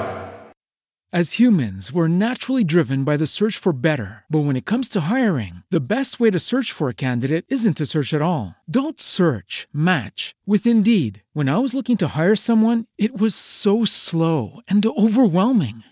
As 1.11 1.39
humans, 1.39 1.91
we're 1.91 2.07
naturally 2.07 2.63
driven 2.63 3.03
by 3.03 3.17
the 3.17 3.25
search 3.25 3.57
for 3.57 3.73
better. 3.73 4.25
But 4.29 4.41
when 4.41 4.55
it 4.55 4.67
comes 4.67 4.87
to 4.89 5.09
hiring, 5.09 5.63
the 5.71 5.81
best 5.81 6.19
way 6.19 6.29
to 6.29 6.37
search 6.37 6.71
for 6.71 6.87
a 6.87 6.93
candidate 6.93 7.45
isn't 7.49 7.77
to 7.77 7.87
search 7.87 8.13
at 8.13 8.21
all. 8.21 8.53
Don't 8.69 8.99
search, 8.99 9.67
match 9.73 10.35
with 10.45 10.67
Indeed. 10.67 11.23
When 11.33 11.49
I 11.49 11.57
was 11.57 11.73
looking 11.73 11.97
to 11.97 12.09
hire 12.09 12.35
someone, 12.35 12.85
it 12.99 13.19
was 13.19 13.33
so 13.33 13.85
slow 13.85 14.61
and 14.67 14.85
overwhelming. 14.85 15.83